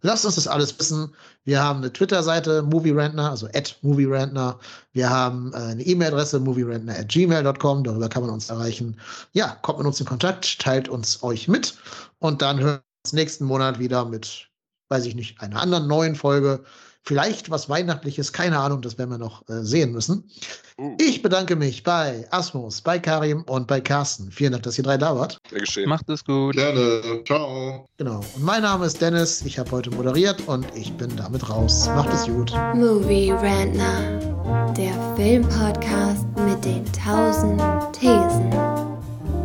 Lasst 0.02 0.24
uns 0.24 0.36
das 0.36 0.46
alles 0.46 0.78
wissen. 0.78 1.12
Wir 1.44 1.62
haben 1.62 1.78
eine 1.78 1.92
Twitter-Seite, 1.92 2.62
MovieRantner, 2.62 3.30
also 3.30 3.46
at 3.54 3.76
MovieRantner. 3.82 4.58
Wir 4.92 5.10
haben 5.10 5.52
äh, 5.52 5.56
eine 5.56 5.82
E-Mail-Adresse, 5.82 6.38
movierantner 6.40 6.98
at 6.98 7.08
gmail.com. 7.08 7.84
Darüber 7.84 8.08
kann 8.08 8.22
man 8.22 8.32
uns 8.32 8.50
erreichen. 8.50 8.96
Ja, 9.32 9.56
kommt 9.62 9.78
mit 9.78 9.86
uns 9.86 10.00
in 10.00 10.06
Kontakt, 10.06 10.60
teilt 10.60 10.88
uns 10.88 11.22
euch 11.22 11.48
mit. 11.48 11.76
Und 12.18 12.42
dann 12.42 12.60
hören 12.60 12.78
wir 12.78 13.04
uns 13.04 13.12
nächsten 13.12 13.44
Monat 13.44 13.78
wieder 13.78 14.04
mit, 14.04 14.48
weiß 14.88 15.04
ich 15.06 15.14
nicht, 15.14 15.40
einer 15.40 15.60
anderen 15.60 15.88
neuen 15.88 16.14
Folge 16.14 16.64
Vielleicht 17.06 17.50
was 17.50 17.68
Weihnachtliches, 17.68 18.32
keine 18.32 18.58
Ahnung, 18.58 18.82
das 18.82 18.98
werden 18.98 19.10
wir 19.10 19.18
noch 19.18 19.48
äh, 19.48 19.62
sehen 19.62 19.92
müssen. 19.92 20.28
Uh. 20.76 20.96
Ich 21.00 21.22
bedanke 21.22 21.54
mich 21.54 21.84
bei 21.84 22.26
Asmus, 22.32 22.80
bei 22.80 22.98
Karim 22.98 23.42
und 23.42 23.68
bei 23.68 23.80
Carsten. 23.80 24.32
Vielen 24.32 24.50
Dank, 24.50 24.64
dass 24.64 24.76
ihr 24.76 24.82
drei 24.82 24.98
da 24.98 25.16
wart. 25.16 25.38
Sehr 25.48 25.60
geschehen. 25.60 25.88
Macht 25.88 26.08
es 26.10 26.24
gut. 26.24 26.56
Gerne. 26.56 27.22
Ciao. 27.24 27.88
Genau. 27.96 28.24
Und 28.34 28.42
mein 28.42 28.62
Name 28.62 28.86
ist 28.86 29.00
Dennis. 29.00 29.42
Ich 29.42 29.56
habe 29.56 29.70
heute 29.70 29.90
moderiert 29.92 30.42
und 30.48 30.66
ich 30.74 30.92
bin 30.94 31.14
damit 31.16 31.48
raus. 31.48 31.88
Macht 31.94 32.12
es 32.12 32.26
gut. 32.26 32.52
Movie 32.74 33.30
Rantner, 33.30 34.74
der 34.76 35.14
Filmpodcast 35.14 36.26
mit 36.44 36.64
den 36.64 36.84
tausend 36.92 37.62
Thesen. 37.92 38.50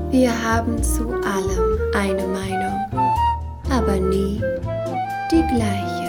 Wir 0.10 0.32
haben 0.44 0.82
zu 0.82 1.08
allem 1.08 1.78
eine 1.94 2.26
Meinung, 2.28 3.22
aber 3.70 3.98
nie 3.98 4.42
die 5.32 5.56
gleiche. 5.56 6.01